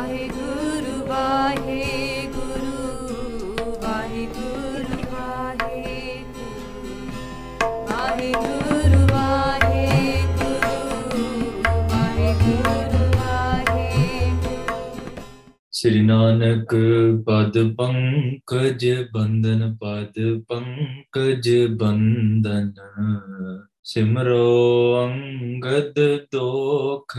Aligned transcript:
ਵਾਹਿਗੁਰੂ 0.00 1.06
ਵਾਹਿਗੁਰੂ 1.06 2.50
ਸ੍ਰੀ 15.72 16.00
ਨਾਨਕ 16.00 16.74
ਪਦ 17.26 17.58
ਪੰਕਜ 17.74 18.86
ਬੰਦਨ 19.12 19.76
ਪਦ 19.80 20.18
ਪੰਕਜ 20.48 21.50
ਬੰਦਨ 21.80 22.72
ਸਿਮਰੋ 23.84 25.04
ਅੰਗਦ 25.04 26.00
ਦੋਖ 26.32 27.16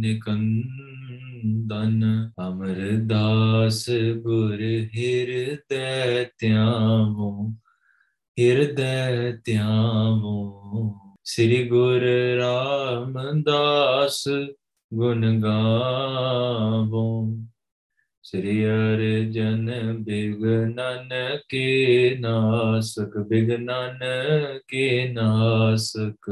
ਨਿਕੰ 0.00 0.42
ਬੰਦਨ 1.42 2.02
ਅਮਰਦਾਸ 2.40 3.84
ਗੁਰ 4.16 4.60
ਹਿਰਦੈ 4.94 6.24
ਧਿਆਵੋ 6.38 7.30
ਹਿਰਦੈ 8.38 9.32
ਧਿਆਵੋ 9.44 10.38
ਸ੍ਰੀ 11.24 11.62
ਗੁਰ 11.68 12.02
ਰਾਮਦਾਸ 12.38 14.22
ਗੁਣ 14.92 15.40
ਗਾਵੋ 15.40 17.08
ਸ੍ਰੀ 18.24 18.64
ਅਰਜਨ 18.66 19.70
ਬਿਗਨਨ 20.02 21.08
ਕੇ 21.48 22.16
ਨਾਸਕ 22.20 23.18
ਬਿਗਨਨ 23.28 23.98
ਕੇ 24.68 25.12
ਨਾਸਕ 25.12 26.30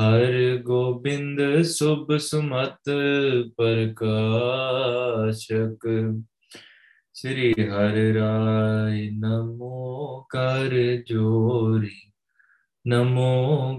ਹਰ 0.00 0.56
ਗੋਬਿੰਦ 0.56 1.62
ਸੁਭ 1.62 2.16
ਸੁਮਤ 2.16 2.90
ਪ੍ਰਕਾਸ਼ਕ 3.56 5.88
ਸ੍ਰੀ 7.14 7.52
ਹਰਿ 7.52 8.14
ਰਾਇ 8.14 9.10
ਨਮੋ 9.10 10.26
ਕਰ 10.30 11.02
ਜੋਰੀ 11.06 12.10
ਨਮੋ 12.84 13.78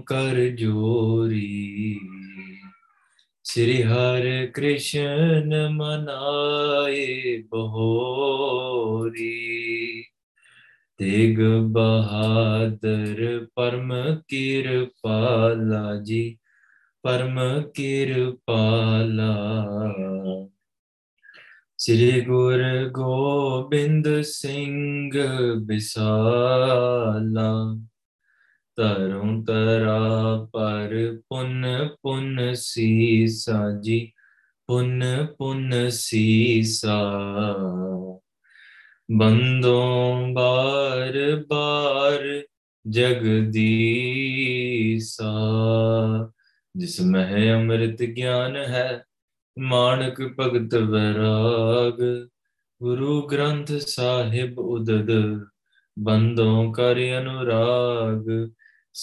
ਕਰ 0.06 0.48
ਜੋਰੀ 0.48 1.98
ਸ੍ਰੀ 3.44 3.82
ਹਰਿ 3.82 4.46
ਕ੍ਰਿਸ਼ਨ 4.46 5.68
ਮਨਾਏ 5.72 7.42
ਬਹੋਰੀ 7.42 9.32
ਤੇਗ 11.02 11.38
ਬਹਾਦਰ 11.72 13.20
ਪਰਮ 13.56 13.92
ਕਿਰਪਾਲਾ 14.28 15.94
ਜੀ 16.02 16.38
ਪਰਮ 17.04 17.38
ਕਿਰਪਾਲਾ 17.74 19.32
ਸ੍ਰੀ 21.78 22.20
ਗੁਰ 22.20 22.62
ਗੋਬਿੰਦ 22.88 24.08
ਸਿੰਘ 24.22 25.12
ਬਿਸਾਲਾ 25.66 27.50
ਤਰੋਂ 28.78 29.42
ਤਰਾ 29.42 29.98
ਪਰ 30.54 30.94
ਪੁੰਨ 31.28 31.88
ਪੁੰਨ 32.02 32.52
ਸੀਸਾ 32.54 33.70
ਜੀ 33.80 34.00
ਪੁੰਨ 34.68 35.26
ਪੁੰਨ 35.38 35.88
ਸੀਸਾ 35.90 37.00
ਬੰਦੋਂ 39.08 40.32
ਬਾਰ 40.34 41.18
ਬਾਰ 41.48 42.22
ਜਗਦੀਸਾ 42.84 43.72
ਜਿਸ 46.74 47.00
ਮਹਿ 47.00 47.52
ਅੰਮ੍ਰਿਤ 47.52 48.02
ਗਿਆਨ 48.02 48.56
ਹੈ 48.56 49.04
ਮਾਨਕ 49.56 50.20
ਭਗਤ 50.38 50.74
ਵਿਰਾਗ 50.74 52.00
ਗੁਰੂ 52.80 53.20
ਗ੍ਰੰਥ 53.22 53.72
ਸਾਹਿਬ 53.78 54.58
ਉਦਦ 54.58 55.10
ਬੰਦੋਂ 55.96 56.72
ਕਰ 56.72 57.00
ਅਨੁਰਾਗ 57.18 58.30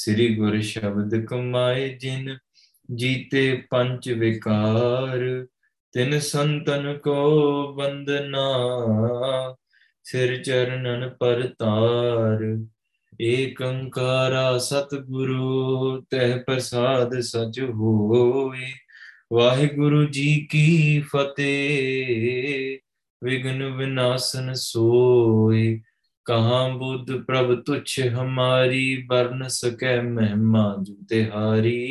ਸ੍ਰੀ 0.00 0.28
ਗੁਰ 0.36 0.60
ਸ਼ਬਦ 0.62 1.16
ਕਮਾਏ 1.26 1.88
ਜਿਨ 1.98 2.38
ਜੀਤੇ 2.90 3.62
ਪੰਜ 3.72 4.12
ਵਿਕਾਰ 4.12 5.46
ਤਿਨ 5.94 6.20
ਸੰਤਨ 6.20 6.98
ਕੋ 6.98 7.16
ਵੰਦਨਾ 7.74 8.48
ਸਿਰ 10.10 10.44
ਚਰਨਨ 10.44 11.10
ਪਰਤਾਰ 11.10 12.44
ਏਕੰਕਾਰਾ 13.22 14.58
ਸਤਿਗੁਰੂ 14.58 16.02
ਤਹਿ 16.02 16.38
ਪ੍ਰਸਾਦ 16.40 17.20
ਸਚ 17.20 17.60
ਹੋਏ 17.60 18.72
ਵਾਹਿਗੁਰੂ 19.34 20.04
ਜੀ 20.06 20.48
ਕੀ 20.52 21.02
ਫਤਿਹ 21.02 22.78
ਵਿਗਨ 23.24 23.64
ਵਿਨਾਸ਼ਨ 23.72 24.54
ਸੋਏ 24.54 25.80
ਕਹਾ 26.26 26.68
ਬੁੱਧ 26.70 27.12
ਪ੍ਰਭ 27.26 27.54
ਤੁਛ 27.62 28.00
ਹਮਾਰੀ 28.00 28.96
ਬਰਨ 29.08 29.48
ਸਕੈ 29.48 30.02
ਮਹਿਮਾ 30.02 30.76
ਜੁ 30.84 30.96
ਤਿਹਾਰੀ 31.10 31.91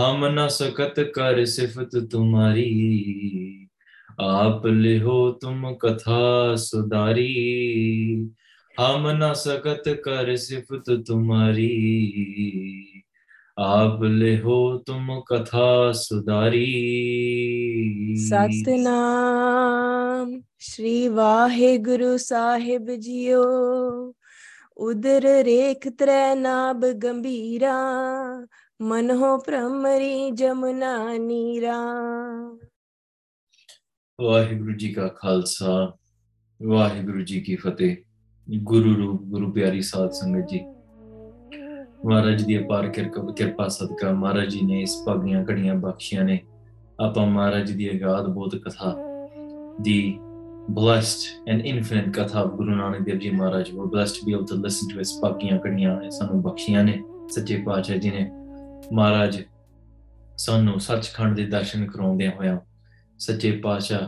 ਹਮ 0.00 0.26
ਨ 0.26 0.48
ਸਕਤ 0.48 1.00
ਕਰ 1.00 1.44
ਸਿਫਤ 1.44 1.98
ਤੁਮਾਰੀ 2.10 3.67
आप 4.18 4.62
लिहो 4.66 5.30
तुम 5.42 5.62
कथा 5.84 6.54
सुधारी 6.56 7.26
हम 8.76 9.04
न 9.18 9.32
सकत 9.36 9.82
कर 10.04 10.36
सिफत 10.36 10.90
तुम्हारी 11.08 11.68
आप 13.58 14.02
लिहो 14.02 14.56
तुम 14.86 15.08
कथा 15.32 15.70
सुधारी 15.94 16.66
सतनाम 18.20 19.56
श्री 20.62 20.96
वाहे 21.10 21.76
गुरु 21.80 22.16
साहिब 22.20 22.94
जियो 22.98 23.44
ਉਦਰ 24.80 25.22
ਰੇਖ 25.44 25.86
ਤ੍ਰੈ 25.98 26.34
ਨਾਬ 26.34 26.84
ਗੰਭੀਰਾ 27.02 27.72
ਮਨੋ 28.80 29.36
ਭ੍ਰਮਰੀ 29.38 30.30
ਜਮਨਾ 30.30 30.96
ਨੀਰਾ 31.16 31.78
ਵਾਹਿਗੁਰੂ 34.18 34.72
ਜੀ 34.72 34.88
ਕਾ 34.92 35.06
ਖਾਲਸਾ 35.16 35.72
ਵਾਹਿਗੁਰੂ 36.60 37.20
ਜੀ 37.22 37.40
ਕੀ 37.40 37.54
ਫਤਿਹ 37.56 37.96
ਗੁਰੂ 38.48 38.94
ਰੂਪ 38.94 39.22
ਗੁਰੂ 39.22 39.50
ਪਿਆਰੀ 39.52 39.80
ਸਾਧ 39.80 40.10
ਸੰਗਤ 40.10 40.48
ਜੀ 40.48 40.60
ਮਹਾਰਾਜ 42.04 42.42
ਦੀ 42.42 42.58
ਅਪਾਰ 42.58 42.88
ਕਿਰਪਾ 42.88 43.68
ਸਦਕਾ 43.68 44.10
ਮਹਾਰਾਜ 44.12 44.48
ਜੀ 44.48 44.60
ਨੇ 44.62 44.80
ਇਸ 44.82 44.96
ਪਗੀਆਂ 45.06 45.44
ਘੜੀਆਂ 45.44 45.74
ਬਖਸ਼ੀਆਂ 45.74 46.24
ਨੇ 46.24 46.38
ਆਪਾਂ 47.00 47.26
ਮਹਾਰਾਜ 47.26 47.70
ਦੀ 47.70 47.90
ਅਗਾਧ 47.90 48.26
ਬੋਧ 48.28 48.56
ਕਥਾ 48.56 48.94
ਦੀ 49.80 50.18
ਬਲੈਸਡ 50.70 51.48
ਐਂਡ 51.48 51.62
infinite 51.66 52.12
ਕਥਾ 52.14 52.44
ਗੁਰੂ 52.46 52.74
ਨਾਨਕ 52.74 53.02
ਦੇਵ 53.02 53.18
ਜੀ 53.18 53.30
ਮਹਾਰਾਜ 53.30 53.70
ਵੋ 53.70 53.86
blessed 53.86 54.20
to 54.20 54.26
be 54.26 54.38
to 54.44 54.56
listen 54.56 54.66
listen 54.66 54.94
to 54.94 55.00
his 55.00 55.60
ਘੜੀਆਂ 55.66 56.10
ਸਾਨੂੰ 56.10 56.42
ਬਖਸ਼ੀਆਂ 56.42 56.84
ਨੇ 56.84 57.02
ਸੱਚੇ 57.30 57.62
ਪਾਤਸ਼ਾਹ 57.62 57.98
ਜੀ 57.98 58.10
ਨੇ 58.10 58.30
ਮਹਾਰਾਜ 58.92 59.42
ਸਾਨੂੰ 60.36 60.80
ਸੱਚਖੰਡ 60.80 61.36
ਦੇ 61.36 61.46
ਦਰਸ਼ਨ 61.46 61.86
ਕਰਾਉਂਦੇ 61.86 62.28
ਹੋਇਆ 62.28 62.60
ਸੱਚੇ 63.18 63.50
ਪਾਤਸ਼ਾਹ 63.52 64.07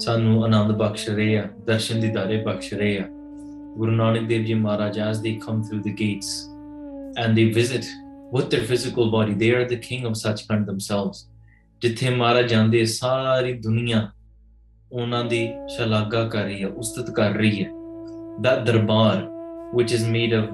ਸਾਨੂੰ 0.00 0.44
ਆਨੰਦ 0.44 0.72
ਬਖਸ਼ 0.72 1.08
ਰਹੇ 1.08 1.36
ਆ 1.38 1.48
ਦਰਸ਼ਨ 1.66 2.00
Nanak 2.00 2.36
ਬਖਸ਼ 2.44 2.74
ਰਹੇ 2.74 2.98
ਆ 2.98 3.06
ਗੁਰੂ 3.76 3.92
Nanak 3.92 4.28
Dev 4.28 4.44
ji 4.44 4.54
Maharaj 4.54 4.98
as 4.98 5.18
they 5.18 5.32
come 5.46 5.62
through 5.62 5.78
the 5.78 5.88
gates 6.00 6.48
guts 7.18 7.34
they 7.34 7.44
visit 7.44 7.84
with 8.32 8.44
their 8.50 8.64
physical 8.66 9.08
body 9.12 9.32
they 9.38 9.48
are 9.54 9.64
the 9.70 9.78
king 9.86 10.04
of 10.08 10.12
sachkhand 10.18 10.68
themselves 10.70 11.24
ਜਿੱਥੇ 11.82 12.10
ਮਹਾਰਾਜ 12.10 12.50
ਜਾਂਦੇ 12.50 12.84
ਸਾਰੀ 12.84 13.52
ਦੁਨੀਆ 13.52 14.10
ਉਹਨਾਂ 14.92 15.24
ਦੀ 15.24 15.48
ਸ਼ਲਾਘਾ 15.76 16.28
ਕਰ 16.28 16.44
ਰਹੀ 16.44 16.62
ਹੈ 16.62 16.68
ਉਸਤਤ 16.68 17.10
ਕਰ 17.10 17.32
ਰਹੀ 17.32 17.62
ਦਾ 18.40 18.56
ਦਰਬਾਰ 18.56 19.28
which 19.74 19.98
is 19.98 20.06
made 20.14 20.38
of 20.38 20.48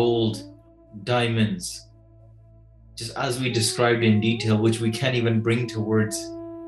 gold 0.00 0.36
diamonds 1.10 1.70
just 3.00 3.16
as 3.22 3.40
we 3.42 3.54
described 3.58 4.04
in 4.10 4.20
detail 4.28 4.62
which 4.66 4.78
we 4.84 4.90
can't 4.98 5.18
even 5.22 5.40
bring 5.48 5.66
to 5.72 5.90
words 5.92 6.20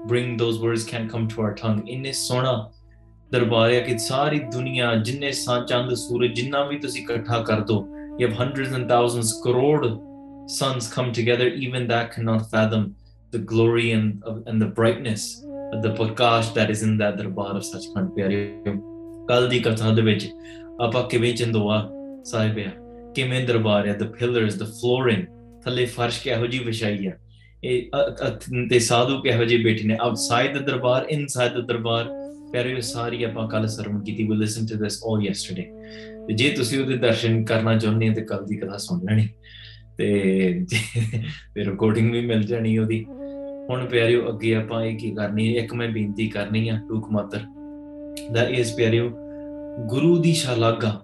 bring 0.07 0.37
those 0.37 0.59
words 0.59 0.85
can 0.85 1.09
come 1.09 1.27
to 1.29 1.43
our 1.43 1.55
tongue 1.55 1.81
this 2.03 2.29
sona 2.29 2.55
darbar 3.33 3.67
ya 3.75 3.85
ki 3.87 3.99
sari 3.99 4.41
duniya 4.57 4.89
jinne 5.09 5.31
sa 5.43 5.65
chand 5.71 5.95
suraj 6.05 6.35
jinna 6.41 6.61
ਤੁਸੀਂ 6.69 6.83
tusi 6.85 7.05
ikattha 7.05 7.45
kar 7.51 7.61
do 7.71 7.79
have 8.21 8.35
hundreds 8.43 8.73
and 8.79 8.89
thousands 8.95 9.33
crore 9.45 9.89
suns 10.59 10.91
come 10.97 11.13
together 11.21 11.49
even 11.67 11.89
that 11.93 12.13
cannot 12.15 12.43
fathom 12.51 12.85
the 13.33 13.41
glory 13.53 13.89
and 13.99 14.23
and 14.47 14.63
the 14.65 14.71
brightness 14.81 15.23
of 15.73 15.79
the 15.87 15.93
prakash 16.01 16.51
that 16.59 16.71
is 16.75 16.83
in 16.89 16.99
that 17.03 17.17
darbar 17.23 17.51
of 17.61 17.65
kind 17.95 18.11
pyare 18.19 18.41
kal 19.31 19.49
di 19.55 19.61
katha 19.69 19.95
de 20.01 20.05
vich 20.11 20.27
apa 20.87 21.01
ਕਿਵੇਂ 21.11 21.35
ਚੰਦੋਆ 21.35 21.77
sahibya 22.31 22.69
ਆ 22.69 23.13
ਕਿਵੇਂ 23.15 23.41
ਦਰਬਾਰ 23.47 23.87
ਹੈ 23.87 23.93
the 23.99 24.09
pillars 24.19 24.57
the 24.63 24.69
flooring 24.79 25.23
ਥੱਲੇ 25.65 25.85
ਫਰਸ਼ 25.87 26.23
ਕਿਹੋ 26.23 26.47
ਜੀ 26.47 26.59
ਵਿਛਾਈ 26.59 27.07
ਆ 27.07 27.13
ਤੇ 28.69 28.79
ਸਾਧੂ 28.79 29.21
ਕਿਹੋ 29.23 29.45
ਜਿਹੀ 29.45 29.65
ਬੈਠੇ 29.65 29.85
ਨੇ 29.85 29.97
ਆਊਟਸਾਈਡ 30.01 30.59
ਦ 30.59 30.65
ਦਰਬਾਰ 30.67 31.07
ਇਨਸਾਈਡ 31.11 31.53
ਦ 31.53 31.67
ਦਰਬਾਰ 31.67 32.09
ਪਰ 32.53 32.81
ਸਾਰੀ 32.81 33.23
ਆਪਾਂ 33.25 33.49
ਕੱਲ 33.49 33.67
ਸਰਮ 33.69 34.03
ਕੀਤੀ 34.05 34.25
ਵੀ 34.25 34.37
listen 34.37 34.67
to 34.67 34.77
this 34.77 35.01
all 35.07 35.23
yesterday 35.23 35.63
ਤੇ 36.29 36.35
ਜੇ 36.35 36.51
ਤੁਸੀਂ 36.51 36.79
ਉਹਦੇ 36.81 36.97
ਦਰਸ਼ਨ 36.97 37.45
ਕਰਨਾ 37.45 37.79
ਚਾਹੁੰਦੇ 37.79 38.09
ਹੋ 38.09 38.15
ਤੇ 38.15 38.23
ਕੱਲ 38.23 38.45
ਦੀ 38.47 38.57
ਕਥਾ 38.57 38.77
ਸੁਣ 38.77 39.01
ਲੈਣੀ 39.05 39.29
ਤੇ 39.99 40.67
ਫਿਰ 41.55 41.67
ਰਿਕਾਰਡਿੰਗ 41.67 42.13
ਵੀ 42.13 42.21
ਮਿਲ 42.21 42.43
ਜਾਣੀ 42.43 42.79
ਉਹਦੀ 42.79 43.05
ਹੁਣ 43.71 43.85
ਪਿਆਰਿਓ 43.87 44.29
ਅੱਗੇ 44.29 44.55
ਆਪਾਂ 44.55 44.85
ਇਹ 44.85 44.99
ਕੀ 44.99 45.11
ਕਰਨੀ 45.11 45.49
ਹੈ 45.49 45.63
ਇੱਕ 45.63 45.75
ਮੈਂ 45.75 45.89
ਬੇਨਤੀ 45.89 46.29
ਕਰਨੀ 46.29 46.69
ਆ 46.69 46.79
ਟੂਕ 46.89 47.11
ਮਾਤਰ 47.13 47.41
ਦਾ 48.33 48.43
ਇਸ 48.43 48.75
ਪਿਆਰਿਓ 48.75 49.11
ਗੁਰੂ 49.89 50.17
ਦੀ 50.19 50.33
ਸ਼ਲਾਘਾ 50.33 51.01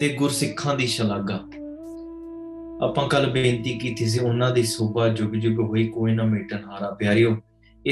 ਤੇ 0.00 0.08
ਗੁਰਸਿੱਖਾਂ 0.08 0.74
ਦੀ 0.76 0.86
ਸ਼ਲਾਘਾ 0.86 1.38
ਆਪਾਂ 2.82 3.08
ਕੱਲ 3.08 3.26
ਬੇਨਤੀ 3.26 3.72
ਕੀਤੀ 3.78 4.06
ਸੀ 4.06 4.18
ਉਹਨਾਂ 4.18 4.50
ਦੀ 4.50 4.62
ਸੋਭਾ 4.62 5.08
ਜੁਗ 5.08 5.34
ਜੁਗ 5.34 5.58
ਹੋਈ 5.60 5.86
ਕੋਈ 5.88 6.12
ਨਾ 6.12 6.24
ਮਿਟਣ 6.24 6.64
ਹਾਰਾ 6.64 6.90
ਪਿਆਰਿਓ 6.90 7.36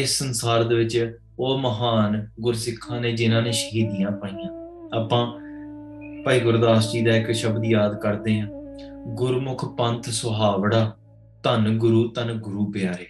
ਇਸ 0.00 0.19
ਸੰਸਾਰ 0.19 0.62
ਦੇ 0.64 0.75
ਵਿੱਚ 0.75 1.19
ਉਹ 1.38 1.58
ਮਹਾਨ 1.58 2.26
ਗੁਰਸਿੱਖਾਂ 2.40 3.00
ਨੇ 3.00 3.12
ਜਿਨ੍ਹਾਂ 3.12 3.42
ਨੇ 3.42 3.52
ਸ਼ਹੀਦੀਆਂ 3.52 4.10
ਪਾਈਆਂ 4.12 4.48
ਆਪਾਂ 4.94 5.26
ਭਾਈ 6.25 6.40
ਗੁਰਦਾਸ 6.40 6.90
ਜੀ 6.92 7.02
ਦਾ 7.02 7.16
ਇੱਕ 7.16 7.30
ਸ਼ਬਦ 7.32 7.64
ਯਾਦ 7.64 7.98
ਕਰਦੇ 7.98 8.40
ਹਾਂ 8.40 8.48
ਗੁਰਮੁਖ 9.14 9.64
ਪੰਥ 9.76 10.08
ਸੁਹਾਵੜਾ 10.10 10.90
ਧੰਨ 11.42 11.78
ਗੁਰੂ 11.78 12.06
ਤਨ 12.08 12.32
ਗੁਰੂ 12.38 12.70
ਪਿਆਰੇ 12.72 13.06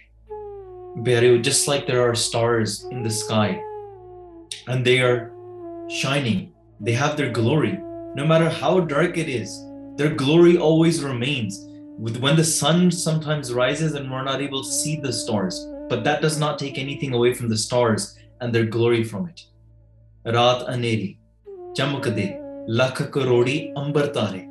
ਪਿਆਰਿਓ 1.03 1.37
just 1.37 1.69
like 1.69 1.85
there 1.85 1.99
are 1.99 2.13
stars 2.15 2.79
in 2.91 3.03
the 3.03 3.07
sky 3.07 3.55
and 4.69 4.83
they 4.83 4.99
are 5.01 5.19
shining 5.91 6.45
they 6.83 6.95
have 6.95 7.15
their 7.17 7.31
glory 7.31 7.71
no 8.17 8.25
matter 8.25 8.51
how 8.63 8.79
dark 8.79 9.17
it 9.17 9.29
is 9.29 9.57
their 9.99 10.15
glory 10.15 10.57
always 10.57 11.05
remains 11.05 11.59
when 11.99 12.37
the 12.37 12.43
sun 12.43 12.89
sometimes 12.89 13.53
rises 13.53 13.93
and 13.93 14.09
we're 14.09 14.23
not 14.23 14.41
able 14.41 14.63
to 14.63 14.71
see 14.71 14.95
the 14.95 15.11
stars 15.11 15.67
but 15.89 16.05
that 16.05 16.21
does 16.21 16.39
not 16.39 16.57
take 16.57 16.77
anything 16.77 17.13
away 17.13 17.33
from 17.33 17.49
the 17.49 17.57
stars 17.57 18.17
and 18.39 18.55
their 18.55 18.65
glory 18.65 19.03
from 19.03 19.27
it 19.27 19.41
रात 20.27 20.61
अनेरी 20.69 21.17
चमक 21.77 22.07
दे 22.15 22.27
लख 22.69 23.01
ambar 23.77 24.05
tare. 24.13 24.45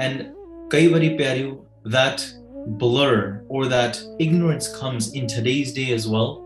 and 0.00 0.32
kai 0.70 0.88
बारी 0.88 1.58
that 1.84 2.26
blur 2.78 3.44
or 3.48 3.66
that 3.66 4.02
ignorance 4.18 4.76
comes 4.76 5.12
in 5.12 5.28
today's 5.28 5.72
day 5.72 5.92
as 5.92 6.08
well 6.08 6.42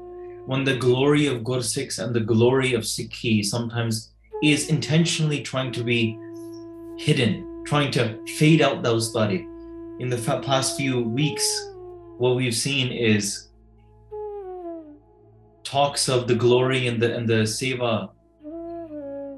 when 0.46 0.64
the 0.64 0.76
glory 0.76 1.26
of 1.26 1.42
Gursikhs 1.44 1.98
and 1.98 2.14
the 2.14 2.20
glory 2.20 2.74
of 2.74 2.82
Sikhi 2.82 3.44
sometimes 3.44 4.12
is 4.42 4.68
intentionally 4.68 5.40
trying 5.42 5.72
to 5.72 5.84
be 5.84 6.18
hidden 6.98 7.47
trying 7.68 7.90
to 7.90 8.18
fade 8.38 8.62
out 8.62 8.82
those 8.82 9.12
body, 9.12 9.46
In 10.00 10.08
the 10.08 10.40
past 10.42 10.76
few 10.76 11.02
weeks, 11.02 11.44
what 12.16 12.34
we've 12.34 12.54
seen 12.54 12.90
is 12.90 13.48
talks 15.64 16.08
of 16.08 16.26
the 16.26 16.34
glory 16.34 16.86
and 16.86 17.02
the 17.02 17.14
and 17.14 17.28
the 17.28 17.44
seva 17.44 18.08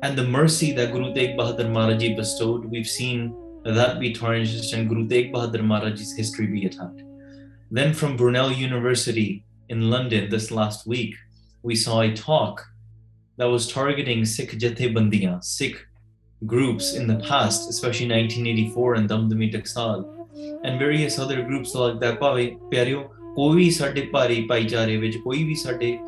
and 0.04 0.16
the 0.16 0.26
mercy 0.38 0.70
that 0.76 0.92
Guru 0.92 1.12
Tegh 1.12 1.34
Bahadur 1.36 1.68
Maharaj 1.72 2.04
bestowed. 2.14 2.64
We've 2.64 2.86
seen 2.86 3.34
that 3.64 3.98
be 3.98 4.12
tarnished 4.12 4.72
and 4.74 4.88
Guru 4.88 5.08
Tegh 5.08 5.32
Bahadur 5.32 5.64
Maharaj 5.64 5.98
history 6.22 6.46
be 6.46 6.66
attacked. 6.66 7.02
Then 7.70 7.92
from 7.92 8.16
Brunel 8.16 8.52
University 8.52 9.44
in 9.68 9.90
London 9.90 10.30
this 10.30 10.50
last 10.50 10.86
week, 10.86 11.14
we 11.62 11.74
saw 11.74 12.02
a 12.02 12.14
talk 12.14 12.64
that 13.38 13.50
was 13.50 13.66
targeting 13.66 14.24
Sikh 14.24 14.52
Jathebandiyan, 14.62 15.42
Sikh 15.42 15.86
groups 16.46 16.94
in 16.94 17.06
the 17.06 17.16
past, 17.16 17.68
especially 17.68 18.08
1984 18.08 18.94
and 18.94 19.08
Dam 19.08 19.28
Dami 19.30 19.52
and 20.64 20.78
various 20.78 21.18
other 21.18 21.42
groups 21.42 21.74
like 21.74 22.00
that. 22.00 22.20
Pavi 22.20 22.58
Pyaryo, 22.70 23.10
Kovi 23.36 23.70
Sade 23.72 24.10
Pari 24.12 24.46
Pai 24.46 24.64
Jare, 24.64 24.98
which 25.00 25.16
Kovi 25.16 25.56
Sade 25.56 26.00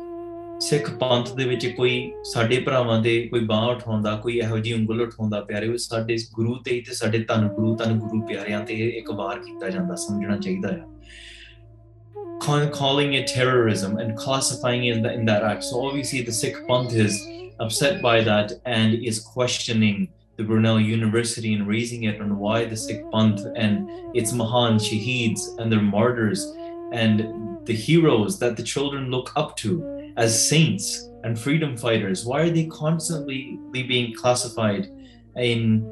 Sikh 0.59 0.85
Panth, 0.99 1.35
the 1.35 1.45
which 1.47 1.75
Koi 1.75 2.13
Sade 2.23 2.65
Pramade, 2.65 3.29
Koi 3.31 3.41
Baut 3.41 3.81
Honda, 3.81 4.19
Koi 4.21 4.39
Ahoji 4.39 4.73
Ungulot 4.75 5.13
Honda 5.15 5.45
Pyaryo, 5.49 5.79
Sade 5.79 6.19
Guru 6.33 6.61
Te, 6.63 6.81
the 6.81 6.95
Sade 6.95 7.27
Tan 7.27 7.53
Guru 7.55 7.75
Tan 7.77 7.99
Guru 7.99 8.21
Pyaryante, 8.23 9.03
Ekabar 9.03 9.43
Kitajanda 9.43 9.97
Sandra 9.97 10.37
Jaydaya. 10.37 10.85
Calling 12.41 13.13
it 13.13 13.27
terrorism 13.27 13.97
and 13.97 14.17
classifying 14.17 14.85
it 14.85 15.05
in 15.05 15.25
that 15.25 15.43
act. 15.43 15.63
So 15.63 15.85
obviously 15.85 16.21
the 16.21 16.31
Sikh 16.31 16.55
Panth 16.67 16.93
is 16.93 17.25
upset 17.59 18.01
by 18.01 18.21
that 18.21 18.51
and 18.65 18.95
is 18.95 19.19
questioning 19.19 20.09
the 20.37 20.43
Brunel 20.43 20.79
University 20.79 21.53
and 21.53 21.67
raising 21.67 22.03
it 22.03 22.19
on 22.19 22.37
why 22.37 22.65
the 22.65 22.75
Sikh 22.75 23.03
Panth 23.05 23.51
and 23.55 23.89
its 24.15 24.33
Mahan 24.33 24.77
Shaheeds 24.77 25.59
and 25.59 25.71
their 25.71 25.81
martyrs 25.81 26.45
and 26.91 27.65
the 27.65 27.73
heroes 27.73 28.39
that 28.39 28.57
the 28.57 28.63
children 28.63 29.09
look 29.09 29.31
up 29.35 29.55
to 29.57 30.13
as 30.17 30.47
saints 30.49 31.09
and 31.23 31.39
freedom 31.39 31.77
fighters. 31.77 32.25
Why 32.25 32.41
are 32.41 32.49
they 32.49 32.65
constantly 32.65 33.59
being 33.71 34.13
classified 34.13 34.89
in 35.35 35.89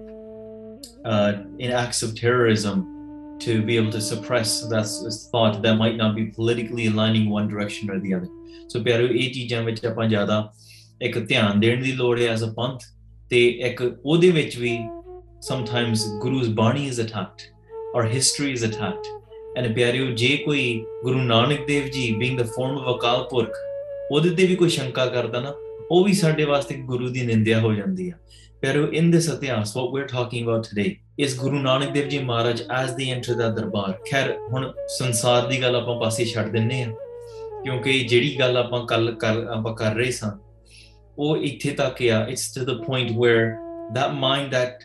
uh, 1.06 1.44
in 1.60 1.72
acts 1.72 2.04
of 2.04 2.16
terrorism 2.16 3.38
to 3.40 3.62
be 3.62 3.78
able 3.78 3.92
to 3.92 4.02
suppress 4.02 4.68
that 4.70 4.86
thought 5.32 5.62
that 5.62 5.76
might 5.76 5.98
not 5.98 6.16
be 6.16 6.26
politically 6.28 6.88
aligning 6.88 7.30
one 7.30 7.48
direction 7.48 7.90
or 7.90 8.00
the 8.00 8.14
other? 8.14 8.30
So, 8.68 8.80
ਪਿਆਰੋ 8.80 9.08
ਇਹ 9.08 9.32
ਚੀਜ਼ਾਂ 9.34 9.62
ਵਿੱਚ 9.64 9.80
Ekatyan, 9.86 10.10
ਜ਼ਿਆਦਾ 10.10 10.54
ਇੱਕ 11.02 11.18
ਧਿਆਨ 11.20 11.60
ਦੇਣ 11.60 11.84
ਦੀ 11.84 11.92
ਲੋੜ 11.92 12.20
ਹੈ 12.20 12.28
as 12.28 12.44
ਤੇ 13.32 13.40
ਇੱਕ 13.66 13.82
ਉਹਦੇ 14.06 14.30
ਵਿੱਚ 14.32 14.58
ਵੀ 14.58 14.78
ਸਮਟਾਈਮਸ 15.42 16.06
ਗੁਰੂਸ 16.22 16.48
ਬਾਣੀ 16.48 16.86
ਇਜ਼ 16.88 17.00
ਅਟੈਕਡ 17.02 17.42
ਔਰ 17.96 18.08
ਹਿਸਟਰੀ 18.08 18.52
ਇਜ਼ 18.52 18.66
ਅਟੈਕਡ 18.66 19.58
ਐਂਡ 19.58 19.74
ਪਿਆਰਿਓ 19.76 20.06
ਜੇ 20.12 20.36
ਕੋਈ 20.38 20.64
ਗੁਰੂ 21.04 21.22
ਨਾਨਕ 21.22 21.66
ਦੇਵ 21.68 21.88
ਜੀ 21.90 22.10
ਬੀਇੰਗ 22.16 22.38
ਦਾ 22.40 22.44
ਫਾਰਮ 22.58 22.78
ਆਫ 22.78 22.96
ਅਕਾਲ 22.96 23.24
ਪੁਰਖ 23.24 23.56
ਉਹਦੇ 24.12 24.30
ਤੇ 24.30 24.48
ਵੀ 24.48 24.56
ਕੋਈ 24.56 24.70
ਸ਼ੰਕਾ 24.70 25.06
ਕਰਦਾ 25.06 25.40
ਨਾ 25.40 25.54
ਉਹ 25.92 26.04
ਵੀ 26.06 26.14
ਸਾਡੇ 26.14 26.46
ਵਾਸਤੇ 26.46 26.76
ਗੁਰੂ 26.86 27.08
ਦੀ 27.10 27.26
ਨਿੰਦਿਆ 27.26 27.60
ਹੋ 27.60 27.74
ਜਾਂਦੀ 27.74 28.10
ਆ 28.10 28.18
ਪਿਆਰਿਓ 28.64 28.88
ਇਨ 28.88 29.10
ਦਿਸ 29.12 29.30
ਇਤਿਹਾਸ 29.30 29.76
what 29.78 29.94
we 29.94 30.02
are 30.02 30.08
talking 30.08 30.48
about 30.48 30.68
today 30.70 30.96
is 31.20 31.40
Guru 31.40 31.60
Nanak 31.60 31.92
Dev 31.92 32.08
ji 32.08 32.20
Maharaj 32.20 32.64
S 32.72 32.92
the 32.92 33.10
enter 33.12 33.34
ਦਾ 33.34 33.48
ਦਰਬਾਰ 33.50 33.98
ਖੈਰ 34.12 34.38
ਹੁਣ 34.52 34.72
ਸੰਸਾਰ 34.90 35.48
ਦੀ 35.48 35.62
ਗੱਲ 35.62 35.76
ਆਪਾਂ 35.76 36.00
ਪਾਸੇ 36.00 36.26
ਛੱਡ 36.26 36.52
ਦਿੰਨੇ 36.52 36.84
ਆ 36.84 36.94
ਕਿਉਂਕਿ 37.64 38.00
ਜਿਹੜੀ 38.00 38.40
ਗੱਲ 38.40 38.58
ਆਪਾਂ 38.58 38.86
ਕੱਲ 38.86 39.16
ਆਪਾਂ 39.50 39.76
ਕਰ 39.76 39.96
ਰਹੇ 39.96 40.12
ਸਾਂ 40.12 40.32
or 41.22 41.38
oh, 41.38 42.28
It's 42.34 42.52
to 42.54 42.66
the 42.66 42.78
point 42.84 43.16
where 43.16 43.60
that 43.94 44.16
mind 44.16 44.52
that 44.54 44.84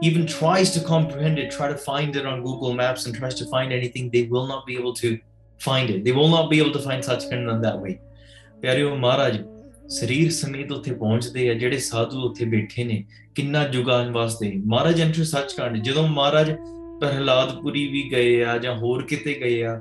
even 0.00 0.26
tries 0.26 0.70
to 0.72 0.80
comprehend 0.80 1.38
it, 1.38 1.50
try 1.50 1.68
to 1.68 1.76
find 1.76 2.14
it 2.14 2.26
on 2.26 2.42
Google 2.42 2.72
Maps 2.72 3.06
and 3.06 3.14
tries 3.14 3.34
to 3.36 3.46
find 3.46 3.72
anything, 3.72 4.10
they 4.10 4.24
will 4.24 4.46
not 4.46 4.66
be 4.66 4.76
able 4.76 4.94
to 4.94 5.18
find 5.60 5.90
it. 5.90 6.04
They 6.04 6.12
will 6.12 6.28
not 6.28 6.50
be 6.50 6.60
able 6.60 6.72
to 6.72 6.82
find 6.88 7.02
Sachkanand 7.10 7.68
that 7.68 7.80
way. 7.84 7.98
ਪਿਆਰਿਓ 8.62 8.94
ਮਹਾਰਾਜ 8.96 9.36
ਸਰੀਰ 9.90 10.30
ਸਮੇਤ 10.30 10.72
ਉੱਥੇ 10.72 10.92
ਪਹੁੰਚਦੇ 10.94 11.48
ਆ 11.50 11.54
ਜਿਹੜੇ 11.60 11.78
ਸਾਧੂ 11.86 12.20
ਉੱਥੇ 12.28 12.44
ਬੈਠੇ 12.52 12.84
ਨੇ 12.84 13.02
ਕਿੰਨਾ 13.34 13.66
ਜੁਗਾਨ 13.68 14.10
ਵਾਸਤੇ 14.12 14.50
ਮਹਾਰਾਜ 14.66 15.00
ਐਂਟਰ 15.00 15.24
ਸੱਚਖੰਡ 15.30 15.82
ਜਦੋਂ 15.84 16.06
ਮਹਾਰਾਜ 16.08 16.50
ਪ੍ਰਹਲਾਦਪੁਰੀ 17.00 17.86
ਵੀ 17.92 18.02
ਗਏ 18.10 18.42
ਆ 18.44 18.56
ਜਾਂ 18.58 18.74
ਹੋਰ 18.78 19.02
ਕਿਤੇ 19.06 19.34
ਗਏ 19.40 19.62
ਆ 19.64 19.80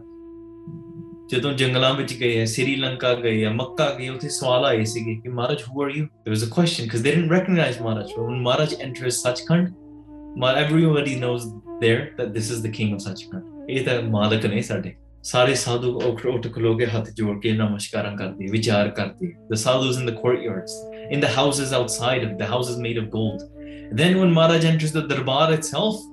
ਜਦੋਂ 1.31 1.51
ਜੰਗਲਾਂ 1.53 1.93
ਵਿੱਚ 1.93 2.13
ਗਏ 2.19 2.39
ਹੈ 2.39 2.45
ਸ੍ਰੀਲੰਕਾ 2.51 3.13
ਗਏ 3.15 3.43
ਹੈ 3.43 3.49
ਮੱਕਾ 3.49 3.89
ਗਏ 3.99 4.07
ਉੱਥੇ 4.09 4.29
ਸਵਾਲ 4.29 4.65
ਆਏ 4.65 4.83
ਸੀਗੇ 4.85 5.13
ਕਿ 5.15 5.29
ਮਹਾਰਾਜ 5.29 5.61
who 5.67 5.83
are 5.83 5.89
you 5.89 6.05
there 6.05 6.33
was 6.33 6.41
a 6.45 6.49
question 6.55 6.87
because 6.87 7.03
they 7.05 7.11
didn't 7.15 7.33
recognize 7.33 7.77
Maharaj 7.83 8.09
when 8.21 8.41
Maharaj 8.47 8.73
enters 8.85 9.19
Sachkhand 9.19 9.69
Maharaj 10.43 10.65
everybody 10.65 11.13
knows 11.21 11.45
there 11.83 12.01
that 12.17 12.33
this 12.37 12.49
is 12.55 12.63
the 12.65 12.71
king 12.77 12.91
of 12.95 13.03
Sachkhand 13.05 13.69
ਇਹ 13.69 13.85
ਤਾਂ 13.85 14.01
ਮਾਲਕ 14.15 14.45
ਨੇ 14.45 14.61
ਸਾਡੇ 14.61 14.93
ਸਾਰੇ 15.23 15.53
ਸਾਧੂ 15.55 15.93
ਉੱਠ 16.07 16.47
ਖਲੋ 16.55 16.75
ਕੇ 16.77 16.85
ਹੱਥ 16.95 17.09
ਜੋੜ 17.19 17.37
ਕੇ 17.41 17.51
ਨਮਸਕਾਰਾਂ 17.51 18.15
ਕਰਦੇ 18.17 18.47
ਵਿਚਾਰ 18.51 18.89
ਕਰਦੇ 18.99 19.31
the 19.53 19.59
sadhus 19.63 20.01
in 20.01 20.09
the 20.09 20.15
courtyards 20.17 20.75
in 21.15 21.23
the 21.25 21.31
houses 21.37 21.73
outside 21.79 22.27
of 22.29 22.35
the 22.41 22.49
houses 22.53 22.81
made 22.87 22.99
of 23.03 23.07
gold 23.15 23.47
then 24.01 24.19
when 24.21 24.35
Maharaj 24.39 24.67
enters 24.73 24.97
the 24.97 25.05
darbar 25.13 25.47
itself 25.59 26.03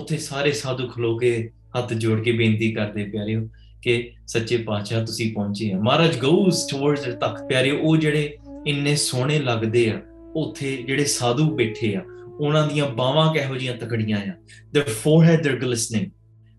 ਉੱਥੇ 0.00 0.18
ਸਾਰੇ 0.18 0.52
ਸਾਧੂ 0.52 0.88
ਖਲੋ 0.88 1.16
ਕੇ 1.18 1.32
ਹੱਥ 1.78 1.92
ਜੋੜ 2.04 2.20
ਕੇ 2.24 2.32
ਬੇਨਤੀ 2.32 2.72
ਕਰਦੇ 2.72 3.04
ਪਿਆਰਿਓ 3.04 3.48
ਕਿ 3.82 4.12
ਸੱਚੇ 4.26 4.56
ਪਾਤਸ਼ਾਹ 4.56 5.04
ਤੁਸੀਂ 5.06 5.32
ਪਹੁੰਚੇ 5.34 5.72
ਹੋ 5.74 5.80
ਮਹਾਰਾਜ 5.82 6.18
ਗੋਸ 6.18 6.66
ਟੁਵਰਡਸ 6.70 7.04
ਦ 7.06 7.18
ਤਖਤ 7.18 7.42
ਪਿਆਰੇ 7.48 7.70
ਉਹ 7.70 7.96
ਜਿਹੜੇ 7.96 8.38
ਇੰਨੇ 8.66 8.94
ਸੋਹਣੇ 8.96 9.38
ਲੱਗਦੇ 9.38 9.88
ਆ 9.90 10.00
ਉਥੇ 10.36 10.76
ਜਿਹੜੇ 10.76 11.04
ਸਾਧੂ 11.04 11.50
ਬੈਠੇ 11.56 11.94
ਆ 11.96 12.02
ਉਹਨਾਂ 12.40 12.66
ਦੀਆਂ 12.66 12.88
ਬਾਹਾਂ 12.88 13.32
ਕਿਹੋ 13.34 13.56
ਜੀਆਂ 13.56 13.74
ਤਕੜੀਆਂ 13.74 14.18
ਆ 14.18 14.32
their 14.76 14.90
forehead 15.02 15.46
their 15.46 15.60
ਗਲਿਸਨਿੰਗ 15.60 16.06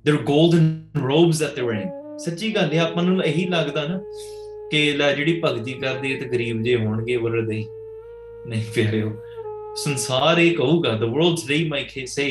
there 0.06 0.24
golden 0.24 0.84
robes 0.98 1.40
that 1.40 1.56
they 1.56 1.62
wearing 1.62 2.18
ਸੱਚੀ 2.20 2.56
ਗੱਲ 2.56 2.74
ਇਹ 2.74 2.80
ਆਪਾਂ 2.80 3.04
ਨੂੰ 3.04 3.24
ਇਹੀ 3.24 3.46
ਲੱਗਦਾ 3.46 3.86
ਨਾ 3.88 4.00
ਕਿ 4.72 4.92
ਲੈ 4.94 5.14
ਜਿਹੜੀ 5.16 5.40
ਭਗਤੀ 5.44 5.74
ਕਰਦੇ 5.74 6.16
ਤੇ 6.16 6.26
ਗਰੀਬ 6.26 6.62
ਜੇ 6.64 6.76
ਹੋਣਗੇ 6.76 7.18
ਵਰਦੇ 7.18 7.64
ਨਹੀਂ 8.48 8.64
ਪਿਆਰਿਓ 8.76 9.12
ਸੰਸਾਰ 9.76 10.40
ਇਹ 10.40 10.56
ਕਹੂਗਾ 10.56 10.98
ਦ 10.98 11.04
ਵਰਲਡਸ 11.04 11.48
ਰੇ 11.50 11.64
ਮਾਈ 11.70 11.84
ਕੇ 11.84 12.06
ਸੇ 12.06 12.31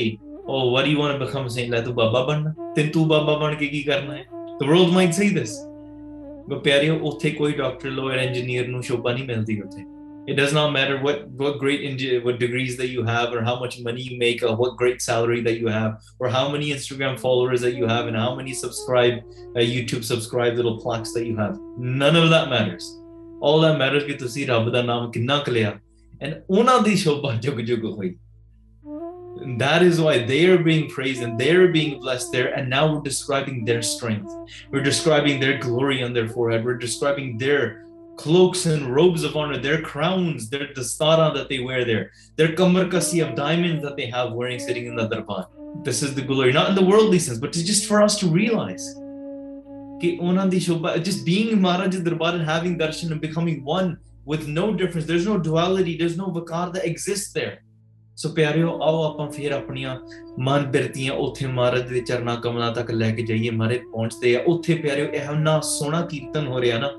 ਓ 0.47 0.71
what 0.71 0.87
you 0.87 0.99
want 0.99 1.13
to 1.13 1.25
become 1.25 1.49
say 1.49 1.67
ਲੈ 1.67 1.81
ਤੂੰ 1.81 1.95
ਬਾਬਾ 1.95 2.23
ਬਣਨਾ 2.25 2.73
ਤੇ 2.77 2.87
ਤੂੰ 2.89 3.07
ਬਾਬਾ 3.09 3.37
ਬਣ 3.39 3.55
ਕੇ 3.55 3.67
ਕੀ 3.67 3.83
ਕਰਨਾ 3.83 4.17
ਹੈ 4.17 4.25
the 4.61 4.67
world 4.67 4.93
might 4.93 5.15
say 5.15 5.29
this 5.29 5.53
but 6.49 6.61
ਪਿਆਰਿਓ 6.65 6.99
ਉੱਥੇ 7.09 7.31
ਕੋਈ 7.31 7.53
ਡਾਕਟਰ 7.53 7.91
ਲਾਇਰ 7.91 8.19
ਇੰਜੀਨੀਅਰ 8.19 8.69
ਨੂੰ 8.69 8.83
ਸ਼ੋਭਾ 8.83 9.13
ਨਹੀਂ 9.13 9.25
ਮਿਲਦੀ 9.25 9.61
ਉੱਥੇ 9.61 9.85
it 10.31 10.37
does 10.39 10.53
not 10.53 10.73
matter 10.73 10.97
what 11.05 11.21
what 11.43 11.59
great 11.59 11.81
what 12.25 12.39
degrees 12.39 12.77
that 12.81 12.89
you 12.89 13.03
have 13.03 13.33
or 13.37 13.43
how 13.43 13.55
much 13.61 13.77
money 13.87 14.03
you 14.09 14.17
make 14.23 14.43
or 14.49 14.53
what 14.61 14.77
great 14.83 15.01
salary 15.07 15.41
that 15.47 15.57
you 15.61 15.71
have 15.77 15.95
or 16.21 16.29
how 16.29 16.43
many 16.55 16.69
instagram 16.75 17.17
followers 17.23 17.65
that 17.67 17.75
you 17.79 17.89
have 17.93 18.07
and 18.11 18.17
how 18.17 18.35
many 18.41 18.53
subscribe 18.53 19.17
uh, 19.57 19.65
youtube 19.75 20.05
subscribe 20.05 20.61
little 20.61 20.77
plaques 20.83 21.15
that 21.17 21.25
you 21.31 21.37
have 21.37 21.55
none 22.03 22.21
of 22.23 22.29
that 22.35 22.51
matters 22.55 22.91
all 23.41 23.61
that 23.67 23.79
matters 23.83 24.07
ਕਿ 24.07 24.13
ਤੁਸੀਂ 24.13 24.47
rabb 24.47 24.71
da 24.77 24.85
naam 24.91 25.09
kinna 25.17 25.39
ਕਲਿਆ 25.47 25.73
and 26.27 26.57
ohna 26.57 26.77
di 26.89 26.97
shobha 27.07 27.33
jug 27.47 27.63
jug 27.71 27.89
hoyi 27.97 28.13
that 29.59 29.83
is 29.83 30.01
why 30.01 30.25
they 30.25 30.47
are 30.47 30.59
being 30.59 30.89
praised 30.89 31.23
and 31.23 31.39
they 31.39 31.55
are 31.55 31.69
being 31.69 32.01
blessed 32.01 32.33
there. 32.33 32.53
And 32.55 32.69
now 32.69 32.93
we're 32.93 33.03
describing 33.03 33.65
their 33.65 33.83
strength. 33.83 34.33
We're 34.71 34.83
describing 34.83 35.41
their 35.41 35.59
glory 35.59 36.03
on 36.03 36.13
their 36.13 36.29
forehead. 36.29 36.65
We're 36.65 36.79
describing 36.79 37.39
their 37.39 37.87
cloaks 38.17 38.67
and 38.67 38.95
robes 38.95 39.25
of 39.25 39.37
honor, 39.37 39.59
their 39.59 39.81
crowns, 39.81 40.51
their 40.51 40.69
dastara 40.75 41.33
that 41.35 41.49
they 41.49 41.61
wear 41.61 41.85
there, 41.85 42.13
their 42.37 42.55
kamarkasi 42.55 43.27
of 43.27 43.35
diamonds 43.35 43.83
that 43.83 43.97
they 43.97 44.07
have 44.07 44.33
wearing 44.33 44.59
sitting 44.59 44.87
in 44.87 44.95
the 44.97 45.09
darban. 45.09 45.47
This 45.85 46.03
is 46.03 46.15
the 46.15 46.23
glory, 46.23 46.53
not 46.53 46.69
in 46.69 46.75
the 46.75 46.85
worldly 46.85 47.19
sense, 47.19 47.39
but 47.39 47.51
it's 47.51 47.63
just 47.63 47.87
for 47.87 48.03
us 48.03 48.19
to 48.21 48.27
realize. 48.27 48.95
Just 50.01 51.25
being 51.25 51.61
Maharaj 51.61 51.97
Darbar 51.97 52.35
and 52.35 52.45
having 52.45 52.79
darshan 52.79 53.11
and 53.13 53.21
becoming 53.21 53.65
one 53.65 53.99
with 54.25 54.47
no 54.47 54.75
difference. 54.75 55.07
There's 55.07 55.27
no 55.27 55.39
duality, 55.39 55.97
there's 55.97 56.17
no 56.17 56.27
vakar 56.27 56.73
that 56.75 56.85
exists 56.85 57.33
there. 57.33 57.63
ਸੋ 58.17 58.29
ਪਿਆਰਿਓ 58.29 58.79
ਆਓ 58.83 59.03
ਆਪਾਂ 59.03 59.31
ਫਿਰ 59.31 59.53
ਆਪਣੀਆਂ 59.53 59.97
ਮਨ 60.39 60.67
ਬਿਰਤੀਆਂ 60.67 61.13
ਉੱਥੇ 61.13 61.47
ਮਹਾਰਾਜ 61.47 61.89
ਦੇ 61.89 62.01
ਚਰਨਾ 62.01 62.35
ਕਮਲਾਂ 62.35 62.73
ਤੱਕ 62.73 62.91
ਲੈ 62.91 63.11
ਕੇ 63.11 63.23
ਜਾਈਏ 63.23 63.51
ਮਾਰੇ 63.51 63.79
ਪਹੁੰਚਦੇ 63.79 64.37
ਆ 64.37 64.43
ਉੱਥੇ 64.47 64.75
ਪਿਆਰਿਓ 64.75 65.07
ਇਹ 65.07 65.31
ਨਾ 65.31 65.61
ਸੋਹਣਾ 65.61 66.07
ਕੀਰਤਨ 66.07 66.47
ਹੋ 66.47 66.61
ਰਿਹਾ 66.61 66.79
ਨਾ 66.79 66.91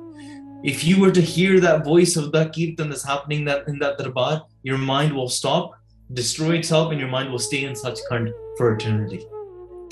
if 0.63 0.81
you 0.87 0.95
were 1.01 1.11
to 1.11 1.21
hear 1.21 1.59
that 1.59 1.79
voice 1.85 2.11
of 2.21 2.25
that 2.33 2.49
kirtan 2.55 2.89
that's 2.89 3.03
happening 3.11 3.45
that 3.45 3.69
in 3.69 3.79
that 3.79 3.95
darbar 4.01 4.33
your 4.63 4.77
mind 4.77 5.15
will 5.19 5.29
stop 5.37 5.71
destroy 6.09 6.51
itself 6.57 6.91
and 6.91 6.99
your 6.99 7.09
mind 7.13 7.31
will 7.31 7.43
stay 7.45 7.61
in 7.69 7.75
such 7.75 8.03
kind 8.11 8.29
for 8.59 8.75
eternity 8.75 9.19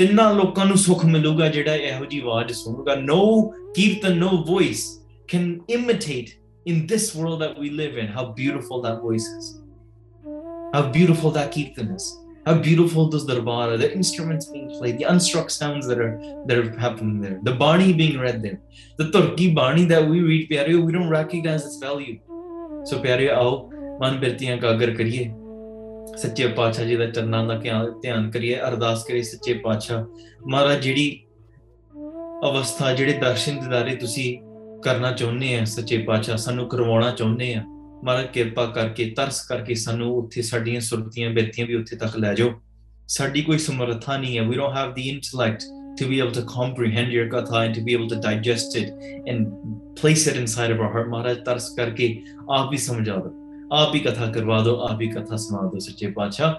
ਤਿੰਨਾਂ 0.00 0.34
ਲੋਕਾਂ 0.34 0.66
ਨੂੰ 0.66 0.78
ਸੁਖ 0.78 1.06
ਮਿਲੂਗਾ 1.06 1.48
ਜਿਹੜਾ 1.48 1.76
ਇਹੋ 1.76 2.04
ji 2.04 2.22
ਆਵਾਜ਼ 2.22 2.52
sunuga 2.52 2.98
no 3.02 3.22
kirtan 3.80 4.22
no 4.26 4.30
voice 4.52 4.86
can 5.34 5.50
imitate 5.78 6.30
in 6.72 6.86
this 6.94 7.10
world 7.16 7.42
that 7.42 7.58
we 7.64 7.72
live 7.82 7.98
in 8.04 8.14
how 8.18 8.28
beautiful 8.40 8.86
that 8.86 9.02
voice 9.08 9.28
is 9.34 9.59
How 10.74 10.90
beautiful 10.90 11.32
that 11.32 11.52
kirtan 11.52 11.92
is. 11.96 12.16
How 12.46 12.58
beautiful 12.58 13.10
those 13.10 13.26
Darbara, 13.28 13.78
the 13.78 13.94
instruments 13.94 14.46
being 14.46 14.70
played, 14.70 14.98
the 14.98 15.06
unstruck 15.06 15.52
sounds 15.52 15.88
that 15.88 16.00
are 16.00 16.14
that 16.48 16.58
are 16.58 16.80
happening 16.80 17.22
there, 17.22 17.40
the 17.44 17.54
Bani 17.54 17.94
being 17.94 18.20
read 18.20 18.42
there. 18.42 18.60
The 18.98 19.12
Turki 19.12 19.54
Bani 19.54 19.86
that 19.86 20.08
we 20.08 20.22
read, 20.22 20.50
Pyareo, 20.50 20.86
we 20.86 20.92
don't 20.92 21.10
recognize 21.10 21.66
its 21.66 21.78
value. 21.78 22.20
So 22.86 23.02
Pyareo, 23.04 23.34
ਆਓ 23.36 23.70
ਮਨ 24.02 24.18
ਬਿਰਤੀਆਂ 24.20 24.58
ਕਾਗਰ 24.58 24.94
ਕਰੀਏ 24.96 25.30
ਸੱਚੇ 26.18 26.48
ਪਾਤਸ਼ਾਹ 26.48 26.86
ਜੀ 26.86 26.96
ਦਾ 26.98 27.06
ਚਰਨਾਂ 27.06 27.44
ਦਾ 27.48 27.56
ਧਿਆਨ 28.02 28.30
ਕਰੀਏ 28.32 28.60
ਅਰਦਾਸ 28.68 29.04
ਕਰੀਏ 29.08 29.22
ਸੱਚੇ 29.24 29.54
ਪਾਤਸ਼ਾਹ 29.64 30.06
ਮਹਾਰਾਜ 30.50 30.82
ਜਿਹੜੀ 30.84 31.10
ਅਵਸਥਾ 32.50 32.94
ਜਿਹੜੇ 32.96 33.14
ਦਰਸ਼ਨ 33.20 33.60
ਦਿਦਾਰੇ 33.60 33.96
ਤੁਸੀਂ 33.96 34.38
ਕਰਨਾ 34.84 35.12
ਚਾਹੁੰਦੇ 35.12 35.58
ਆ 35.60 35.64
ਸੱਚੇ 35.66 35.98
ਪਾਤਸ਼ਾਹ 36.08 36.38
ਸਾਨੂੰ 36.38 36.68
ਕਰਵਾਉਣਾ 36.70 37.12
ਚਾਹੁੰਦੇ 37.12 37.54
ਆ 37.56 37.64
ਮਾਰ 38.04 38.26
ਕਿਰਪਾ 38.28 38.66
ਕਰਕੇ 38.66 39.10
ਤਰਸ 39.10 39.42
ਕਰਕੇ 39.42 39.76
ਸਾਨੂੰ 39.76 40.16
ਉੱਥੇ 40.18 40.42
ਸਾਡੀਆਂ 40.42 40.82
ਸੁਰਤੀਆਂ 40.82 41.30
ਬੇਤੀਆਂ 41.30 41.68
ਵੀ 41.68 41.76
ਉੱਥੇ 41.76 41.96
ਤੱਕ 41.96 42.18
ਲੈ 42.18 42.34
ਜਾਓ 42.34 42.54
ਸਾਡੀ 43.08 43.42
ਕੋਈ 43.42 43.58
ਸਮਰੱਥਾ 43.58 44.18
ਨਹੀਂ 44.18 44.38
ਹੈ 44.38 44.44
we 44.44 44.56
don't 44.56 44.78
have 44.78 44.94
the 44.94 45.08
intellect 45.10 45.64
to 46.00 46.08
be 46.08 46.22
able 46.22 46.34
to 46.34 46.42
comprehend 46.42 47.14
your 47.14 47.30
ਕਥਾ 47.30 47.64
and 47.64 47.76
to 47.76 47.82
be 47.82 47.96
able 47.96 48.08
to 48.08 48.22
digest 48.22 48.78
it 48.78 48.92
and 49.30 49.48
place 50.02 50.28
it 50.28 50.36
inside 50.36 50.72
our 50.72 50.92
heart 50.92 51.08
ਮਾਰ 51.08 51.34
ਤਰਸ 51.36 51.70
ਕਰਕੇ 51.70 52.16
ਆਪ 52.50 52.70
ਵੀ 52.72 52.78
ਸਮਝਾ 52.78 53.16
ਦਿਓ 53.16 53.68
ਆਪ 53.74 53.94
ਵੀ 53.94 54.00
ਕਥਾ 54.00 54.32
ਕਰਵਾ 54.32 54.64
ਦਿਓ 54.64 54.76
ਆਪ 54.80 54.98
ਵੀ 54.98 55.08
ਕਥਾ 55.08 55.36
ਸੁਣਾ 55.36 55.70
ਦਿਓ 55.70 55.80
ਸੱਚੇ 55.80 56.12
ਪਾਤਸ਼ਾਹ 56.12 56.54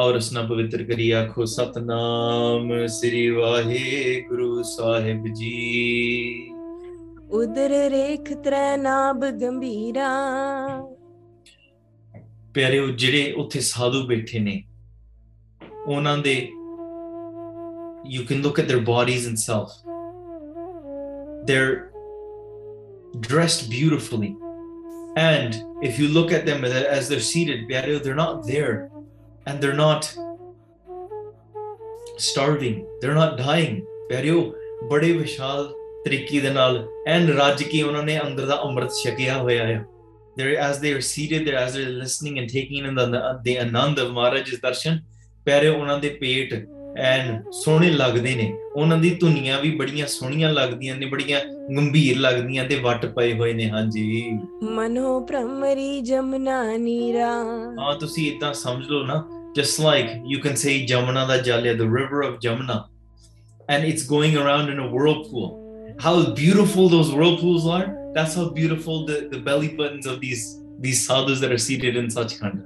ਔਰ 0.00 0.16
ਉਸ 0.16 0.32
ਨਾ 0.32 0.42
ਪਵਿੱਤਰ 0.42 0.82
ਕਰੀ 0.82 1.10
ਆਖੋ 1.10 1.44
ਸਤਨਾਮ 1.44 2.86
ਸ੍ਰੀ 2.86 3.28
ਵਾਹਿਗੁਰੂ 3.30 4.62
ਸਾਹਿਬ 4.62 5.26
ਜੀ 5.34 6.51
ਉਦਰ 7.34 7.70
ਰੇਖ 7.90 8.32
ਤ੍ਰੈ 8.44 8.76
ਨਾਭ 8.76 9.24
ਗੰਭੀਰਾ 9.40 10.08
ਪਿਆਰਿਓ 12.54 12.86
ਜਿਹੜੇ 13.02 13.32
ਉੱਥੇ 13.38 13.60
ਸਾਧੂ 13.60 14.06
ਬੈਠੇ 14.06 14.38
ਨੇ 14.38 14.62
ਉਹਨਾਂ 15.86 16.16
ਦੇ 16.18 16.34
you 18.12 18.22
can 18.28 18.40
look 18.44 18.56
at 18.60 18.68
their 18.68 18.82
bodies 18.86 19.26
and 19.30 19.38
self 19.40 19.74
they're 21.48 21.74
dressed 23.26 23.68
beautifully 23.74 24.30
and 25.24 25.58
if 25.88 26.00
you 26.00 26.08
look 26.16 26.32
at 26.38 26.48
them 26.48 26.64
as 26.70 27.10
they're 27.10 27.26
seated 27.26 27.62
piario 27.68 28.00
they're 28.06 28.18
not 28.22 28.40
there 28.48 28.74
and 29.46 29.64
they're 29.64 29.78
not 29.82 30.08
starving 32.26 32.82
they're 33.00 33.20
not 33.20 33.38
dying 33.44 33.78
piario 34.10 34.42
ਬੜੇ 34.90 35.12
ਵਿਸ਼ਾਲ 35.12 35.72
ਤਰੀਕੇ 36.04 36.40
ਦੇ 36.40 36.50
ਨਾਲ 36.50 36.86
ਐਨ 37.08 37.28
ਰੱਜ 37.28 37.62
ਕੇ 37.62 37.82
ਉਹਨਾਂ 37.82 38.02
ਨੇ 38.02 38.20
ਅੰਦਰ 38.20 38.46
ਦਾ 38.46 38.62
ਅੰਮ੍ਰਿਤ 38.64 38.90
ਛਕਿਆ 39.04 39.38
ਹੋਇਆ 39.38 39.66
ਹੈ 39.66 39.84
there 40.36 40.52
as 40.64 40.78
they 40.82 40.90
are 40.96 41.02
seated 41.06 41.42
there 41.46 41.56
as 41.62 41.74
they 41.76 41.82
are 41.86 41.96
listening 41.96 42.36
and 42.40 42.50
taking 42.52 42.86
in 42.90 42.94
the, 42.98 43.06
the 43.46 43.56
anand 43.64 43.98
of 44.04 44.12
maharaj's 44.18 44.60
darshan 44.62 45.00
ਪੈਰੇ 45.44 45.68
ਉਹਨਾਂ 45.68 45.98
ਦੇ 45.98 46.08
ਪੇਟ 46.08 46.54
ਐਨ 46.98 47.42
ਸੋਹਣੇ 47.52 47.90
ਲੱਗਦੇ 47.90 48.34
ਨੇ 48.34 48.52
ਉਹਨਾਂ 48.76 48.98
ਦੀ 48.98 49.10
ਧੁਨੀਆਂ 49.10 49.60
ਵੀ 49.60 49.70
ਬੜੀਆਂ 49.76 50.06
ਸੋਹਣੀਆਂ 50.06 50.52
ਲੱਗਦੀਆਂ 50.52 50.96
ਨੇ 50.96 51.06
ਬੜੀਆਂ 51.06 51.40
ਗੰਭੀਰ 51.76 52.18
ਲੱਗਦੀਆਂ 52.18 52.64
ਤੇ 52.64 52.76
ਵੱਟ 52.76 53.06
ਪਏ 53.06 53.32
ਹੋਏ 53.38 53.52
ਨੇ 53.52 53.70
ਹਾਂਜੀ 53.70 54.32
ਮਨੋ 54.62 55.20
ਭ੍ਰਮਰੀ 55.20 56.00
ਜਮਨਾ 56.00 56.76
ਨੀਰਾ 56.76 57.28
ਹਾਂ 57.78 57.94
ਤੁਸੀਂ 58.00 58.32
ਇਦਾਂ 58.32 58.52
ਸਮਝ 58.54 58.86
ਲਓ 58.86 59.04
ਨਾ 59.04 59.24
just 59.54 59.78
like 59.78 60.06
you 60.24 60.38
can 60.38 60.56
say 60.56 60.86
Jamuna 60.86 61.26
da 61.28 61.34
Jalya, 61.38 61.76
the 61.76 61.86
river 61.86 62.22
of 62.22 62.38
Jamuna, 62.40 62.76
and 63.68 63.84
it's 63.84 64.04
going 64.04 64.34
around 64.34 64.70
in 64.70 64.78
a 64.78 64.86
whirlpool. 64.88 65.61
how 65.98 66.32
beautiful 66.32 66.88
those 66.88 67.12
whirlpools 67.12 67.66
are. 67.66 67.96
That's 68.14 68.34
how 68.34 68.50
beautiful 68.50 69.06
the, 69.06 69.28
the 69.30 69.38
belly 69.38 69.68
buttons 69.76 70.06
of 70.06 70.20
these 70.20 70.58
these 70.80 71.06
sadhus 71.06 71.40
that 71.40 71.52
are 71.52 71.58
seated 71.58 71.96
in 71.96 72.06
Sachkhand. 72.08 72.64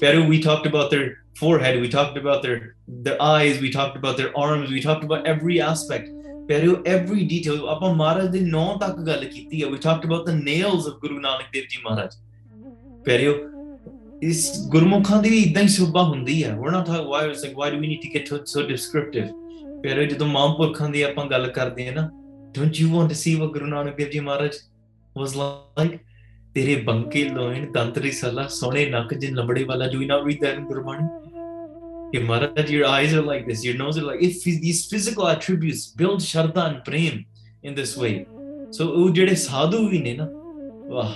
Peru, 0.00 0.26
we 0.26 0.40
talked 0.40 0.66
about 0.66 0.90
their 0.90 1.18
forehead, 1.36 1.80
we 1.80 1.88
talked 1.88 2.16
about 2.16 2.42
their 2.42 2.74
their 2.88 3.20
eyes, 3.20 3.60
we 3.60 3.70
talked 3.70 3.96
about 3.96 4.16
their 4.16 4.36
arms, 4.36 4.70
we 4.70 4.80
talked 4.80 5.04
about 5.04 5.26
every 5.26 5.60
aspect. 5.60 6.08
Pero 6.48 6.82
every 6.82 7.24
detail. 7.24 7.68
Apa 7.68 7.94
We 9.70 9.78
talked 9.78 10.04
about 10.04 10.26
the 10.26 10.34
nails 10.34 10.86
of 10.86 11.00
Guru 11.00 11.20
Nanak 11.20 11.52
Dev 11.52 11.68
Ji 11.68 11.78
Maharaj. 11.84 12.14
Pero 13.04 13.50
is 14.20 14.68
guru 14.70 15.20
ਦੀ 15.22 15.30
ਵੀ 15.30 15.38
ਇਦਾਂ 15.42 15.62
ਹੀ 15.62 15.68
ਸੁਭਾ 15.68 16.02
ਹੁੰਦੀ 16.02 16.42
ਹੈ 16.44 16.56
we're 16.60 16.72
not 16.72 16.86
talking 16.86 17.06
why 17.12 17.20
it's 17.26 17.42
like 17.44 17.54
why 17.60 17.68
do 17.70 17.78
we 17.82 17.88
need 17.92 18.02
to 18.06 18.10
get 18.16 18.26
so 18.54 18.64
descriptive 18.72 19.28
ਪਰ 19.82 20.04
ਜਦੋਂ 20.04 20.26
ਮਹਾਂਪੁਰਖਾਂ 20.26 20.88
ਦੀ 20.88 21.02
ਆਪਾਂ 21.02 21.24
ਗੱਲ 21.26 21.46
ਕਰਦੇ 21.46 21.88
ਆ 21.88 21.92
ਨਾ 21.92 22.10
don't 22.52 22.78
you 22.78 22.90
want 22.90 23.08
to 23.08 23.14
see 23.14 23.36
what 23.36 23.52
Guru 23.52 23.66
Nanak 23.66 23.96
Dev 23.96 24.10
Ji 24.10 24.20
Maharaj 24.20 24.56
was 25.16 25.36
like? 25.36 25.98
ਤੇਰੇ 26.54 26.74
ਬੰਕੇ 26.76 27.22
ਲੋਇਣ 27.24 27.66
ਤੰਤਰੀ 27.72 28.10
ਸਲਾ 28.10 28.46
ਸੋਨੇ 28.48 28.84
ਨੱਕ 28.86 29.12
ਜਿਨ 29.14 29.34
ਲੰਬੜੇ 29.34 29.62
ਵਾਲਾ 29.64 29.86
ਜੋ 29.86 30.00
ਇਨਾ 30.02 30.18
ਵੀ 30.18 30.34
ਦੈਟ 30.40 30.58
ਗੁਰਮਣ 30.60 31.06
ਕਿ 32.12 32.18
Maharaj 32.18 32.70
your 32.70 32.84
eyes 32.84 33.14
are 33.14 33.24
like 33.24 33.46
this 33.46 33.64
your 33.64 33.76
nose 33.76 33.98
are 33.98 34.04
like 34.04 34.22
if 34.22 34.42
these 34.44 34.88
physical 34.90 35.28
attributes 35.28 35.92
build 35.96 36.18
ਸ਼ਰਧਾ 36.20 36.66
ਐਂਡ 36.68 36.78
ਪ੍ਰੇਮ 36.84 37.22
ਇਨ 37.64 37.74
ਦਿਸ 37.74 37.96
ਵੇ 37.98 38.24
ਸੋ 38.72 38.88
ਉਹ 38.88 39.10
ਜਿਹੜੇ 39.10 39.34
ਸਾਧੂ 39.34 39.86
ਵੀ 39.88 39.98
ਨੇ 39.98 40.14
ਨਾ 40.16 40.28
ਵਾਹ 40.88 41.14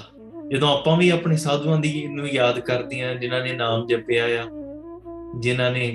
ਜਦੋਂ 0.50 0.68
ਆਪਾਂ 0.68 0.96
ਵੀ 0.96 1.08
ਆਪਣੇ 1.10 1.36
ਸਾਧੂਆਂ 1.36 1.78
ਦੀ 1.80 2.06
ਨੂੰ 2.06 2.28
ਯਾਦ 2.28 2.60
ਕਰਦੇ 2.60 3.02
ਆ 3.02 3.14
ਜਿਨ੍ਹਾਂ 3.14 3.44
ਨੇ 3.44 3.52
ਨਾਮ 3.52 3.86
ਜਪਿਆ 3.86 4.24
ਆ 4.42 4.46
ਜਿਨ੍ਹਾਂ 5.40 5.70
ਨੇ 5.70 5.94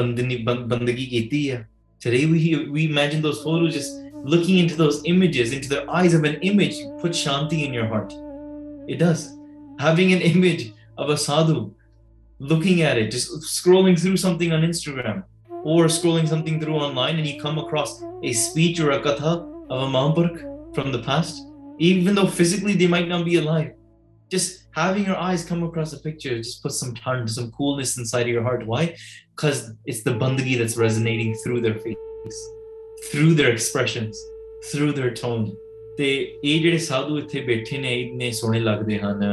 ਬੰਦਨੀ 0.00 0.36
ਬੰਦਗੀ 0.46 1.06
ਕੀਤੀ 1.06 1.48
ਆ 1.48 1.64
ਚਰੇ 2.00 2.24
ਵੀ 2.24 2.54
ਵੀ 2.70 2.84
imagine 2.84 3.20
those 3.20 3.42
photos 3.42 3.74
just 3.74 4.09
looking 4.22 4.58
into 4.58 4.76
those 4.76 5.02
images, 5.04 5.52
into 5.52 5.68
the 5.68 5.88
eyes 5.90 6.14
of 6.14 6.24
an 6.24 6.36
image, 6.42 6.74
you 6.74 6.96
put 7.00 7.12
shanti 7.12 7.64
in 7.64 7.72
your 7.72 7.86
heart. 7.86 8.12
It 8.88 8.98
does. 8.98 9.36
Having 9.78 10.12
an 10.12 10.20
image 10.20 10.72
of 10.98 11.10
a 11.10 11.16
sadhu, 11.16 11.74
looking 12.38 12.82
at 12.82 12.98
it, 12.98 13.10
just 13.10 13.30
scrolling 13.42 13.98
through 13.98 14.16
something 14.16 14.52
on 14.52 14.62
Instagram 14.62 15.24
or 15.62 15.84
scrolling 15.86 16.28
something 16.28 16.60
through 16.60 16.74
online, 16.74 17.18
and 17.18 17.26
you 17.26 17.40
come 17.40 17.58
across 17.58 18.02
a 18.22 18.32
speech 18.32 18.80
or 18.80 18.92
a 18.92 19.00
katha 19.00 19.46
of 19.70 19.82
a 19.82 19.86
Mahampurk 19.86 20.74
from 20.74 20.92
the 20.92 21.02
past, 21.02 21.46
even 21.78 22.14
though 22.14 22.26
physically 22.26 22.74
they 22.74 22.86
might 22.86 23.08
not 23.08 23.24
be 23.24 23.36
alive. 23.36 23.72
Just 24.30 24.66
having 24.74 25.04
your 25.04 25.16
eyes 25.16 25.44
come 25.44 25.62
across 25.62 25.92
a 25.92 26.00
picture 26.00 26.38
just 26.38 26.62
puts 26.62 26.78
some 26.78 26.94
turn, 26.94 27.26
some 27.26 27.50
coolness 27.52 27.98
inside 27.98 28.22
of 28.22 28.28
your 28.28 28.42
heart. 28.42 28.66
Why? 28.66 28.96
Because 29.34 29.72
it's 29.84 30.02
the 30.02 30.12
Bandagi 30.12 30.56
that's 30.56 30.76
resonating 30.76 31.34
through 31.34 31.60
their 31.62 31.74
face. 31.74 31.96
through 33.02 33.34
their 33.34 33.52
expressions 33.52 34.18
through 34.70 34.92
their 34.92 35.12
tone 35.16 35.46
ਤੇ 35.98 36.08
ਇਹ 36.44 36.60
ਜਿਹੜੇ 36.62 36.78
ਸਾਧੂ 36.78 37.18
ਇੱਥੇ 37.18 37.40
ਬੈਠੇ 37.40 37.78
ਨੇ 37.78 37.94
ਇੰਨੇ 38.00 38.30
ਸੋਹਣੇ 38.30 38.60
ਲੱਗਦੇ 38.60 38.98
ਹਨ 38.98 39.32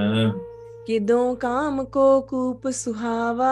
ਕਿਦੋਂ 0.88 1.36
ਕਾਮ 1.36 1.84
ਕੋ 1.84 2.22
ਕੂਪ 2.22 2.70
ਸੁਹਾਵਾ 2.70 3.52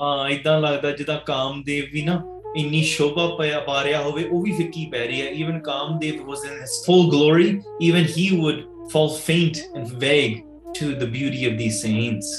ਹਾਂ 0.00 0.28
ਇਦਾਂ 0.30 0.60
ਲੱਗਦਾ 0.60 0.90
ਜਿਦਾ 0.90 1.16
ਕਾਮਦੇਵ 1.26 1.84
ਵੀ 1.92 2.02
ਨਾ 2.02 2.22
ਇੰਨੀ 2.56 2.82
ਸ਼ੋਭਾ 2.82 3.26
ਪਿਆ 3.36 3.60
ਪਾ 3.60 3.82
ਰਿਹਾ 3.84 4.02
ਹੋਵੇ 4.02 4.24
ਉਹ 4.24 4.42
ਵੀ 4.42 4.52
ਫਿੱਕੀ 4.52 4.86
ਪੈ 4.86 5.06
ਰਹੀ 5.06 5.20
ਹੈ 5.20 5.26
even 5.26 5.58
Kamdev 5.58 6.22
was 6.26 6.44
in 6.44 6.60
his 6.60 6.82
full 6.86 7.10
glory 7.10 7.48
even 7.82 8.06
he 8.18 8.28
would 8.40 8.62
fall 8.92 9.08
faint 9.26 9.58
and 9.76 9.88
vague 9.98 10.36
to 10.80 10.90
the 10.92 11.04
beauty 11.04 11.44
of 11.44 11.58
these 11.58 11.80
saints 11.82 12.32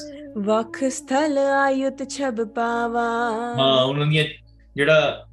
ਵਖ 0.37 0.83
ਸਥਲ 0.91 1.37
ਆਯੁਤ 1.37 2.03
ਛਬ 2.09 2.43
ਪਾਵਾ 2.55 3.07
ਹਾਂ 3.57 3.83
ਉਹਨਾਂ 3.83 4.07
ਦੀ 4.07 4.23
ਜਿਹੜਾ 4.75 5.25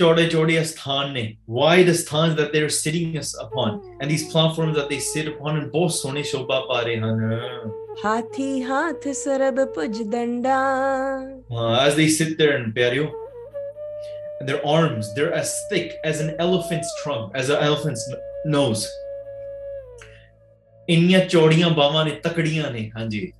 चौड़े 0.00 0.26
चौड़े 0.26 0.64
स्थान 0.64 1.12
ने 1.12 1.24
wide 1.56 1.90
स्थान 2.00 2.36
that 2.36 2.52
they're 2.54 2.72
sitting 2.76 3.16
upon 3.44 3.80
and 4.00 4.10
these 4.10 4.24
hmm. 4.24 4.32
platforms 4.32 4.76
that 4.76 4.88
they 4.92 5.00
sit 5.06 5.30
upon 5.32 5.58
and 5.60 5.70
ਬਹੁਤ 5.72 5.92
ਸੋਹਣੇ 5.92 6.22
ਸ਼ੋਭਾ 6.22 6.60
ਪਾ 6.68 6.80
ਰਹੇ 6.80 6.96
ਹਨ 6.96 7.32
ਹਾਥੀ 8.04 8.62
ਹਾਥ 8.62 9.08
sarab 9.08 9.64
ਪੁਜ 9.74 10.02
as 11.86 11.98
they 11.98 12.08
sit 12.18 12.38
there 12.38 12.56
and 12.58 12.72
ਪਿਆਰਿਓ 12.74 13.10
and 14.40 14.48
their 14.48 14.62
arms 14.74 15.08
they're 15.16 15.34
as 15.40 15.50
thick 15.72 15.90
as 16.10 16.20
an 16.24 16.30
elephant's 16.44 16.92
trunk 17.00 17.36
as 17.40 17.50
an 17.56 17.66
elephant's 17.68 18.06
nose 18.54 18.86
ਇੰਨੀਆਂ 20.88 21.20
ਚੌੜੀਆਂ 21.26 21.70
ਬਾਹਾਂ 21.70 22.04
ਨੇ 22.04 22.10
ਤਕੜੀਆਂ 22.10 22.70
ਨੇ 22.70 22.90
ਹਾਂਜੀ 22.96 23.32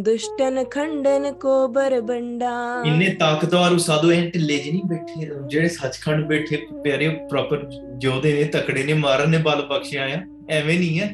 ਦੁਸ਼ਟਨ 0.00 0.64
ਖੰਡਨ 0.64 1.32
ਕੋ 1.32 1.68
ਬਰਬੰਡਾ 1.68 2.82
ਇੰਨੇ 2.86 3.08
ਤਾਕਤਵਰ 3.08 3.78
ਸਾਧੂ 3.78 4.12
ਇਹ 4.12 4.30
ਢਿੱਲੇ 4.30 4.56
ਜਿ 4.58 4.70
ਨਹੀਂ 4.70 4.82
ਬੈਠੇ 4.84 5.26
ਜਿਹੜੇ 5.48 5.68
ਸੱਚਖੰਡ 5.68 6.24
ਬੈਠੇ 6.26 6.56
ਪਿਆਰੇ 6.84 7.08
ਪ੍ਰੋਪਰ 7.30 7.66
ਜੋਧੇ 7.98 8.32
ਨੇ 8.32 8.44
ਤਕੜੇ 8.44 8.82
ਨੇ 8.82 8.92
ਮਾਰਨ 8.92 9.30
ਨੇ 9.30 9.38
ਬਲ 9.38 9.62
ਬਖਸ਼ਿਆ 9.62 10.04
ਆ 10.04 10.22
ਐਵੇਂ 10.50 10.78
ਨਹੀਂ 10.78 11.00
ਹੈ 11.00 11.13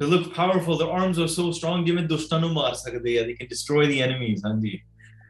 they 0.00 0.18
powerful 0.36 0.74
powerful 0.74 0.80
their 0.80 1.04
are 1.04 1.12
so 1.12 1.26
strong 1.26 1.52
strong 1.52 1.84
ਜਿਵੇਂ 1.86 2.02
ਦੁਸ਼ਟਨ 2.02 2.40
ਨੂੰ 2.40 2.50
ਮਾਰ 2.52 2.74
ਸਕਦੇ 2.74 3.18
ਆ 3.18 3.22
they 3.22 3.30
can 3.30 3.48
destroy 3.48 3.86
the 3.86 4.00
enemies 4.06 4.40
ਹਾਂਜੀ 4.46 4.78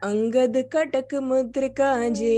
ਅੰਗਦ 0.05 0.57
ਕਟਕ 0.61 1.15
ਮੁਦਰਕਾ 1.15 2.09
ਜੀ 2.09 2.38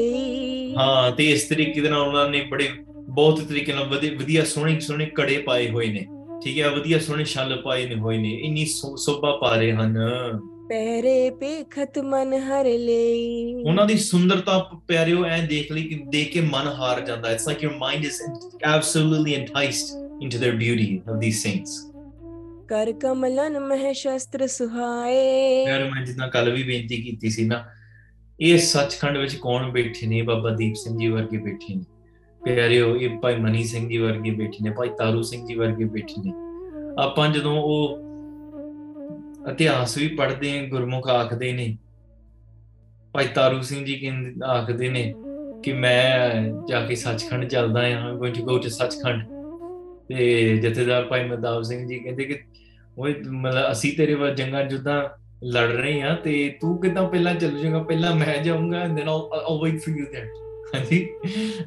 ਹਾਂ 0.77 1.11
ਤੇ 1.11 1.25
ਇਸ 1.25 1.43
ਤਰੀਕੇ 1.43 1.81
ਦੇ 1.81 1.89
ਨਾਲ 1.89 1.99
ਉਹਨਾਂ 1.99 2.29
ਨੇ 2.29 2.41
ਬੜੇ 2.41 2.69
ਬਹੁਤ 2.99 3.39
ਤਰੀਕੇ 3.39 3.73
ਨਾਲ 3.73 3.85
ਵਧੀਆ 4.17 4.43
ਸੋਹਣੇ 4.43 4.79
ਸੋਹਣੇ 4.79 5.05
ਕੜੇ 5.05 5.37
ਪਾਏ 5.37 5.69
ਹੋਏ 5.69 5.87
ਨੇ 5.87 6.05
ਠੀਕ 6.43 6.59
ਹੈ 6.59 6.69
ਵਧੀਆ 6.69 6.99
ਸੋਹਣੇ 6.99 7.23
ਛਲ 7.23 7.61
ਪਾਏ 7.61 7.85
ਨੇ 7.85 7.95
ਹੋਏ 7.95 8.17
ਨੇ 8.17 8.33
ਇੰਨੀ 8.33 8.65
ਸੋਭਾ 8.97 9.37
ਪਾ 9.41 9.55
ਰਹੇ 9.55 9.71
ਹਨ 9.71 9.97
ਪਹਿਰੇ 10.67 11.29
ਪੇਖਤ 11.29 11.97
ਮਨ 11.99 12.33
ਹਰ 12.33 12.65
ਲਈ 12.65 13.53
ਉਹਨਾਂ 13.55 13.85
ਦੀ 13.85 13.97
ਸੁੰਦਰਤਾ 13.97 14.57
ਪਿਆਰਿਓ 14.87 15.23
ਐ 15.25 15.39
ਦੇਖ 15.45 15.71
ਲਈ 15.71 15.83
ਕਿ 15.83 15.99
ਦੇਖ 16.09 16.31
ਕੇ 16.33 16.41
ਮਨ 16.41 16.67
ਹਾਰ 16.79 16.99
ਜਾਂਦਾ 17.01 17.31
it's 17.31 17.47
like 17.47 17.63
your 17.63 17.75
mind 17.77 18.05
is 18.05 18.21
absolutely 18.65 19.33
enticed 19.33 20.23
into 20.23 20.37
their 20.37 20.57
beauty 20.57 21.01
of 21.09 21.19
these 21.21 21.43
saints 21.43 21.79
ਕਰ 22.67 22.91
ਕਮਲਨ 22.91 23.59
ਮਹਿ 23.59 23.93
ਸ਼ਸਤਰ 23.93 24.45
ਸੁਹਾਏ 24.47 25.63
ਯਾਰ 25.67 25.83
ਮੈਂ 25.83 26.05
ਜਿੰਨਾ 26.05 26.27
ਕੱਲ 26.27 26.51
ਵੀ 26.51 26.63
ਬੇਨਤੀ 26.63 27.01
ਕੀਤੀ 27.01 27.29
ਸੀ 27.29 27.45
ਨਾ 27.45 27.63
ਇਹ 28.39 28.57
ਸੱਚਖੰਡ 28.57 29.17
ਵਿੱਚ 29.17 29.35
ਕੌਣ 29.35 29.71
ਬੈਠੇ 29.71 30.07
ਨੇ 30.07 30.21
ਬਾਬਾ 30.21 30.49
ਦੀਪ 30.49 30.75
ਸਿੰਘ 30.75 30.97
ਜੀ 30.97 31.07
ਵਰਗੇ 31.07 31.37
ਬੈਠੇ 31.37 31.75
ਨੇ 31.75 31.83
ਪਿਆਰਿਓ 32.41 32.95
ਇਹ 32.95 33.17
ਭਾਈ 33.17 33.35
ਮਨੀ 33.35 33.63
ਸਿੰਘ 33.63 33.87
ਜੀ 33.89 33.97
ਵਰਗੇ 33.97 34.31
ਬੈਠੇ 34.31 34.63
ਨੇ 34.63 34.69
ਭਾਈ 34.69 34.89
ਤਾਰੂ 34.97 35.21
ਸਿੰਘ 35.21 35.45
ਜੀ 35.47 35.55
ਵਰਗੇ 35.55 35.85
ਬੈਠੇ 35.85 36.21
ਨੇ 36.25 36.33
ਆਪਾਂ 36.99 37.27
ਜਦੋਂ 37.29 37.55
ਉਹ 37.57 38.06
ਇਤਿਹਾਸ 39.47 39.97
ਵੀ 39.97 40.07
ਪੜ੍ਹਦੇ 40.07 40.59
ਆ 40.59 40.65
ਗੁਰਮੁਖ 40.65 41.09
ਆਖਦੇ 41.09 41.51
ਨੇ 41.51 41.77
ਭਾਈ 43.13 43.27
ਤਾਰੂ 43.27 43.61
ਸਿੰਘ 43.61 43.85
ਜੀ 43.85 43.95
ਕਹਿੰਦੇ 43.95 44.45
ਆਖਦੇ 44.45 44.89
ਨੇ 44.89 45.13
ਕਿ 45.63 45.73
ਮੈਂ 45.73 46.31
ਜਾ 46.69 46.85
ਕੇ 46.85 46.95
ਸੱਚਖੰਡ 46.95 47.45
ਚੱਲਦਾ 47.45 47.81
ਆ 47.81 48.11
going 48.13 48.33
to 48.33 48.43
go 48.43 48.57
to 48.57 48.69
Sachkhand 48.69 49.23
ਤੇ 50.09 50.57
ਜਥੇਦਾਰ 50.57 51.05
ਭਾਈ 51.05 51.23
ਮਦਾਵ 51.23 51.61
ਸਿੰਘ 51.61 51.87
ਜੀ 51.87 51.99
ਕਹਿੰਦੇ 51.99 52.23
ਕਿ 52.23 52.39
ਓਏ 52.97 53.13
ਮਤਲਬ 53.29 53.71
ਅਸੀਂ 53.71 53.93
ਤੇਰੇ 53.97 54.13
ਵਾਂਗ 54.13 54.33
ਜੰਗਾਂ 54.33 54.63
ਜੁੱਦਾਂ 54.63 55.03
ਲੜ 55.43 55.71
ਰਹੇ 55.71 56.01
ਆ 56.01 56.13
ਤੇ 56.15 56.57
ਤੂੰ 56.61 56.77
ਕਿਦਾਂ 56.81 57.09
ਪਹਿਲਾਂ 57.09 57.33
ਚੱਲ 57.35 57.57
ਜਾਏਗਾ 57.57 57.83
ਪਹਿਲਾਂ 57.83 58.15
ਮੈਂ 58.15 58.43
ਜਾਊਂਗਾ 58.43 58.79
and 58.79 58.95
then 58.97 59.09
I'll 59.09 59.59
wait 59.63 59.79
for 59.79 59.97
you 59.97 60.05
that 60.05 60.29
ਹਾਂਜੀ 60.75 61.07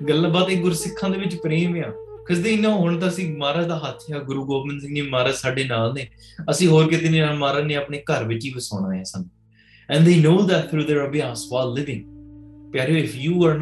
ਗੱਲਬਾਤ 0.09 0.51
ਇਹ 0.51 0.63
ਗੁਰਸਿੱਖਾਂ 0.63 1.11
ਦੇ 1.11 1.19
ਵਿੱਚ 1.19 1.37
ਪ੍ਰੇਮ 1.37 1.77
ਆ 1.77 1.93
because 2.31 2.43
they 2.45 2.57
know 2.63 2.73
ਹੁਣ 2.81 2.99
ਤਾਂ 2.99 3.09
ਅਸੀਂ 3.09 3.29
ਮਹਾਰਾਜ 3.37 3.67
ਦਾ 3.69 3.77
ਹੱਥ 3.85 4.03
ਆ 4.15 4.19
ਗੁਰੂ 4.25 4.45
ਗੋਬਿੰਦ 4.47 4.81
ਸਿੰਘ 4.81 4.95
ਜੀ 4.95 5.01
ਮਹਾਰਾਜ 5.03 5.35
ਸਾਡੇ 5.35 5.65
ਨਾਲ 5.65 5.93
ਨੇ 5.95 6.07
ਅਸੀਂ 6.51 6.69
ਹੋਰ 6.69 6.89
ਕਿਤੇ 6.89 7.09
ਨਹੀਂ 7.09 7.21
ਜਾਣਾ 7.21 7.33
ਮਹਾਰਾਜ 7.39 7.65
ਨੇ 7.67 7.75
ਆਪਣੇ 7.77 8.03
ਘਰ 8.11 8.25
ਵਿੱਚ 8.25 8.45
ਹੀ 8.45 8.51
ਵਸਾਉਣਾ 8.57 8.95
ਹੈ 8.97 9.03
ਸਾਨੂੰ 9.05 9.29
and 9.95 10.09
they 10.09 10.17
know 10.25 10.35
that 10.51 10.69
through 10.71 10.85
their 10.91 11.01
abhyas 11.07 11.41
while 11.53 11.73
living 11.79 12.03
ਪਿਆਰਿਓ 12.73 13.05
if 13.07 13.17
you 13.23 13.41
are 13.49 13.57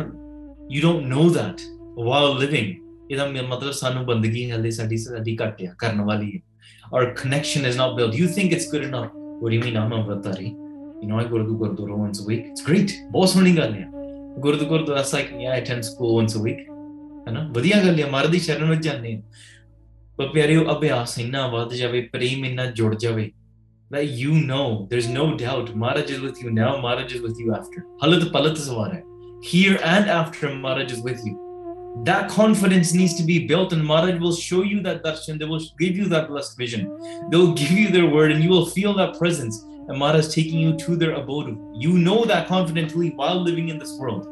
you 0.74 0.82
don't 0.86 1.08
know 1.14 1.24
that 1.38 1.64
while 2.08 2.36
living 2.42 2.68
ਇਹਦਾ 3.10 3.26
ਮਤਲਬ 3.26 3.72
ਸਾਨੂੰ 3.72 4.04
ਬੰਦਗੀ 4.06 4.50
ਹਲੇ 4.50 4.70
ਸਾਡੀ 4.78 4.96
ਸਾਡੀ 5.06 5.36
ਘੱਟ 5.42 5.62
ਆ 5.68 5.74
ਕਰਨ 5.78 6.00
ਵਾਲੀ 6.10 6.32
ਹੈ 6.34 6.40
our 6.92 7.06
connection 7.22 7.68
is 7.70 7.80
not 7.82 7.98
built 7.98 8.20
you 8.20 8.30
think 8.36 8.56
it's 8.58 8.70
good 8.74 8.86
enough 8.90 9.18
what 9.40 9.50
do 9.50 9.58
you 9.58 9.64
mean 9.66 9.82
I'm 9.84 9.98
a 10.00 10.04
bratari 10.10 10.50
you 11.02 11.08
know 11.10 11.22
I 11.22 11.28
go 11.34 11.44
to 11.44 11.58
Gurdwara 11.62 12.00
once 12.04 12.24
a 12.24 12.30
week 12.30 12.46
it's 12.52 12.66
great 12.70 12.98
ਬਹੁਤ 13.12 13.28
ਸੋਹਣੀ 13.28 13.56
ਗੱਲ 13.56 13.74
ਹੈ 13.74 13.88
Gurdwara 14.46 14.86
that's 14.96 15.14
like 15.18 15.36
yeah 15.44 15.54
I 15.56 15.62
attend 15.62 15.92
school 15.92 16.18
once 16.18 16.40
a 16.40 16.48
week 16.48 16.67
ਹੈਨਾ 17.28 17.48
ਵਧੀਆ 17.56 17.82
ਗੱਲ 17.84 18.00
ਹੈ 18.00 18.10
ਮਰਦ 18.10 18.30
ਦੀ 18.30 18.38
ਸ਼ਰਨ 18.46 18.70
ਵਿੱਚ 18.70 18.82
ਜਾਂਦੇ 18.82 19.14
ਆ 19.14 19.20
ਪਰ 20.18 20.28
ਪਿਆਰਿਓ 20.34 20.64
ਅਭਿਆਸ 20.76 21.18
ਇੰਨਾ 21.18 21.46
ਵੱਧ 21.48 21.74
ਜਾਵੇ 21.74 22.00
ਪ੍ਰੇਮ 22.12 22.44
ਇੰਨਾ 22.44 22.64
ਜੁੜ 22.78 22.94
ਜਾਵੇ 22.94 23.30
you 23.90 24.32
know 24.48 24.86
there's 24.88 25.08
no 25.08 25.26
doubt 25.42 25.68
Marriage 25.74 26.10
is 26.14 26.20
with 26.20 26.40
you 26.42 26.50
now, 26.50 26.72
Marriage 26.80 27.14
is 27.18 27.22
with 27.22 27.38
you 27.40 27.54
after. 27.58 27.84
Halat 28.02 28.24
palat 28.34 28.58
sawara. 28.64 29.02
Here 29.42 29.78
and 29.82 30.10
after 30.10 30.50
Marriage 30.54 30.92
is 30.92 31.00
with 31.00 31.22
you. 31.24 31.36
That 32.04 32.28
confidence 32.30 32.92
needs 32.92 33.14
to 33.14 33.24
be 33.24 33.46
built, 33.46 33.72
and 33.72 33.84
Maharaj 33.84 34.20
will 34.20 34.34
show 34.34 34.62
you 34.62 34.80
that 34.82 35.02
darshan. 35.02 35.38
They 35.38 35.46
will 35.46 35.64
give 35.78 35.96
you 35.96 36.04
that 36.10 36.28
blessed 36.28 36.56
vision. 36.56 36.86
They 37.30 37.36
will 37.36 37.54
give 37.54 37.72
you 37.72 37.88
their 37.90 38.06
word, 38.06 38.30
and 38.30 38.44
you 38.44 38.50
will 38.50 38.66
feel 38.66 38.94
that 38.94 39.18
presence. 39.18 39.64
And 39.88 39.98
Maharaj 39.98 40.28
taking 40.28 40.60
you 40.60 40.76
to 40.84 40.96
their 40.96 41.14
abode. 41.14 41.58
You 41.74 41.98
know 41.98 42.24
that 42.24 42.46
confidently 42.46 43.10
while 43.16 43.40
living 43.40 43.68
in 43.70 43.78
this 43.78 43.96
world. 43.98 44.28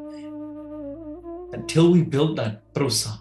until 1.57 1.93
we 1.93 2.03
build 2.03 2.37
that 2.37 2.55
prosa, 2.75 3.11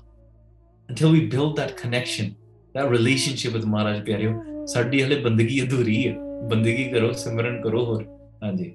until 0.90 1.12
we 1.12 1.22
build 1.36 1.56
that 1.56 1.78
connection, 1.84 2.36
that 2.74 2.92
relationship 2.92 3.56
with 3.58 3.66
Maharaj 3.66 4.06
ਪਿਆਰਿਓ 4.06 4.66
ਸਾਡੀ 4.66 5.04
ਹਲੇ 5.04 5.16
ਬੰਦਗੀ 5.16 5.64
ਅਧੂਰੀ 5.64 6.08
ਹੈ 6.08 6.16
ਬੰਦਗੀ 6.50 6.90
ਕਰੋ 6.90 7.12
ਸਿਮਰਨ 7.12 7.62
ਕਰੋ 7.62 7.86
ਹੋਰ 7.86 8.06
ਹਾਂਜੀ 8.44 8.75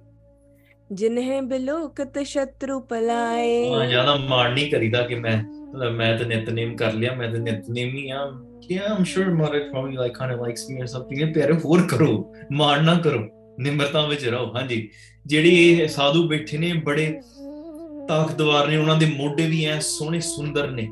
ਜਿਨਹੇ 0.93 1.41
ਬਿਲੋਕਤ 1.41 2.19
ਸ਼ਤਰੂ 2.23 2.81
ਪਲਾਏ 2.81 3.73
ਹਾਂ 3.73 3.87
ਜਿਆਦਾ 3.87 4.17
ਮਾਣ 4.17 4.55
ਨਹੀਂ 4.55 4.71
ਕਰੀਦਾ 4.71 5.03
main 5.03 5.15
ਮੈਂ 5.15 5.43
ਮੈਂ 5.91 6.19
ਤਾਂ 6.19 6.27
ਨਿਤਨੇਮ 6.27 6.77
ਕਰ 6.77 6.93
ਲਿਆ 6.93 7.15
ਮੈਂ 7.15 7.29
ਤਾਂ 7.29 7.41
ਨਿਤਨੇਮ 7.41 7.89
hi 7.89 8.11
ਆ 8.11 8.47
yeah 8.73 8.97
i'm 8.97 9.05
sure 9.05 9.35
maharaj 9.35 9.63
probably 9.75 9.93
like 9.93 10.15
kind 10.23 10.35
of 10.35 10.43
likes 10.43 10.63
me 10.71 10.83
or 10.83 10.89
something 10.97 11.29
ਇਹ 11.29 11.35
ਪਿਆਰੇ 11.35 11.53
hor 11.53 11.81
karo 11.95 12.25
ਮਾਣ 12.53 12.85
ਨਾ 12.85 12.95
ਕਰੋ 12.95 13.27
ਨਿਮਰਤਾ 13.61 14.09
vich 14.09 14.33
raho 14.33 14.47
haan 14.47 14.71
ji 14.71 14.83
ਇਹ 15.33 15.89
ਸਾਧੂ 15.89 16.29
ਬੈਠੇ 16.29 16.59
ਨੇ 16.59 16.73
ਬੜੇ 16.73 17.21
ਦਵਾਰ 18.11 18.69
ਨੇ 18.69 18.77
ਉਹਨਾਂ 18.77 18.97
ਦੇ 18.97 19.07
ਮੋਢੇ 19.07 19.47
ਵੀ 19.47 19.65
ਐ 19.65 19.79
ਸੋਹਣੇ 19.79 20.21
ਸੁੰਦਰ 20.21 20.71
ਨੇ 20.71 20.89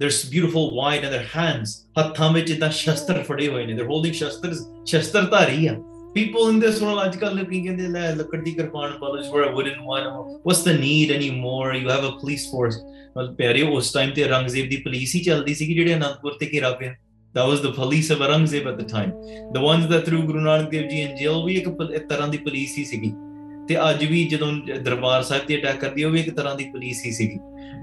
ਦੇਰਸ 0.00 0.26
beautiful 0.30 0.74
wide 0.74 1.04
and 1.04 1.14
their 1.14 1.26
hands 1.36 1.86
ਹੱਥਾਂ 2.00 2.32
ਵਿੱਚ 2.32 2.50
ਇਦਾਂ 2.50 2.70
ਸ਼ਸਤਰ 2.70 3.22
ਫੜੇ 3.22 3.48
ਹੋਏ 3.48 3.66
ਨੇ 3.66 3.72
ਦੇਰ 3.72 3.84
ਹੋਲਡਿੰਗ 3.84 4.14
ਸ਼ਸਤਰ 4.14 4.54
ਸ਼ਸਤਰ 4.86 5.22
ਧਾਰੀ 5.22 5.66
ਆ 5.66 5.74
ਪੀਪਲ 6.14 6.50
ਇਨ 6.50 6.60
ਦਿਸ 6.60 6.82
ਵਰਲਡ 6.82 7.04
ਅੱਜ 7.04 7.16
ਕੱਲ੍ਹ 7.16 7.34
ਲੋਕੀ 7.34 7.62
ਕਹਿੰਦੇ 7.62 7.88
ਲੈ 7.88 8.14
ਲੱਕੜ 8.14 8.42
ਦੀ 8.42 8.52
kirpan 8.52 8.90
polish 8.90 9.28
for 9.28 9.48
a 9.48 9.52
wooden 9.52 9.80
one 9.80 10.08
was 10.46 10.64
the 10.64 10.68
need 10.68 11.12
any 11.12 11.30
more 11.30 11.74
you 11.74 11.90
have 11.90 12.08
a 12.08 12.10
police 12.10 12.50
force 12.50 12.76
ਮਤਲਬ 13.16 13.34
ਪਿਆਰੀ 13.34 13.62
ਉਸ 13.62 13.92
ਟਾਈਮ 13.92 14.10
ਤੇ 14.10 14.24
ਰੰਗਜ਼ੇਬ 14.24 14.68
ਦੀ 14.68 14.76
ਪੁਲਿਸ 14.76 15.14
ਹੀ 15.14 15.20
ਚੱਲਦੀ 15.20 15.54
ਸੀ 15.54 15.74
ਜਿਹੜੇ 15.74 15.94
ਅਨੰਦਪੁਰ 15.94 16.32
ਤੇ 16.32 16.50
ਘੇਰਾ 16.52 16.70
ਪਿਆ 16.70 16.94
that 17.34 17.54
was 17.54 17.68
the 17.68 17.74
police 17.76 18.08
of 18.14 18.22
aurangzeb 18.26 18.68
at 18.68 18.78
the 18.78 18.86
time 18.86 19.10
the 19.54 19.62
ones 19.62 19.84
that 19.92 20.08
threw 20.08 20.20
gurunanak 20.20 20.64
dev 20.64 20.82
ji 20.82 21.00
in 21.06 21.12
jail 21.12 21.36
we 21.36 21.58
ek 21.60 22.00
tarah 22.00 22.30
di 22.30 22.38
police 22.38 22.72
hi 22.78 22.88
sigi 22.88 23.29
ਤੇ 23.70 23.76
ਅੱਜ 23.90 24.04
ਵੀ 24.04 24.22
ਜਦੋਂ 24.24 24.52
ਦਰਬਾਰ 24.84 25.22
ਸਾਹਿਬ 25.22 25.42
ਤੇ 25.46 25.56
ਅਟੈਕ 25.56 25.80
ਕਰਦੀ 25.80 26.04
ਉਹ 26.04 26.10
ਵੀ 26.10 26.20
ਇੱਕ 26.20 26.30
ਤਰ੍ਹਾਂ 26.36 26.54
ਦੀ 26.56 26.64
ਪੁਲਿਸ 26.64 27.04
ਹੀ 27.06 27.10
ਸੀਗੀ 27.12 27.38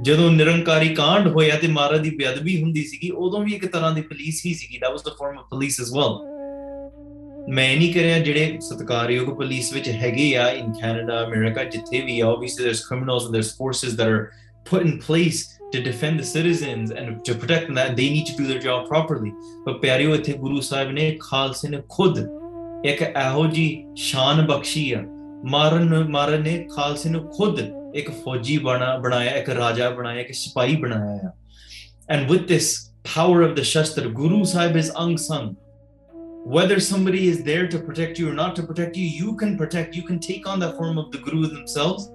ਜਦੋਂ 0.02 0.30
ਨਿਰੰਕਾਰੀ 0.32 0.90
ਕਾਂਡ 0.96 1.28
ਹੋਇਆ 1.28 1.56
ਤੇ 1.56 1.68
ਮਹਾਰਾਜ 1.68 2.02
ਦੀ 2.02 2.10
ਬੇਅਦਬੀ 2.10 2.62
ਹੁੰਦੀ 2.64 2.84
ਸੀਗੀ 2.84 3.10
ਉਦੋਂ 3.10 3.44
ਵੀ 3.44 3.54
ਇੱਕ 3.54 3.66
ਤਰ੍ਹਾਂ 3.66 3.92
ਦੀ 3.92 4.02
ਪੁਲਿਸ 4.02 4.46
ਹੀ 4.46 4.54
ਸੀਗੀ 4.54 4.78
that 4.78 4.92
was 4.92 5.04
the 5.04 5.14
form 5.20 5.38
of 5.38 5.46
police 5.50 5.80
as 5.82 5.92
well 5.94 6.18
ਮੈਂ 7.50 7.76
ਨਹੀਂ 7.78 7.94
ਕਰਿਆ 7.94 8.20
ਜਿਹੜੇ 8.20 8.58
ਸਤਕਾਰਯੋਗ 8.62 9.30
ਪੁਲਿਸ 9.36 9.74
ਵਿੱਚ 9.74 9.90
ਹੈਗੇ 9.90 10.36
ਆ 10.38 10.50
ਇਨ 10.50 10.74
ਕੈਨੇਡਾ 10.74 11.24
ਅਮਰੀਕਾ 11.26 11.64
ਜਿੱਥੇ 11.64 12.02
ਵੀ 12.02 12.20
ਆ 12.20 12.28
obviously 12.28 12.64
there's 12.64 12.86
criminals 12.86 13.24
and 13.24 13.32
there's 13.32 13.56
forces 13.58 13.94
that 13.94 14.08
are 14.08 14.28
put 14.66 14.82
in 14.82 15.00
place 15.08 15.46
to 15.74 15.84
defend 15.84 16.20
the 16.22 16.24
citizens 16.24 16.92
and 16.92 17.18
to 17.18 17.34
protect 17.34 17.72
them 17.72 17.96
they 17.96 18.04
they 18.08 18.12
need 18.14 18.32
to 18.32 18.40
do 18.40 18.50
their 18.52 18.64
job 18.66 18.88
properly 18.94 19.32
but 19.68 19.80
ਪਿਆਰਿਓ 19.82 20.16
ਇੱਥੇ 20.16 20.34
ਗੁਰੂ 20.34 20.62
ਸਾਹਿਬ 20.62 20.92
ਨੇ 20.92 21.12
ਖਾਲਸੇ 21.22 21.70
ਨੇ 21.70 21.82
ਖੁਦ 21.90 22.26
ਇੱਕ 22.86 23.02
ਇਹੋ 23.02 23.48
ਜੀ 23.48 23.86
ਸ਼ਾਨ 23.98 24.46
ਬਖਸ਼ੀ 24.46 24.92
ਆ 24.92 25.04
ਮਾਰਨ 25.46 26.04
ਮਾਰਨ 26.12 26.42
ਨੇ 26.44 26.58
ਖਾਲਸੇ 26.76 27.10
ਨੂੰ 27.10 27.28
ਖੁਦ 27.30 27.60
ਇੱਕ 27.96 28.12
ਫੌਜੀ 28.24 28.58
ਬਣਾ 28.58 28.98
ਬਣਾਇਆ 28.98 29.36
ਇੱਕ 29.38 29.50
ਰਾਜਾ 29.50 29.90
ਬਣਾਇਆ 29.90 30.22
ਇੱਕ 30.22 30.34
ਸਿਪਾਹੀ 30.34 30.76
ਬਣਾਇਆ 30.76 31.32
and 32.10 32.32
with 32.32 32.48
this 32.48 32.76
power 33.08 33.42
of 33.42 33.56
the 33.56 33.64
Shastra. 33.64 34.10
Guru 34.10 34.44
Sahib 34.46 34.76
is 34.76 34.92
unsung. 34.96 35.56
Whether 36.46 36.80
somebody 36.80 37.28
is 37.28 37.44
there 37.44 37.68
to 37.68 37.80
protect 37.80 38.20
you 38.20 38.30
or 38.30 38.34
not 38.34 38.56
to 38.58 38.64
protect 38.64 38.98
you, 38.98 39.06
you 39.06 39.36
can 39.36 39.58
protect. 39.58 39.96
You 39.96 40.04
can 40.04 40.20
take 40.20 40.48
on 40.48 40.60
the 40.60 40.72
form 40.74 40.98
of 40.98 41.12
the 41.12 41.20
Guru 41.20 41.48
themselves. 41.48 42.10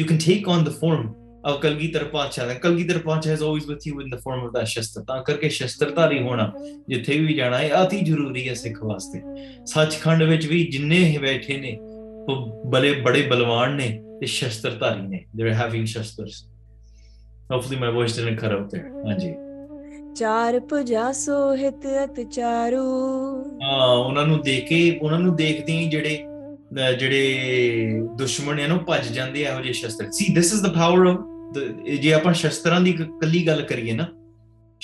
You 0.00 0.04
can 0.04 0.18
take 0.18 0.48
on 0.48 0.64
the 0.64 0.70
form 0.70 1.14
of 1.44 1.60
Kalgitar 1.60 2.10
Pacha. 2.10 2.48
And 2.48 2.60
Kalgitar 2.60 3.02
Pacha 3.04 3.32
is 3.32 3.42
always 3.42 3.66
with 3.66 3.86
you 3.86 4.00
in 4.00 4.10
the 4.10 4.18
form 4.18 4.44
of 4.44 4.52
that 4.54 4.68
Shastra. 4.68 5.04
ta 5.04 5.14
ਤਾਂ 5.14 5.22
ਕਰਕੇ 5.24 5.48
ri 6.10 6.20
hona 6.28 6.52
jithe 6.88 7.26
vi 7.26 7.34
jana 7.34 7.58
hai 7.58 7.70
ati 7.82 8.04
zaruri 8.04 8.46
hai 8.48 8.54
sikh 8.54 8.78
ਵਾਸਤੇ 8.84 9.22
ਸੱਚਖੰਡ 9.66 10.22
ਵਿੱਚ 10.22 10.46
ਵੀ 10.46 10.62
ਜਿੰਨੇ 10.72 11.04
ਹੀ 11.04 11.18
baithe 11.18 11.60
ne 11.60 11.74
ਉਹ 12.28 12.70
ਬਲੇ 12.70 12.92
ਬੜੇ 13.00 13.22
ਬਲਵਾਨ 13.22 13.74
ਨੇ 13.76 13.88
ਤੇ 14.20 14.26
ਸ਼ਸਤਰਧਾਰੀ 14.26 15.00
ਨੇ 15.00 15.24
ਦੇ 15.36 15.42
ਆਰ 15.42 15.52
ਹੈਵਿੰਗ 15.52 15.86
ਸ਼ਸਤਰਸ 15.86 16.44
hopefully 17.50 17.78
my 17.80 17.92
voice 17.92 18.16
didn't 18.16 18.40
cut 18.40 18.52
out 18.52 18.74
there 18.74 19.06
ਹਾਂਜੀ 19.06 19.34
ਚਾਰ 20.14 20.58
ਪੁਜਾ 20.60 21.10
ਸੋਹਿਤ 21.12 21.86
ਅਤ 22.04 22.20
ਚਾਰੂ 22.30 22.84
ਹਾਂ 23.62 23.88
ਉਹਨਾਂ 23.88 24.26
ਨੂੰ 24.26 24.40
ਦੇਖ 24.42 24.68
ਕੇ 24.68 24.98
ਉਹਨਾਂ 25.02 25.18
ਨੂੰ 25.20 25.34
ਦੇਖਦੇ 25.36 25.72
ਹੀ 25.72 25.88
ਜਿਹੜੇ 25.88 26.24
ਜਿਹੜੇ 26.98 28.00
ਦੁਸ਼ਮਣ 28.18 28.60
ਇਹਨੂੰ 28.60 28.78
ਭੱਜ 28.78 29.08
ਜਾਂਦੇ 29.08 29.40
ਇਹੋ 29.40 29.60
ਜਿਹੇ 29.60 29.72
ਸ਼ਸਤਰ 29.72 30.10
ਸੀ 30.10 30.34
this 30.34 30.52
is 30.52 30.62
the 30.62 30.72
power 30.74 31.06
of 31.06 31.18
ਜੇ 32.00 32.12
ਆਪਾਂ 32.12 32.32
ਸ਼ਸਤਰਾਂ 32.32 32.80
ਦੀ 32.80 32.92
ਕੱਲੀ 32.92 33.46
ਗੱਲ 33.46 33.62
ਕਰੀਏ 33.62 33.92
ਨਾ 33.92 34.06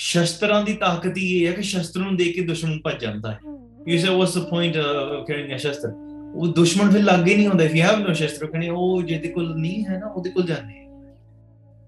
ਸ਼ਸਤਰਾਂ 0.00 0.63
ਦੀ 0.63 0.73
ਤਾਕਤ 0.73 1.17
ਹੀ 1.17 1.27
ਇਹ 1.33 1.47
ਹੈ 1.47 1.51
ਕਿ 1.51 1.61
ਸ਼ਸਤਰ 1.61 1.99
ਨੂੰ 1.99 2.15
ਦੇਖ 2.17 2.35
ਕੇ 2.35 2.41
ਦੁਸ਼ਮਣ 2.41 2.79
ਭੱਜ 2.83 3.01
ਜਾਂਦਾ 3.01 3.31
ਹੈ 3.31 3.39
you 3.87 3.99
say 3.99 4.09
what's 4.09 4.37
the 4.37 4.43
point 4.49 4.77
of 4.77 5.25
carrying 5.27 5.53
a 5.55 5.57
ਸ਼ਸਤਰ 5.57 5.89
ਉਹ 6.35 6.47
ਦੁਸ਼ਮਣ 6.53 6.91
ਫਿਰ 6.91 7.03
ਲਾਗੇ 7.03 7.35
ਨਹੀਂ 7.35 7.47
ਹੁੰਦਾ 7.47 7.63
ਇਫ 7.63 7.75
ਯੂ 7.75 7.83
ਹੈਵ 7.83 7.99
ਨੋ 8.07 8.13
ਸ਼ਸਤਰ 8.13 8.45
ਕਹਿੰਦੇ 8.45 8.69
ਉਹ 8.69 9.01
ਜਿਹਦੇ 9.03 9.29
ਕੋਲ 9.29 9.53
ਨਹੀਂ 9.55 9.83
ਹੈ 9.85 9.97
ਨਾ 9.99 10.07
ਉਹਦੇ 10.07 10.29
ਕੋਲ 10.29 10.45
ਜਾਂਦੇ 10.53 10.79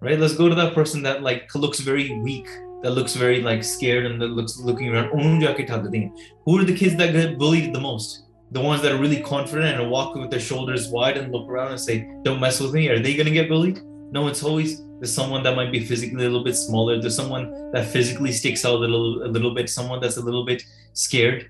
right 0.05 0.19
let's 0.21 0.33
go 0.37 0.45
to 0.51 0.55
that 0.55 0.71
person 0.75 1.03
that 1.03 1.21
like 1.25 1.53
looks 1.55 1.79
very 1.89 2.05
weak 2.23 2.49
that 2.85 2.93
looks 2.95 3.13
very 3.19 3.37
like 3.43 3.61
scared 3.67 4.07
and 4.09 4.23
that 4.23 4.33
looks 4.39 4.55
looking 4.69 4.89
around 4.93 5.11
ਉਹਨੂੰ 5.13 5.39
ਜਾ 5.41 5.51
ਕੇ 5.59 5.63
ਠੱਗਦੇ 5.69 6.03
ਆ 6.05 6.09
who 6.47 6.55
are 6.59 6.65
the 6.69 6.75
kids 6.81 6.97
that 7.01 7.13
get 7.17 7.37
bullied 7.43 7.69
the 7.75 7.83
most 7.85 8.17
the 8.57 8.63
ones 8.65 8.81
that 8.85 8.95
are 8.95 8.99
really 9.03 9.19
confident 9.29 9.79
and 9.83 9.93
walk 9.93 10.17
with 10.21 10.27
their 10.33 10.43
shoulders 10.47 10.89
wide 10.95 11.19
and 11.21 11.35
look 11.35 11.45
around 11.53 11.71
and 11.75 11.83
say 11.85 11.95
don't 12.25 12.41
mess 12.45 12.59
with 12.63 12.75
me 12.79 12.83
are 12.95 12.99
they 13.05 13.13
going 13.19 13.29
to 13.31 13.35
get 13.37 13.47
bullied 13.53 13.79
no 14.17 14.25
it's 14.31 14.43
always 14.49 14.75
there's 14.99 15.15
someone 15.21 15.41
that 15.47 15.55
might 15.59 15.71
be 15.77 15.81
physically 15.91 16.25
a 16.25 16.27
little 16.27 16.43
bit 16.49 16.59
smaller 16.65 16.99
there's 17.05 17.15
someone 17.21 17.47
that 17.75 17.87
physically 17.95 18.33
sticks 18.41 18.65
out 18.71 18.77
a 18.79 18.83
little 18.85 19.09
a 19.29 19.31
little 19.37 19.53
bit 19.59 19.73
someone 19.77 20.03
that's 20.03 20.19
a 20.23 20.25
little 20.29 20.45
bit 20.51 20.67
scared 21.05 21.39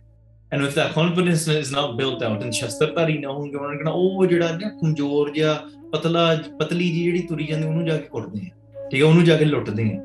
and 0.52 0.62
with 0.62 0.74
the 0.76 0.88
confidence 0.96 1.48
is 1.50 1.72
not 1.72 1.92
built 1.92 2.24
out 2.24 2.44
and 2.44 2.52
ਸ਼ਸਤਰਧਾਰੀ 2.52 3.18
ਨਾ 3.18 3.32
ਹੋਣਗੇ 3.32 3.58
ਉਹਨਾਂ 3.58 3.70
ਨੇ 3.70 3.78
ਕਹਣਾ 3.78 3.92
ਉਹ 3.92 4.26
ਜਿਹੜਾ 4.26 4.52
ਨਾ 4.52 4.70
ਕਮਜ਼ੋਰ 4.70 5.32
ਜਿਹਾ 5.32 5.54
ਪਤਲਾ 5.94 6.36
ਪਤਲੀ 6.60 6.90
ਜੀ 6.92 7.04
ਜਿਹੜੀ 7.04 7.22
ਤੁਰੀ 7.22 7.46
ਜਾਂਦੀ 7.46 7.68
ਉਹਨੂੰ 7.68 7.86
ਜਾ 7.86 7.98
ਕੇ 7.98 8.08
ਕੁੱਟਦੇ 8.10 8.40
ਆ 8.40 8.88
ਠੀਕ 8.90 9.02
ਹੈ 9.02 9.08
ਉਹਨੂੰ 9.08 9.24
ਜਾ 9.24 9.38
ਕੇ 9.38 9.46
ਲੁੱਟਦੇ 9.46 9.90
ਆ 9.96 10.04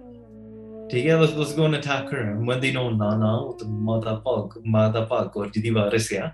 ਠੀਕ 0.90 1.06
ਹੈ 1.06 1.16
ਬਸ 1.16 1.34
ਉਸ 1.34 1.56
ਗੋਨ 1.56 1.76
ਅਟੈਕ 1.76 2.10
ਕਰ 2.10 2.34
ਮੰਦੀ 2.34 2.72
ਨੋ 2.72 2.90
ਨਾ 2.90 3.10
ਨਾ 3.16 3.32
ਉਹ 3.32 3.58
ਤਾਂ 3.58 3.68
ਮਾਤਾ 3.68 4.14
ਭਾਗ 4.14 4.58
ਮਾਤਾ 4.66 5.04
ਭਾਗ 5.04 5.36
ਔਰ 5.36 5.48
ਜਿਹਦੀ 5.48 5.70
ਵਾਰਿਸ 5.70 6.12
ਆ 6.12 6.30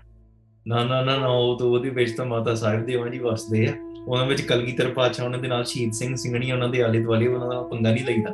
ਨਾ 0.67 0.83
ਨਾ 0.83 1.01
ਨਾ 1.01 1.17
ਨਾ 1.17 1.27
ਉਹ 1.27 1.57
ਤਾਂ 1.59 1.67
ਉਹਦੀ 1.67 1.89
ਵਿੱਚ 1.89 2.11
ਤਾਂ 2.11 2.25
ਮਾਤਾ 2.25 2.55
ਸਾਹਿਬ 2.55 2.85
ਦੇਵਾਂ 2.85 3.09
ਜੀ 3.09 3.19
ਵਸਦੇ 3.19 3.67
ਆ 3.67 3.73
ਉਹਨਾਂ 4.07 4.25
ਵਿੱਚ 4.25 4.41
ਕਲਗੀਧਰ 4.41 4.93
ਪਾਤਸ਼ਾਹ 4.93 5.25
ਉਹਨਾਂ 5.25 5.39
ਦੇ 5.39 5.47
ਨਾਲ 5.47 5.63
ਸ਼ਹੀਦ 5.63 5.91
ਸਿੰਘ 5.91 6.15
ਸਿੰਘਣੀ 6.15 6.51
ਉਹਨਾਂ 6.51 6.69
ਦੇ 6.69 6.81
ਆਲੇ 6.81 6.99
ਦੁਆਲੇ 6.99 7.27
ਉਹਨਾਂ 7.27 7.49
ਦਾ 7.49 7.61
ਪੰਗਾ 7.61 7.91
ਨਹੀਂ 7.91 8.05
ਲਈਦਾ 8.05 8.33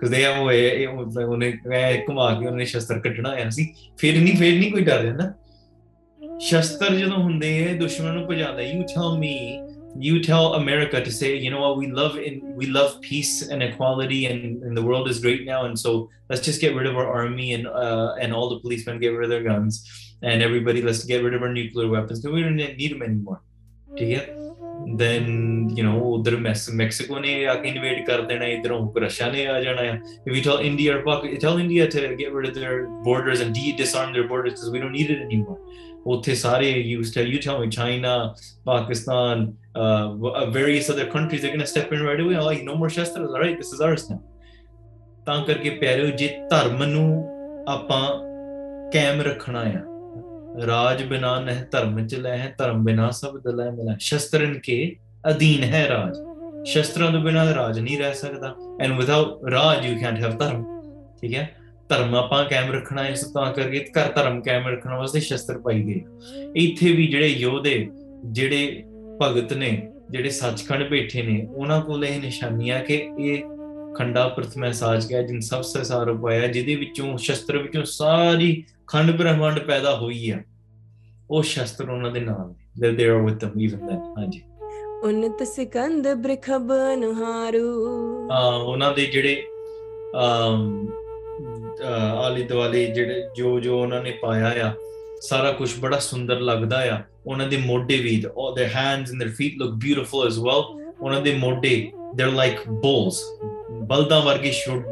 because 0.00 0.10
they 0.10 0.22
have 0.22 0.38
वो 0.38 1.32
उन्हें 1.34 2.06
घुमा 2.06 2.32
के 2.40 2.46
उन्हें 2.46 2.66
शस्त्र 2.66 2.98
ਕੱਟਣਾ 3.00 3.30
ਹੋਇਆ 3.32 3.48
ਸੀ 3.50 3.72
ਫਿਰ 3.98 4.18
ਨਹੀਂ 4.20 4.36
ਫਿਰ 4.36 4.58
ਨਹੀਂ 4.58 4.70
ਕੋਈ 4.72 4.82
ਡਰ 4.84 5.04
ਜਾਂਦਾ 5.04 5.32
ਸ਼ਸਤਰ 6.48 6.94
ਜਦੋਂ 6.96 7.16
ਹੁੰਦੇ 7.16 7.52
ਹੈ 7.64 7.74
ਦੁਸ਼ਮਣ 7.78 8.14
ਨੂੰ 8.14 8.26
ਭਜਾਉਂਦਾ 8.26 8.62
you 8.62 8.82
tell 8.94 9.18
me 9.18 9.34
you 10.06 10.22
tell 10.24 10.54
America 10.56 10.98
to 11.04 11.12
say, 11.14 11.36
you 11.36 11.50
know 11.52 11.60
what, 11.60 11.76
we 11.76 11.86
love 11.94 12.12
we 12.58 12.66
love 12.66 12.92
peace 13.06 13.30
and 13.54 13.64
equality, 13.66 14.18
and, 14.26 14.76
the 14.78 14.82
world 14.82 15.08
is 15.12 15.18
great 15.24 15.40
now, 15.48 15.64
and 15.64 15.80
so 15.82 16.08
let's 16.30 16.44
just 16.48 16.60
get 16.60 16.76
rid 16.76 16.86
of 16.90 17.00
our 17.00 17.08
army 17.22 17.48
and 17.54 17.66
and 18.26 18.32
all 18.32 18.48
the 18.52 18.60
policemen 18.60 19.00
get 19.00 19.16
rid 19.16 19.24
of 19.24 19.32
their 19.34 19.42
guns, 19.48 19.80
and 20.22 20.46
everybody 20.48 20.82
let's 20.82 21.02
get 21.10 21.24
rid 21.24 21.34
of 21.34 21.42
our 21.42 21.52
nuclear 21.56 21.88
weapons 21.88 22.20
because 22.20 22.36
we 22.36 22.44
don't 22.46 22.62
need 22.82 22.94
them 22.94 23.02
anymore. 23.02 23.40
Do 23.96 24.04
you 24.04 24.10
get? 24.14 24.30
then 24.96 25.68
you 25.76 25.84
know 25.84 25.98
ਉਧਰ 26.12 26.36
Mexico 26.36 27.18
ਨੇ 27.18 27.44
ਆ 27.46 27.54
ਕੇ 27.54 27.68
invade 27.68 28.04
ਕਰ 28.06 28.20
ਦੇਣਾ 28.20 28.46
ਇਧਰੋਂ 28.46 29.00
ਰਸ਼ਾ 29.00 29.30
ਨੇ 29.30 29.46
ਆ 29.46 29.60
ਜਾਣਾ 29.60 29.82
ਆ 29.82 29.94
if 29.94 30.32
we 30.36 30.42
tell 30.46 30.64
india 30.70 30.96
tell 31.44 31.60
india 31.64 31.86
to 31.94 32.02
get 32.20 32.34
rid 32.38 32.48
of 32.50 32.54
their 32.58 32.78
borders 33.08 33.42
and 33.44 33.54
de 33.58 33.72
disarm 33.80 34.12
their 34.16 34.26
borders 34.32 34.54
because 34.56 34.72
we 34.76 34.82
don't 34.84 34.96
need 34.98 35.12
it 35.16 35.22
anymore 35.28 35.58
ਉੱਥੇ 36.06 36.34
ਸਾਰੇ 36.34 36.72
you 36.90 37.02
tell 37.16 37.30
you 37.32 37.40
tell 37.46 37.58
me 37.62 37.68
china 37.76 38.12
pakistan 38.70 39.44
uh, 39.82 40.46
various 40.58 40.90
other 40.94 41.06
countries 41.16 41.42
they're 41.42 41.54
going 41.56 41.66
to 41.66 41.72
step 41.74 41.92
in 41.96 42.04
right 42.08 42.22
away 42.24 42.36
like 42.48 42.62
no 42.70 42.76
more 42.82 42.90
shastras 42.96 43.34
all 43.34 43.42
right 43.46 43.58
this 43.62 43.72
is 43.76 43.82
ours 43.88 44.06
now 44.12 44.20
ਤਾਂ 45.26 45.44
ਕਰਕੇ 45.46 45.70
ਪਿਆਰਿਓ 45.70 46.06
ਜੇ 46.06 46.28
ਧਰਮ 46.50 46.82
ਨੂੰ 46.84 47.06
ਆਪਾਂ 47.68 48.02
ਕਾਇਮ 48.92 49.20
ਰੱਖਣਾ 49.20 49.60
ਆ 49.60 49.82
ਰਾਜ 50.58 51.02
ਬਿਨਾ 51.04 51.38
ਨਹਿ 51.40 51.64
ਧਰਮ 51.70 51.98
ਲੈ 52.14 52.36
ਹੈ 52.38 52.54
ਧਰਮ 52.58 52.84
ਬਿਨਾ 52.84 53.10
ਸਭ 53.10 53.36
ਦਲੈ 53.38 53.70
ਮਿਲੈ 53.70 53.96
ਸ਼ਸਤਰਨ 54.00 54.58
ਕੇ 54.58 54.96
ਅਧੀਨ 55.30 55.64
ਹੈ 55.64 55.86
ਰਾਜ 55.88 56.16
ਸ਼ਸਤਰਾਂ 56.64 57.10
ਤੋਂ 57.12 57.20
ਬਿਨਾ 57.20 57.44
ਰਾਜ 57.54 57.78
ਨਹੀਂ 57.78 57.98
ਰਹਿ 57.98 58.14
ਸਕਦਾ 58.14 58.54
and 58.82 58.92
without 58.92 59.44
raj 59.50 59.86
you 59.86 59.98
can't 60.00 60.22
have 60.22 60.36
dharma 60.38 60.64
ਠੀਕ 61.22 61.34
ਹੈ 61.34 61.48
ਧਰਮ 61.88 62.14
ਆਪਾਂ 62.14 62.44
ਕਾਇਮ 62.44 62.72
ਰੱਖਣਾ 62.72 63.06
ਇਸ 63.06 63.24
ਤਾਂ 63.24 63.52
ਕਰਕੇ 63.52 63.84
ਘਰ 63.90 64.12
ਧਰਮ 64.12 64.40
ਕਾਇਮ 64.40 64.68
ਰੱਖਣ 64.68 64.94
ਵਾਸਤੇ 64.94 65.20
ਸ਼ਸਤਰ 65.20 65.58
ਪਾਈ 65.58 65.82
ਗਏ 65.82 66.00
ਇੱਥੇ 66.56 66.92
ਵੀ 66.92 67.06
ਜਿਹੜੇ 67.06 67.28
ਯੋਧੇ 67.28 67.88
ਜਿਹੜੇ 68.24 68.82
ਭਗਤ 69.20 69.52
ਨੇ 69.52 69.70
ਜਿਹੜੇ 70.10 70.30
ਸੱਚਖੰਡ 70.30 70.88
ਬੈਠੇ 70.90 71.22
ਨੇ 71.22 71.46
ਉਹਨਾਂ 71.46 71.80
ਕੋਲ 71.80 72.04
ਇਹ 72.04 72.20
ਨਿਸ਼ਾਨੀਆਂ 72.20 72.80
ਕਿ 72.80 72.94
ਇਹ 73.18 73.42
ਖੰਡਾ 73.98 74.28
ਪ੍ਰਥਮੈ 74.28 74.72
ਸਾਜ 74.72 75.06
ਗਿਆ 75.06 75.22
ਜਿਨ 75.22 75.40
ਸਭ 75.40 75.62
ਸੇ 75.62 75.84
ਸਾਰ 75.84 76.12
ਜਿਹਦੇ 76.46 76.74
ਵਿੱਚੋਂ 76.74 77.18
ਸ਼ਸਤਰ 77.18 77.58
ਵਿੱਚੋਂ 77.58 77.84
ਸਾਰੀ 77.84 78.64
ਖੰਡ 78.86 79.10
ਬ੍ਰਹਮੰਡ 79.10 79.58
ਪੈਦਾ 79.58 79.96
ਹੋਈ 79.96 80.30
ਆ 80.30 80.38
ਉਹ 81.30 81.42
ਸ਼ਸਤਰ 81.42 81.90
ਉਹਨਾਂ 81.90 82.10
ਦੇ 82.10 82.20
ਨਾਲ 82.20 82.54
ਦੇ 82.80 82.90
they 82.92 83.08
are 83.08 83.22
with 83.22 83.38
them 83.38 83.60
even 83.60 83.86
that 83.86 84.18
ਹਾਂਜੀ 84.18 84.42
ਉਨਤ 85.04 85.42
ਸਿਕੰਦ 85.42 86.08
ਬ੍ਰਖਬ 86.14 86.72
ਅਨਹਾਰੂ 86.94 88.28
ਆ 88.32 88.56
ਉਹਨਾਂ 88.56 88.94
ਦੇ 88.94 89.06
ਜਿਹੜੇ 89.06 89.42
ਆ 90.16 90.24
ਆਲੀ 92.24 92.42
ਦਵਾਲੀ 92.42 92.86
ਜਿਹੜੇ 92.86 93.28
ਜੋ 93.36 93.60
ਜੋ 93.60 93.80
ਉਹਨਾਂ 93.82 94.02
ਨੇ 94.02 94.10
ਪਾਇਆ 94.10 94.68
ਆ 94.68 94.72
ਸਾਰਾ 95.20 95.52
ਕੁਝ 95.52 95.80
ਬੜਾ 95.80 95.98
ਸੁੰਦਰ 95.98 96.40
ਲੱਗਦਾ 96.40 96.78
ਆ 96.94 97.02
ਉਹਨਾਂ 97.26 97.46
ਦੇ 97.46 97.56
ਮੋਢੇ 97.56 97.96
ਵੀ 97.96 98.22
their 98.56 98.66
hands 98.66 99.12
and 99.12 99.22
and 99.22 99.32
feet 99.36 99.58
look 99.58 99.74
beautiful 99.74 100.26
as 100.26 100.38
well 100.38 100.62
ਉਹਨਾਂ 101.00 101.20
ਦੇ 101.20 101.34
ਮੋਢੇ 101.34 101.92
they're 102.16 102.34
ਲਾਈਕ 102.34 102.60
bulls 102.60 103.16
ਬਲਦਾਂ 103.70 104.20
ਵਰਗੇ 104.20 104.50
ਸ਼ੋਟ 104.50 104.86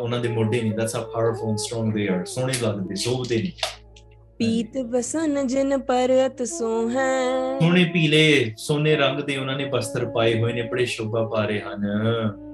ਉਹਨਾਂ 0.00 0.20
ਦੇ 0.20 0.28
ਮੋਢੇ 0.28 0.60
ਨਹੀਂ 0.60 0.72
that's 0.72 0.94
how 0.96 1.04
powerful 1.12 1.56
strong 1.56 1.92
they 1.94 2.08
are 2.08 2.24
ਸੋਹਣੇ 2.24 2.52
ਲੱਗਦੇ 2.62 2.94
ਸ਼ੋਭਦੇ 2.94 3.36
ਨਹੀਂ 3.36 3.52
ਪੀਤ 4.38 4.76
ਵਸਨ 4.90 5.46
ਜਨ 5.46 5.78
ਪਰਤ 5.78 6.42
ਸੋ 6.42 6.68
ਹੈ 6.90 7.58
ਸੋਹਣੇ 7.60 7.84
ਪੀਲੇ 7.84 8.54
ਸੋਨੇ 8.56 8.94
ਰੰਗ 8.96 9.20
ਦੇ 9.20 9.36
ਉਹਨਾਂ 9.36 9.56
ਨੇ 9.56 9.64
ਬਸਤਰ 9.64 10.04
ਪਾਏ 10.06 10.40
ਹੋਏ 10.40 10.52
ਨੇ 10.52 10.62
ਬੜੇ 10.62 10.84
ਸ਼ੋਭਾ 10.84 11.24
ਪਾ 11.28 11.44
ਰਹੇ 11.44 11.60
ਹਨ 11.60 11.86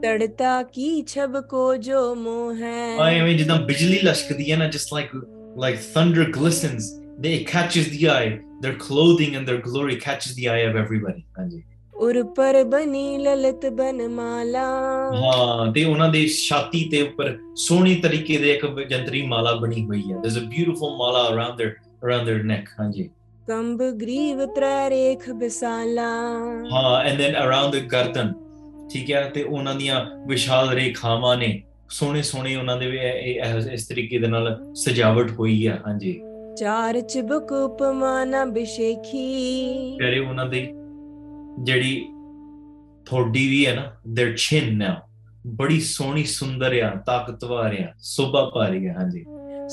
ਤੜਤਾ 0.02 0.62
ਕੀ 0.62 1.02
ਛਬ 1.02 1.40
ਕੋ 1.40 1.74
ਜੋ 1.76 2.14
ਮੋਹ 2.14 2.54
ਹੈ 2.54 2.96
ਆਏ 3.00 3.34
ਜਦੋਂ 3.34 3.56
ਬਿਜਲੀ 3.56 3.98
ਲਸ਼ਕਦੀ 4.04 4.50
ਹੈ 4.52 4.56
ਨਾ 4.56 4.68
just 4.68 4.94
like 4.94 5.14
like 5.58 5.78
thunder 5.94 6.30
glistens 6.30 6.90
they 7.20 7.36
catches 7.52 7.88
the 7.88 8.04
I 8.04 8.38
their 8.62 8.74
clothing 8.74 9.34
and 9.36 9.48
their 9.48 9.60
glory 9.60 9.96
catches 9.96 10.34
the 10.36 10.48
eye 10.48 10.62
of 10.70 10.76
everybody 10.76 11.22
ਹਾਂਜੀ 11.38 11.62
ਉਰ 11.96 12.22
ਪਰ 12.22 12.64
ਬਨੀ 12.64 13.18
ਲਲਤ 13.18 13.66
ਬਨਮਾਲਾ 13.66 14.62
ਹਾਂ 15.14 15.72
ਤੇ 15.72 15.84
ਉਹਨਾਂ 15.84 16.08
ਦੇ 16.08 16.26
ਛਾਤੀ 16.26 16.88
ਤੇ 16.88 17.02
ਉੱਪਰ 17.02 17.38
ਸੋਹਣੀ 17.56 17.94
ਤਰੀਕੇ 17.94 18.38
ਦੇ 18.38 18.50
ਇੱਕ 18.50 18.66
ਜੰਤਰੀ 18.88 19.22
ਮਾਲਾ 19.22 19.52
ਬਣੀ 19.52 19.84
ਹੋਈ 19.84 20.02
ਹੈ 20.10 20.16
is 20.16 20.38
a 20.38 20.40
beautiful 20.40 20.96
mala 20.96 21.28
around 21.28 21.62
their 21.62 21.70
around 22.04 22.28
their 22.28 22.42
neck 22.42 22.68
ਹਾਂਜੀ 22.80 23.10
ਕੰਬ 23.48 23.82
ਗ੍ਰੀਵ 23.90 24.46
ਤਰੇ 24.46 24.90
ਰੇਖ 24.90 25.30
ਬਿਸਾਲਾ 25.30 26.08
ਹਾਂ 26.72 27.04
ਐਂਡ 27.04 27.18
ਦੈਨ 27.18 27.36
ਅਰਾਊਂਡ 27.36 27.76
ਦ 27.76 27.78
ਗਰਦਨ 27.78 28.32
ਠੀਕ 28.92 29.10
ਹੈ 29.10 29.28
ਤੇ 29.28 29.42
ਉਹਨਾਂ 29.42 29.74
ਦੀਆਂ 29.74 30.04
ਵਿਸ਼ਾਲ 30.26 30.68
ਰੇਖਾਵਾਂ 30.68 31.36
ਨੇ 31.36 31.62
ਸੋਹਣੇ 31.90 32.22
ਸੋਹਣੇ 32.22 32.56
ਉਹਨਾਂ 32.56 32.76
ਦੇ 32.76 32.86
ਇਸ 33.74 33.86
ਤਰੀਕੇ 33.88 34.18
ਦੇ 34.18 34.26
ਨਾਲ 34.26 34.72
ਸਜਾਵਟ 34.74 35.30
ਹੋਈ 35.30 35.66
ਹੈ 35.68 35.82
ਹਾਂਜੀ 35.86 36.20
ਚਾਰ 36.56 37.00
ਚਬਕ 37.00 37.52
ਉਪਮਾਨ 37.52 38.42
ਅਭਿਸ਼ੇਖੀ 38.42 39.96
ਕਰੇ 39.98 40.18
ਉਹਨਾਂ 40.18 40.46
ਦੇ 40.46 40.83
ਜਿਹੜੀ 41.58 42.08
ਥੋੜੀ 43.06 43.48
ਵੀ 43.48 43.66
ਹੈ 43.66 43.74
ਨਾ 43.74 43.92
their 44.18 44.34
chin 44.34 44.76
ਨਾ 44.76 45.00
ਬੜੀ 45.46 45.80
ਸੋਹਣੀ 45.80 46.24
ਸੁੰਦਰ 46.24 46.82
ਆ 46.82 47.02
ਤਾਕਤਵਾਰ 47.06 47.74
ਆ 47.82 47.92
ਸੁਭਾ 47.98 48.50
ਭਾਰੀ 48.54 48.86
ਆ 48.86 48.92
ਹਾਂਜੀ 48.92 49.24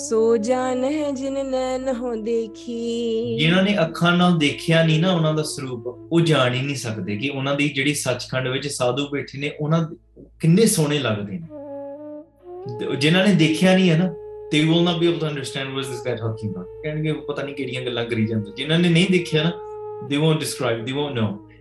ਸੋ 0.00 0.38
ਜਾਣ 0.38 0.84
ਹੈ 0.84 1.12
ਜਿਨ 1.12 1.45
ਨੈਣ 1.45 1.93
ਹੋ 1.95 2.15
ਦੇਖੀ 2.15 3.38
ਜਿਨ੍ਹਾਂ 3.39 3.63
ਨੇ 3.63 3.78
ਅੱਖਾਂ 3.82 4.17
ਨਾਲ 4.17 4.38
ਦੇਖਿਆ 4.38 4.84
ਨਹੀਂ 4.84 5.00
ਨਾ 5.02 5.12
ਉਹਨਾਂ 5.12 5.34
ਦਾ 5.34 5.43
ਸਰੂਪ 5.43 5.88
ਉਹ 5.88 6.21
ਜਾਣ 6.21 6.54
ਹੀ 6.54 6.62
ਨਹੀਂ 6.62 6.76
ਸਕਦੇ 6.76 7.17
ਕਿ 7.17 7.30
ਉਹਨਾਂ 7.30 7.56
ਦੀ 7.56 7.69
ਜਿਹੜੀ 7.69 7.93
ਸੱਚਖੰਡ 7.93 8.47
ਵਿੱਚ 8.47 8.67
ਸਾਧੂ 8.67 9.08
ਬੈਠੇ 9.08 9.39
ਨੇ 9.39 9.52
ਉਹਨਾਂ 9.62 9.89
ਕਿੰਨੇ 10.39 10.65
ਸੋਹਣੇ 10.65 11.00
ਲੱਗਦੇ 11.00 11.39
ਨੇ 11.39 12.97
ਜਿਨ੍ਹਾਂ 12.97 13.28
ਨੇ 13.28 13.34
ਦੇਖਿਆ 13.34 13.74
ਨਹੀਂ 13.76 13.89
ਹੈ 13.89 13.97
ਨਾ 13.97 14.13
they 14.54 14.62
will 14.69 14.84
ਨਾ 14.84 14.97
be 15.00 15.06
able 15.10 15.19
to 15.19 15.28
understand 15.28 15.76
what 15.76 15.86
is 15.86 15.89
this 15.89 16.02
guy 16.08 16.15
talking 16.21 16.54
ਪਤਾ 17.28 17.43
ਨਹੀਂ 17.43 17.56
ਕਿਹੜੀਆਂ 17.56 17.82
ਗੱਲਾਂ 17.82 18.06
ਕਰੀ 18.06 18.26
ਜਾਂਦੇ 18.26 18.52
ਜਿਨ੍ਹਾਂ 18.56 18.80
ਨੇ 18.80 18.89
ਨਹੀਂ 18.89 19.08
ਦੇਖਿਆ 19.12 19.43
ਨਾ 19.43 19.52
they 20.10 20.19
won't 20.24 20.39
describe 20.39 20.86
they 20.86 20.95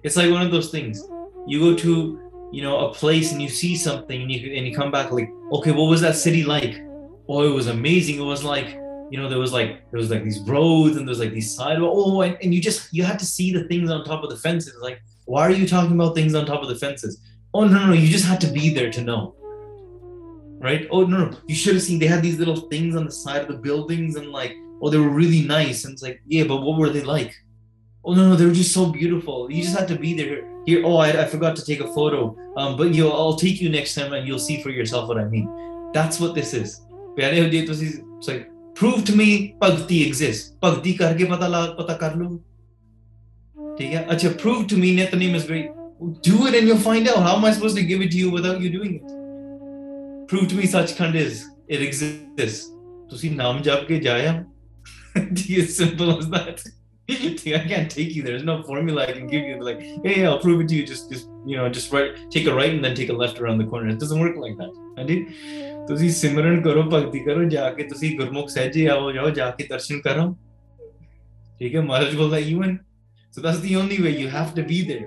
It's 0.03 0.17
like 0.17 0.31
one 0.31 0.43
of 0.43 0.51
those 0.51 0.71
things. 0.71 1.03
You 1.47 1.61
go 1.61 1.77
to 1.77 2.31
you 2.53 2.63
know 2.63 2.89
a 2.89 2.95
place 2.95 3.33
and 3.33 3.41
you 3.41 3.49
see 3.49 3.77
something 3.77 4.23
and 4.23 4.31
you 4.31 4.55
and 4.55 4.67
you 4.67 4.75
come 4.75 4.91
back 4.91 5.13
like 5.13 5.31
okay 5.53 5.71
what 5.71 5.85
was 5.85 6.01
that 6.01 6.17
city 6.17 6.43
like 6.43 6.83
oh 7.29 7.49
it 7.49 7.55
was 7.55 7.69
amazing 7.69 8.19
it 8.19 8.25
was 8.25 8.43
like 8.43 8.77
you 9.11 9.19
know 9.19 9.29
there 9.29 9.39
was 9.39 9.53
like 9.53 9.89
there 9.91 9.99
was 9.99 10.11
like 10.11 10.25
these 10.25 10.41
roads 10.41 10.97
and 10.97 11.07
there's 11.07 11.21
like 11.21 11.33
these 11.33 11.55
sidewalks 11.55 11.95
oh 11.97 12.23
and, 12.23 12.37
and 12.43 12.55
you 12.55 12.61
just 12.61 12.93
you 12.93 13.05
have 13.05 13.19
to 13.19 13.25
see 13.25 13.53
the 13.53 13.65
things 13.65 13.91
on 13.91 14.05
top 14.05 14.23
of 14.25 14.31
the 14.31 14.37
fences 14.37 14.75
like 14.81 15.01
why 15.27 15.43
are 15.43 15.53
you 15.53 15.67
talking 15.67 15.93
about 15.93 16.15
things 16.15 16.35
on 16.35 16.45
top 16.45 16.63
of 16.63 16.69
the 16.69 16.75
fences 16.75 17.21
oh 17.55 17.65
no 17.65 17.79
no, 17.79 17.87
no 17.87 17.93
you 17.93 18.09
just 18.09 18.25
had 18.25 18.41
to 18.41 18.49
be 18.49 18.73
there 18.75 18.91
to 18.91 19.03
know 19.03 19.35
right 20.59 20.89
oh 20.91 21.05
no 21.05 21.27
no 21.27 21.39
you 21.47 21.55
should 21.55 21.75
have 21.75 21.83
seen 21.83 21.99
they 21.99 22.07
had 22.07 22.23
these 22.23 22.39
little 22.39 22.69
things 22.69 22.97
on 22.97 23.05
the 23.05 23.13
side 23.13 23.43
of 23.43 23.49
the 23.49 23.55
buildings 23.55 24.17
and 24.17 24.31
like 24.31 24.57
oh 24.83 24.91
they 24.91 24.99
were 24.99 25.09
really 25.09 25.43
nice 25.43 25.85
and 25.85 25.93
it's 25.93 26.03
like 26.03 26.21
yeah 26.27 26.45
but 26.45 26.63
what 26.63 26.79
were 26.79 26.91
they 26.91 27.03
like 27.03 27.35
Oh 28.05 28.15
no, 28.15 28.29
no, 28.29 28.37
they 28.37 28.47
were 28.47 28.53
just 28.53 28.73
so 28.73 28.87
beautiful. 28.87 29.51
You 29.51 29.63
just 29.63 29.79
had 29.79 29.89
to 29.89 29.97
be 29.97 30.15
there. 30.15 30.45
Here, 30.67 30.83
oh, 30.85 30.97
I, 30.97 31.23
I 31.23 31.25
forgot 31.27 31.57
to 31.57 31.65
take 31.65 31.81
a 31.81 31.89
photo. 31.95 32.37
Um, 32.57 32.77
but 32.77 32.95
you, 32.95 33.09
I'll 33.09 33.37
take 33.37 33.61
you 33.61 33.69
next 33.69 33.95
time, 33.95 34.13
and 34.13 34.27
you'll 34.27 34.39
see 34.39 34.63
for 34.63 34.71
yourself 34.71 35.09
what 35.09 35.19
I 35.19 35.25
mean. 35.25 35.49
That's 35.93 36.21
what 36.21 36.35
this 36.35 36.55
is. 36.55 36.81
प्यारे 37.17 37.41
हो 37.41 37.49
जी 37.51 37.61
तुसी 37.67 37.87
सही 38.25 38.39
prove 38.79 39.01
to 39.07 39.15
me 39.17 39.27
भक्ति 39.63 39.99
exist 40.03 40.53
भक्ति 40.65 40.93
करके 41.01 41.25
पता 41.31 41.47
ला 41.49 41.65
पता 41.79 41.95
कर 42.03 42.15
लो 42.17 42.29
ठीक 43.79 43.93
है 43.93 44.05
अच्छा 44.15 44.29
prove 44.43 44.65
do 46.01 46.47
it 46.47 46.55
and 46.55 46.67
you'll 46.67 46.79
find 46.79 47.09
out. 47.09 47.19
How 47.19 47.37
am 47.37 47.45
I 47.45 47.53
supposed 47.53 47.77
to 47.77 47.83
give 47.83 48.01
it 48.01 48.11
to 48.13 48.17
you 48.17 48.31
without 48.31 48.61
you 48.61 48.71
doing 48.71 48.95
it? 48.97 50.29
Prove 50.29 50.49
to 50.49 50.55
me 50.55 50.63
Sachkhand 50.63 51.15
is. 51.15 51.51
It 51.69 51.83
exists. 51.83 52.73
To 53.11 53.19
see 53.19 53.31
Naam 53.31 53.63
Jap 53.63 53.87
ke 53.87 54.03
jaya. 54.03 54.47
it's 55.15 55.49
as 55.51 55.77
simple 55.77 56.19
as 56.19 56.31
that. 56.31 56.65
I 57.61 57.67
can't 57.67 57.91
take 57.91 58.15
you 58.15 58.23
there? 58.23 58.33
There's 58.33 58.45
no 58.45 58.63
formula 58.63 59.07
I 59.07 59.13
can 59.13 59.27
give 59.27 59.45
you. 59.45 59.63
Like, 59.63 59.81
oh. 59.83 60.01
hey, 60.05 60.25
I'll 60.27 60.39
prove 60.39 60.61
it 60.61 60.69
to 60.69 60.75
you. 60.75 60.87
Just, 60.87 61.11
just 61.11 61.29
you 61.47 61.57
know, 61.57 61.69
just 61.69 61.93
right, 61.93 62.13
take 62.31 62.47
a 62.47 62.55
right 62.55 62.73
and 62.73 62.85
then 62.85 62.95
take 62.95 63.09
a 63.09 63.13
left 63.13 63.41
around 63.41 63.59
the 63.59 63.65
corner. 63.65 63.89
It 63.89 63.99
doesn't 63.99 64.21
work 64.21 64.37
like 64.37 64.57
that. 64.63 64.73
ਹਾਂਜੀ 64.99 65.17
ਤੁਸੀਂ 65.89 66.11
ਸਿਮਰਨ 66.11 66.61
ਕਰੋ 66.63 66.83
ਭਗਤੀ 66.91 67.21
ਕਰੋ 67.25 67.45
ਜਾ 67.51 67.71
ਕੇ 67.73 67.83
ਤੁਸੀਂ 67.89 68.17
ਗੁਰਮੁਖ 68.19 68.49
ਸਹਿਜੇ 68.51 68.87
ਆਓ 68.89 69.11
ਜਾਓ 69.13 69.31
ਜਾ 69.39 69.51
ਕੇ 69.59 69.65
ਦਰਸ਼ਨ 69.71 70.01
ਕਰੋ 70.01 70.27
ਠੀਕ 71.59 71.75
ਹੈ 71.75 71.81
ਮਹਾਰਾਜ 71.83 72.15
ਬੋਲਦਾ 72.17 72.39
even 72.39 72.77
so 73.35 73.43
that's 73.43 73.59
the 73.61 73.75
only 73.75 73.97
way 74.03 74.11
you 74.11 74.29
have 74.35 74.55
to 74.57 74.63
be 74.69 74.83
ਦੇਰ 74.91 75.07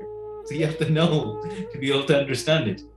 ਸੋ 0.49 0.55
you 0.55 0.65
have 0.65 0.73
to 0.79 0.93
know 0.93 1.07
to 1.73 1.79
be 1.79 1.89
able 1.89 2.01
to 2.07 2.13
understand 2.19 2.67
it 2.69 2.81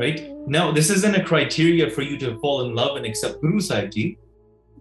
right 0.00 0.20
now 0.48 0.72
this 0.72 0.90
isn't 0.90 1.14
a 1.14 1.22
criteria 1.22 1.86
for 1.94 2.02
you 2.02 2.14
to 2.20 2.28
fall 2.42 2.62
in 2.66 2.70
love 2.74 2.94
and 2.98 3.08
accept 3.08 3.42
guru 3.42 3.58
sahib 3.66 3.90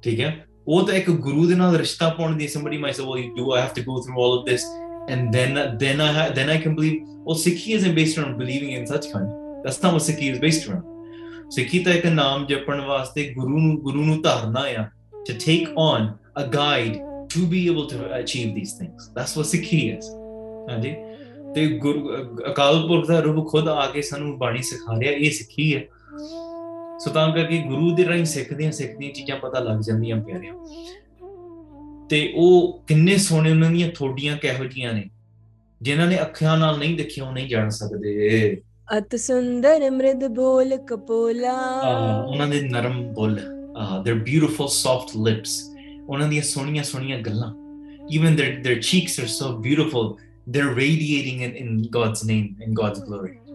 ਠੀਕ 0.03 0.19
ਹੈ 0.19 0.29
ਉਹ 0.71 0.85
ਤਾਂ 0.87 0.95
ਇੱਕ 0.95 1.09
ਗੁਰੂ 1.11 1.45
ਦੇ 1.45 1.55
ਨਾਲ 1.55 1.75
ਰਿਸ਼ਤਾ 1.77 2.09
ਪਾਉਣ 2.09 2.35
ਦੀ 2.37 2.47
ਸਮਬਡੀ 2.47 2.77
ਮੈਂ 2.77 2.91
say 2.93 3.03
you 3.03 3.33
do 3.35 3.53
I 3.53 3.61
have 3.61 3.69
to 3.75 3.81
go 3.83 4.01
through 4.01 4.23
all 4.23 4.37
of 4.37 4.45
this 4.47 4.65
and 5.09 5.31
then 5.33 5.59
then 5.77 6.01
I 6.01 6.29
then 6.35 6.49
I 6.49 6.59
can 6.59 6.75
believe 6.75 7.25
ਉਹ 7.25 7.35
Sikhi 7.35 7.73
is 7.73 7.87
based 7.89 8.23
on 8.23 8.33
believing 8.37 8.71
in 8.71 8.85
ਸੱਚ 8.85 9.07
kind 9.07 9.27
that's 9.63 9.83
not 9.83 9.91
what 9.93 10.01
Sikhi 10.01 10.27
is 10.27 10.39
based 10.39 10.73
on 10.73 10.81
Sikhi 11.49 11.79
ਤਾਂ 11.79 11.93
ਇੱਕ 11.93 12.05
ਨਾਮ 12.05 12.45
ਜਪਣ 12.45 12.81
ਵਾਸਤੇ 12.81 13.27
ਗੁਰੂ 13.33 13.59
ਨੂੰ 13.59 13.75
ਗੁਰੂ 13.81 14.03
ਨੂੰ 14.03 14.21
ਧਾਰਨਾ 14.21 14.65
ਆ 14.79 14.87
to 15.27 15.33
take 15.45 15.77
on 15.77 16.07
a 16.39 16.45
guide 16.47 16.97
to 17.33 17.45
be 17.45 17.67
able 17.67 17.87
to 17.87 17.97
achieve 18.19 18.55
these 18.55 18.73
things 18.73 19.09
that's 19.09 19.37
what 19.37 19.47
Sikhi 19.47 19.79
is 19.89 20.09
ਹਾਂਜੀ 20.69 20.95
ਤੇ 21.55 21.67
ਗੁਰੂ 21.77 22.09
ਅਕਾਲ 22.51 22.87
ਪੁਰਖ 22.87 23.07
ਦਾ 23.07 23.19
ਰੂਪ 23.19 23.47
ਖੁਦ 23.47 23.67
ਆ 23.69 23.85
ਕੇ 23.85 24.01
ਸਾਨੂੰ 24.01 24.37
ਬਾਣੀ 24.37 24.61
ਸਿਖਾ 24.61 24.99
ਰਿਹਾ 24.99 25.11
ਇਹ 25.11 25.31
ਸਿੱਖੀ 25.31 25.73
ਹੈ 25.75 25.83
ਸੋ 27.05 27.11
ਤਾਂ 27.11 27.31
ਕਰਕੇ 27.33 27.57
ਗੁਰੂ 27.57 27.95
ਦੇ 27.95 28.05
ਰਾਹੀਂ 28.05 28.25
ਸਿੱਖਦੀਆਂ 28.25 28.71
ਸਿੱਖਦੀਆਂ 28.71 29.11
ਚੀਜ਼ਾਂ 29.11 29.37
ਪਤਾ 29.37 29.59
ਲੱਗ 29.59 29.79
ਜਾਂਦੀਆਂ 29.79 30.17
ਪਿਆਰਿਆਂ 30.23 30.53
ਤੇ 32.09 32.33
ਉਹ 32.35 32.83
ਕਿੰਨੇ 32.87 33.17
ਸੋਹਣੇ 33.17 33.51
ਉਹਨਾਂ 33.51 33.71
ਦੀਆਂ 33.71 33.89
ਥੋੜੀਆਂ 33.95 34.37
ਕਿਹੋ 34.37 34.65
ਜੀਆਂ 34.65 34.93
ਨੇ 34.93 35.09
ਜਿਨ੍ਹਾਂ 35.81 36.07
ਨੇ 36.07 36.21
ਅੱਖਾਂ 36.21 36.57
ਨਾਲ 36.57 36.77
ਨਹੀਂ 36.79 36.97
ਦੇਖਿਆ 36.97 37.25
ਉਹ 37.25 37.31
ਨਹੀਂ 37.31 37.47
ਜਾਣ 37.47 37.69
ਸਕਦੇ 37.69 38.61
ਅਤ 38.97 39.15
ਸੁੰਦਰ 39.15 39.89
ਮ੍ਰਿਦ 39.91 40.27
ਬੋਲ 40.27 40.77
ਕਪੋਲਾ 40.77 41.53
ਉਹਨਾਂ 42.27 42.47
ਦੇ 42.47 42.61
ਨਰਮ 42.61 43.01
ਬੋਲ 43.13 43.39
ਆ 43.77 44.03
देयर 44.07 44.23
ਬਿਊਟੀਫੁਲ 44.23 44.67
ਸੌਫਟ 44.67 45.17
ਲਿਪਸ 45.27 45.61
ਉਹਨਾਂ 46.07 46.27
ਦੀਆਂ 46.27 46.43
ਸੋਹਣੀਆਂ 46.43 46.83
ਸੋਹਣੀਆਂ 46.83 47.19
ਗੱਲਾਂ 47.19 47.53
even 48.11 48.35
their 48.35 48.67
their 48.67 48.79
cheeks 48.81 49.19
are 49.19 49.27
so 49.27 49.57
beautiful 49.57 50.15
they 50.49 50.61
radiating 50.61 51.41
in 51.41 51.81
God's 51.91 52.25
name 52.25 52.45
name 52.45 52.67
in 52.67 52.77
God's 52.81 53.03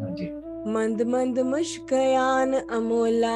ਹਾਂਜੀ 0.01 0.46
ਮੰਦ 0.66 1.03
ਮੰਦ 1.03 1.38
ਮੁਸਕਿਆਨ 1.38 2.61
ਅਮੋਲਾ 2.79 3.36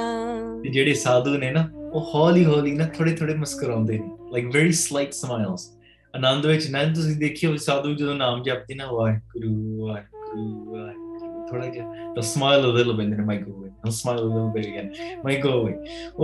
ਜਿਹੜੇ 0.70 0.94
ਸਾਧੂ 0.94 1.36
ਨੇ 1.38 1.50
ਨਾ 1.50 1.68
ਉਹ 1.92 2.10
ਹੌਲੀ 2.14 2.44
ਹੌਲੀ 2.44 2.72
ਨਾ 2.72 2.84
ਥੋੜੇ 2.86 3.14
ਥੋੜੇ 3.16 3.34
ਮੁਸਕਰਾਉਂਦੇ 3.34 3.98
ਨੇ 3.98 4.10
ਲਾਈਕ 4.32 4.46
ਵੈਰੀ 4.54 4.72
ਸਲਾਈਟ 4.72 5.12
ਸਮਾਈਲਸ 5.12 5.70
ਆਨੰਦ 6.16 6.46
ਵਿੱਚ 6.46 6.70
ਨਾ 6.70 6.84
ਤੁਸੀਂ 6.84 7.16
ਦੇਖਿਓ 7.16 7.56
ਸਾਧੂ 7.56 7.94
ਜਦੋਂ 7.94 8.14
ਨਾਮ 8.14 8.42
ਜਪਦੇ 8.42 8.74
ਨਾ 8.74 8.86
ਵਾਹਿਗੁਰੂ 8.92 9.86
ਵਾਹਿਗੁਰੂ 9.86 10.74
ਵਾਹਿਗੁਰੂ 10.74 11.46
ਥੋੜਾ 11.50 11.66
ਜਿਹਾ 11.66 12.12
ਤਾਂ 12.14 12.22
smile 12.22 12.60
a 12.60 12.72
little 12.72 12.92
bit 12.92 13.06
and 13.06 13.20
my 13.20 13.38
go 13.38 13.60
away 13.60 13.68
ਨਾ 13.68 13.90
smile 13.90 14.20
a 14.20 14.24
little 14.24 14.50
bit 14.50 14.66
again 14.66 14.90
my 15.24 15.40
ਗੋ 15.40 15.68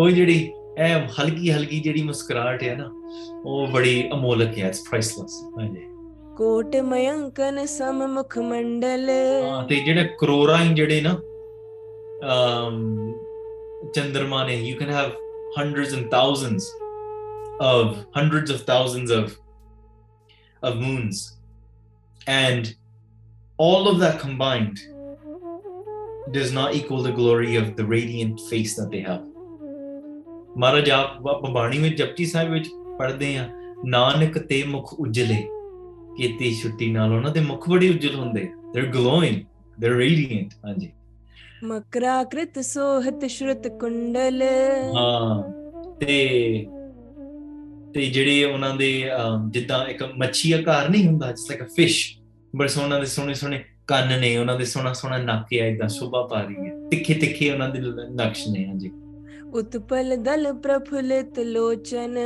ਉਹ 0.00 0.10
ਜਿਹੜੀ 0.10 0.52
ਇਹ 0.78 1.08
ਹਲਕੀ 1.20 1.52
ਹਲਕੀ 1.52 1.80
ਜਿਹੜੀ 1.80 2.02
ਮੁਸਕਰਾਹਟ 2.02 2.62
ਹੈ 2.62 2.76
ਨਾ 2.76 2.90
ਉਹ 3.44 3.66
ਬੜੀ 3.66 4.10
ਅਮੋਲਕ 4.12 4.58
ਹੈ 4.58 4.68
ਇਟਸ 4.68 4.80
ਪ੍ਰਾਈਸਲੈਸ 4.88 5.42
ਹਾਂਜੀ 5.58 5.95
ਕੋਟ 6.36 6.74
ਮਯੰਕਨ 6.76 7.64
ਸਮ 7.66 8.06
ਮੁਖ 8.06 8.36
ਮੰਡਲ 8.38 9.06
ਤੇ 9.68 9.76
ਜਿਹੜੇ 9.76 10.04
ਕਰੋੜਾਂ 10.20 10.64
ਜਿਹੜੇ 10.74 11.00
ਨਾ 11.00 11.12
ਅਮ 12.32 13.14
ਚੰਦਰਮਾ 13.94 14.44
ਨੇ 14.46 14.56
you 14.56 14.76
can 14.78 14.90
have 14.90 15.12
hundreds 15.56 15.92
and 15.96 16.08
thousands 16.12 16.64
of 17.66 17.92
hundreds 18.16 18.50
of 18.54 18.64
thousands 18.70 19.12
of 19.18 19.30
of 20.62 20.74
moons 20.80 21.20
and 22.26 22.68
all 23.58 23.88
of 23.92 23.96
that 24.02 24.18
combined 24.24 24.82
does 26.36 26.52
not 26.52 26.76
equal 26.80 27.02
the 27.02 27.14
glory 27.22 27.56
of 27.56 27.72
the 27.80 27.86
radiant 27.94 28.46
face 28.50 28.76
that 28.80 28.92
they 28.94 29.02
have 29.08 29.24
ਮਹਾਰਾਜ 30.58 30.90
ਆਪ 30.90 31.50
ਬਾਣੀ 31.52 31.78
ਵਿੱਚ 31.78 31.96
ਜਪਜੀ 31.98 32.26
ਸਾਹਿਬ 32.26 32.52
ਵਿੱਚ 32.52 32.68
ਪੜ੍ਹਦੇ 32.98 33.36
ਆ 33.36 33.48
ਨਾਨਕ 33.86 34.38
ਤੇ 34.48 34.62
ਮੁਖ 34.64 34.92
ਉਜਲੇ 35.00 35.44
ਕੀਤੀ 36.16 36.54
ਛੁੱਟੀ 36.54 36.90
ਨਾਲ 36.90 37.12
ਉਹਨਾਂ 37.12 37.30
ਦੇ 37.30 37.40
ਮੁਖ 37.40 37.68
ਬੜੇ 37.70 37.88
ਉਜਲ 37.88 38.14
ਹੁੰਦੇ 38.14 38.48
they're 38.74 38.92
ਗਲੋਇੰਗ 38.94 39.40
they're 39.78 39.96
ਰੇਡੀਐਂਟ 39.98 40.54
ਹਾਂਜੀ 40.64 40.90
ਮਕਰਾਕ੍ਰਿਤ 41.64 42.58
ਸੋਹਤ 42.58 43.24
ਸ਼ਰਤ 43.24 43.68
ਕੁੰਡਲ 43.80 44.42
ਹਾਂ 44.96 45.42
ਤੇ 46.00 46.66
ਤੇ 47.94 48.06
ਜਿਹੜੇ 48.06 48.44
ਉਹਨਾਂ 48.44 48.74
ਦੇ 48.76 48.90
ਜਿੱਦਾਂ 49.50 49.86
ਇੱਕ 49.86 50.02
ਮੱਛੀ 50.16 50.52
ਆਕਾਰ 50.52 50.88
ਨਹੀਂ 50.88 51.06
ਹੁੰਦਾ 51.06 51.30
ਜਿਸ 51.32 51.44
ਤਰ੍ਹਾਂ 51.44 51.68
ਫਿਸ਼ 51.76 52.18
ਬੜੇ 52.54 52.68
ਸੋਹਣਾ 52.68 52.98
ਦੇ 52.98 53.06
ਸੋਹਣੇ 53.06 53.34
ਸੋਹਣੇ 53.34 53.62
ਕੰਨ 53.86 54.20
ਨੇ 54.20 54.36
ਉਹਨਾਂ 54.36 54.58
ਦੇ 54.58 54.64
ਸੋਹਣਾ 54.64 54.92
ਸੋਹਣਾ 54.92 55.18
ਨੱਕ 55.18 55.52
ਹੈ 55.52 55.66
ਇਦਾਂ 55.68 55.88
ਸ਼ੋਭਾ 55.88 56.22
ਪਾ 56.26 56.42
ਰਹੀ 56.42 56.68
ਹੈ 56.68 56.74
ਤਿੱਖੇ 56.90 57.14
ਤਿੱਖੇ 57.14 57.50
ਉਹਨਾਂ 57.50 57.68
ਦੇ 57.68 57.80
ਨਕਸ਼ 58.14 58.48
ਨੇ 58.48 58.66
ਹਾਂਜੀ 58.66 58.90
ਉਤਪਲ 59.54 60.16
ਦਲ 60.16 60.52
ਪ੍ਰਫੁਲਿਤ 60.52 61.38
ਲੋਚਨ 61.38 62.16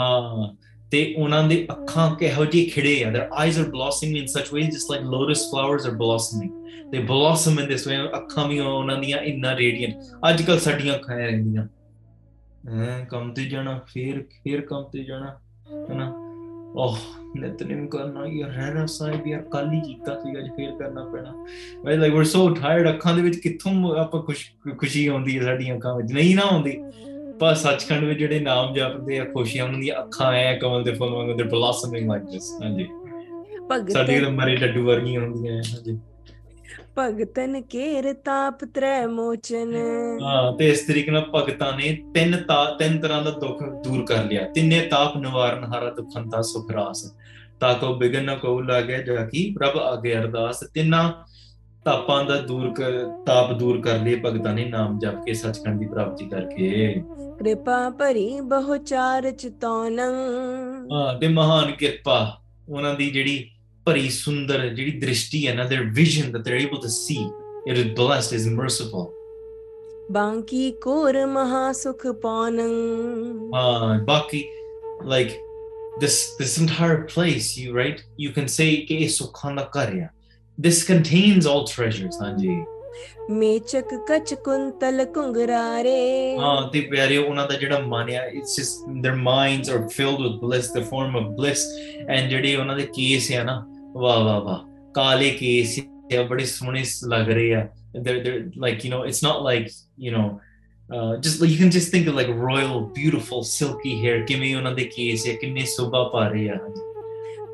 ਹਾਂ 0.00 0.48
ਤੇ 0.92 1.14
ਉਹਨਾਂ 1.18 1.42
ਦੇ 1.48 1.66
ਅੱਖਾਂ 1.72 2.16
ਕਿਹੋ 2.16 2.44
ਜਿਹੀ 2.44 2.66
ਖਿੜੇ 2.66 3.04
ਆ 3.04 3.10
their 3.10 3.28
eyes 3.32 3.58
are 3.58 3.64
blossoming 3.64 4.16
in 4.16 4.26
such 4.26 4.48
ways 4.54 4.70
just 4.70 4.90
like 4.90 5.02
lotus 5.02 5.52
flowers 5.52 5.86
are 5.86 5.92
blossoming 5.92 6.50
they 6.90 6.98
blossom 6.98 7.60
in 7.60 7.66
this 7.66 7.88
way 7.88 7.96
ਅੱਖਾਂ 8.18 8.48
ਵੀ 8.48 8.58
ਉਹਨਾਂ 8.58 8.96
ਦੀਆਂ 8.96 9.18
ਇੰਨਾ 9.18 9.56
ਰੇਡੀਅੰਟ 9.56 9.94
ਅੱਜ 10.30 10.42
ਕੱਲ 10.42 10.58
ਸਾਡੀਆਂ 10.58 10.94
ਅੱਖਾਂ 10.94 11.16
ਰਹਿੰਦੀਆਂ 11.16 11.68
ਐ 12.80 13.04
ਕੰਮ 13.04 13.34
ਤੇ 13.34 13.44
ਜਾਣਾ 13.44 13.80
ਫੇਰ 13.86 14.22
ਫੇਰ 14.22 14.60
ਕੰਮ 14.60 14.84
ਤੇ 14.84 15.04
ਜਾਣਾ 15.04 15.38
ਹਨਾ 15.92 16.12
ਓਹ 16.76 16.96
ਨਿਤਨੇਮ 17.36 17.86
ਕਰਨਾ 17.86 18.26
ਯਾਰ 18.26 18.50
ਰਹਿਣਾ 18.50 18.86
ਸਾਹਿਬ 18.86 19.26
ਯਾਰ 19.26 19.42
ਕੱਲ 19.42 19.72
ਹੀ 19.72 19.80
ਕੀਤਾ 19.80 20.20
ਸੀ 20.20 20.38
ਅੱਜ 20.38 20.48
ਫੇਰ 20.48 20.70
ਕਰਨਾ 20.70 21.04
ਪੈਣਾ 21.04 21.46
well 21.84 22.00
like 22.00 22.12
we 22.12 22.18
are 22.18 22.24
so 22.24 22.50
tired 22.50 22.88
ਅੱਖਾਂ 22.88 23.14
ਦੇ 23.14 23.22
ਵਿੱਚ 23.22 23.36
ਕਿੱਥੋਂ 23.36 23.96
ਆਪਾਂ 23.96 24.22
ਖੁਸ਼ 24.22 24.50
ਖੁਸ਼ੀ 24.78 25.06
ਆਉਂਦੀ 25.06 25.38
ਹੈ 25.38 25.44
ਸਾਡੀਆਂ 25.44 25.76
ਅੱਖਾਂ 25.76 25.96
ਵਿੱਚ 25.96 26.12
ਨਹੀਂ 26.12 26.36
ਨਾ 26.36 26.42
ਆਉਂਦੀ 26.42 26.78
ਪਰ 27.40 27.54
ਸੱਚਖੰਡ 27.54 28.04
ਵਿੱਚ 28.04 28.18
ਜਿਹੜੇ 28.18 28.38
ਨਾਮ 28.40 28.72
ਜਪਦੇ 28.74 29.18
ਆ 29.18 29.24
ਖੁਸ਼ੀਆਂ 29.24 29.64
ਉਹਨਾਂ 29.64 29.80
ਦੀਆਂ 29.80 30.02
ਅੱਖਾਂ 30.02 30.32
ਐ 30.34 30.54
ਕਮਲ 30.58 30.82
ਦੇ 30.84 30.92
ਫੁੱਲ 30.92 31.14
ਵਾਂਗੂ 31.14 31.34
ਦੇ 31.34 31.44
ਬਲਾਸਮਿੰਗ 31.44 32.08
ਲਾਈਕ 32.08 32.24
ਦਿਸ 32.24 32.50
ਹਾਂਜੀ 32.62 32.88
ਭਗਤ 33.70 33.92
ਸਾਡੀ 33.92 34.20
ਮਰੇ 34.30 34.56
ਡੱਡੂ 34.56 34.84
ਵਰਗੀਆਂ 34.84 35.20
ਹੁੰਦੀਆਂ 35.20 35.56
ਹਾਂਜੀ 35.56 35.98
ਭਗਤਨ 36.98 37.60
ਕੇਰ 37.60 38.12
ਤਾਪ 38.14 38.64
ਤ੍ਰੈ 38.64 39.06
ਮੋਚਨ 39.06 39.74
ਹਾਂ 40.22 40.52
ਤੇ 40.52 40.68
ਇਸ 40.70 40.80
ਤਰੀਕੇ 40.80 41.10
ਨਾਲ 41.10 41.24
ਭਗਤਾਂ 41.34 41.72
ਨੇ 41.72 41.96
ਤਿੰਨ 42.14 42.36
ਤਾ 42.48 42.64
ਤਿੰਨ 42.78 42.98
ਤਰ੍ਹਾਂ 43.00 43.22
ਦਾ 43.22 43.30
ਦੁੱਖ 43.30 43.62
ਦੂਰ 43.84 44.04
ਕਰ 44.06 44.24
ਲਿਆ 44.24 44.46
ਤਿੰਨੇ 44.54 44.80
ਤਾਪ 44.80 45.16
ਨਿਵਾਰਨ 45.16 45.64
ਹਾਰਾ 45.64 45.90
ਦੁਖੰਤਾ 45.90 46.42
ਸੁਖ 46.42 46.70
ਰਾਸ 46.70 47.04
ਤਾ 47.60 47.72
ਕੋ 47.72 47.94
ਬਿਗਨ 47.94 48.34
ਕੋ 48.36 48.60
ਲਾਗੇ 48.60 49.02
ਜਾ 49.02 49.24
ਕੀ 49.26 49.50
ਪ੍ਰਭ 49.52 49.78
ਅਗੇ 49.92 50.14
ਅਰਦਾਸ 50.18 50.64
ਤਿੰਨਾ 50.74 51.02
ਤਾਪਾਂ 51.86 52.24
ਦਾ 52.24 52.36
ਦੂਰ 52.40 52.72
ਕਰ 52.74 52.92
ਤਾਪ 53.26 53.52
ਦੂਰ 53.58 53.80
ਕਰ 53.82 53.98
ਲਈ 53.98 54.14
ਭਗਤਾਂ 54.14 54.52
ਨੇ 54.54 54.64
ਨਾਮ 54.64 54.98
ਜਪ 54.98 55.24
ਕੇ 55.24 55.34
ਸਚਖੰਡ 55.34 55.78
ਦੀ 55.80 55.86
ਪ੍ਰਾਪਤੀ 55.86 56.28
ਕਰਕੇ 56.28 56.92
ਕਿਰਪਾ 57.38 57.88
ਭਰੀ 57.90 58.40
ਬਹੁ 58.40 58.76
ਚਾਰ 58.76 59.30
ਚਤੋਨੰ 59.30 60.14
ਹਾਂ 60.92 61.18
ਤੇ 61.18 61.28
ਮਹਾਨ 61.28 61.72
ਕਿਰਪਾ 61.72 62.18
ਉਹਨਾਂ 62.68 62.94
ਦੀ 62.94 63.10
ਜਿਹੜੀ 63.10 63.44
ਭਰੀ 63.86 64.08
ਸੁੰਦਰ 64.10 64.68
ਜਿਹੜੀ 64.68 64.98
ਦ੍ਰਿਸ਼ਟੀ 65.00 65.46
ਹੈ 65.48 65.54
ਨਾ 65.54 65.64
their 65.64 65.92
vision 65.94 66.32
that 66.32 66.42
they 66.42 66.52
are 66.52 66.60
able 66.60 66.80
to 66.82 66.88
see 66.88 67.16
it 67.68 67.76
is 67.76 67.92
blessed 67.96 68.34
is 68.34 68.48
merciful 68.48 69.06
ਬਾਂਕੀ 70.12 70.70
ਕੋਰ 70.82 71.24
ਮਹਾ 71.26 71.70
ਸੁਖ 71.72 72.06
ਪਾਨੰ 72.22 72.70
ਹਾਂ 73.54 73.98
ਬਾਕੀ 74.04 74.44
like 75.04 75.40
this 75.94 76.14
this 76.36 76.52
entire 76.58 77.00
place 77.04 77.46
you 77.56 77.72
right 77.74 77.98
you 78.18 78.30
can 78.36 78.46
say 78.52 78.68
ਕਿ 78.86 79.08
ਸੁਖਾਂ 79.08 79.54
ਦਾ 79.54 79.62
ਘਰ 79.76 79.90
This 80.58 80.84
contains 80.84 81.46
all 81.46 81.64
treasures, 81.66 82.16
ਹਾਂਜੀ 82.22 82.54
ਮੇਚਕ 83.30 83.94
ਕਚ 84.08 84.32
ਕੁੰਤਲ 84.44 85.04
ਕੁੰਗਰਾਰੇ 85.14 86.36
ਹਾਂ 86.38 86.70
ਤੇ 86.70 86.80
ਪਿਆਰੇ 86.80 87.16
ਉਹਨਾਂ 87.18 87.46
ਦਾ 87.48 87.56
ਜਿਹੜਾ 87.58 87.78
ਮਨ 87.78 88.10
ਆ 88.16 88.24
it's 88.26 88.56
just 88.56 88.88
their 89.02 89.14
minds 89.22 89.70
are 89.70 89.86
filled 89.88 90.20
with 90.20 90.38
bliss 90.40 90.70
the 90.72 90.82
form 90.90 91.16
of 91.16 91.30
bliss 91.36 91.64
and 92.08 92.28
ਜਿਹੜੇ 92.30 92.54
ਉਹਨਾਂ 92.56 92.76
de 92.76 92.82
ਕੇਸ 92.96 93.30
ਆ 93.32 93.42
ਨਾ 93.42 93.56
ਵਾ 93.96 94.18
ਵਾ 94.18 94.38
wa 94.40 94.58
ਕਾਲੇ 94.94 95.30
ਕੇਸ 95.40 95.78
ਆ 96.18 96.22
ਬੜੇ 96.22 96.44
ਸੋਹਣੇ 96.44 96.82
ਲੱਗ 97.08 97.28
ਰਹੇ 97.28 97.54
ਆ 97.54 97.66
they're 97.94 98.20
they're 98.24 98.44
like 98.64 98.84
you 98.84 98.90
know 98.92 99.00
it's 99.08 99.22
not 99.24 99.40
like 99.46 99.66
you 100.04 100.12
know 100.12 100.26
uh, 100.88 101.10
just 101.24 101.42
like 101.42 101.50
you 101.54 101.58
can 101.62 101.72
just 101.76 101.90
think 101.94 102.06
of 102.12 102.14
like 102.20 102.30
royal 102.44 102.78
beautiful 102.98 103.42
silky 103.50 103.92
hair 104.04 104.24
ਕਿਵੇਂ 104.28 104.54
ਉਹਨਾਂ 104.56 104.72
ਦੇ 104.72 104.84
ਕੇਸ 104.96 105.26
ਆ 105.28 105.32
ਕਿੰਨੇ 105.40 105.64
ਸੁਭਾ 105.74 106.02
ਪਾ 106.12 106.28
ha 106.28 106.48
ਆ 106.48 106.58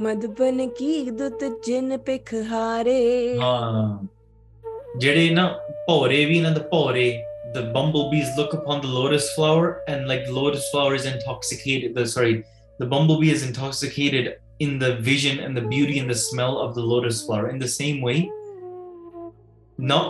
ਮਦਬਨ 0.01 0.67
ਕੀ 0.79 1.11
ਦੁੱਤ 1.11 1.45
ਜਿਨ 1.67 1.97
ਪਿਖ 1.99 2.35
ਹਾਰੇ 2.51 3.39
ਹਾਂ 3.41 4.07
ਜਿਹੜੇ 4.99 5.31
ਨਾ 5.31 5.49
ਭੌਰੇ 5.87 6.25
ਵੀ 6.25 6.37
ਇਹਨਾਂ 6.37 6.51
ਦੇ 6.51 6.61
ਭੌਰੇ 6.71 7.11
the 7.53 7.61
bumblebees 7.75 8.31
look 8.39 8.51
upon 8.57 8.81
the 8.81 8.89
lotus 8.95 9.27
flower 9.35 9.69
and 9.91 10.09
like 10.09 10.25
lotus 10.39 10.65
flower 10.73 10.97
is 10.97 11.07
intoxicated 11.11 11.95
the 11.99 12.05
sorry 12.15 12.35
the 12.81 12.89
bumblebee 12.91 13.31
is 13.37 13.45
intoxicated 13.47 14.29
in 14.67 14.75
the 14.83 14.91
vision 15.07 15.41
and 15.47 15.61
the 15.61 15.63
beauty 15.71 15.97
and 16.03 16.13
the 16.15 16.19
smell 16.25 16.59
of 16.65 16.75
the 16.75 16.85
lotus 16.91 17.23
flower 17.29 17.49
in 17.55 17.63
the 17.65 17.71
same 17.77 18.03
way 18.09 18.19
now 19.79 20.03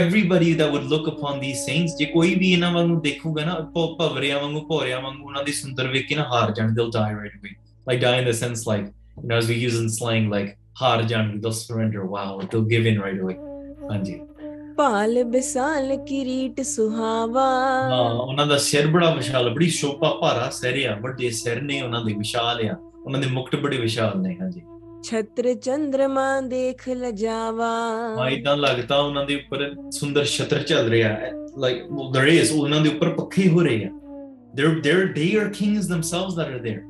everybody 0.00 0.52
that 0.60 0.76
would 0.76 0.86
look 0.94 1.10
upon 1.14 1.42
these 1.46 1.64
saints 1.70 1.96
ਜੇ 1.98 2.10
ਕੋਈ 2.12 2.34
ਵੀ 2.34 2.52
ਇਹਨਾਂ 2.52 2.72
ਵਾਂਗੂ 2.72 3.00
ਦੇਖੂਗਾ 3.08 3.44
ਨਾ 3.44 3.58
ਭਵਰਿਆਂ 3.76 4.40
ਵਾਂਗੂ 4.40 4.60
ਭੋਰਿਆਂ 4.68 5.00
ਵਾਂਗੂ 5.00 5.26
ਉਹਨਾਂ 5.26 5.44
ਦੀ 5.44 5.52
ਸੁੰਦਰ 5.52 5.88
ਵੇਖ 5.88 6.06
ਕੇ 6.08 6.14
ਨਾ 6.14 6.28
ਹਾਰ 6.34 6.52
ਜਾਣ 6.60 6.74
they'll 6.74 6.94
die 7.00 7.10
right 7.22 7.40
away 7.40 7.56
like 7.86 8.00
die 8.00 8.18
in 8.18 8.24
the 8.24 8.34
sense 8.42 8.66
like 8.66 8.86
you 9.22 9.28
know 9.28 9.36
as 9.36 9.48
we 9.48 9.56
use 9.68 9.78
in 9.82 9.88
slang 9.98 10.28
like 10.34 10.50
hard 10.82 11.06
jangi 11.08 11.40
they'll 11.42 11.58
surrender 11.60 12.04
wow 12.16 12.30
they'll 12.50 12.70
give 12.74 12.86
in 12.92 13.00
right 13.06 13.22
away 13.24 13.38
ਹਾਂਜੀ 13.92 14.20
ਪਾਲ 14.76 15.22
ਬਿਸਾਲ 15.24 15.96
ਕਿਰੀਟ 16.06 16.60
ਸੁਹਾਵਾ 16.60 17.46
ਹਾਂ 17.90 18.10
ਉਹਨਾਂ 18.10 18.46
ਦਾ 18.46 18.56
ਸਿਰ 18.58 18.86
ਬੜਾ 18.86 19.14
ਵਿਸ਼ਾਲ 19.14 19.50
ਬੜੀ 19.54 19.68
ਸ਼ੋਭਾ 19.70 20.10
ਭਾਰਾ 20.20 20.48
ਸਿਰ 20.50 20.88
ਆ 20.90 20.94
ਵੱਡੇ 21.00 21.30
ਸਿਰ 21.30 21.60
ਨੇ 21.62 21.80
ਉਹਨਾਂ 21.82 22.04
ਦੇ 22.04 22.12
ਵਿਸ਼ਾਲ 22.12 22.68
ਆ 22.68 22.76
ਉਹਨਾਂ 23.06 23.20
ਦੇ 23.20 23.26
ਮੁਕਟ 23.26 23.56
ਬੜੇ 23.56 23.78
ਵਿਸ਼ਾਲ 23.78 24.20
ਨੇ 24.20 24.36
ਹਾਂਜੀ 24.40 24.60
ਛਤਰ 25.02 25.54
ਚੰਦਰਮਾ 25.54 26.40
ਦੇਖ 26.40 26.88
ਲਜਾਵਾ 26.88 27.70
ਹਾਂ 28.18 28.28
ਇਦਾਂ 28.30 28.56
ਲੱਗਦਾ 28.56 28.96
ਉਹਨਾਂ 28.96 29.24
ਦੇ 29.26 29.34
ਉੱਪਰ 29.34 29.74
ਸੁੰਦਰ 29.90 30.24
ਛਤਰ 30.24 30.62
ਚੱਲ 30.62 30.88
ਰਿਹਾ 30.88 31.08
ਹੈ 31.08 31.32
ਲਾਈਕ 31.58 31.82
ਦਰ 32.12 32.26
ਇਜ਼ 32.26 32.52
ਉਹਨਾਂ 32.52 32.80
ਦੇ 32.80 32.88
ਉੱਪਰ 32.88 33.10
ਪੱਖੇ 33.10 33.48
ਹੋ 33.48 33.60
ਰਹੇ 33.60 33.84
ਆ 33.84 33.90
there 34.56 34.72
there 34.86 35.04
they 35.18 35.28
are 35.40 35.50
kings 35.58 35.86
themselves 35.90 36.34
that 36.38 36.50
are 36.54 36.62
there 36.64 36.80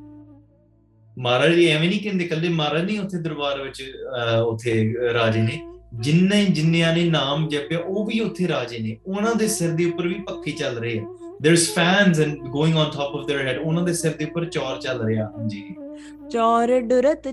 Maharaj 1.17 1.53
ji 1.55 1.67
ਐਵੇਂ 1.67 1.89
ਨਹੀਂ 1.89 1.99
ਕਹਿੰਦੇ 1.99 2.25
ਕੱਲੇ 2.25 2.49
ਮਹਾਰਾਜ 2.49 2.85
ਨਹੀਂ 2.85 2.99
ਉੱਥੇ 2.99 3.17
ਦਰਬਾਰ 3.17 3.61
ਵਿੱਚ 3.61 3.83
ਉੱਥੇ 4.47 4.93
ਰਾਜੇ 5.13 5.41
ਨੇ 5.41 5.59
ਜਿੰਨੇ 5.93 6.45
ਜਿੰਨਿਆਂ 6.45 6.95
ਨੇ 6.95 7.03
ਨਾਮ 7.03 7.47
ਜਪਿਆ 7.49 7.79
ਉਹ 7.79 8.05
ਵੀ 8.05 8.19
ਉੱਥੇ 8.19 8.47
ਰਾਜੇ 8.47 8.79
ਨੇ 8.79 8.97
ਉਹਨਾਂ 9.07 9.35
ਦੇ 9.35 9.47
ਸਿਰ 9.47 9.71
ਦੇ 9.71 9.85
ਉੱਪਰ 9.85 10.07
ਵੀ 10.07 10.13
ਪੱਖੀ 10.13 10.51
ਚੱਲ 10.51 10.77
ਰਹੀ 10.77 10.97
ਹੈ 10.99 11.03
is 11.51 11.65
fans 11.75 12.19
and 12.19 12.37
going 12.37 12.77
on 12.77 12.91
top 12.91 13.15
of 13.15 13.25
their 13.29 13.47
head 13.47 13.57
ਉਹਨਾਂ 13.57 13.83
ਦੇ 13.83 13.93
ਸਿਰ 13.93 14.11
ਦੇ 14.11 14.25
ਉੱਪਰ 14.25 14.45
ਚੌਰ 14.45 14.79
ਚੱਲ 14.81 15.05
ਰਿਹਾ 15.05 15.25
ਹਾਂਜੀ 15.37 15.63
ਚੌਰ 16.31 16.79
ਡੁਰਤ 16.79 17.27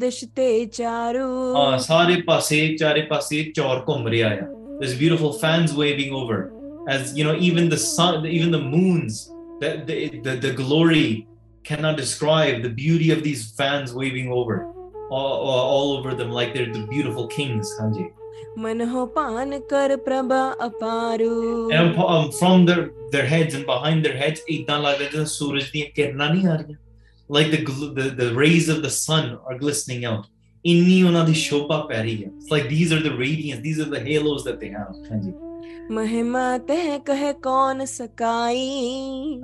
ਦਿਸ਼ 0.00 0.24
ਤੇ 0.36 0.64
ਚਾਰੂ 0.66 1.54
ਹਾਂ 1.56 1.78
ਸਾਰੇ 1.78 2.22
ਪਾਸੇ 2.22 2.76
ਚਾਰੇ 2.76 3.02
ਪਾਸੇ 3.02 3.52
ਚੌਰ 3.56 3.84
ਘੁੰਮ 3.88 4.08
ਰਿਹਾ 4.08 4.28
ਆ 4.28 4.46
is 4.82 4.94
beautiful 4.98 5.32
fans 5.32 5.72
waving 5.78 6.12
over 6.12 6.48
as 6.90 7.16
you 7.16 7.30
know 7.30 7.36
even 7.42 7.68
the 7.68 7.74
sun 7.74 8.26
even 8.26 8.50
the 8.50 8.56
moons 8.56 9.28
the 9.60 10.36
the 10.40 10.46
glory 10.46 11.24
cannot 11.64 11.96
describe 11.96 12.62
the 12.62 12.68
beauty 12.68 13.10
of 13.10 13.22
these 13.22 13.50
fans 13.52 13.92
waving 13.94 14.30
over 14.30 14.66
all, 15.10 15.36
all 15.72 15.96
over 15.96 16.14
them 16.14 16.30
like 16.30 16.54
they're 16.54 16.72
the 16.72 16.86
beautiful 16.86 17.26
kings 17.26 17.72
Hanji. 17.80 18.12
And 18.56 18.82
um, 21.98 22.30
from 22.32 22.66
their, 22.66 22.90
their 23.10 23.26
heads 23.26 23.54
and 23.54 23.66
behind 23.66 24.04
their 24.04 24.16
heads, 24.16 24.40
like 27.28 27.50
the, 27.50 27.92
the, 27.94 28.14
the 28.16 28.34
rays 28.34 28.68
of 28.68 28.82
the 28.82 28.90
sun 28.90 29.38
are 29.46 29.58
glistening 29.58 30.04
out. 30.04 30.26
It's 32.38 32.50
like 32.50 32.68
these 32.68 32.92
are 32.92 33.00
the 33.00 33.16
radiance, 33.16 33.60
these 33.60 33.80
are 33.80 33.84
the 33.84 34.00
halos 34.00 34.44
that 34.44 34.60
they 34.60 34.68
have. 34.70 34.94
ਮਹਿਮਾ 35.90 36.46
ਤਹ 36.58 36.98
ਕਹੇ 37.06 37.32
ਕੌਣ 37.42 37.84
sky 37.84 39.40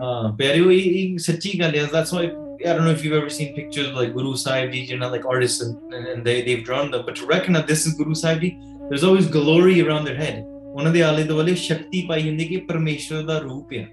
ਹਾਂ 0.01 0.33
ਪਿਆਰਿਓ 0.37 0.71
ਇਹ 0.71 1.19
ਸੱਚੀ 1.19 1.59
ਗੱਲ 1.61 1.77
ਹੈ 1.77 1.85
that's 1.93 2.15
why 2.15 2.29
I 2.61 2.73
don't 2.77 2.85
know 2.85 2.93
if 2.93 3.03
you've 3.05 3.15
ever 3.17 3.31
seen 3.31 3.53
pictures 3.55 3.87
of 3.89 3.95
like 3.99 4.11
Guru 4.15 4.31
Sahib 4.37 4.73
Ji, 4.73 4.81
you 4.89 4.97
know, 4.97 5.07
like 5.11 5.23
artists 5.27 5.63
and, 5.67 5.95
and 6.09 6.27
they, 6.29 6.35
they've 6.43 6.65
drawn 6.65 6.91
them. 6.95 7.05
But 7.07 7.15
to 7.21 7.29
recognize 7.29 7.63
this 7.69 7.85
is 7.87 7.95
Guru 8.01 8.17
Sahib 8.23 8.43
Ji, 8.43 8.51
there's 8.83 9.07
always 9.11 9.29
glory 9.29 9.77
around 9.85 10.09
their 10.09 10.19
head. 10.19 10.43
ਉਹਨਾਂ 10.75 10.93
ਦੇ 10.93 11.03
ਆਲੇ 11.03 11.23
ਦੁਆਲੇ 11.25 11.55
ਸ਼ਕਤੀ 11.63 12.03
ਪਾਈ 12.09 12.29
ਹੁੰਦੀ 12.29 12.45
ਕਿ 12.45 12.57
ਪਰਮੇਸ਼ਰ 12.69 13.23
ਦਾ 13.27 13.39
ਰੂਪ 13.39 13.73
ਹੈ 13.73 13.87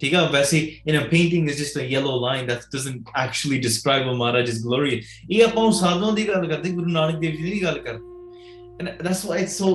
ਠੀਕ 0.00 0.14
ਹੈ 0.14 0.22
ਵੈਸੇ 0.32 0.58
in 0.88 0.98
a 0.98 1.04
painting 1.10 1.50
is 1.50 1.58
just 1.58 1.78
a 1.78 1.84
yellow 1.90 2.18
line 2.20 2.46
that 2.46 2.64
doesn't 2.74 3.10
actually 3.24 3.58
describe 3.60 4.06
Maharaj's 4.12 4.62
glory 4.64 5.00
ਇਹ 5.30 5.44
ਆਪਾਂ 5.44 5.70
ਸਾਧੂਆਂ 5.80 6.12
ਦੀ 6.12 6.28
ਗੱਲ 6.28 6.46
ਕਰਦੇ 6.48 6.70
ਗੁਰੂ 6.70 6.90
ਨਾਨਕ 6.90 7.20
ਦੇਵ 7.20 7.36
ਜੀ 7.36 7.50
ਦੀ 7.50 7.62
ਗੱਲ 7.62 7.78
ਕਰਦੇ 7.78 8.80
and 8.80 9.02
that's 9.02 9.24
why 9.26 9.42
it's 9.42 9.58
so 9.58 9.70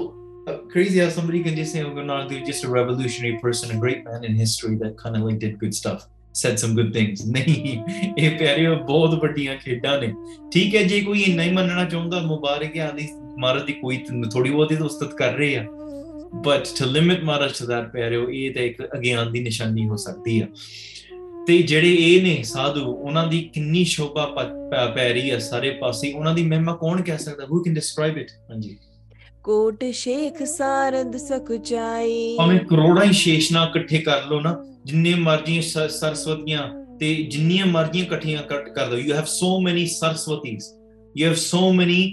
Uh, 0.49 0.57
crazy 0.67 0.99
how 0.99 1.09
somebody 1.09 1.43
can 1.43 1.55
just 1.55 1.73
say, 1.73 1.81
"Oh, 1.83 1.89
Nanak 1.91 2.29
Dev, 2.29 2.45
just 2.45 2.63
a 2.63 2.69
revolutionary 2.69 3.37
person, 3.37 3.75
a 3.75 3.79
great 3.79 4.03
man 4.03 4.23
in 4.23 4.35
history 4.35 4.75
that 4.75 4.97
kind 4.97 5.15
of 5.15 5.21
like 5.21 5.39
did 5.39 5.59
good 5.59 5.75
stuff." 5.75 6.07
said 6.33 6.59
some 6.59 6.73
good 6.75 6.91
things 6.93 7.21
ਨਹੀਂ 7.31 7.77
ਇਹ 8.17 8.37
ਪਿਆਰਿਓ 8.37 8.75
ਬਹੁਤ 8.75 9.13
ਵੱਡੀਆਂ 9.21 9.55
ਖੇਡਾਂ 9.55 9.97
ਨੇ 10.01 10.13
ਠੀਕ 10.53 10.75
ਹੈ 10.75 10.83
ਜੇ 10.83 10.99
ਕੋਈ 11.01 11.21
ਇੰਨਾ 11.21 11.43
ਹੀ 11.43 11.51
ਮੰਨਣਾ 11.51 11.83
ਚਾਹੁੰਦਾ 11.85 12.19
ਮੁਬਾਰਕ 12.19 12.77
ਹੈ 12.77 12.81
ਆਦੀ 12.81 13.07
ਮਹਾਰਾਜ 13.39 13.63
ਦੀ 13.65 13.73
ਕੋਈ 13.73 13.97
ਥੋੜੀ 14.33 14.49
ਬਹੁਤੀ 14.49 14.75
ਤਾਂ 14.75 14.85
ਉਸਤਤ 14.85 15.13
ਕਰ 15.13 15.33
ਰਹੇ 15.33 15.55
ਆ 15.55 15.65
but 16.45 16.67
to 16.79 16.85
limit 16.85 17.23
Maharaj 17.23 17.51
to 17.59 17.65
that 17.65 17.91
ਪਿਆਰਿਓ 17.91 18.29
ਇਹ 18.29 18.53
ਤਾਂ 18.53 18.63
ਇੱਕ 18.63 18.81
ਅਗਿਆਨ 18.95 19.31
ਦੀ 19.31 19.39
ਨਿਸ਼ਾਨੀ 19.39 19.87
ਹੋ 19.87 19.95
ਸਕਦੀ 19.95 20.39
ਆ 20.41 20.47
ਤੇ 21.47 21.61
ਜਿਹੜੇ 21.61 21.93
ਇਹ 21.93 22.21
ਨੇ 22.23 22.43
ਸਾਧੂ 22.43 22.85
ਉਹਨਾਂ 22.85 23.27
ਦੀ 23.27 23.41
ਕਿੰਨੀ 23.53 23.83
ਸ਼ੋਭਾ 23.83 24.25
ਪੈ 24.95 25.09
ਰਹੀ 25.13 25.29
ਆ 25.29 25.39
ਸਾਰੇ 25.39 25.69
ਪਾਸੇ 25.69 26.13
ਉਹਨਾਂ 26.13 26.33
ਦੀ 26.35 26.43
ਮਹਿਮਾ 26.43 26.75
ਕੌਣ 26.75 27.01
ਕਹਿ 27.01 27.17
ਸਕਦਾ 27.17 27.45
ਹੂ 27.45 27.63
ਕੈਨ 27.63 27.73
ਡਿਸਕ੍ਰਾਈਬ 27.73 28.17
ਇਟ 28.17 28.31
ਹਾਂਜੀ 28.51 28.77
ਕੋਟ 29.43 29.85
ਸ਼ੇਖ 29.93 30.43
ਸਾਰਦ 30.43 31.17
ਸਕੁਚਾਈ 31.17 32.35
ਭਾਵੇਂ 32.37 32.59
ਕਰੋੜਾਂ 32.59 33.05
ਹੀ 33.05 33.13
ਸ਼ੇਸ਼ਨਾ 33.13 33.63
ਇਕੱਠੇ 33.63 33.97
ਕਰ 33.97 34.25
ਲਓ 34.29 34.39
ਨਾ 34.39 34.65
ਜਿੰਨੇ 34.85 35.15
ਮਰਜ਼ੀ 35.15 35.61
ਸਰਸਵਤੀਆਂ 35.61 36.97
ਤੇ 36.97 37.15
ਜਿੰਨੀਆਂ 37.15 37.65
ਮਰਜ਼ੀਆਂ 37.65 38.05
ਇਕੱਠੀਆਂ 38.05 38.43
ਕਰ 38.43 38.87
ਲਓ 38.87 38.97
you 38.97 39.13
have 39.13 39.25
so 39.25 39.59
many 39.59 39.85
Saraswatis 39.85 40.73
you 41.17 41.27
have 41.27 41.33
so 41.33 41.71
ਮੈਨੀ 41.73 42.13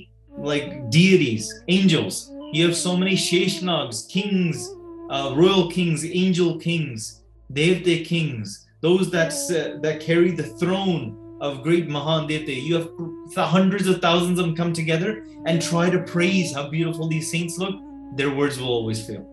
like 0.46 0.68
deities 0.68 1.50
angels 1.70 2.30
you 2.54 2.66
have 2.66 2.74
so 2.74 2.96
many 2.96 3.16
Sheshnags 3.16 4.02
kings 4.12 4.70
royal 5.12 5.68
kings 5.74 6.04
angel 6.04 6.58
kings 6.58 7.22
ਦੇਵਤੇ 7.52 7.94
kings 7.94 8.66
those 8.82 9.10
that 9.10 9.32
that 9.82 10.00
carry 10.00 10.30
the 10.30 10.44
throne 10.60 11.04
of 11.40 11.62
great 11.62 11.88
mahan 11.88 12.26
devte 12.28 12.56
you 12.66 12.74
have 12.74 12.88
the 13.34 13.46
hundreds 13.46 13.88
of 13.88 14.00
thousands 14.00 14.38
of 14.38 14.46
them 14.46 14.54
come 14.54 14.72
together 14.72 15.24
and 15.46 15.62
try 15.62 15.90
to 15.90 15.98
praise 16.00 16.54
how 16.54 16.68
beautiful 16.68 17.08
these 17.08 17.30
saints 17.30 17.58
look, 17.58 17.74
their 18.16 18.30
words 18.30 18.58
will 18.58 18.68
always 18.70 19.06
fail. 19.06 19.24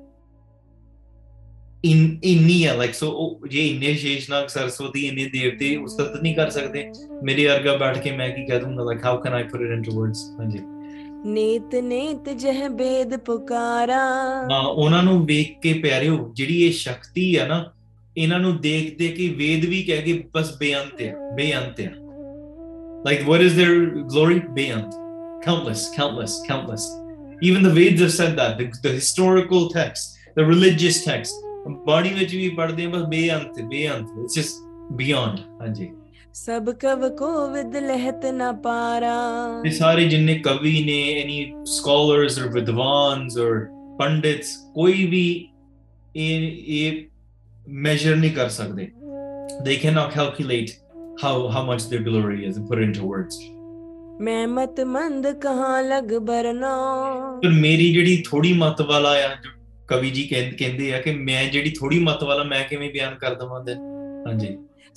In 1.84 2.04
ਇੰਨੀਆ 2.24 2.74
like 2.74 2.94
so 2.94 3.39
ਜੇ 3.50 3.68
ਇੰਨੇ 3.68 3.94
ਸ਼ੇਸ਼ਨਾਗ 3.94 4.48
ਸਰਸਵਤੀ 4.48 5.06
ਇੰਨੇ 5.08 5.26
ਦੇਵਤੇ 5.30 5.76
ਉਸ 5.78 5.96
ਤੱਕ 5.96 6.16
ਨਹੀਂ 6.22 6.36
ਕਰ 6.36 6.50
ਸਕਦੇ 6.50 6.86
ਮੇਰੇ 7.24 7.48
ਵਰਗਾ 7.48 7.76
ਬੈਠ 7.78 7.98
ਕੇ 8.04 8.12
ਮੈਂ 8.12 8.30
ਕੀ 8.30 8.46
ਕਹਿ 8.46 8.60
ਦੂੰਗਾ 8.60 8.84
like 8.84 9.06
how 9.06 9.18
can 9.22 9.34
I 9.34 9.44
put 9.44 9.62
it 9.62 9.72
into 9.72 10.00
words 10.00 10.24
ਹਾਂਜੀ 10.39 10.60
ਨੇਤ 11.26 11.76
ਨੇਤ 11.76 12.30
ਜਹ 12.30 12.68
ਬੇਦ 12.70 13.16
ਪੁਕਾਰਾ 13.18 14.00
ਹਾਂ 14.52 14.63
ਉਹਨਾਂ 14.63 15.04
ਨੂੰ 15.04 15.26
ਵੇਖ 15.26 15.60
ਕੇ 15.62 15.74
ਪਿਆਰਿਓ 15.74 16.32
ਜਿਹੜੀ 16.36 16.62
ਇਹ 16.63 16.72
ਸ਼ਕਤੀ 16.72 17.36
ਆ 17.36 17.46
ਨਾ 17.48 17.63
ਇਹਨਾਂ 18.18 18.39
ਨੂੰ 18.39 18.60
ਦੇਖ 18.62 18.98
ਦੇ 18.98 19.08
ਕੇ 19.08 19.28
ਵੇਦ 19.38 19.66
ਵੀ 19.66 19.82
ਕਹਿ 19.84 20.02
ਕੇ 20.02 20.24
ਬਸ 20.34 20.58
ਬੇਅੰਤ 20.58 21.02
ਆ 21.02 21.13
ਬੇਅੰਤ 21.36 21.82
ਆ 21.82 21.89
Like, 23.06 23.28
what 23.28 23.42
is 23.42 23.56
their 23.56 23.86
glory? 23.88 24.39
Beyond. 24.39 24.94
Countless, 25.44 25.92
countless, 25.96 26.42
countless. 26.48 26.89
Even 27.42 27.63
the 27.63 27.70
Vedas 27.70 28.00
have 28.00 28.12
said 28.12 28.38
that. 28.38 28.58
The, 28.58 28.72
the 28.82 28.89
historical 28.89 29.70
text, 29.70 30.18
the 30.36 30.46
religious 30.46 31.04
text. 31.04 31.34
It's 31.66 31.84
just 31.84 32.24
beyond. 32.56 32.56
ਪੜਦੇ 32.56 32.88
ਬਸ 32.88 33.04
ਬੇਅੰਤ 33.04 33.62
ਬੇਅੰਤ 33.62 34.08
ਇਟਸ 34.20 34.36
ਜਸਟ 34.36 34.56
ਬਿਯੋਂਡ 34.92 35.39
ਹਾਂਜੀ 35.62 35.92
ਸਭ 36.34 36.70
ਕਵ 36.70 37.10
ਕੋ 37.10 37.48
ਵਿਦ 37.48 37.76
ਲਹਿਤ 37.76 38.26
ਨਾ 38.26 38.52
ਪਾਰਾ 38.52 39.13
ਇਹ 39.66 39.72
ਸਾਰੇ 39.72 40.06
ਜਿੰਨੇ 40.06 40.36
ਕਵੀ 40.39 40.84
ਨੇ 40.84 41.22
ਐਨੀ 41.22 41.54
ਸਕਾਲਰਸ 41.66 42.39
অর 42.39 42.52
ਵਿਦਵਾਨਸ 42.54 43.38
অর 43.38 43.68
ਪੰਡਿਤਸ 44.00 44.56
ਕੋਈ 44.74 45.06
ਵੀ 45.06 45.50
ਇਹ 46.16 46.63
ਇਹ 46.68 47.06
ਮੈਜਰ 47.70 48.16
ਨਹੀਂ 48.16 48.32
ਕਰ 48.32 48.50
ਸਕਦੇ 48.50 48.92
they 49.63 49.76
can 49.76 50.10
calculate 50.16 50.70
how 51.18 51.48
how 51.48 51.63
much 51.63 51.89
their 51.89 52.00
glory 52.00 52.46
is 52.46 52.58
and 52.58 52.68
put 52.68 52.80
it 52.80 52.84
into 52.84 53.06
words 53.06 53.38
ਮੈਂ 54.22 54.48
ਮਤਮੰਦ 54.48 55.28
ਕਹਾਂ 55.32 55.82
ਲਗ 55.84 56.13
ਬਰਨਾ 56.18 56.72
ਪਰ 57.44 57.50
ਮੇਰੀ 57.50 57.94
ਜਿਹੜੀ 57.94 58.24
ਥੋੜੀ 58.26 58.54
ਮਤ 58.54 58.82
ਵਾਲਾ 58.82 59.10
ਆ 59.10 59.28
ਜੋ 59.44 59.50
ਕਵੀ 59.88 60.10
ਜੀ 60.10 60.24
ਕਹਿੰਦੇ 60.24 60.94
ਆ 60.94 61.02
ਕਿ 61.02 61.12
ਮੈਂ 61.12 61.44
ਜਿਹੜੀ 61.46 61.70
ਥੋੜੀ 61.70 62.00
ਮਤ 62.00 62.24
ਵਾਲਾ 62.24 62.44
ਮੈਂ 62.44 62.63
ਕਿਵੇਂ 62.63 62.92
ਬਿਆਨ 62.92 63.16
ਕਰ 63.16 63.36
ਦਵਾਂ 63.36 63.63
ਦੇ 63.63 63.76
ਹਾਂਜੀ 64.28 64.58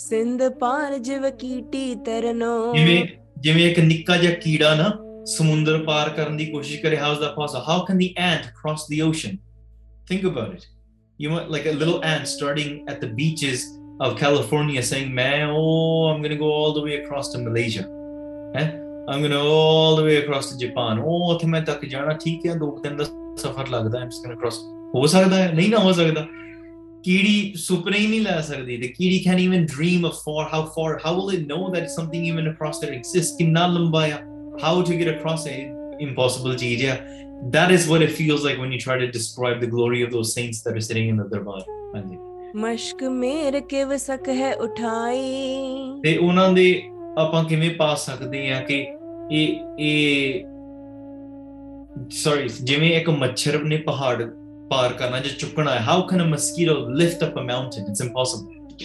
ਸਿੰਧ 0.00 0.42
ਪਾਰ 0.48 0.98
ਜਿਵ 0.98 1.28
ਕੀਟੀ 1.30 1.94
ਤਰਨੋ 1.94 2.72
ਜਿਵੇਂ 2.74 3.06
ਜਿਵੇਂ 3.40 3.70
ਇੱਕ 3.70 3.80
ਨਿੱਕਾ 3.80 4.16
ਜਿਹਾ 4.16 4.32
ਕੀੜਾ 4.32 4.74
ਨਾ 4.74 4.92
ਸਮੁੰਦਰ 5.24 5.82
ਪਾਰ 5.84 6.08
ਕਰਨ 6.08 6.36
ਦੀ 6.36 6.46
ਕੋਸ਼ਿਸ਼ 6.46 6.82
ਕਰੇ 6.82 6.96
ਹਾਊਸ 6.96 7.18
ਦਾ 7.18 7.28
ਪਾਸ 7.28 7.54
how 7.68 7.84
can 7.84 7.98
the 7.98 8.14
ant 8.18 8.46
cross 8.46 8.86
the 8.90 9.00
ocean 9.00 9.36
think 10.08 10.26
about 10.26 10.54
it 10.54 10.62
you 11.20 11.30
might 11.30 11.50
like 11.50 11.68
a 11.68 11.72
little 11.72 12.00
ant 12.04 12.26
starting 12.26 12.88
at 12.88 13.04
the 13.04 13.12
beaches 13.14 13.64
of 14.00 14.16
California 14.16 14.82
saying, 14.82 15.14
man, 15.14 15.50
oh, 15.50 16.06
I'm 16.06 16.20
going 16.20 16.30
to 16.30 16.36
go 16.36 16.50
all 16.52 16.72
the 16.72 16.82
way 16.82 17.02
across 17.02 17.30
to 17.32 17.38
Malaysia. 17.38 17.88
Eh? 18.54 18.70
I'm 19.08 19.20
going 19.20 19.30
to 19.30 19.40
all 19.40 19.96
the 19.96 20.02
way 20.02 20.16
across 20.16 20.50
to 20.50 20.58
Japan. 20.58 20.98
Oh, 21.04 21.38
I'm 21.38 21.64
ਤੱਕ 21.64 21.84
ਜਾਣਾ 21.84 22.12
ਠੀਕ 22.24 22.46
ਹੈ 22.46 22.54
ਦੋ 22.54 22.78
ਦਿਨ 22.82 22.96
ਦਾ 22.96 23.04
ਸਫ਼ਰ 23.38 23.68
ਲੱਗਦਾ 23.68 24.00
I'm 24.00 24.08
just 24.08 24.26
going 24.26 24.36
across 24.36 24.58
ਹੋ 24.94 25.06
ਸਕਦਾ 25.06 25.36
ਹੈ 25.36 25.52
ਨਹੀਂ 25.52 25.68
ਨਾ 25.70 25.78
ਹੋ 25.78 25.92
ਸਕਦਾ 25.92 26.26
ਕੀੜੀ 27.04 27.52
ਸੁਪਨੇ 27.58 27.98
ਹੀ 27.98 28.06
ਨਹੀਂ 28.06 28.20
ਲੈ 28.20 28.40
ਸਕਦੀ 28.40 28.76
ਤੇ 28.76 28.88
ਕੀੜੀ 28.88 29.18
can 29.24 29.38
even 29.38 29.66
dream 29.66 30.06
of 30.06 30.22
far 30.24 30.48
how 30.52 30.64
far 30.76 30.98
how 31.06 31.26
will 31.26 31.40
it 31.40 31.46
know 31.48 31.68
that 31.74 31.88
something 31.88 32.26
even 32.26 32.50
across 32.50 32.84
there 32.84 32.94
exist 32.94 33.38
ਕਿੰਨਾ 33.38 33.66
ਲੰਬਾ 33.66 34.04
ਆ 34.06 34.18
how 34.62 34.82
to 34.82 34.98
get 35.00 35.16
across 35.16 35.46
it 35.46 35.74
impossible 36.00 36.54
to 36.54 36.66
India. 36.66 36.96
That 37.50 37.70
is 37.70 37.88
what 37.88 38.02
it 38.02 38.12
feels 38.12 38.44
like 38.44 38.58
when 38.58 38.72
you 38.72 38.80
try 38.80 38.98
to 38.98 39.10
describe 39.10 39.60
the 39.60 39.66
glory 39.66 40.02
of 40.02 40.10
those 40.10 40.34
saints 40.34 40.62
that 40.62 40.76
are 40.76 40.80
sitting 40.80 41.08
in 41.08 41.16
the 41.16 41.28
Darbar. 41.28 41.60
ਮਸ਼ਕ 42.56 43.02
ਮੇਰ 43.12 43.58
ਕਿਵ 43.60 43.96
ਸਕ 43.96 44.28
ਹੈ 44.28 44.52
ਉਠਾਈ 44.54 45.20
ਤੇ 46.02 46.16
ਉਹਨਾਂ 46.16 46.48
ਦੇ 46.52 46.82
ਆਪਾਂ 47.18 47.42
ਕਿਵੇਂ 47.44 47.70
ਪਾ 47.70 47.94
ਸਕਦੇ 47.94 48.50
ਆ 48.52 48.60
ਕਿ 48.60 48.78
ਇਹ 49.30 49.56
ਇਹ 49.78 50.44
ਸੌਰੀ 52.12 52.48
ਜਿਵੇਂ 52.62 52.92
ਇੱਕ 52.96 53.10
ਮੱਛਰ 53.10 53.62
ਨੇ 53.64 53.76
ਪਹਾੜ 53.76 54.22
ਪਾਰ 54.70 54.92
ਕਰਨਾ 54.92 55.18
ਜੇ 55.18 55.30
ਚੁੱਕਣਾ 55.38 55.74
ਹੈ 55.74 55.80
how 55.80 56.02
can 56.02 56.22
a 56.22 56.26
mosquito 56.26 56.74
lift 56.90 57.24
up 57.24 57.38
a 57.38 57.42
mountain 57.42 57.90
it's 57.90 58.02
impossible 58.02 58.54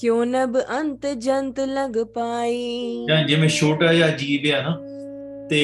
ਕਿਉਂ 0.00 0.24
ਨਬ 0.26 0.58
ਅੰਤ 0.78 1.06
ਜੰਤ 1.06 1.60
ਲਗ 1.60 2.02
ਪਾਈ 2.14 3.04
ਜਾਂ 3.08 3.22
ਜਿਵੇਂ 3.24 3.48
ਛੋਟਾ 3.48 3.92
ਜਿਹਾ 3.92 4.08
ਜੀਵ 4.16 4.50
ਹੈ 4.54 4.62
ਨਾ 4.62 4.76
ਤੇ 5.50 5.62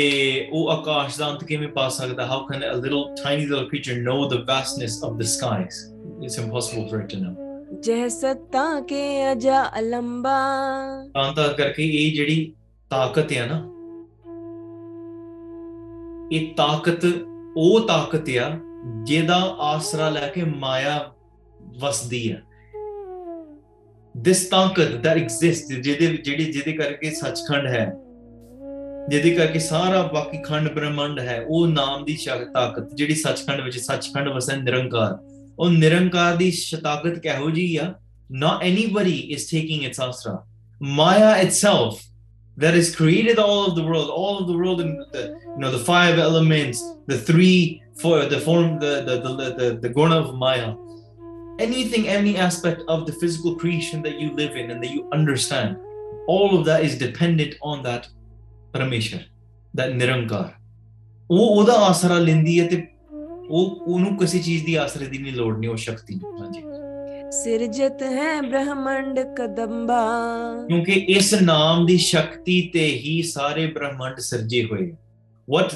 ਉਹ 0.53 0.69
ਆਕਾਸ਼ 0.71 1.19
ਦਾ 1.19 1.31
ਅੰਤ 1.31 1.45
ਕਿਵੇਂ 1.45 1.69
ਪਾ 1.69 1.89
ਸਕਦਾ 1.89 2.27
how 2.27 2.45
can 2.47 2.65
a 2.65 2.75
little 2.75 3.05
tiny 3.25 3.47
little 3.47 3.69
creature 3.69 4.03
know 4.03 4.25
the 4.29 4.45
vastness 4.49 5.03
of 5.05 5.17
the 5.17 5.23
skies 5.23 5.85
it's 6.21 6.37
impossible 6.39 6.89
for 6.89 7.01
it 7.01 7.09
to 7.09 7.23
know 7.23 7.37
ਜਹ 7.85 8.81
ਕੇ 8.81 9.33
ਅਜਾ 9.33 9.63
ਅਲੰਬਾ 9.79 10.39
ਤਾਂ 11.15 11.33
ਤਾਂ 11.33 11.49
ਕਰਕੇ 11.49 11.83
ਇਹ 11.83 12.15
ਜਿਹੜੀ 12.15 12.53
ਤਾਕਤ 12.91 13.33
ਹੈ 13.33 13.47
ਨਾ 13.47 13.57
ਇਹ 16.33 16.55
ਤਾਕਤ 16.55 17.05
ਉਹ 17.57 17.81
ਤਾਕਤ 17.81 18.29
ਆ 18.39 18.51
ਜਿਹਦਾ 19.05 19.37
ਆਸਰਾ 19.61 20.09
ਲੈ 20.11 20.29
ਕੇ 20.29 20.45
ਮਾਇਆ 20.45 20.99
ਵਸਦੀ 21.79 22.31
ਆ 22.31 22.37
ਦਿਸ 24.17 24.45
ਤਾਕਤ 24.49 24.95
ਦੈਟ 24.97 25.17
ਐਗਜ਼ਿਸਟ 25.17 25.73
ਜਿਹਦੇ 25.73 26.07
ਜਿਹੜੀ 26.17 26.53
ਜਿਹਦੇ 26.53 26.73
ਕਰਕੇ 26.73 27.11
ਸੱਚਖੰਡ 27.11 27.67
ਹੈ 27.67 27.87
ਜਿਹਦੇ 29.09 29.31
ਕਰਕੇ 29.31 29.59
ਸਾਰਾ 29.59 30.03
ਬਾਕੀ 30.03 30.43
ਖੰਡ 30.43 30.73
ਬ੍ਰਹਮੰਡ 30.73 31.21
ਹੈ 31.21 31.41
ਉਹ 31.49 31.67
ਨਾਮ 31.67 32.05
ਦੀ 32.05 32.17
ਸ਼ਕਤ 32.17 32.53
ਤਾਕਤ 32.55 32.95
ਜਿਹੜੀ 32.95 33.15
ਸੱਚਖੰਡ 33.15 33.61
ਵਿੱਚ 33.61 33.79
ਸੱਚਖੰਡ 33.79 34.29
ਵਸੈ 34.29 34.57
ਨਿਰੰਕਾਰ 34.57 35.30
ਉਹ 35.61 35.71
ਨਿਰੰਕਾਰ 35.71 36.37
ਦੀ 36.37 36.51
ਸ਼ਤਾਕਤ 36.51 37.19
ਕਹੋ 37.25 37.51
ਜੀ 37.51 37.77
ਆ 37.77 37.95
not 38.43 38.63
anybody 38.67 39.17
is 39.37 39.45
taking 39.51 39.81
its 39.87 40.01
asra 40.05 40.33
maya 40.99 41.31
itself 41.45 42.03
that 42.65 42.75
has 42.75 42.91
created 42.95 43.39
all 43.39 43.67
of 43.69 43.75
the 43.75 43.83
world, 43.83 44.11
all 44.11 44.39
of 44.41 44.47
the 44.51 44.57
world, 44.61 44.81
and 44.81 45.01
the, 45.13 45.23
you 45.45 45.61
know 45.63 45.71
the 45.71 45.83
five 45.87 46.19
elements, 46.19 46.83
the 47.13 47.19
three 47.31 47.83
for 48.03 48.27
the 48.33 48.39
form, 48.47 48.79
the 48.79 48.93
the 49.09 49.17
the 49.23 49.49
the, 49.61 49.69
the 49.85 49.89
guna 49.89 50.19
of 50.21 50.35
Maya, 50.35 50.69
anything, 51.59 52.07
any 52.09 52.37
aspect 52.37 52.83
of 52.89 53.07
the 53.07 53.15
physical 53.23 53.57
creation 53.63 54.03
that 54.03 54.21
you 54.21 54.31
live 54.43 54.57
in 54.57 54.71
and 54.71 54.83
that 54.83 54.91
you 54.91 55.09
understand, 55.19 55.77
all 56.27 56.57
of 56.59 56.65
that 56.67 56.85
is 56.85 56.97
dependent 56.99 57.57
on 57.63 57.83
that 57.83 58.09
Parameshwar, 58.75 59.23
that 59.75 59.93
Nirankar. 59.93 60.47
ਉਹ 61.31 61.59
ਉਹਦਾ 61.59 61.75
ਆਸਰਾ 61.89 62.19
ਲੈਂਦੀ 62.19 62.61
ਹੈ 62.61 62.67
ਤੇ 62.69 62.87
ਉਹ 63.51 63.79
ਉਹਨੂੰ 63.87 64.17
ਕਿਸੇ 64.17 64.39
ਚੀਜ਼ 64.39 64.65
ਦੀ 64.65 64.75
ਆਸਰੇ 64.75 65.07
ਦੀ 65.07 65.19
ਨਹੀਂ 65.19 65.33
ਲੋੜ 65.33 65.57
ਨਹੀਂ 65.59 65.71
ਉਹ 65.71 65.77
ਸ਼ਕਤੀ 65.77 66.19
ਹਾਂਜੀ 66.41 66.63
ਸਿਰਜਤ 67.35 68.03
ਹੈ 68.03 68.41
ਬ੍ਰਹਮੰਡ 68.43 69.21
ਕਦੰਬਾ 69.37 70.03
ਕਿਉਂਕਿ 70.69 70.93
ਇਸ 71.09 71.35
ਨਾਮ 71.43 71.85
ਦੀ 71.87 71.97
ਸ਼ਕਤੀ 71.97 72.61
ਤੇ 72.75 72.87
ਹੀ 72.97 73.21
ਸਾਰੇ 73.23 73.67
ਬ੍ਰਹਮੰਡ 73.67 74.19
ਸਿਰਜੇ 74.21 74.65
ਹੋਏ 74.65 74.91
ਵਟ 75.49 75.75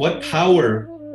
ਵਟ 0.00 0.22
power 0.32 0.64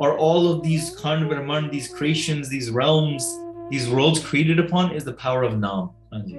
R 0.02 0.16
all 0.20 0.46
of 0.48 0.62
these 0.64 0.90
khand 0.96 1.28
ਬ੍ਰਹਮੰਡ 1.28 1.70
these 1.72 1.88
creations 1.94 2.50
these 2.50 2.68
realms 2.76 3.30
these 3.70 3.88
worlds 3.88 4.20
created 4.20 4.64
upon 4.66 4.90
is 4.96 5.04
the 5.04 5.14
power 5.24 5.44
of 5.44 5.54
Naam 5.56 5.88
ਹਾਂਜੀ 6.12 6.36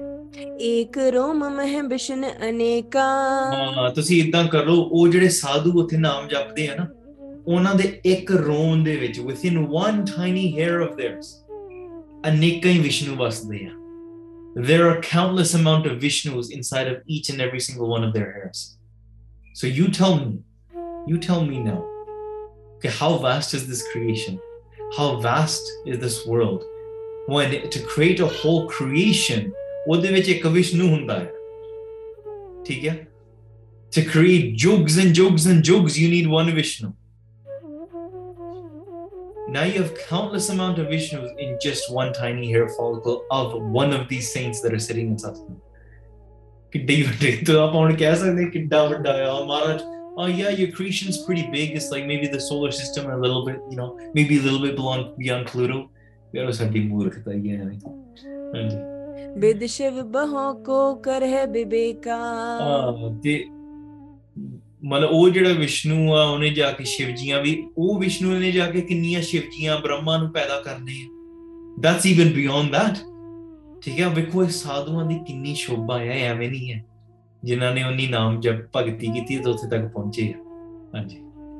ਇੱਕ 0.80 0.98
ਰੋਮ 1.14 1.48
ਮਹਿ 1.50 1.82
ਬਿਸ਼ਨ 1.82 2.26
ਅਨੇਕਾ 2.50 3.04
ਹਾਂ 3.76 3.90
ਤੁਸੀਂ 3.90 4.24
ਇਦਾਂ 4.24 4.44
ਕਰੋ 4.48 4.76
ਉਹ 4.82 5.08
ਜਿਹੜੇ 5.08 5.30
ਸਾਧੂ 5.34 5.72
ਉੱਥੇ 5.82 5.98
ਨਾਮ 5.98 6.28
ਜਪਦੇ 6.28 6.68
ਆ 6.68 6.76
ਨਾ 6.76 6.88
ਉਹਨਾਂ 7.50 7.76
ਦੇ 7.76 8.02
within 9.30 9.56
one 9.68 10.06
tiny 10.06 10.48
hair 10.58 10.82
of 10.88 10.96
theirs 10.98 11.28
ਅਨੇਕਾਂ 12.28 12.72
ਹੀ 12.72 12.80
ਵਿਸ਼ਨੂੰ 12.80 13.16
ਵਸਦੇ 13.18 13.66
ਆ 13.66 13.72
there 14.68 14.86
are 14.90 14.98
countless 15.02 15.54
amount 15.60 15.88
of 15.90 15.96
vishnus 16.04 16.52
inside 16.58 16.88
of 16.92 16.98
each 17.16 17.30
and 17.34 17.42
every 17.46 17.62
single 17.68 17.90
one 17.96 18.06
of 18.08 18.14
their 18.18 18.30
hairs 18.36 18.60
so 19.60 19.72
you 19.78 19.88
tell 20.00 20.16
me 20.26 20.36
you 21.12 21.18
tell 21.30 21.42
me 21.52 21.58
now 21.70 21.82
okay 22.76 22.94
how 23.02 23.12
vast 23.26 23.58
is 23.60 23.66
this 23.72 23.84
creation 23.94 24.38
how 24.98 25.10
vast 25.28 25.74
is 25.92 26.00
this 26.06 26.20
world 26.34 26.62
when 27.34 27.58
to 27.76 27.80
create 27.94 28.20
a 28.28 28.32
whole 28.40 28.62
creation 28.78 29.52
ਉਹਦੇ 29.88 30.12
ਵਿੱਚ 30.12 30.30
ਇੱਕ 30.30 30.48
ਵਿਸ਼ਨੂੰ 30.48 30.90
ਹੁੰਦਾ 30.90 31.20
ਹੈ 31.20 31.32
to 33.96 34.02
create 34.06 34.56
jokes 34.64 34.98
and 35.02 35.16
jokes 35.20 35.46
and 35.52 35.64
jokes, 35.70 35.94
you 35.98 36.08
need 36.16 36.28
one 36.40 36.50
vishnu 36.58 36.90
now 39.52 39.64
you 39.64 39.82
have 39.82 39.94
countless 40.10 40.50
amount 40.50 40.80
of 40.80 40.88
Vishnus 40.88 41.30
in 41.38 41.58
just 41.62 41.92
one 41.92 42.14
tiny 42.14 42.52
hair 42.52 42.70
follicle 42.70 43.26
of 43.32 43.54
one 43.80 43.94
of 43.94 44.08
these 44.08 44.32
saints 44.32 44.62
that 44.62 44.74
are 44.74 44.80
sitting 44.80 45.08
in 45.08 45.18
Satsang. 45.18 45.60
तो 46.74 47.60
आप 47.60 47.76
उन्हें 47.76 47.98
कह 47.98 48.16
सकते 48.16 48.42
हैं 48.42 48.52
किड्डा 48.52 48.84
बड्डा 48.90 49.14
है 49.14 49.30
और 49.30 49.46
महाराज 49.48 49.82
oh 50.20 50.26
yeah, 50.26 50.50
your 50.50 50.72
creation's 50.72 51.18
pretty 51.26 51.46
big. 51.52 51.72
It's 51.76 51.92
like 51.92 52.06
maybe 52.06 52.28
the 52.28 52.42
solar 52.42 52.72
system 52.72 53.06
and 53.06 53.14
a 53.14 53.18
little 53.18 53.46
bit, 53.46 53.62
you 53.70 53.78
know, 53.78 53.98
maybe 54.14 54.38
a 54.40 54.42
little 54.42 54.60
bit 54.60 54.76
beyond 54.76 55.16
beyond 55.18 55.48
Pluto. 55.48 55.90
यार 56.36 56.52
साडी 56.54 56.80
मूर्खता 56.88 57.32
ये 57.34 57.56
है 57.58 57.66
हां 57.66 57.74
जी 57.78 58.78
बेद 59.42 59.66
शिव 63.18 63.59
ਮਨ 64.82 65.04
ਉਹ 65.04 65.30
ਜਿਹੜਾ 65.30 65.54
ਵਿਸ਼ਨੂੰ 65.54 66.14
ਆ 66.18 66.24
ਉਹਨੇ 66.24 66.50
ਜਾ 66.50 66.72
ਕੇ 66.72 66.84
ਸ਼ਿਵਜੀਆਂ 66.84 67.42
ਵੀ 67.42 67.56
ਉਹ 67.78 68.00
ਵਿਸ਼ਨੂੰ 68.00 68.40
ਨੇ 68.40 68.52
ਜਾ 68.52 68.66
ਕੇ 68.66 68.82
ਕਿੰਨੀਆਂ 68.82 69.22
ਸ਼ਿਵਜੀਆਂ 69.22 69.78
ਬ੍ਰਹਮਾ 69.80 70.18
ਨੂੰ 70.18 70.30
ਪੈਦਾ 70.32 70.60
ਕਰਨੇ 70.62 70.94
ਆ 71.04 71.08
ਦੈਟਸ 71.82 72.06
ਇਵਨ 72.06 72.34
ਬਿਯੋਂਡ 72.34 72.72
ਦੈਟ 72.72 72.98
ਠੀਕ 73.82 74.00
ਹੈ 74.00 74.08
ਵੇਖੋ 74.10 74.44
ਇਹ 74.44 74.50
ਸਾਧੂਆਂ 74.50 75.06
ਦੀ 75.06 75.20
ਕਿੰਨੀ 75.28 75.54
ਸ਼ੋਭਾ 75.56 75.96
ਆ 75.96 76.14
ਐਵੇਂ 76.22 76.50
ਨਹੀਂ 76.50 76.74
ਹੈ 76.74 76.84
ਜਿਨ੍ਹਾਂ 77.44 77.74
ਨੇ 77.74 77.84
ਉਹਨੀ 77.84 78.08
ਨਾਮ 78.08 78.40
ਜਪ 78.42 78.66
ਭਗਤੀ 78.78 79.08
ਕੀਤੀ 79.08 79.38
ਤੇ 79.38 79.50
ਉੱਥੇ 79.50 79.68
ਤੱਕ 79.68 79.88
ਪਹੁੰਚੇ 79.94 80.34
ਆ 80.34 80.38
ਹਾਂਜੀ 80.96 81.22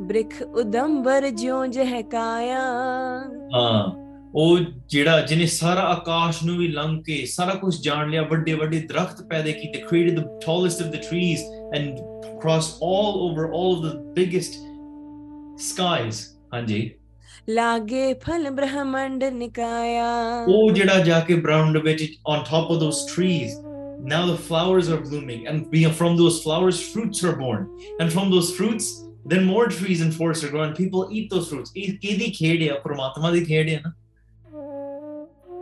ਬ੍ਰਿਖ 0.02 0.42
ਉਦੰਬਰ 0.42 1.30
ਜਿਉਂ 1.30 1.66
ਜਹਕਾਇਆ 1.68 2.04
ਕਾਇਆ 2.04 2.60
ਹਾਂ 3.56 4.10
ਉਹ 4.36 4.60
ਜਿਹੜਾ 4.88 5.22
ਜਿਹਨੇ 5.22 5.46
ਸਾਰਾ 5.46 5.82
ਆਕਾਸ਼ 5.82 6.44
ਨੂੰ 6.44 6.58
ਵੀ 6.58 6.68
ਲੰਘ 6.68 7.02
ਕੇ 7.04 7.26
ਸਾਰਾ 7.26 7.54
ਕੁਝ 7.54 7.76
ਜਾਣ 7.82 8.10
ਲਿਆ 8.10 8.22
ਵੱਡੇ 8.22 8.54
ਵੱਡੇ 8.54 8.80
ਦਰਖਤ 8.80 9.22
ਪੈਦੇ 9.24 9.54
ਕੀਤੇ 9.54 9.82
created 9.82 10.20
the 10.20 10.40
tallest 10.46 10.82
of 10.82 10.88
the 10.88 11.02
trees 11.10 11.42
and 11.76 12.00
Cross 12.42 12.78
all 12.82 13.30
over 13.30 13.52
all 13.52 13.74
of 13.78 13.82
the 13.86 13.96
biggest 14.16 14.60
skies 15.70 16.20
ਹਾਂਜੀ 16.54 16.82
Lage 17.58 18.14
ਫਲ 18.24 18.48
Brahmand 18.60 19.24
nikaya. 19.40 20.46
Oh, 20.48 20.72
Jada 20.78 20.98
jaake 21.08 21.28
ਕੇ 21.28 21.36
ਬ੍ਰਹਮੰਡ 21.36 21.78
on 22.26 22.44
top 22.46 22.70
of 22.70 22.80
those 22.80 23.06
trees 23.14 23.58
now 24.14 24.26
the 24.26 24.38
flowers 24.50 24.90
are 24.90 25.02
blooming 25.06 25.46
and 25.48 25.96
from 26.02 26.18
those 26.18 26.42
flowers 26.44 26.80
fruits 26.92 27.24
are 27.30 27.36
born 27.36 27.66
and 28.00 28.14
from 28.18 28.30
those 28.36 28.52
fruits 28.60 28.86
then 29.32 29.44
more 29.46 29.66
trees 29.78 30.02
and 30.06 30.14
forests 30.20 30.44
are 30.44 30.52
grown 30.52 30.74
people 30.76 31.08
eat 31.12 31.34
those 31.34 31.50
fruits 31.54 31.72
ਇਹ 31.76 31.98
ਕਿਹਦੀ 32.02 32.30
ਖੇਡ 32.38 32.64
ਆ 32.70 32.80
ਪ੍ਰਮਾਤਮਾ 32.84 33.32
ਦੀ 33.32 33.44
ਖੇਡ 33.46 33.70
ਆ 33.70 33.80
ਨਾ 33.86 33.92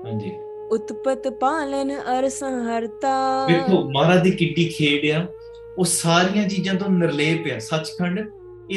ਹਾਂਜੀ 0.05 0.31
ਉਤਪਤ 0.75 1.27
ਪਾਲਨ 1.41 1.91
ਅਰ 2.17 2.27
ਸੰਹਰਤਾ 2.29 3.15
ਵੇਖੋ 3.47 3.83
ਮਹਾਰਾਜ 3.91 4.23
ਦੀ 4.23 4.31
ਕਿੱਡੀ 4.41 4.65
ਖੇਡ 4.77 5.11
ਆ 5.11 5.25
ਉਹ 5.77 5.85
ਸਾਰੀਆਂ 5.85 6.47
ਚੀਜ਼ਾਂ 6.49 6.73
ਤੋਂ 6.75 6.89
ਨਿਰਲੇਪ 6.89 7.47
ਆ 7.55 7.59
ਸੱਚਖੰਡ 7.59 8.19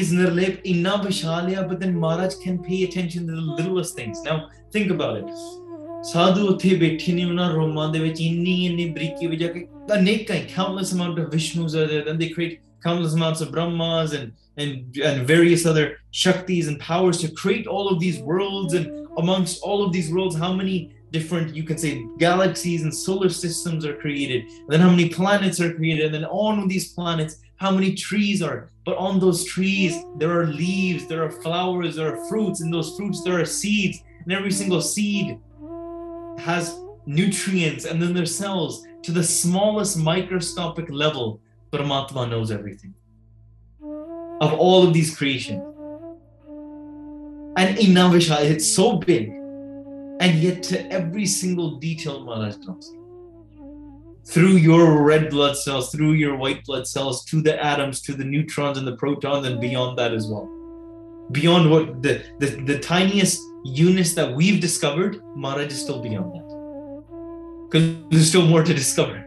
ਇਸ 0.00 0.13
ਨਿਰਲੇਪ 0.13 0.67
ਇੰਨਾ 0.67 0.95
ਵਿਸ਼ਾਲ 0.97 1.55
ਆ 1.55 1.63
but 1.63 1.79
then 1.79 1.97
Maharaj 1.97 2.35
can 2.35 2.57
pay 2.59 2.85
attention 2.85 3.27
to 3.27 3.35
the 3.57 3.61
littles 3.61 3.93
things 3.93 4.19
now 4.27 4.39
think 4.73 4.93
about 4.93 5.19
it 5.19 6.05
ਸਾਧੂ 6.05 6.47
ਉੱਥੇ 6.49 6.75
ਬੈਠੇ 6.77 7.13
ਨੇ 7.13 7.25
ਉਹਨਾਂ 7.25 7.51
ਰੋਮਾਂ 7.53 7.89
ਦੇ 7.93 7.99
ਵਿੱਚ 7.99 8.21
ਇੰਨੀ 8.21 8.65
ਇੰਨੀ 8.67 8.89
ਬਰੀਕੀ 8.91 9.27
ਵਿੱਚ 9.27 9.41
ਜਾ 9.43 9.49
ਕੇ 9.49 9.67
ਅਨੇਕਾਂ 9.95 10.37
ਕਾਉਂਟਲੈਸ 10.57 10.95
ਅਮਾਉਂਟ 10.95 11.19
ਆਫ 11.21 11.33
ਵਿਸ਼ਨੂਸ 11.33 11.77
ਆ 11.77 11.87
there 11.87 12.05
then 12.05 12.19
they 12.19 12.29
create 12.29 12.59
countless 12.83 13.15
amounts 13.15 13.43
of 13.43 13.51
Brahmas 13.51 14.15
and 14.15 14.31
and 14.59 14.99
and 15.05 15.27
various 15.27 15.67
other 15.67 15.91
shaktis 16.13 16.69
and 16.69 16.79
powers 16.89 17.21
to 17.23 17.29
create 17.43 17.69
all 17.69 17.95
of 17.95 18.01
these 18.01 18.21
worlds 18.21 18.75
and 18.75 18.87
amongst 19.21 19.61
all 19.65 19.83
of 19.83 19.93
these 19.93 20.11
worlds 20.11 20.37
how 20.37 20.55
many 20.55 20.87
different, 21.11 21.55
you 21.55 21.65
can 21.65 21.79
say, 21.79 22.07
galaxies 22.19 22.83
and 22.83 22.95
solar 22.95 23.29
systems 23.29 23.85
are 23.85 23.97
created, 23.97 24.45
and 24.45 24.69
then 24.69 24.81
how 24.81 24.91
many 24.91 25.09
planets 25.09 25.61
are 25.61 25.73
created, 25.75 26.07
and 26.07 26.15
then 26.15 26.25
on 26.27 26.69
these 26.69 26.93
planets, 26.93 27.39
how 27.57 27.71
many 27.71 27.95
trees 27.95 28.43
are. 28.43 28.71
But 28.85 28.97
on 28.97 29.21
those 29.21 29.45
trees, 29.45 30.03
there 30.17 30.31
are 30.41 30.47
leaves, 30.47 31.07
there 31.07 31.23
are 31.25 31.31
flowers, 31.31 31.97
there 31.97 32.15
are 32.15 32.29
fruits, 32.29 32.61
and 32.61 32.73
those 32.73 32.97
fruits, 32.97 33.23
there 33.23 33.41
are 33.41 33.45
seeds, 33.45 34.03
and 34.25 34.33
every 34.33 34.51
single 34.51 34.81
seed 34.81 35.39
has 36.39 36.79
nutrients 37.07 37.85
and 37.85 38.01
then 38.01 38.15
their 38.15 38.27
cells 38.27 38.87
to 39.03 39.13
the 39.13 39.23
smallest 39.23 39.99
microscopic 39.99 40.89
level. 40.91 41.41
Paramatma 41.73 42.29
knows 42.29 42.51
everything 42.51 42.95
of 44.41 44.53
all 44.55 44.87
of 44.87 44.93
these 44.93 45.17
creations. 45.17 45.63
And 47.57 47.79
in 47.79 47.91
Navisha, 47.93 48.41
it's 48.41 48.67
so 48.67 48.97
big 48.97 49.33
and 50.21 50.39
yet 50.39 50.63
to 50.65 50.91
every 50.93 51.27
single 51.27 51.77
detail, 51.77 52.25
Maharaj 52.25 52.57
comes 52.65 52.93
through 54.27 54.57
your 54.57 55.03
red 55.03 55.31
blood 55.31 55.57
cells, 55.57 55.91
through 55.91 56.13
your 56.13 56.37
white 56.37 56.65
blood 56.65 56.87
cells, 56.87 57.25
to 57.25 57.41
the 57.41 57.63
atoms, 57.65 58.01
to 58.03 58.13
the 58.13 58.25
neutrons 58.25 58.79
and 58.79 58.87
the 58.87 58.97
protons, 58.97 59.47
and 59.47 59.61
beyond 59.61 59.99
that 59.99 60.13
as 60.13 60.29
well. 60.29 60.47
Beyond 61.33 61.71
what 61.71 62.03
the, 62.03 62.23
the, 62.39 62.47
the 62.73 62.79
tiniest 62.79 63.41
units 63.65 64.15
that 64.15 64.35
we've 64.35 64.61
discovered, 64.61 65.21
Maharaj 65.37 65.73
is 65.73 65.81
still 65.81 66.01
beyond 66.03 66.35
that. 66.35 66.47
Because 67.71 67.97
there's 68.11 68.29
still 68.29 68.47
more 68.47 68.63
to 68.63 68.75
discover. 68.75 69.27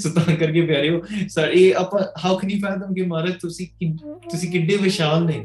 ਸੋ 0.00 0.10
ਤਾਂ 0.10 0.34
ਕਰਕੇ 0.36 0.60
ਪਿਆਰਿਓ 0.66 1.00
sir 1.30 1.50
ਇਹ 1.54 1.74
ਆਪਾਂ 1.78 2.00
how 2.24 2.36
can 2.38 2.50
you 2.50 2.58
ਫੈਥਮ 2.60 2.94
ਕਿ 2.94 3.02
ਮਹਾਰਾਜ 3.06 3.34
ਤੁਸੀਂ 3.40 3.66
ਤੁਸੀਂ 4.30 4.50
ਕਿੱਡੇ 4.50 4.76
ਵਿਸ਼ਾਲ 4.82 5.24
ਨੇ 5.24 5.34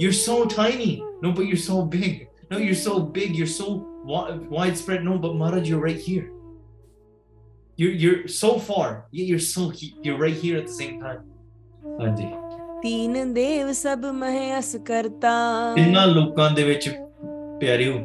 you 0.00 0.08
are 0.08 0.12
so 0.12 0.44
tiny 0.56 1.00
no 1.22 1.30
but 1.32 1.40
you 1.40 1.50
are 1.50 1.60
so 1.64 1.82
big 1.92 2.24
no 2.52 2.58
you 2.58 2.68
are 2.68 2.74
so 2.82 2.98
big 3.14 3.36
you 3.36 3.44
are 3.44 3.50
so 3.52 3.66
widespread 4.04 5.04
known, 5.04 5.20
but 5.20 5.34
Maharaj, 5.36 5.68
you're 5.68 5.80
right 5.80 5.98
here. 5.98 6.30
You're 7.76 7.92
you're 7.92 8.28
so 8.28 8.58
far, 8.58 9.06
yet 9.12 9.26
you're 9.26 9.38
so 9.38 9.68
he, 9.68 9.94
you're 10.02 10.18
right 10.18 10.34
here 10.34 10.58
at 10.58 10.66
the 10.66 10.72
same 10.72 11.00
time. 11.00 11.20
ਹਾਂਜੀ 12.00 12.26
ਤੀਨ 12.82 13.32
ਦੇਵ 13.34 13.72
ਸਭ 13.72 14.04
ਮਹਿ 14.14 14.58
ਅਸ 14.58 14.76
ਕਰਤਾ 14.86 15.30
ਇਨ੍ਹਾਂ 15.78 16.06
ਲੋਕਾਂ 16.06 16.50
ਦੇ 16.50 16.64
ਵਿੱਚ 16.64 16.88
ਪਿਆਰਿਓ 17.60 17.98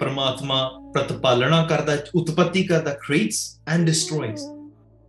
ਪਰਮਾਤਮਾ 0.00 0.62
ਪ੍ਰਤਪਾਲਣਾ 0.94 1.64
ਕਰਦਾ 1.66 1.96
ਉਤਪਤੀ 2.16 2.62
ਕਰਦਾ 2.64 2.96
creates 3.06 3.40
and 3.74 3.90
destroys 3.90 4.42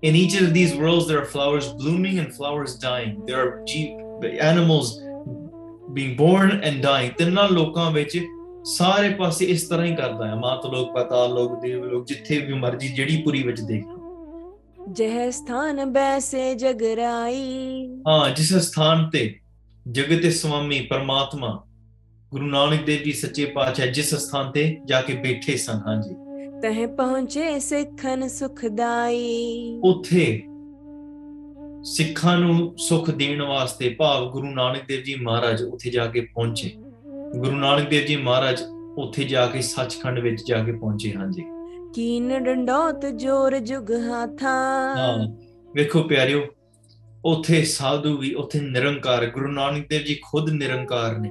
in 0.09 0.17
each 0.19 0.35
of 0.41 0.53
these 0.57 0.75
worlds 0.81 1.07
there 1.07 1.19
are 1.23 1.29
flowers 1.33 1.67
blooming 1.81 2.19
and 2.23 2.35
flowers 2.37 2.75
dying 2.83 3.15
there 3.29 3.41
are 3.43 3.51
animals 4.51 4.91
being 5.97 6.15
born 6.21 6.53
and 6.69 6.85
dying 6.85 7.11
ਤਿੰਨਾਂ 7.17 7.47
ਲੋਕਾਂ 7.49 7.91
ਵਿੱਚ 7.91 8.17
ਸਾਰੇ 8.65 9.09
ਪਾਸੇ 9.09 9.45
ਇਸ 9.45 9.63
ਤਰ੍ਹਾਂ 9.63 9.85
ਹੀ 9.85 9.95
ਕਰਦਾ 9.95 10.27
ਹੈ 10.27 10.35
ਮਾਤ 10.35 10.65
ਲੋਕ 10.65 10.93
ਪਤਾਲ 10.93 11.33
ਲੋਕ 11.33 11.59
ਦੇਵ 11.61 11.83
ਲੋਕ 11.85 12.05
ਜਿੱਥੇ 12.05 12.37
ਵੀ 12.39 12.53
ਮਰਜੀ 12.53 12.87
ਜਿਹੜੀ 12.87 13.21
ਪੁਰੀ 13.21 13.41
ਵਿੱਚ 13.43 13.61
ਦੇਖ 13.61 13.85
ਲਓ 13.85 14.91
ਜਹ 14.91 15.29
ਸਥਾਨ 15.31 15.85
ਬੈਸੇ 15.85 16.53
ਜਗਰਾਈ 16.55 17.87
ਹਾਂ 18.07 18.29
ਜਿਸ 18.29 18.53
ਸਥਾਨ 18.57 19.09
ਤੇ 19.09 19.33
ਜਗਤ 19.85 20.31
ਸੁਆਮੀ 20.33 20.79
ਪਰਮਾਤਮਾ 20.81 21.49
ਗੁਰੂ 22.31 22.45
ਨਾਨਕ 22.45 22.85
ਦੇਵ 22.85 23.03
ਜੀ 23.03 23.11
ਸੱਚੇ 23.11 23.45
ਪਾਤਸ਼ਾਹ 23.45 23.87
ਜਿਸ 23.87 24.13
ਸਥਾਨ 24.15 24.51
ਤੇ 24.51 24.65
ਜਾ 24.85 25.01
ਕੇ 25.01 25.13
ਬੈਠੇ 25.13 25.57
ਸਨ 25.57 25.81
ਹਾਂਜੀ 25.87 26.15
ਤਹ 26.61 26.85
ਪਹੁੰਚੇ 26.87 27.59
ਸਿੱਖਨ 27.59 28.27
ਸੁਖਦਾਈ 28.27 29.79
ਉਥੇ 29.83 30.25
ਸਿੱਖਾਂ 31.85 32.37
ਨੂੰ 32.37 32.73
ਸੁਖ 32.79 33.09
ਦੇਣ 33.09 33.41
ਵਾਸਤੇ 33.41 33.89
ਭਾਵ 33.89 34.29
ਗੁਰੂ 34.31 34.51
ਨਾਨਕ 34.51 34.87
ਦੇਵ 34.87 35.03
ਜੀ 35.03 35.15
ਮਹਾਰਾਜ 35.15 35.63
ਉਥੇ 35.63 35.89
ਜਾ 35.89 36.05
ਕੇ 36.07 36.21
ਪਹੁੰਚੇ 36.21 36.71
ਗੁਰੂ 37.35 37.55
ਨਾਨਕ 37.55 37.89
ਦੇਵ 37.89 38.05
ਜੀ 38.05 38.15
ਮਹਾਰਾਜ 38.15 38.61
ਉੱਥੇ 38.97 39.23
ਜਾ 39.23 39.45
ਕੇ 39.47 39.61
ਸੱਚਖੰਡ 39.61 40.19
ਵਿੱਚ 40.19 40.43
ਜਾ 40.47 40.63
ਕੇ 40.63 40.71
ਪਹੁੰਚੇ 40.71 41.13
ਹਾਂ 41.13 41.27
ਜੀ 41.27 41.43
ਕੀਨ 41.93 42.43
ਡੰਡੋਤ 42.43 43.05
ਜੋਰ 43.15 43.57
ਜੁਗ 43.59 43.91
ਹਾਥਾ 44.01 44.51
ਵੇਖੋ 45.73 46.03
ਪਿਆਰਿਓ 46.03 46.45
ਉੱਥੇ 47.25 47.63
ਸਾਧੂ 47.65 48.15
ਵੀ 48.17 48.33
ਉੱਥੇ 48.33 48.59
ਨਿਰੰਕਾਰ 48.61 49.25
ਗੁਰੂ 49.25 49.51
ਨਾਨਕ 49.51 49.87
ਦੇਵ 49.89 50.03
ਜੀ 50.03 50.19
ਖੁਦ 50.23 50.49
ਨਿਰੰਕਾਰ 50.49 51.17
ਨੇ 51.19 51.29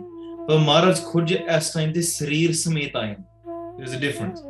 ਪਰ 0.49 0.59
ਮਹਾਰਾਜ 0.59 1.03
ਖੁਦ 1.05 1.31
ਇਸ 1.31 1.71
ਟਾਈਮ 1.71 1.93
ਤੇ 1.93 2.03
ਸਰੀਰ 2.03 2.53
ਸਮੇਤ 2.57 2.97
ਆਏ 2.97 3.11
ਨੇ 3.11 3.85
ਇਸ 3.85 3.99
ਡਿਫਰੈਂਸ 4.01 4.43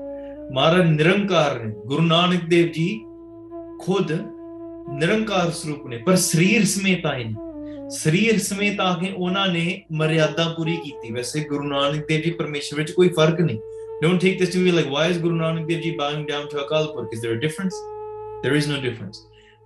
ਮਹਾਰਾਜ 0.53 0.91
ਨਿਰੰਕਾਰ 0.91 1.63
ਨੇ 1.65 1.73
ਗੁਰੂ 1.87 2.03
ਨਾਨਕ 2.03 2.45
ਦੇਵ 2.45 2.69
ਜੀ 2.73 2.89
ਖੁਦ 3.81 4.13
ਨਿਰੰਕਾਰ 4.93 5.51
ਸਰੂਪ 5.53 5.87
ਨੇ 5.87 5.99
ਪਰ 5.99 6.17
ਸਰੀਰ 6.23 6.65
ਸਮੇਤ 6.67 7.07
ਆਏ 7.07 7.25
ਨੇ 7.25 7.52
ਸਰੀਰ 7.93 8.39
ਸਮੇਤ 8.39 8.81
ਆ 8.81 8.99
ਕੇ 9.03 9.13
ਉਹਨਾਂ 9.17 9.49
ਨੇ 9.49 9.83
ਮਰਿਆਦਾ 9.93 10.49
ਪੂਰੀ 10.49 10.77
ਕੀਤੀ 10.77 11.13
ਵੈਸੇ 11.13 11.41
ਗੁਰੂ 11.41 11.69
ਨਾਨਕ 11.69 12.07
ਦੇਵ 12.07 12.21
ਜੀ 12.21 12.31
ਪਰਮੇਸ਼ਰ 12.31 12.77
ਵਿੱਚ 12.77 12.91
ਕੋਈ 12.91 13.09
ਫਰਕ 13.09 13.41
ਨਹੀਂ 13.41 13.59
don't 14.03 14.21
take 14.21 14.39
this 14.39 14.51
to 14.51 14.61
be 14.61 14.71
like 14.71 14.89
why 14.89 15.13
Guru 15.13 15.37
Nanak 15.37 15.67
Dev 15.67 15.81
ji 15.81 15.91
bowing 15.91 16.27
down 16.27 16.47
to 16.47 16.59
Akalpurakh 16.59 17.09
is 17.13 17.21
there 17.21 17.37
a 17.37 17.39
difference 17.39 17.73
there 18.43 18.53
is 18.53 18.69
no 18.69 18.81
difference 18.83 19.23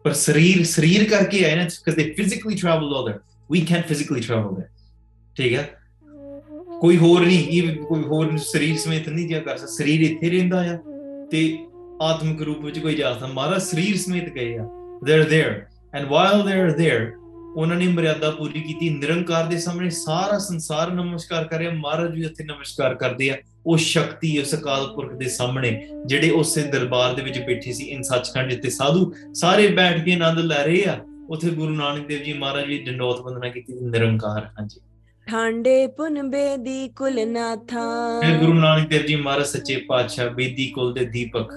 ਪਰ 0.05 0.13
ਸਰੀਰ 0.13 0.65
ਸਰੀਰ 0.65 1.05
ਕਰਕੇ 1.05 1.45
ਆਏ 1.45 1.57
ਨਾ 1.57 1.63
because 1.63 1.97
they 1.97 2.15
physically 2.17 2.57
travel 2.57 2.95
over 2.95 3.19
we 3.51 3.61
can't 3.61 3.87
physically 3.87 4.21
travel 4.21 4.55
there 4.55 4.69
ਠੀਕ 5.37 5.55
ਹੈ 5.55 5.79
ਕੋਈ 6.81 6.97
ਹੋਰ 6.97 7.21
ਨਹੀਂ 7.21 7.63
ਇਹ 7.63 7.77
ਕੋਈ 7.77 8.03
ਹੋਰ 8.03 8.37
ਸਰੀਰ 8.37 8.77
ਸਮੇਤ 8.77 9.09
ਨਹੀਂ 9.09 9.29
ਜਿਆ 9.29 9.41
ਕਰ 9.41 9.57
ਸਕਦਾ 9.57 9.73
ਸਰੀਰ 9.73 10.01
ਇੱਥੇ 10.01 10.31
ਰਹਿੰਦਾ 10.31 10.61
ਆ 10.61 10.79
ਤੇ 11.31 11.59
ਆਤਮਿਕ 12.03 12.43
ਰੂਪ 12.43 12.65
ਵਿੱਚ 12.65 12.79
ਕੋਈ 12.79 12.95
ਜਾ 12.95 13.13
ਸਕਦਾ 13.15 13.27
ਮਾਰਾ 13.27 13.59
ਸਰੀਰ 13.59 13.97
ਸਮੇਤ 13.97 14.29
ਗਏ 14.29 14.59
ਆ 14.59 14.69
they 15.05 15.15
are 15.15 15.23
there 15.23 15.67
and 15.95 16.07
while 16.09 16.43
they 16.43 16.61
are 16.61 16.71
there 16.71 17.13
ਉਹਨਾਂ 17.57 17.77
ਨੇ 17.77 17.87
ਮਰਿਆਦਾ 17.89 18.31
ਪੂਰੀ 18.31 18.61
ਕੀਤੀ 18.61 18.89
ਨਿਰੰਕਾਰ 18.91 19.47
ਦੇ 19.47 19.59
ਸਾਹਮਣੇ 19.59 19.91
ਸਾਰਾ 19.91 20.39
ਸੰਸਾਰ 20.39 20.91
ਨਮਸਕਾਰ 20.91 21.45
ਕਰੇ 21.45 21.69
ਮਹਾਰਾਜ 21.69 22.11
ਵੀ 22.11 22.25
ਉੱਥੇ 22.27 22.45
ਨਮਸਕਾਰ 22.45 22.95
ਕਰਦੇ 22.95 23.31
ਆ 23.31 23.37
ਉਹ 23.67 23.77
ਸ਼ਕਤੀ 23.77 24.39
ਉਸ 24.39 24.55
ਅਕਾਲ 24.55 24.87
ਪੁਰਖ 24.87 25.13
ਦੇ 25.13 25.29
ਸਾਹਮਣੇ 25.29 25.71
ਜਿਹੜੇ 26.07 26.31
ਉਸੇ 26.31 26.63
ਦਰਬਾਰ 26.63 27.15
ਦੇ 27.15 27.23
ਵਿੱਚ 27.23 27.39
ਬੈਠੇ 27.39 27.73
ਸੀ 27.73 27.85
ਇਨ 27.85 28.03
ਸੱਚਖੰਡ 28.03 28.51
ਜਿੱਤੇ 28.51 28.71
ਸਾਧੂ 28.71 29.13
ਸਾਰੇ 29.35 29.67
ਬੈਠ 29.69 30.05
ਕੇ 30.05 30.13
ਆਨੰਦ 30.15 30.39
ਲੈ 30.39 30.63
ਰਹੇ 30.65 30.85
ਆ 30.85 30.99
ਉੱਥੇ 31.29 31.51
ਗੁਰੂ 31.51 31.75
ਨਾਨਕ 31.75 32.07
ਦੇਵ 32.07 32.23
ਜੀ 32.23 32.33
ਮਹਾਰਾਜ 32.33 32.67
ਵੀ 32.67 32.79
ਡੰਡੋਤ 32.79 33.21
ਵੰਦਨਾ 33.21 33.49
ਕੀਤੀ 33.49 33.79
ਨਿਰੰਕਾਰ 33.83 34.45
ਹਾਂਜੀ 34.59 34.81
ਠਾਂਡੇ 35.27 35.87
ਪੁਨ 35.87 36.23
ਬੇਦੀ 36.23 36.89
ਕੁਲ 36.89 37.27
ਨਾਥਾ 37.29 37.81
ਗੁਰੂ 38.41 38.53
ਨਾਨਕ 38.53 38.89
ਦੇਵ 38.89 39.07
ਜੀ 39.07 39.17
ਮਹਾਰਾਜ 39.17 39.47
ਸੱਚੇ 39.47 39.77
ਪਾਤਸ਼ਾਹ 39.89 40.29
ਬੇਦੀ 40.31 40.67
ਕੁਲ 40.67 40.93
ਦੇ 40.93 41.05
ਦੀਪਕ 41.07 41.53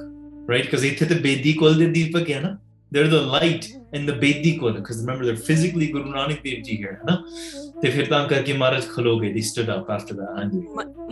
ਰਾਈਟ 0.50 0.70
ਕਿਉਂਕਿ 0.70 0.88
ਇੱਥੇ 0.88 1.06
ਤੇ 1.06 1.16
ਬੇਦੀ 1.16 1.54
ਕੁਲ 1.54 1.78
ਦੇ 1.78 1.86
ਦੀਪਕ 1.86 2.30
ਹੈ 2.30 2.40
ਨਾ 2.42 2.58
they're 2.92 3.08
the 3.08 3.22
light 3.24 3.72
in 3.94 4.06
the 4.06 4.14
Bedi 4.14 4.60
Kona, 4.60 4.80
because 4.80 5.02
remember 5.02 5.26
they're 5.26 5.36
physically 5.38 5.88
Guru 5.88 6.12
Nanak 6.12 6.44
Dev 6.44 6.64
Ji 6.64 6.76
here, 6.78 7.00
na? 7.06 7.18
ਤੇ 7.82 7.90
ਫਿਰ 7.90 8.06
ਤਾਂ 8.06 8.28
ਕਰਕੇ 8.28 8.54
ਮਹਾਰਾਜ 8.54 8.86
ਖਲੋ 8.88 9.16
ਗਏ 9.20 9.32
ਦੀ 9.34 9.42
ਸਟਡ 9.42 9.70
ਅਪ 9.74 9.90
ਆਫਟਰ 9.92 10.16
ਦਾ 10.16 10.26
ਹਾਂਜੀ 10.38 10.62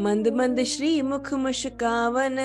ਮੰਦ 0.03 0.27
ਮੰਦ 0.37 0.59
ਸ਼੍ਰੀ 0.71 1.01
ਮੁਖ 1.01 1.33
ਮੁਸ਼ਕਾਵਨ 1.43 2.39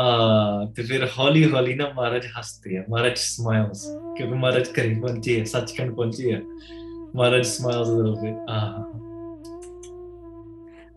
ਆ 0.00 0.04
ਤੇ 0.76 0.82
ਫਿਰ 0.82 1.06
ਹੌਲੀ 1.18 1.44
ਹੌਲੀ 1.52 1.74
ਨਾ 1.74 1.88
ਮਹਾਰਾਜ 1.96 2.26
ਹੱਸਦੇ 2.36 2.76
ਆ 2.78 2.84
ਮਹਾਰਾਜ 2.90 3.16
ਸਮਾਈਲਸ 3.18 3.84
ਕਿਉਂਕਿ 4.16 4.34
ਮਹਾਰਾਜ 4.34 4.68
ਕਰੀਬ 4.76 5.00
ਪਹੁੰਚੇ 5.06 5.38
ਹੈ 5.38 5.44
ਸੱਚਖੰਡ 5.54 5.94
ਪਹੁੰਚੇ 5.96 6.32
ਹੈ 6.32 6.40
Maharaj 7.14 7.46
smiles 7.46 7.88
a 7.88 7.96
little 7.96 8.14
bit 8.22 8.50
ਆ 8.50 8.60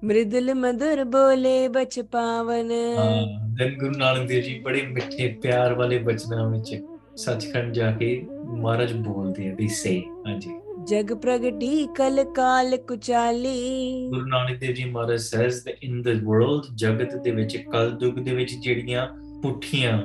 ਮ੍ਰਿਦਲ 0.03 0.53
ਮਦਰ 0.55 1.03
ਬੋਲੇ 1.17 1.67
ਬਚ 1.75 1.99
ਪਾਵਨ 2.11 2.71
ਹਾਂ 2.97 3.11
ਦਨ 3.57 3.75
ਗੁਰੂ 3.79 3.97
ਨਾਨਕ 3.97 4.27
ਦੇਵ 4.27 4.41
ਜੀ 4.43 4.59
ਬੜੇ 4.65 4.81
ਮਿੱਠੇ 4.87 5.27
ਪਿਆਰ 5.43 5.73
ਵਾਲੇ 5.73 5.99
ਬਚਨਾਂ 6.03 6.49
ਵਿੱਚ 6.49 6.75
ਸੱਚਖੰਡ 7.17 7.73
ਜਾ 7.73 7.91
ਕੇ 7.91 8.09
ਮਹਾਰਾਜ 8.45 8.93
ਬੋਲਦੇ 8.93 9.49
ਆ 9.49 9.53
ਵੀ 9.55 9.67
ਸੇ 9.67 9.99
ਹਾਂਜੀ 10.27 10.51
ਜਗ 10.89 11.13
ਪ੍ਰਗਟੀ 11.13 11.87
ਕਲ 11.97 12.23
ਕਾਲ 12.35 12.77
ਕੁਚਾਲੀ 12.77 14.09
ਗੁਰੂ 14.09 14.25
ਨਾਨਕ 14.27 14.59
ਦੇਵ 14.59 14.73
ਜੀ 14.75 14.85
ਮਹਾਰਾਜ 14.85 15.19
says 15.19 15.63
the 15.65 15.73
in 15.81 16.01
the 16.01 16.17
world 16.23 16.73
ਜਗਤ 16.75 17.15
ਦੇ 17.23 17.31
ਵਿੱਚ 17.31 17.57
ਕਲ 17.71 17.91
ਦੁਗ 17.91 18.19
ਦੇ 18.19 18.35
ਵਿੱਚ 18.35 18.53
ਜਿਹੜੀਆਂ 18.53 19.07
ਪੁੱਠੀਆਂ 19.41 19.97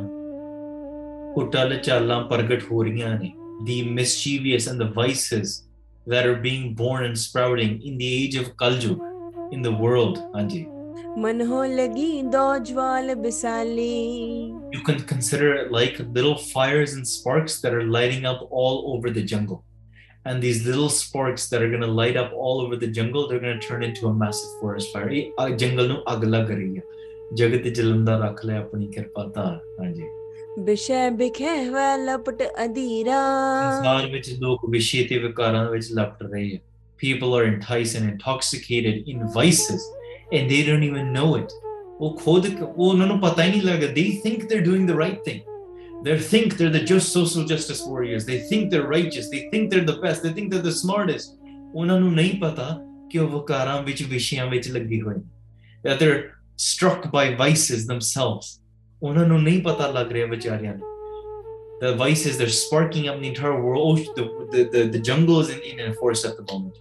ਕੁਟਲ 1.34 1.76
ਚਾਲਾਂ 1.76 2.20
ਪ੍ਰਗਟ 2.28 2.70
ਹੋ 2.72 2.82
ਰਹੀਆਂ 2.82 3.18
ਨੇ 3.18 3.32
the 3.60 3.76
mischievous 3.84 4.66
and 4.68 4.78
the 4.78 4.86
vices 4.88 5.52
that 6.06 6.26
are 6.26 6.36
being 6.36 6.74
born 6.74 7.04
and 7.04 7.18
sprouting 7.18 7.72
in 7.82 7.96
the 7.98 8.10
age 8.16 8.36
of 8.36 8.50
Kalju 8.56 8.92
in 9.52 9.62
the 9.62 9.72
world, 9.74 10.20
Anji. 10.32 10.60
You 11.18 11.32
can 14.84 15.00
consider 15.02 15.54
it 15.54 15.72
like 15.72 15.98
little 16.18 16.36
fires 16.36 16.92
and 16.94 17.06
sparks 17.06 17.60
that 17.62 17.74
are 17.74 17.82
lighting 17.82 18.24
up 18.24 18.46
all 18.50 18.76
over 18.92 19.10
the 19.10 19.24
jungle. 19.24 19.64
And 20.24 20.40
these 20.40 20.64
little 20.66 20.88
sparks 20.88 21.48
that 21.48 21.62
are 21.62 21.70
going 21.70 21.82
to 21.82 21.94
light 22.00 22.16
up 22.16 22.32
all 22.32 22.60
over 22.60 22.76
the 22.76 22.90
jungle, 22.98 23.26
they're 23.28 23.40
going 23.40 23.58
to 23.58 23.66
turn 23.66 23.82
into 23.82 24.06
a 24.08 24.14
massive 24.14 24.52
forest 24.60 24.94
fire. 24.94 25.10
ਜੰਗਲ 25.56 25.88
ਨੂੰ 25.88 25.98
ਅੱਗ 26.12 26.24
ਲੱਗ 26.24 26.50
ਰਹੀ 26.50 26.76
ਹੈ 26.76 26.82
ਜਗਤ 27.34 27.68
ਜਲੰਦਾ 27.68 28.18
ਰੱਖ 28.18 28.44
ਲੈ 28.46 28.58
ਆਪਣੀ 28.58 28.86
ਕਿਰਪਾ 28.92 29.24
ਧਾਰ 29.34 29.58
ਵਿਸ਼ੇ 30.64 31.08
ਵਿਖੇ 31.16 31.50
ਲਪਟ 32.04 32.42
ਅਧੀਰਾ 32.64 33.20
ਸੰਸਾਰ 33.72 34.10
ਵਿੱਚ 34.10 34.30
ਲੋਕ 34.40 34.70
ਵਿਸ਼ੇ 34.70 35.04
ਤੇ 35.10 35.18
ਵਿਕਾਰਾਂ 35.18 35.68
ਵਿੱਚ 35.70 35.92
ਲਪਟ 35.92 36.22
ਰਹੇ 36.22 36.58
people 36.98 37.34
are 37.38 37.44
enticed 37.48 37.96
and 37.98 38.06
intoxicated 38.10 38.96
in 39.10 39.20
vices 39.34 39.82
and 40.32 40.50
they 40.50 40.64
don't 40.64 40.82
even 40.82 41.12
know 41.12 41.34
it 41.36 41.52
they 43.94 44.12
think 44.12 44.48
they're 44.48 44.62
doing 44.62 44.86
the 44.86 44.94
right 44.94 45.24
thing 45.24 45.42
they 46.04 46.18
think 46.18 46.56
they're 46.56 46.70
the 46.70 46.80
just 46.80 47.12
social 47.12 47.44
justice 47.44 47.84
warriors 47.84 48.24
they 48.24 48.40
think 48.40 48.70
they're 48.70 48.86
righteous 48.86 49.28
they 49.30 49.48
think 49.50 49.70
they're 49.70 49.84
the 49.84 49.98
best 49.98 50.22
they 50.22 50.32
think 50.32 50.50
they're 50.50 50.62
the 50.62 50.72
smartest 50.72 51.36
that 51.74 52.86
they're 55.98 56.36
struck 56.56 57.10
by 57.10 57.34
vices 57.34 57.86
themselves 57.86 58.60
the 61.80 61.94
vices 61.94 62.36
they're 62.38 62.48
sparking 62.48 63.08
up 63.08 63.20
the 63.20 63.28
entire 63.28 63.60
world 63.62 64.00
oh, 64.00 64.14
the, 64.14 64.48
the, 64.50 64.64
the, 64.70 64.88
the 64.88 64.98
jungle 64.98 65.40
is 65.40 65.50
in, 65.50 65.60
in 65.60 65.94
forest 65.94 66.24
at 66.24 66.36
the 66.36 66.42
moment 66.52 66.76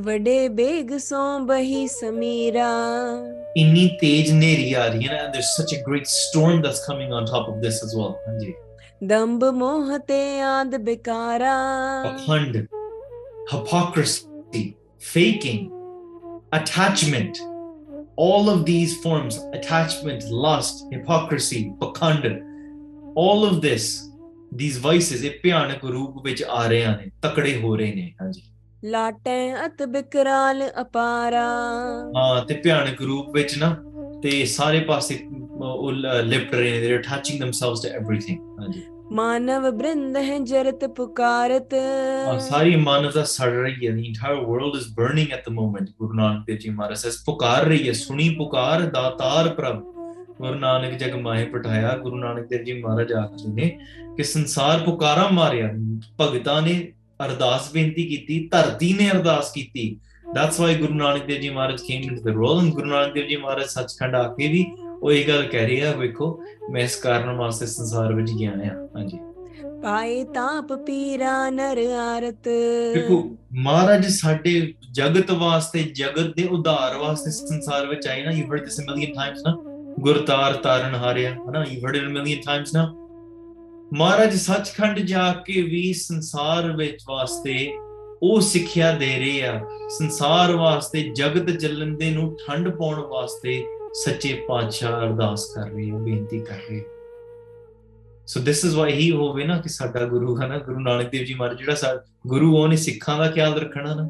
ਵਡੇ 0.00 0.48
ਬੇਗ 0.48 0.96
ਸੋਂ 0.98 1.38
ਬਹੀ 1.46 1.86
ਸਮੀਰਾ 1.88 2.68
ਇੰਨੀ 3.56 3.86
ਤੇਜ਼ 4.00 4.32
ਨੇਰੀ 4.32 4.72
ਆ 4.72 4.86
ਰਹੀ 4.86 5.06
ਹੈ 5.06 5.12
ਨਾ 5.12 5.32
there's 5.32 5.50
such 5.56 5.72
a 5.76 5.80
great 5.88 6.06
storm 6.12 6.62
that's 6.66 6.80
coming 6.84 7.10
on 7.16 7.26
top 7.30 7.48
of 7.52 7.58
this 7.64 7.80
as 7.86 7.92
well 7.98 8.14
ਹਾਂਜੀ 8.28 8.54
ਦੰਬ 9.06 9.44
ਮੋਹ 9.54 9.98
ਤੇ 10.08 10.20
ਆਂਦ 10.40 10.76
ਬਿਕਾਰਾ 10.84 11.56
ਪਖੰਡ 12.04 12.56
hypocrisy 13.52 14.62
faking 15.06 15.62
attachment 16.58 17.40
all 18.26 18.48
of 18.52 18.62
these 18.68 18.94
forms 19.04 19.38
attachment 19.58 20.24
lust 20.46 20.80
hypocrisy 20.94 21.60
pakhand 21.82 22.28
all 23.24 23.44
of 23.50 23.60
this 23.66 23.90
these 24.62 24.80
vices 24.86 25.24
ਇਹ 25.24 25.38
ਭਿਆਨਕ 25.42 25.84
ਰੂਪ 25.84 26.24
ਵਿੱਚ 26.24 26.42
ਆ 26.48 26.66
ਰਹੇ 26.66 26.86
ਨੇ 26.96 27.10
ਤਕੜੇ 27.22 27.56
ਹੋ 27.60 27.76
ਰਹੇ 27.76 27.94
ਨੇ 27.94 28.10
ਹਾਂਜੀ 28.22 28.51
ਲਾਟੈ 28.82 29.66
ਅਤ 29.66 29.82
ਬਿਕਰਾਲ 29.82 30.62
ਅਪਾਰਾ 30.80 31.42
ਹਾਂ 32.16 32.44
ਤੇ 32.46 32.54
ਭਿਆਨਕ 32.54 33.02
ਰੂਪ 33.02 33.28
ਵਿੱਚ 33.34 33.58
ਨਾ 33.58 33.76
ਤੇ 34.22 34.44
ਸਾਰੇ 34.44 34.80
ਪਾਸੇ 34.80 35.18
ਉਹ 35.60 35.92
ਲਿਫਟ 36.22 36.54
ਰਹੇ 36.54 36.70
ਨੇ 36.70 36.80
ਦੇ 36.80 36.96
ਅਟੈਚਿੰਗ 36.96 37.42
ਥemselves 37.42 37.82
ਟੂ 37.82 37.88
ਏਵਰੀਥਿੰਗ 37.88 38.38
ਹਾਂਜੀ 38.60 38.82
ਮਾਨਵ 39.12 39.70
ਬ੍ਰਿੰਦ 39.70 40.16
ਹੈ 40.16 40.38
ਜਰਤ 40.38 40.84
ਪੁਕਾਰਤ 40.84 41.74
ਸਾਰੀ 42.40 42.76
ਮਾਨਵਤਾ 42.76 43.24
ਸੜ 43.24 43.48
ਰਹੀ 43.48 43.86
ਹੈ 43.86 43.92
the 43.92 44.06
entire 44.06 44.34
world 44.34 44.76
is 44.76 44.88
burning 44.94 45.32
at 45.32 45.48
the 45.48 45.52
moment 45.52 45.90
Guru 45.90 46.12
Nanak 46.12 46.46
Dev 46.46 46.56
ji 46.56 46.70
Maharaj 46.70 46.98
ਸਸ 46.98 47.22
ਪੁਕਾਰ 47.24 47.64
ਰਹੀ 47.64 47.88
ਹੈ 47.88 47.92
ਸੁਣੀ 47.92 48.28
ਪੁਕਾਰ 48.28 48.80
ਦਾਤਾਰ 48.80 49.48
ਪ੍ਰਭ 49.48 49.82
ਗੁਰੂ 50.38 50.54
ਨਾਨਕ 50.54 50.94
ਜਗ 50.98 51.14
ਮਾਹੇ 51.14 51.44
ਪਟਾਇਆ 51.44 51.96
ਗੁਰੂ 51.96 52.16
ਨਾਨਕ 52.16 52.46
ਦੇਵ 52.46 52.64
ਜੀ 52.64 52.80
ਮਹਾਰਾਜ 52.82 53.12
ਆਖਦੇ 53.12 53.52
ਨੇ 53.52 53.68
ਕਿ 54.16 54.22
ਸੰਸਾਰ 54.22 54.78
ਪੁਕਾਰਾਂ 54.78 55.30
ਮਾਰਿਆ 55.30 55.70
ਭਗਤਾਂ 56.18 56.60
ਨੇ 56.62 56.92
ਅਰਦਾਸ 57.24 57.70
ਬੇਨਤੀ 57.72 58.04
ਕੀਤੀ 58.06 58.38
ਧਰਤੀ 58.52 58.92
ਨੇ 58.92 59.10
ਅਰਦਾਸ 59.10 59.50
ਕੀਤੀ 59.52 59.88
that's 60.34 60.60
why 60.60 60.74
Guru 60.74 60.94
Nanak 60.94 61.26
Dev 61.26 61.40
ji 61.40 61.50
Maharaj 61.50 61.80
came 61.82 62.02
in 62.02 62.14
the 62.16 62.28
role 62.28 62.70
Guru 62.70 62.86
Nanak 62.86 63.14
Dev 63.14 63.26
ji 63.26 63.36
Maharaj 63.36 63.66
Sachkhand 63.66 64.14
ਆ 64.14 64.22
ਕੇ 64.28 64.48
ਵੀ 64.48 64.64
ਉਹ 65.02 65.10
ਇਹ 65.12 65.26
ਗੱਲ 65.28 65.42
ਕਹਿ 65.42 65.66
ਰਿਹਾ 65.66 65.92
ਵੇਖੋ 65.92 66.38
ਮੈਂ 66.70 66.82
ਇਸ 66.82 66.96
ਕਾਰਨ 66.96 67.36
ਵਾਸਤੇ 67.36 67.66
ਸੰਸਾਰ 67.66 68.12
ਵਿੱਚ 68.12 68.30
ਗਿਆ 68.30 68.50
ਆ 68.50 68.74
ਹਾਂਜੀ 68.96 69.18
ਪਾਏ 69.82 70.22
ਤਾਪ 70.24 70.72
ਪੀਰਾ 70.86 71.34
ਨਰ 71.50 71.78
ਆਰਤ 71.98 72.48
ਦੇਖੋ 72.94 73.22
ਮਹਾਰਾਜ 73.54 74.06
ਸਾਡੇ 74.08 74.52
ਜਗਤ 74.92 75.30
ਵਾਸਤੇ 75.30 75.82
ਜਗਤ 75.94 76.34
ਦੇ 76.36 76.44
ਉਧਾਰ 76.48 76.96
ਵਾਸਤੇ 76.96 77.30
ਸੰਸਾਰ 77.30 77.86
ਵਿੱਚ 77.86 78.06
ਆਏ 78.06 78.22
ਨਾ 78.22 78.30
you 78.30 78.46
heard 78.46 78.64
this 78.64 78.78
million 78.80 79.14
times 79.14 79.42
ਨਾ 79.46 79.56
ਗੁਰਤਾਰ 80.00 80.54
ਤਾਰਨ 80.56 80.94
ਹਾਰਿਆ 80.94 81.32
ਹਨਾ 81.34 81.64
you 81.64 81.80
heard 81.80 81.96
it 81.96 82.08
million 82.08 82.40
times 82.44 82.74
ਨਾ 82.74 82.84
ਮਹਾਰਾਜ 83.92 84.34
ਸੱਚਖੰਡ 84.34 84.98
ਜਾ 84.98 85.32
ਕੇ 85.46 85.62
ਵੀ 85.62 85.92
ਸੰਸਾਰ 85.92 86.70
ਵਿੱਚ 86.76 87.02
ਵਾਸਤੇ 87.08 87.72
ਉਹ 88.22 88.40
ਸਿੱਖਿਆ 88.40 88.90
ਦੇ 88.92 89.16
ਰਹੇ 89.18 89.42
ਆ 89.42 89.60
ਸੰਸਾਰ 89.88 90.52
ਵਾਸਤੇ 90.52 91.02
ਜਗਤ 91.16 91.50
ਜਲਣ 91.50 91.94
ਦੇ 91.96 92.10
ਨੂੰ 92.10 92.36
ਠੰਡ 92.36 92.68
ਪਾਉਣ 92.68 93.00
ਵਾਸਤੇ 93.00 93.62
ਸੱਚੇ 94.04 94.32
ਪਾਤਸ਼ਾਹ 94.48 94.98
ਅਰਦਾਸ 95.00 95.44
ਕਰ 95.54 95.68
ਰਹੇ 95.70 95.90
ਆ 95.90 95.98
ਬੇਨਤੀ 95.98 96.40
ਕਰ 96.40 96.60
ਰਹੇ 96.70 96.82
ਸੋ 98.26 98.40
ਦਿਸ 98.40 98.64
ਇਜ਼ 98.64 98.76
ਵਾਈ 98.76 98.92
ਹੀ 98.92 99.10
ਹੋਵੇ 99.10 99.44
ਨਾ 99.44 99.56
ਕਿ 99.56 99.68
ਸਾਡਾ 99.68 100.06
ਗੁਰੂ 100.06 100.40
ਹੈ 100.40 100.48
ਨਾ 100.48 100.58
ਗੁਰੂ 100.58 100.80
ਨਾਨਕ 100.80 101.10
ਦੇਵ 101.10 101.24
ਜੀ 101.24 101.34
ਮਹਾਰਾਜ 101.34 101.58
ਜਿਹੜਾ 101.58 101.74
ਸਾ 101.74 101.94
ਗੁਰੂ 102.26 102.56
ਉਹਨੇ 102.56 102.76
ਸਿੱਖਾਂ 102.76 103.18
ਦਾ 103.18 103.30
ਖਿਆਲ 103.30 103.58
ਰੱਖਣਾ 103.58 103.94
ਨਾ 103.94 104.08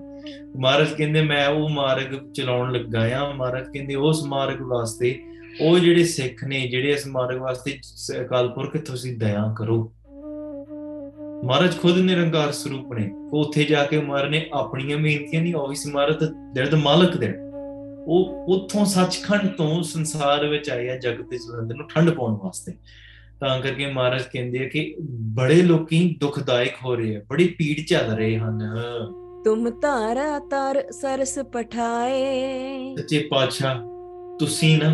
ਮਹਾਰਾਜ 0.56 0.92
ਕਹਿੰਦੇ 0.92 1.22
ਮੈਂ 1.22 1.46
ਉਹ 1.48 1.68
ਮਾਰਗ 1.68 2.14
ਚਲਾਉਣ 2.34 2.72
ਲੱਗਾ 2.72 3.06
ਆ 3.18 3.32
ਮਹਾਰਾਜ 3.32 3.68
ਕਹਿੰਦੇ 3.72 3.94
ਉਸ 3.94 4.24
ਮਾਰਗ 4.24 4.62
ਵਾਸਤੇ 4.62 5.14
ਉਹ 5.60 5.78
ਜਿਹੜੇ 5.78 6.04
ਸਿੱਖ 6.04 6.44
ਨੇ 6.44 6.60
ਜਿਹੜੇ 6.60 6.90
ਇਸ 6.90 7.06
ਮਾਰਗ 7.06 7.38
ਵਾਸਤੇ 7.38 7.78
ਅਕਾਲਪੁਰ 8.20 8.70
ਕਿ 8.70 8.78
ਤੁਸੀਂ 8.78 9.16
ਦਇਆ 9.18 9.54
ਕਰੋ 9.58 9.92
ਮਹਾਰਾਜ 11.44 11.76
ਖੁਦ 11.78 11.98
ਨਿਰੰਕਾਰ 11.98 12.52
ਸਰੂਪ 12.52 12.92
ਨੇ 12.92 13.10
ਉਹ 13.32 13.44
ਉੱਥੇ 13.44 13.64
ਜਾ 13.64 13.84
ਕੇ 13.84 14.00
ਮਹਾਰਾਜ 14.00 14.30
ਨੇ 14.30 14.48
ਆਪਣੀਆਂ 14.52 14.98
ਮਿਹਨਤੀਆਂ 14.98 15.42
ਨਹੀਂ 15.42 15.54
ਉਹ 15.54 15.60
ਉਹੀ 15.60 15.76
ਸਮਾਰਤ 15.76 16.24
ਦਰਦ 16.54 16.74
ਮਾਲਕ 16.74 17.16
ਦੇ 17.16 17.32
ਉਹ 18.06 18.44
ਉੱਥੋਂ 18.48 18.84
ਸੱਚਖੰਡ 18.84 19.46
ਤੋਂ 19.48 19.82
ਸੰਸਾਰ 19.82 20.46
ਵਿੱਚ 20.46 20.70
ਆਇਆ 20.70 20.96
ਜਗਤ 20.96 21.28
ਦੇ 21.28 21.38
ਜੀਵਨ 21.38 21.76
ਨੂੰ 21.76 21.88
ਠੰਡ 21.88 22.10
ਪਾਉਣ 22.10 22.38
ਵਾਸਤੇ 22.44 22.72
ਤਾਂ 23.40 23.60
ਕਰਕੇ 23.60 23.86
ਮਹਾਰਾਜ 23.86 24.22
ਕਹਿੰਦੇ 24.22 24.64
ਆ 24.64 24.68
ਕਿ 24.68 24.94
ਬੜੇ 25.10 25.62
ਲੋਕੀ 25.62 26.16
ਦੁਖਦਾਇਕ 26.20 26.74
ਹੋ 26.84 26.94
ਰਹੇ 26.94 27.16
ਆ 27.16 27.20
ਬੜੀ 27.28 27.48
ਪੀੜ 27.48 27.80
ਚੱਲ 27.80 28.10
ਰਹੇ 28.16 28.38
ਹਨ 28.38 28.58
ਤੁਮ 29.44 29.70
ਤਾਰਾ 29.70 30.38
ਤਰ 30.38 30.90
ਸਰਸ 30.90 31.38
ਪਠਾਏ 31.38 32.94
ਸੱਚੇ 32.96 33.28
ਪਾਤਸ਼ਾਹ 33.30 33.80
ਤੁਸੀਂ 34.38 34.78
ਨਾ 34.78 34.93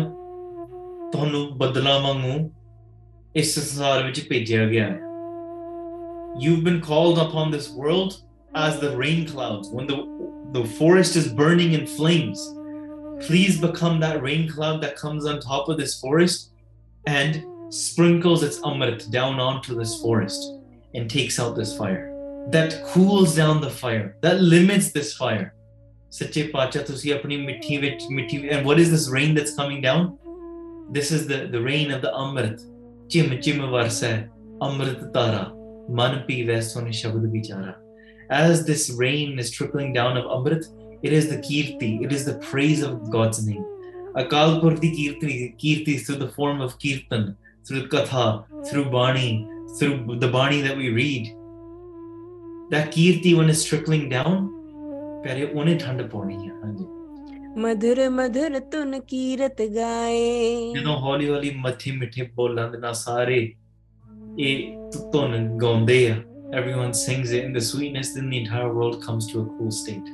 you 4.05 4.13
you've 6.37 6.63
been 6.63 6.81
called 6.81 7.17
upon 7.17 7.51
this 7.51 7.69
world 7.69 8.21
as 8.55 8.79
the 8.79 8.95
rain 8.95 9.27
clouds 9.27 9.69
when 9.69 9.87
the 9.87 10.07
the 10.51 10.65
forest 10.65 11.15
is 11.15 11.31
burning 11.31 11.73
in 11.73 11.85
flames 11.85 12.55
please 13.25 13.59
become 13.59 13.99
that 13.99 14.21
rain 14.21 14.49
cloud 14.49 14.81
that 14.81 14.95
comes 14.95 15.25
on 15.25 15.39
top 15.39 15.69
of 15.69 15.77
this 15.77 15.99
forest 15.99 16.51
and 17.07 17.43
sprinkles 17.73 18.43
its 18.43 18.59
amrit 18.59 19.09
down 19.11 19.39
onto 19.39 19.75
this 19.75 20.01
forest 20.01 20.53
and 20.95 21.09
takes 21.09 21.39
out 21.39 21.55
this 21.55 21.75
fire 21.77 22.05
that 22.49 22.83
cools 22.85 23.35
down 23.35 23.61
the 23.61 23.69
fire 23.69 24.15
that 24.21 24.41
limits 24.41 24.91
this 24.91 25.13
fire 25.15 25.53
and 28.49 28.65
what 28.65 28.79
is 28.79 28.89
this 28.89 29.09
rain 29.09 29.35
that's 29.35 29.55
coming 29.55 29.81
down 29.81 30.17
this 30.91 31.11
is 31.11 31.27
the, 31.27 31.47
the 31.47 31.61
reign 31.61 31.91
of 31.91 32.01
the 32.01 32.09
Amrit. 32.09 32.65
Chim 33.09 33.39
chim 33.41 33.59
varsa 33.59 34.29
Amrit 34.59 35.13
tara 35.13 35.53
man 35.87 36.25
pive 36.27 36.47
shabd 36.47 37.25
bichara. 37.31 37.75
As 38.29 38.65
this 38.65 38.89
rain 38.91 39.39
is 39.39 39.51
trickling 39.51 39.93
down 39.93 40.17
of 40.17 40.25
Amrit, 40.25 40.65
it 41.03 41.13
is 41.13 41.29
the 41.29 41.37
kirti, 41.37 42.03
it 42.03 42.11
is 42.11 42.25
the 42.25 42.35
praise 42.39 42.81
of 42.81 43.09
God's 43.11 43.45
name. 43.45 43.65
Akal 44.15 44.61
Purti 44.61 44.91
kirti, 44.91 45.55
kirti 45.57 46.05
through 46.05 46.17
the 46.17 46.29
form 46.29 46.61
of 46.61 46.77
kirtan, 46.79 47.37
through 47.65 47.87
katha, 47.87 48.45
through 48.67 48.89
bani, 48.89 49.47
through 49.77 50.17
the 50.19 50.27
bani 50.27 50.61
that 50.61 50.75
we 50.75 50.89
read. 50.89 51.27
That 52.71 52.91
kirti 52.91 53.37
when 53.37 53.49
it's 53.49 53.63
trickling 53.63 54.09
down, 54.09 54.49
pyare 55.23 55.53
one 55.53 55.77
thand 55.79 55.99
pauni 56.11 56.49
hai. 56.49 56.98
ਮਧੁਰ 57.59 58.09
ਮਧੁਰ 58.09 58.59
ਤੁਨ 58.59 58.99
ਕੀਰਤ 58.99 59.61
ਗਾਏ 59.61 60.73
ਜਦੋਂ 60.73 60.97
ਹੌਲੀ 60.97 61.29
ਹੌਲੀ 61.29 61.49
ਮੱਠੀ 61.55 61.91
ਮਿੱਠੇ 61.91 62.29
ਬੋਲਾਂ 62.35 62.69
ਦੇ 62.71 62.77
ਨਾਲ 62.77 62.93
ਸਾਰੇ 62.93 63.55
ਇਹ 64.39 64.91
ਤੁਨ 65.11 65.57
ਗਾਉਂਦੇ 65.57 66.09
ਆ 66.11 66.15
everyone 66.59 66.93
sings 66.93 67.31
it 67.31 67.43
and 67.45 67.57
the 67.57 67.61
sweetness 67.61 68.07
in 68.19 68.29
the 68.29 68.37
entire 68.37 68.69
world 68.75 68.95
comes 69.01 69.27
to 69.31 69.41
a 69.41 69.45
cool 69.57 69.73
state 69.81 70.07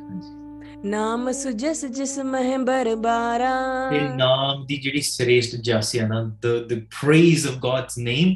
ਨਾਮ 0.85 1.31
ਸੁਜਸ 1.31 1.85
ਜਿਸ 1.85 2.17
ਮਹਿ 2.19 2.57
ਬਰਬਾਰਾ 2.57 3.53
ਇਹ 3.93 4.09
ਨਾਮ 4.15 4.65
ਦੀ 4.65 4.77
ਜਿਹੜੀ 4.77 5.01
ਸ੍ਰੇਸ਼ਟ 5.01 5.55
ਜਸ 5.55 5.95
ਹੈ 5.95 6.07
ਨਾ 6.07 6.21
the 6.45 6.55
the 6.71 6.81
praise 6.97 7.47
of 7.51 7.61
god's 7.69 8.01
name 8.09 8.35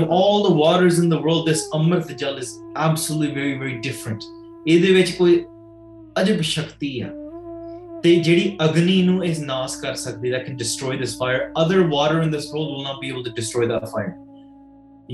of 0.00 0.08
all 0.08 0.44
the 0.44 0.54
waters 0.54 1.00
in 1.00 1.08
the 1.08 1.20
world, 1.20 1.48
this 1.48 1.68
Amrit 1.70 2.16
Jal 2.16 2.36
is 2.38 2.60
absolutely 2.76 3.34
very, 3.34 3.58
very 3.58 3.80
different. 3.80 4.22
ਇਹਦੇ 4.66 4.92
ਵਿੱਚ 4.92 5.10
ਕੋਈ 5.18 5.34
ਅਜਬ 6.20 6.40
ਸ਼ਕਤੀ 6.42 7.00
ਆ 7.00 7.08
ਤੇ 8.02 8.14
ਜਿਹੜੀ 8.16 8.56
ਅਗਨੀ 8.64 9.02
ਨੂੰ 9.02 9.24
ਇਸ 9.24 9.40
ਨਾਸ 9.40 9.76
ਕਰ 9.80 9.94
ਸਕਦੀ 9.94 10.32
that 10.34 10.46
can 10.46 10.60
destroy 10.62 10.94
this 11.02 11.16
fire 11.22 11.40
other 11.62 11.80
water 11.94 12.22
in 12.26 12.30
this 12.36 12.46
world 12.52 12.70
will 12.74 12.86
not 12.88 13.00
be 13.02 13.10
able 13.14 13.26
to 13.30 13.34
destroy 13.40 13.66
that 13.72 13.88
fire 13.94 14.14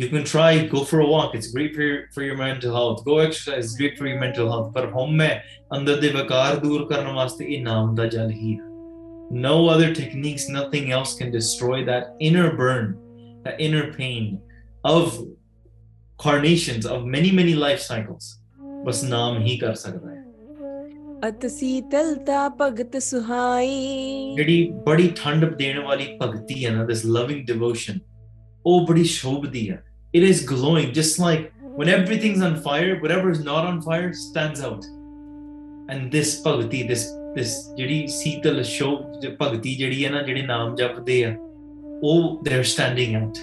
you 0.03 0.11
can 0.13 0.29
try 0.35 0.51
go 0.75 0.85
for 0.93 1.01
a 1.07 1.09
walk 1.15 1.35
it's 1.41 1.51
great 1.57 1.75
for 1.79 1.89
your, 1.89 1.99
for 2.15 2.27
your 2.29 2.37
mental 2.43 2.77
health 2.81 3.03
go 3.09 3.19
exercise 3.25 3.65
it's 3.65 3.79
great 3.81 3.99
for 4.03 4.13
your 4.13 4.21
mental 4.27 4.53
health 4.55 4.71
ਪਰ 4.77 4.91
ਹਉਮੈ 4.93 5.33
ਅੰਦਰ 5.79 6.01
ਦੇ 6.01 6.09
ਵਿਕਾਰ 6.21 6.57
ਦੂਰ 6.67 6.87
ਕਰਨ 6.93 7.13
ਵਾਸਤੇ 7.15 7.53
ਇਹ 7.55 7.65
ਨਾਮ 7.65 7.95
ਦਾ 7.95 8.07
ਜਲ 8.17 8.31
ਹੀ 8.31 8.55
ਹੈ 8.55 8.74
No 9.31 9.69
other 9.69 9.95
techniques, 9.95 10.49
nothing 10.49 10.93
else 10.93 11.17
can 11.17 11.31
destroy 11.31 11.85
that 11.85 12.15
inner 12.21 12.57
burn, 12.57 12.97
that 13.45 13.61
inner 13.61 13.93
pain 13.93 14.41
of 14.85 15.27
carnations, 16.19 16.87
of 16.87 17.05
many, 17.05 17.33
many 17.33 17.55
life 17.55 17.81
cycles. 17.81 18.41
बस 18.87 19.01
नाम 19.05 19.43
ही 19.43 19.57
कर 19.57 19.75
सकता 19.75 20.11
है 20.11 20.23
अत 21.25 21.47
शीतलता 21.47 22.49
भगत 22.59 22.97
सुहाई 23.01 24.35
ਜਿਹੜੀ 24.37 24.73
ਬੜੀ 24.87 25.09
ਠੰਡ 25.17 25.45
ਦੇਣ 25.57 25.79
ਵਾਲੀ 25.85 26.07
ਭਗਤੀ 26.23 26.65
ਹੈ 26.65 26.71
ਨਾ 26.71 26.85
this 26.85 27.05
loving 27.17 27.41
devotion 27.53 28.01
Oh 28.69 28.87
ਬੜੀ 28.87 29.05
ਸ਼ੋਭਦੀ 29.05 29.71
it 30.17 30.23
is 30.23 30.43
glowing 30.51 30.93
just 30.99 31.19
like 31.25 31.51
when 31.79 31.89
everything's 31.89 32.43
on 32.49 32.57
fire 32.67 32.93
whatever 33.05 33.31
is 33.37 33.41
not 33.47 33.69
on 33.71 33.81
fire 33.87 34.13
stands 34.13 34.61
out 34.69 34.85
and 35.95 36.13
this 36.17 36.35
bhakti 36.45 36.83
this 36.91 37.07
ਜਿਹੜੀ 37.37 38.07
ਸੀਤਲ 38.07 38.63
ਸ਼ੋਭ 38.63 39.27
ਭਗਤੀ 39.41 39.75
ਜਿਹੜੀ 39.75 40.05
ਹੈ 40.05 40.11
ਨਾ 40.11 40.23
ਜਿਹੜੇ 40.23 40.43
ਨਾਮ 40.43 40.75
ਜਪਦੇ 40.75 41.25
ਆ 41.25 41.35
ਉਹ 42.03 42.43
ਦੇ 42.45 42.55
ਆਰ 42.55 42.63
ਸਟੈਂਡਿੰਗ 42.63 43.15
ਆਊਟ 43.17 43.39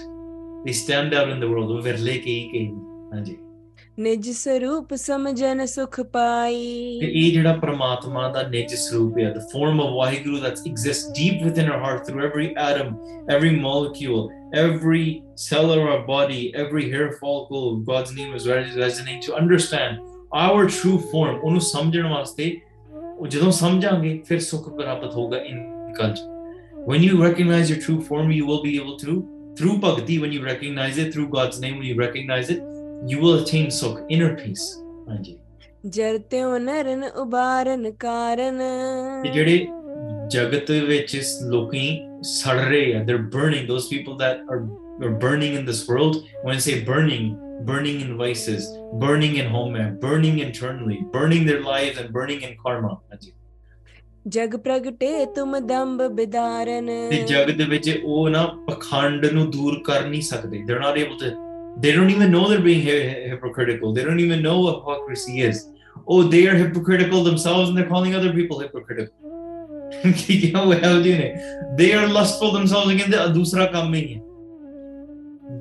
ਦੇ 0.64 0.72
stand 0.72 1.14
out 1.14 1.28
in 1.28 1.40
the 1.40 1.44
world 1.44 1.70
ਉਹ 1.70 1.80
ਵਿਰਲੇ 1.82 2.18
ਕਈ 2.18 2.42
ਕਈ 2.52 2.66
ਹਾਂਜੀ 3.12 3.36
ਨਿਜ 3.98 4.28
ਸਰੂਪ 4.30 4.94
ਸਮਝਨ 4.94 5.64
ਸੁਖ 5.66 6.00
ਪਾਈ 6.12 6.98
ਤੇ 7.00 7.06
ਇਹ 7.06 7.32
ਜਿਹੜਾ 7.32 7.52
ਪ੍ਰਮਾਤਮਾ 7.56 8.28
ਦਾ 8.28 8.42
ਨਿਜ 8.42 8.74
ਸਰੂਪ 8.74 9.18
ਹੈ 9.18 9.30
the 9.30 9.40
form 9.52 9.80
of 9.80 9.90
Waheguru 9.94 10.38
that's 10.40 10.66
exist 10.66 11.10
deep 11.10 11.42
within 11.44 11.70
our 11.72 11.78
heart 11.78 12.06
through 12.06 12.20
every 12.20 12.48
atom 12.58 12.96
every 13.32 13.50
molecule 13.50 14.28
every 14.58 15.20
cell 15.38 15.70
of 15.72 15.88
our 15.88 15.98
body 15.98 16.52
every 16.56 16.90
hair 16.92 17.10
follicle 17.10 17.68
of 17.68 17.84
God's 17.84 18.12
name 18.12 18.34
is 18.34 18.48
resonate 18.48 19.26
to 19.26 19.36
understand 19.38 19.98
our 20.34 20.68
true 20.72 20.96
form 21.12 21.40
ਉਹਨੂੰ 21.40 21.60
ਸਮਝਣ 21.60 22.06
ਵਾਸਤੇ 22.06 22.50
when 23.18 23.30
you 27.02 27.22
recognize 27.22 27.70
your 27.70 27.78
true 27.78 28.00
form 28.02 28.30
you 28.32 28.46
will 28.46 28.62
be 28.62 28.76
able 28.76 28.96
to 28.98 29.12
through 29.56 29.78
bhakti 29.78 30.18
when 30.18 30.32
you 30.32 30.42
recognize 30.44 30.98
it 30.98 31.12
through 31.12 31.28
god's 31.28 31.60
name 31.60 31.76
when 31.78 31.86
you 31.86 31.96
recognize 31.96 32.50
it 32.50 32.60
you 33.06 33.20
will 33.20 33.38
attain 33.42 33.70
sukh 33.70 34.00
inner 34.08 34.32
peace 34.42 34.64
ਹਾਂਜੀ 35.08 35.38
ਜਰਤਿਉ 35.84 36.58
ਨਰਨ 36.58 37.04
ਉਬਾਰਨ 37.04 37.90
ਕਾਰਨ 37.92 38.60
ਜਿਹੜੇ 39.32 39.66
ਜਗਤ 40.30 40.70
ਵਿੱਚ 40.70 41.16
ਲੋਕੀ 41.50 42.00
ਸੜ 42.22 42.56
ਰਹੇ 42.58 42.94
ਆ 42.94 43.02
they're 43.04 43.26
burning 43.36 43.66
those 43.70 43.88
people 43.94 44.16
that 44.22 44.44
are 44.54 44.60
are 45.06 45.14
burning 45.24 45.56
in 45.60 45.64
this 45.70 45.80
world 45.88 46.18
when 46.44 46.54
i 46.56 46.60
say 46.66 46.74
burning 46.90 47.26
burning 47.64 48.00
in 48.00 48.16
vices, 48.16 48.66
burning 48.94 49.36
in 49.36 49.46
home, 49.46 49.76
burning 50.00 50.38
internally, 50.38 50.98
burning 51.12 51.46
their 51.46 51.60
lives 51.60 51.98
and 51.98 52.12
burning 52.12 52.42
in 52.42 52.56
karma. 52.64 52.92
ਹਾਂਜੀ 53.10 53.32
ਜਗ 54.28 54.54
ਪ੍ਰਗਟੇ 54.64 55.24
ਤੁਮ 55.36 55.58
ਦੰਬ 55.66 56.02
ਬਿਦਾਰਨ 56.16 56.86
ਤੇ 57.10 57.22
ਜਗ 57.28 57.50
ਦੇ 57.56 57.64
ਵਿੱਚ 57.64 57.88
ਉਹ 58.04 58.28
ਨਾ 58.30 58.44
ਪਖੰਡ 58.66 59.26
ਨੂੰ 59.26 59.50
ਦੂਰ 59.50 59.82
ਕਰ 59.86 60.06
ਨਹੀਂ 60.06 60.20
ਸਕਦੇ 60.22 60.62
they're 60.68 60.82
not 60.82 61.00
able 61.04 61.18
to 61.22 61.30
they 61.84 61.92
don't 61.96 62.12
even 62.14 62.30
know 62.34 62.44
they're 62.50 62.64
being 62.66 62.84
hypocritical 63.32 63.94
they 63.96 64.04
don't 64.08 64.22
even 64.26 64.44
know 64.46 64.56
what 64.64 64.78
hypocrisy 64.78 65.36
is 65.48 65.62
oh 66.06 66.20
they 66.34 66.42
are 66.50 66.56
hypocritical 66.60 67.24
themselves 67.28 67.70
and 67.70 67.78
they're 67.78 67.90
calling 67.94 68.16
other 68.20 68.32
people 68.38 68.62
hypocritical 68.64 69.22
ਕੀ 70.18 70.36
ਕਿਹਾ 70.40 70.64
ਹੋਇਆ 70.64 70.90
ਉਹਦੇ 70.94 71.16
ਨੇ 71.18 71.32
they 71.80 71.90
are 71.98 72.06
lustful 72.18 72.52
themselves 72.58 72.94
again 72.94 73.32
ਦੂਸਰਾ 73.34 73.66
ਕੰਮ 73.66 73.94
ਹੀ 73.94 74.04
ਹੈ 74.14 74.20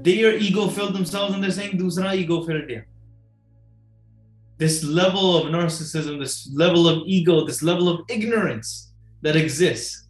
their 0.03 0.38
ego 0.38 0.67
filled 0.67 0.93
themselves 0.93 1.34
and 1.34 1.43
they're 1.43 1.51
saying 1.51 1.78
dusra 1.78 2.15
ego 2.15 2.43
fill 2.43 2.61
This 4.57 4.84
level 4.84 5.36
of 5.38 5.47
narcissism, 5.53 6.19
this 6.19 6.47
level 6.53 6.88
of 6.88 7.01
ego, 7.07 7.45
this 7.45 7.63
level 7.63 7.89
of 7.89 8.01
ignorance 8.09 8.93
that 9.24 9.36
exists. 9.36 10.07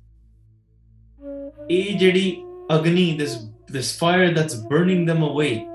ajadi 1.70 2.43
agni, 2.70 3.18
this 3.18 3.45
this 3.68 3.97
fire 3.97 4.34
that's 4.34 4.55
burning 4.55 5.05
them 5.05 5.24
away. 5.24 5.68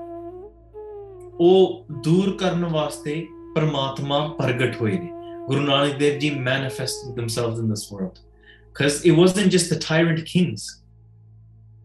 Oh, 1.39 1.85
ਦੂਰ 2.03 2.37
ਕਰਨ 2.37 2.63
paramatma 2.63 3.25
ਪਰਮਾਤਮਾ 3.55 4.27
ਪ੍ਰਗਟ 4.27 4.81
ਹੋਏ 4.81 4.97
ਨੇ 4.99 5.11
ਗੁਰੂ 5.47 5.61
ਨਾਨਕ 5.61 5.97
ਦੇਵ 5.97 6.33
manifested 6.33 7.15
themselves 7.15 7.59
in 7.59 7.69
this 7.73 7.91
world 7.91 8.19
because 8.71 9.03
it 9.05 9.11
wasn't 9.11 9.51
just 9.55 9.69
the 9.73 9.79
tyrant 9.79 10.25
kings 10.25 10.76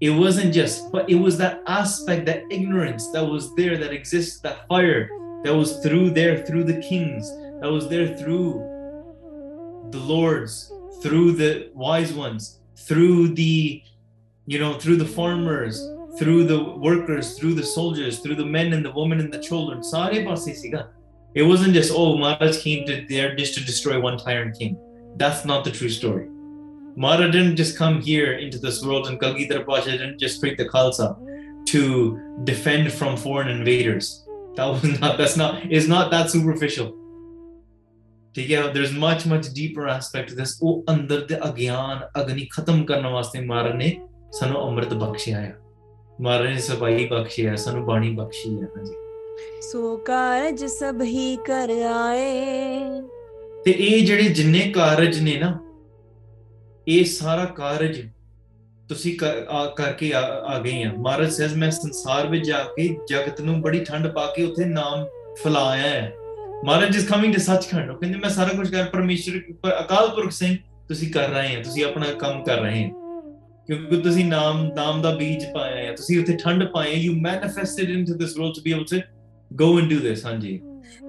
it 0.03 0.11
wasn't 0.11 0.53
just, 0.53 0.91
but 0.91 1.09
it 1.09 1.15
was 1.15 1.39
that 1.39 1.63
aspect, 1.69 2.27
that 2.27 2.43
ignorance 2.51 3.13
that 3.13 3.25
was 3.25 3.55
there, 3.55 3.79
that 3.79 3.93
exists, 3.93 4.41
that 4.41 4.67
fire 4.67 5.09
that 5.45 5.55
was 5.55 5.79
through 5.79 6.11
there, 6.11 6.45
through 6.45 6.65
the 6.65 6.81
kings, 6.81 7.31
that 7.61 7.71
was 7.71 7.89
there 7.89 8.17
through 8.17 8.55
the 9.93 9.99
lords, 9.99 10.73
through 11.05 11.31
the 11.33 11.71
wise 11.73 12.13
ones, 12.13 12.59
through 12.75 13.29
the, 13.29 13.81
you 14.47 14.59
know, 14.59 14.75
through 14.75 14.97
the 14.97 15.07
farmers, 15.07 15.81
through 16.19 16.49
the 16.49 16.61
workers, 16.61 17.39
through 17.39 17.55
the 17.55 17.63
soldiers, 17.63 18.19
through 18.19 18.35
the 18.35 18.45
men 18.45 18.73
and 18.73 18.85
the 18.85 18.91
women 18.91 19.21
and 19.21 19.33
the 19.33 19.39
children. 19.39 19.85
It 21.37 21.45
wasn't 21.45 21.75
just, 21.75 21.93
oh, 21.95 22.19
Maharaj 22.19 22.61
came 22.61 22.85
to 22.87 23.07
there 23.09 23.37
just 23.37 23.55
to 23.55 23.65
destroy 23.65 24.01
one 24.01 24.19
tyrant 24.19 24.59
king. 24.59 24.77
That's 25.15 25.45
not 25.45 25.63
the 25.63 25.71
true 25.71 25.89
story. 25.89 26.27
Mara 26.97 27.31
didn't 27.31 27.57
just 27.57 27.79
come 27.79 28.01
here 28.01 28.35
into 28.35 28.59
this 28.59 28.83
world, 28.85 29.07
and 29.09 29.19
Kalgidhar 29.19 29.67
Pasha 29.67 29.93
didn't 29.93 30.19
just 30.19 30.41
create 30.41 30.59
the 30.59 30.67
Khalsa 30.67 31.17
to 31.67 32.21
defend 32.45 32.93
from 32.93 33.17
foreign 33.17 33.49
invaders. 33.49 34.27
That 34.57 34.67
was 34.67 35.01
not. 35.01 35.17
That's 35.17 35.37
not. 35.37 35.63
It's 35.71 35.89
not 35.89 36.11
that 36.11 36.31
superficial. 36.31 36.93
ਠੀਕ 38.35 38.51
ਹੈ 38.51 38.61
there's 38.75 38.93
much 39.01 39.25
much 39.31 39.49
deeper 39.57 39.87
aspect 39.95 40.31
to 40.31 40.37
this 40.37 40.53
ਉਹ 40.63 40.85
ਅੰਦਰ 40.91 41.21
ਦੇ 41.27 41.37
ਅਗਿਆਨ 41.49 42.01
ਅਗਨੀ 42.21 42.47
ਖਤਮ 42.53 42.85
ਕਰਨ 42.85 43.07
ਵਾਸਤੇ 43.07 43.41
ਮਾਰਨ 43.47 43.77
ਨੇ 43.77 43.91
ਸਾਨੂੰ 44.39 44.63
ਅੰਮ੍ਰਿਤ 44.69 44.95
ਬਖਸ਼ਿਆ 44.95 45.39
ਆ 45.39 45.51
ਮਾਰਨ 46.21 46.53
ਨੇ 46.53 46.59
ਸਬਾਈ 46.59 47.07
ਬਖਸ਼ਿਆ 47.07 47.57
ਸਾਨੂੰ 47.57 47.85
ਬਾਣੀ 47.87 48.11
ਬਖਸ਼ੀ 48.17 48.55
ਹੈ 48.61 48.69
ਹਾਂਜੀ 48.77 49.61
ਸੋ 49.71 49.97
ਕਾਰਜ 50.07 50.65
ਸਭ 50.79 51.03
ਹੀ 51.03 51.37
ਕਰ 51.47 51.71
ਆਏ 51.95 52.81
ਤੇ 53.65 53.71
ਇਹ 53.71 54.07
ਜਿਹੜੇ 54.07 54.29
ਜਿੰਨੇ 54.29 54.61
ਕਾਰਜ 54.75 55.21
ਨੇ 55.23 55.37
ਨਾ 55.39 55.59
ਇਹ 56.87 57.05
ਸਾਰਾ 57.05 57.45
ਕਾਰਜ 57.45 58.01
ਤੁਸੀਂ 58.89 59.17
ਕਰਕੇ 59.77 60.13
ਆ 60.15 60.59
ਗਏ 60.59 60.83
ਆ 60.85 60.93
ਮਹਾਰਾਜ 60.93 61.31
ਸੇਜ਼ 61.31 61.57
ਮੈਂ 61.57 61.71
ਸੰਸਾਰ 61.71 62.27
ਵਿੱਚ 62.27 62.47
ਜਾ 62.47 62.63
ਕੇ 62.77 62.89
ਜਗਤ 63.09 63.41
ਨੂੰ 63.41 63.61
ਬੜੀ 63.63 63.85
ਠੰਡ 63.85 64.07
ਪਾ 64.07 64.27
ਕੇ 64.27 64.45
ਉੱਥੇ 64.45 64.65
ਨਾਮ 64.65 65.05
ਫਲਾਇਆ 65.43 65.83
ਹੈ 65.83 66.13
ਮਹਾਰਾਜ 66.65 66.93
ਜਿਸ 66.93 67.09
ਕਮਿੰਗ 67.09 67.33
ਦੇ 67.33 67.39
ਸੱਚਖੰਡ 67.39 67.91
ਉਹ 67.91 67.97
ਕਹਿੰਦੇ 67.97 68.19
ਮੈਂ 68.19 68.31
ਸਾਰਾ 68.31 68.57
ਕੁਝ 68.57 68.71
ਕਰ 68.71 68.85
ਪਰਮੇਸ਼ਰ 68.85 69.39
ਅਕਾਲ 69.81 70.09
ਪੁਰਖ 70.09 70.33
ਸਿੰਘ 70.33 70.57
ਤੁਸੀਂ 70.89 71.11
ਕਰ 71.13 71.29
ਰਹੇ 71.29 71.57
ਹੋ 71.57 71.63
ਤੁਸੀਂ 71.63 71.85
ਆਪਣਾ 71.85 72.13
ਕੰਮ 72.19 72.43
ਕਰ 72.45 72.61
ਰਹੇ 72.61 72.85
ਹੋ 72.85 73.03
ਕਿਉਂਕਿ 73.69 73.97
ਤੁਸੀਂ 73.97 74.25
ਨਾਮ 74.25 74.67
ਨਾਮ 74.77 75.03
ਦਾ 75.03 75.15
ਬੀਜ 75.15 75.45
ਪਾਇਆ 75.45 75.77
ਹੈ 75.77 75.93
ਤੁਸੀਂ 75.93 76.21
ਉੱਥੇ 76.21 76.37
ਠੰਡ 76.37 76.65
ਪਾਏ 76.65 76.95
you 76.95 77.13
manifested 77.13 78.07
to 78.07 78.15
this 78.15 78.37
role 78.37 78.53
to 78.53 78.63
be 78.63 78.73
able 78.73 78.85
to 78.85 79.01
go 79.51 79.79
and 79.79 79.91
do 79.91 79.99
this 80.01 80.27
ਹਾਂਜੀ 80.27 80.61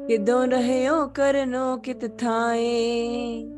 ਕਿਦੋਂ 0.07 0.45
ਹੋ 0.87 1.07
ਕਰਨੋ 1.07 1.77
ਕਿਤ 1.77 2.05
ਥਾਏ 2.17 3.52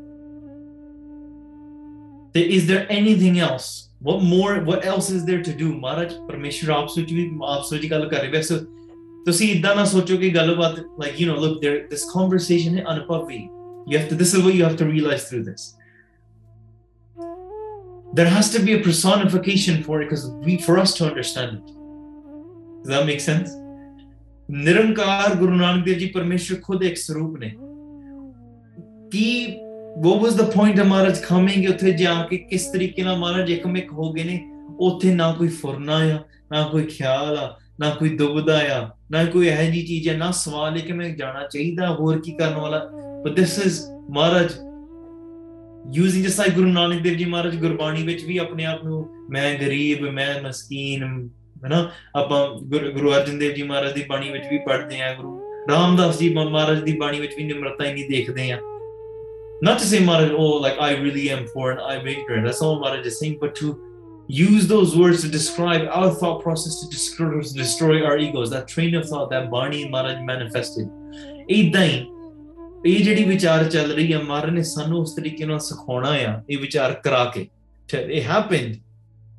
is 2.40 2.66
there 2.66 2.86
anything 2.90 3.38
else? 3.38 3.90
What 4.00 4.22
more? 4.22 4.60
What 4.60 4.84
else 4.84 5.10
is 5.10 5.24
there 5.24 5.42
to 5.42 5.52
do? 5.52 5.74
Maharaj, 5.74 6.14
Parmeshwar, 6.30 6.70
aap 6.76 6.90
sochi 6.90 7.14
bhi 7.18 7.38
aap 7.38 7.64
sochi 7.64 7.88
ka 7.88 8.00
kar 8.08 8.24
rahe 8.24 8.42
so 8.44 8.54
you, 8.54 9.50
ਇਦਾਂ 9.50 9.74
ਨਾ 9.76 9.84
ਸੋਚੋ 9.84 10.16
ਕਿ 10.16 10.28
ਗੱਲ 10.34 10.54
ਬਾਤ 10.54 10.78
like 11.00 11.16
you, 11.20 11.28
know 11.28 11.40
look 11.40 11.58
there 11.62 11.88
this 11.90 12.04
conversation 12.12 12.78
ਹੈ 12.78 12.84
ਅਨਪਵੀ 12.90 13.38
you, 13.88 13.98
have 13.98 14.08
to 14.08 14.16
this 14.16 14.34
is 14.34 14.44
what 14.44 14.54
you, 14.54 14.64
have 14.64 14.76
to 14.76 14.90
realize 14.92 15.22
through 15.30 15.42
this 15.44 15.74
there 18.18 18.28
has 18.32 18.50
to 18.52 18.60
be 18.66 18.74
a 18.74 18.82
personification 18.84 19.82
for 19.86 19.96
it 20.02 20.08
because 20.08 20.22
we 20.44 20.54
for 20.66 20.76
us 20.82 20.92
to 20.98 21.06
understand 21.06 21.56
it 21.56 21.72
does 22.82 22.92
that 22.92 23.06
make 23.08 23.24
sense 23.24 23.50
ਨਿਰੰਕਾਰ 24.50 25.34
ਗੁਰੂ 25.34 25.54
ਨਾਨਕ 25.54 25.84
ਦੇਵ 25.84 25.98
ਜੀ 25.98 26.06
ਪਰਮੇਸ਼ਰ 26.14 26.60
ਖੁਦ 26.62 26.82
ਇੱਕ 26.84 26.96
ਸਰੂਪ 26.96 27.36
ਨੇ 27.38 27.48
ਕੀ 29.12 29.26
ਵਾਟ 30.04 30.22
ਵਾਸ 30.22 30.34
ਦਾ 30.34 30.44
point 30.44 30.80
ਆ 30.80 30.84
ਮਹਾਰਾਜ 30.84 31.18
coming 31.18 31.68
ਉੱਥੇ 31.70 31.92
ਜਾ 31.92 32.14
ਕੇ 32.22 32.36
ਕਿਸ 32.36 32.66
ਤਰੀਕੇ 32.66 33.02
ਨਾਲ 33.02 33.16
ਮਹਾਰਾਜ 33.18 33.50
ਇੱਕਮਿਕ 33.50 33.92
ਹੋ 33.92 34.12
ਗਏ 34.12 34.24
ਨੇ 34.24 34.40
ਉੱਥੇ 34.80 35.14
ਨਾ 35.14 35.32
ਕੋਈ 35.32 35.48
ਫੁਰਨਾ 35.48 35.96
ਆ 35.96 36.18
ਨਾ 36.52 36.62
ਕੋਈ 36.62 36.84
ਖਿਆਲ 36.84 37.38
ਆ 37.38 37.56
ਨਾ 37.80 37.90
ਕੋਈ 37.90 38.08
ਦੁਬਦਾ 38.08 38.58
ਆ 38.72 38.90
ਨਾ 39.10 39.24
ਕੋਈ 39.24 39.48
ਇਹ 39.48 39.72
ਜੀ 39.72 39.82
ਚੀਜ਼ 39.82 40.08
ਹੈ 40.08 40.16
ਨਾ 40.16 40.30
ਸਵਾਲ 40.30 40.76
ਹੈ 40.76 40.80
ਕਿ 40.80 40.92
ਮੈਂ 40.92 41.08
ਜਾਣਾ 41.08 41.46
ਚਾਹੀਦਾ 41.52 41.88
ਹੋਰ 41.90 42.20
ਕੀ 42.20 42.32
ਕਰਨ 42.32 42.54
ਵਾਲਾ 42.54 42.78
but 43.24 43.32
this 43.32 43.58
is 43.58 43.80
Maharaj 44.10 44.52
using 45.96 46.24
just 46.24 46.38
like 46.38 46.54
Guru 46.54 46.68
Nanak 46.68 47.02
Dev 47.02 47.16
ji 47.16 47.24
Maharaj 47.24 47.56
Gurbani 47.56 48.02
ਵਿੱਚ 48.02 48.24
ਵੀ 48.24 48.38
ਆਪਣੇ 48.38 48.64
ਆਪ 48.64 48.84
ਨੂੰ 48.84 49.06
ਮੈਂ 49.30 49.54
ਗਰੀਬ 49.54 50.02
ਮੈਂ 50.10 50.42
ਮਸਕੀਨ 50.42 51.28
ਨਾ 51.68 51.90
ਆਪਾਂ 52.16 52.46
ਗੁਰੂ 52.60 53.12
ਅਰਜਨ 53.12 53.38
ਦੇਵ 53.38 53.52
ਜੀ 53.52 53.62
ਮਹਾਰਾਜ 53.62 53.92
ਦੀ 53.92 54.04
ਬਾਣੀ 54.08 54.30
ਵਿੱਚ 54.30 54.44
ਵੀ 54.50 54.58
ਪੜ੍ਹਦੇ 54.58 55.00
ਆ 55.00 55.14
ਗੁਰੂ 55.14 55.40
ਰਾਮਦਾਸ 55.70 56.18
ਜੀ 56.18 56.34
ਮਹਾਰਾਜ 56.34 56.82
ਦੀ 56.82 56.92
ਬਾਣੀ 56.92 57.20
ਵਿੱਚ 57.20 57.34
ਵੀ 57.36 57.44
ਨਿਮਰਤਾ 57.44 57.84
ਇੰਨੀ 57.84 58.02
ਦੇਖਦੇ 58.02 58.52
ਆ 58.52 58.58
not 59.62 59.78
to 59.78 59.84
say 59.84 60.04
Maharaj, 60.04 60.32
oh, 60.36 60.56
like 60.56 60.78
I 60.78 60.96
really 60.96 61.30
am 61.30 61.46
poor 61.48 61.70
and 61.72 61.80
I'm 61.80 62.06
ignorant. 62.06 62.44
That's 62.44 62.60
all 62.60 62.78
Maharaj 62.80 63.06
is 63.06 63.18
saying, 63.18 63.38
but 63.40 63.54
to 63.56 63.80
use 64.28 64.66
those 64.66 64.96
words 64.96 65.22
to 65.22 65.28
describe 65.28 65.88
our 65.90 66.10
thought 66.10 66.42
process 66.42 66.80
to 66.80 66.90
destroy, 66.90 68.04
our 68.04 68.18
egos. 68.18 68.50
That 68.50 68.68
train 68.68 68.94
of 68.94 69.08
thought 69.08 69.30
that 69.30 69.50
Barney 69.50 69.82
and 69.82 69.90
Maharaj 69.90 70.22
manifested. 70.24 70.88
ਇਦਾਂ 71.50 71.84
ਹੀ 71.84 72.06
ਇਹ 72.86 73.04
ਜਿਹੜੀ 73.04 73.24
ਵਿਚਾਰ 73.24 73.64
ਚੱਲ 73.70 73.92
ਰਹੀ 73.92 74.12
ਹੈ 74.12 74.18
ਮਹਾਰਾਜ 74.22 74.52
ਨੇ 74.54 74.62
ਸਾਨੂੰ 74.62 75.00
ਉਸ 75.00 75.14
ਤਰੀਕੇ 75.14 75.44
ਨਾਲ 75.44 75.58
ਸਿਖਾਉਣਾ 75.58 76.08
ਆ 76.08 76.42
ਇਹ 76.50 76.58
ਵਿਚਾਰ 76.58 76.92
ਕਰਾ 77.04 77.24
ਕੇ 77.34 77.46
ਇਹ 77.88 78.22
ਹੈਪਨਡ 78.22 78.76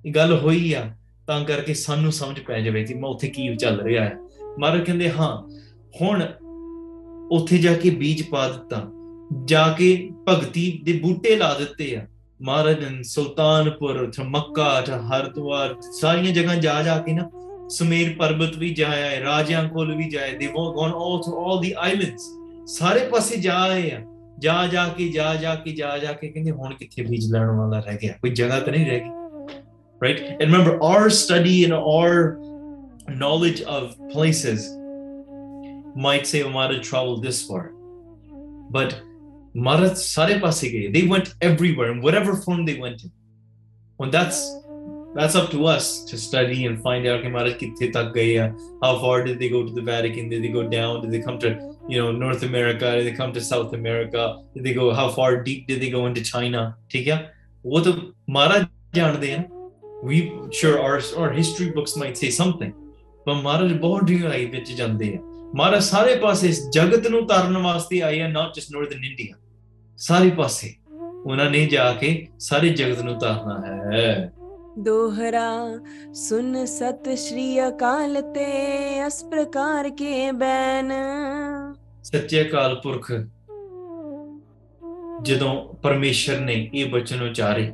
ਇਹ 0.06 0.14
ਗੱਲ 0.14 0.38
ਹੋਈ 0.40 0.74
ਆ 0.74 0.82
ਤਾਂ 1.28 1.44
ਕਰਕੇ 1.46 1.74
ਸਾਨੂੰ 1.74 2.12
ਸਮਝ 2.12 2.40
ਪੈ 2.40 2.60
ਜਾਵੇ 2.62 2.84
ਕਿ 2.84 2.94
ਮੈਂ 2.94 3.10
ਉੱਥੇ 3.10 3.28
ਕੀ 3.28 3.56
ਚੱਲ 3.56 3.82
ਰਿਹਾ 3.82 4.04
ਹੈ 4.04 4.18
ਮਹਾਰਾਜ 4.60 4.84
ਕਹਿੰਦੇ 4.86 5.10
ਹਾਂ 5.10 5.32
ਹੁਣ 6.02 6.24
ਉੱਥੇ 7.32 7.58
ਜਾ 7.58 7.74
ਕੇ 7.74 7.90
ਬੀਜ 7.90 8.24
ਪਾ 8.30 8.48
ਦਿੱਤਾ 8.50 8.88
ਜਾ 9.46 9.76
ਕੇ 9.78 10.10
ਭਗਤੀ 10.30 10.82
ਦੇ 10.84 10.94
ਬੂਟੇ 10.94 11.36
ਲਾ 11.36 11.54
ਦਿੱਤੇ 11.54 11.96
ਆ 11.96 12.02
ਮਹਾਰਾਜ 12.42 12.80
ਨੇ 12.80 13.04
ਸੁਲਤਾਨਪੁਰ 13.04 14.12
ਚ 14.12 14.20
ਮੱਕਾ 14.20 14.82
ਚ 14.82 14.90
ਹਰਦੁਆਰ 14.90 15.76
ਸਾਰੀਆਂ 15.82 16.34
ਜਗ੍ਹਾ 16.34 16.56
ਜਾ 16.56 16.82
ਜਾ 16.84 16.98
ਕੇ 16.98 17.14
ਨਾ 17.14 17.30
ਸੁਮੇਰ 17.70 18.16
ਪਰਬਤ 18.20 18.56
ਵੀ 18.56 18.74
ਜਾਇਆ 18.74 19.10
ਹੈ 19.10 19.20
ਰਾਜਿਆਂ 19.22 19.70
ਕੋਲ 19.70 19.96
ਵੀ 19.96 20.10
ਜਾਇਆ 20.10 20.38
ਦੇ 20.38 20.48
ਵੋ 20.48 20.72
gone 20.74 20.92
all 20.92 21.22
to 21.26 21.46
all 21.46 21.62
the 21.62 21.74
islands 21.78 22.30
ਸਾਰੇ 22.66 23.00
ਪਾਸੇ 23.00 23.36
ਜਾ 23.36 23.58
ਆਏ 23.58 23.92
ਆ 23.92 24.02
ਜਾ 24.40 24.68
ਜਾ 24.68 24.88
ਕੇ 24.88 25.08
ਜਾ 25.10 25.36
ਜਾ 25.36 25.56
ਕੇ 25.56 25.72
ਜਾ 25.72 25.98
ਜਾ 25.98 26.14
ਕੇ 26.14 26.28
ਕਹਿੰਦੇ 26.28 26.52
ਹੁਣ 26.52 26.74
ਕਿੱਥੇ 26.74 27.04
ਬੀਜ 27.04 27.32
ਲੈਣ 27.32 27.48
ਵਾਲਾ 27.48 27.80
ਰਹਿ 27.80 27.98
ਗਿਆ 28.02 28.14
ਕੋਈ 28.22 28.30
ਜਗ੍ਹਾ 28.30 28.60
ਤਾਂ 28.60 28.74
ਨਹੀਂ 28.74 28.86
ਰਹਿ 28.86 29.00
ਗਈ 29.00 29.10
and 30.02 30.42
remember 30.42 30.80
our 30.84 31.10
study 31.10 31.66
study 31.66 31.74
our 31.74 32.36
knowledge 33.18 33.64
of 33.64 33.84
places 34.14 34.70
might 35.98 36.22
might 36.22 36.30
say 36.32 36.50
Omar 36.50 36.70
oh, 36.72 36.82
travel 36.90 37.16
this 37.16 37.48
far 37.50 37.70
but 38.72 38.94
Maharaj 39.58 39.98
sare 39.98 40.40
passe 40.40 40.94
They 40.94 41.08
went 41.08 41.34
everywhere 41.42 41.92
in 41.92 42.02
whatever 42.02 42.36
form 42.36 42.64
they 42.66 42.80
went 42.80 43.04
in. 43.04 43.12
And 44.00 44.12
that's 44.12 44.40
that's 45.16 45.34
up 45.34 45.50
to 45.50 45.66
us 45.66 46.04
to 46.06 46.16
study 46.16 46.68
and 46.68 46.80
find 46.84 47.08
out 47.08 47.22
okay, 47.22 47.30
Maharaj 47.30 47.54
kithe 47.54 47.92
tak 47.92 48.14
gaya. 48.14 48.54
How 48.84 49.00
far 49.00 49.24
did 49.24 49.40
they 49.40 49.50
go 49.50 49.66
to 49.66 49.74
the 49.74 49.82
Vatican? 49.82 50.30
Did 50.30 50.44
they 50.44 50.50
go 50.50 50.68
down? 50.68 51.02
Did 51.02 51.12
they 51.12 51.22
come 51.22 51.40
to 51.40 51.76
you 51.88 51.98
know 52.00 52.12
North 52.12 52.44
America? 52.44 52.98
Did 52.98 53.08
they 53.08 53.14
come 53.14 53.34
to 53.34 53.42
South 53.42 53.74
America? 53.74 54.44
Did 54.54 54.64
they 54.64 54.74
go 54.74 54.94
how 54.94 55.10
far 55.10 55.42
deep 55.42 55.66
did 55.68 55.82
they 55.82 55.90
go 55.90 56.06
into 56.06 56.22
China? 56.22 56.78
Okay, 56.86 57.04
है? 57.06 57.18
वो 57.66 57.80
तो 57.80 57.94
Maharaj 58.30 58.68
जानते 58.96 59.50
We 60.04 60.32
sure 60.52 60.80
our 60.80 61.02
our 61.18 61.32
history 61.32 61.72
books 61.72 61.98
might 61.98 62.16
say 62.16 62.30
something, 62.30 62.74
but 63.26 63.42
Maharaj 63.42 63.74
बहुत 63.80 64.04
गहराई 64.12 64.46
ਵਿੱਚ 64.52 64.72
ਜਾਂਦੇ 64.78 65.14
ਆ. 65.16 65.20
Maharaj 65.58 65.82
ਸਾਰੇ 65.82 66.16
ਪਾਸੇ 66.22 66.52
ਜਗਤ 66.74 67.08
ਨੂੰ 67.08 67.26
ਤਾਰਨ 67.28 67.58
ਵਾਸਤੇ 67.58 68.02
ਆਏ 68.02 68.22
ਆ 68.22 68.28
not 68.30 68.56
just 68.60 68.78
northern 68.78 69.04
India. 69.12 69.47
ਸਾਰੇ 70.00 70.30
ਪਾਸੇ 70.30 70.74
ਉਹਨਾਂ 71.26 71.50
ਨੇ 71.52 71.66
ਜਾ 71.66 71.92
ਕੇ 71.94 72.28
ਸਾਰੇ 72.40 72.70
ਜਗਤ 72.70 73.00
ਨੂੰ 73.02 73.18
ਤਾਰਨਾ 73.20 73.92
ਹੈ 73.92 74.32
ਦੋਹਰਾ 74.80 75.50
ਸੁਨ 76.14 76.66
ਸਤ 76.66 77.10
ਸ੍ਰੀ 77.18 77.48
ਅਕਾਲ 77.68 78.22
ਤੇ 78.34 78.46
ਅਸ 79.08 79.24
ਪ੍ਰਕਾਰ 79.24 79.90
ਕੇ 79.90 80.32
ਬੈਨ 80.32 80.92
ਸੱਚੇ 82.04 82.42
ਅਕਾਲ 82.42 82.76
ਪੁਰਖ 82.76 83.12
ਜਦੋਂ 85.24 85.52
ਪਰਮੇਸ਼ਰ 85.84 86.40
ਨੇ 86.40 86.56
ਇਹ 86.74 86.90
ਬਚਨ 86.92 87.22
ਉਚਾਰੇ 87.30 87.70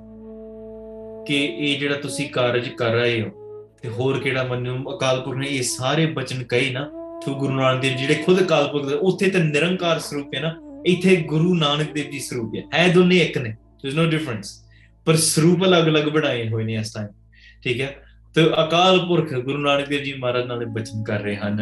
ਕਿ 1.28 1.44
ਇਹ 1.46 1.80
ਜਿਹੜਾ 1.80 2.00
ਤੁਸੀਂ 2.02 2.30
ਕਾਰਜ 2.30 2.70
ਕਰ 2.70 2.92
ਰਹੇ 2.92 3.22
ਹੋ 3.22 3.30
ਤੇ 3.84 3.90
ਹੋਰ 3.90 4.20
ਕਿਹੜਾ 4.20 4.44
ਮੰਨੂ 4.44 4.78
ਅਕਾਲ 4.96 5.22
ਪੁਰਖ 5.22 5.38
ਨੇ 5.38 5.48
ਇਹ 5.48 5.64
ਸਾਰੇ 5.70 6.06
ਬਚਨ 6.14 6.44
ਕਹੀ 6.44 6.70
ਨਾ 6.70 6.90
ਤੋਂ 7.26 7.36
ਗੁਰੂ 7.36 7.54
ਨਾਨਕ 7.54 7.82
ਦੇਵ 7.82 7.98
ਜਿਹੜੇ 7.98 8.24
ਖੁਦ 8.24 8.44
ਕਾਲ 8.44 8.68
ਪੁਰਖ 8.68 9.02
ਉੱਥੇ 9.02 9.30
ਤੇ 9.30 9.40
ਨਿਰੰਕਾਰ 9.40 10.00
ਸਰੂਪ 10.00 10.36
ਹੈ 10.36 10.40
ਨਾ 10.40 10.56
ਇੱਥੇ 10.88 11.16
ਗੁਰੂ 11.16 11.56
ਨਾਨਕ 11.56 11.92
ਦੇਵ 11.92 12.12
ਜੀ 12.12 12.20
ਸਰੂਪ 12.20 12.56
ਹੈ 12.56 12.62
ਹੈ 12.74 12.94
ਦੋਨੇ 12.94 13.18
ਇੱਕ 13.18 13.38
ਨੇ 13.38 13.56
ਦੇਰ 13.84 13.94
ਨੋ 13.94 14.06
ਡਿਫਰੈਂਸ 14.06 14.64
ਪਰ 15.06 15.16
ਸਰੂਪ 15.16 15.64
ਅਲੱਗ-ਅਲੱਗ 15.64 16.04
ਬਣਾਏ 16.04 16.50
ਹੋਏ 16.50 16.64
ਨੇ 16.64 16.74
ਇਸ 16.74 16.94
ਟਾਈਮ 16.94 17.08
ਠੀਕ 17.64 17.82
ਹੈ 17.82 18.04
ਤੇ 18.36 18.46
ਅਕਾਲ 18.64 19.00
ਪੁਰਖ 19.00 19.34
ਗੁਰੂ 19.34 19.58
ਨਾਨਕ 19.58 19.88
ਦੇਵ 19.88 20.04
ਜੀ 20.04 20.14
ਮਹਾਰਾਜ 20.14 20.46
ਨਾਲੇ 20.46 20.66
ਬਚਨ 20.66 21.04
ਕਰ 21.04 21.20
ਰਹੇ 21.20 21.36
ਹਨ 21.36 21.62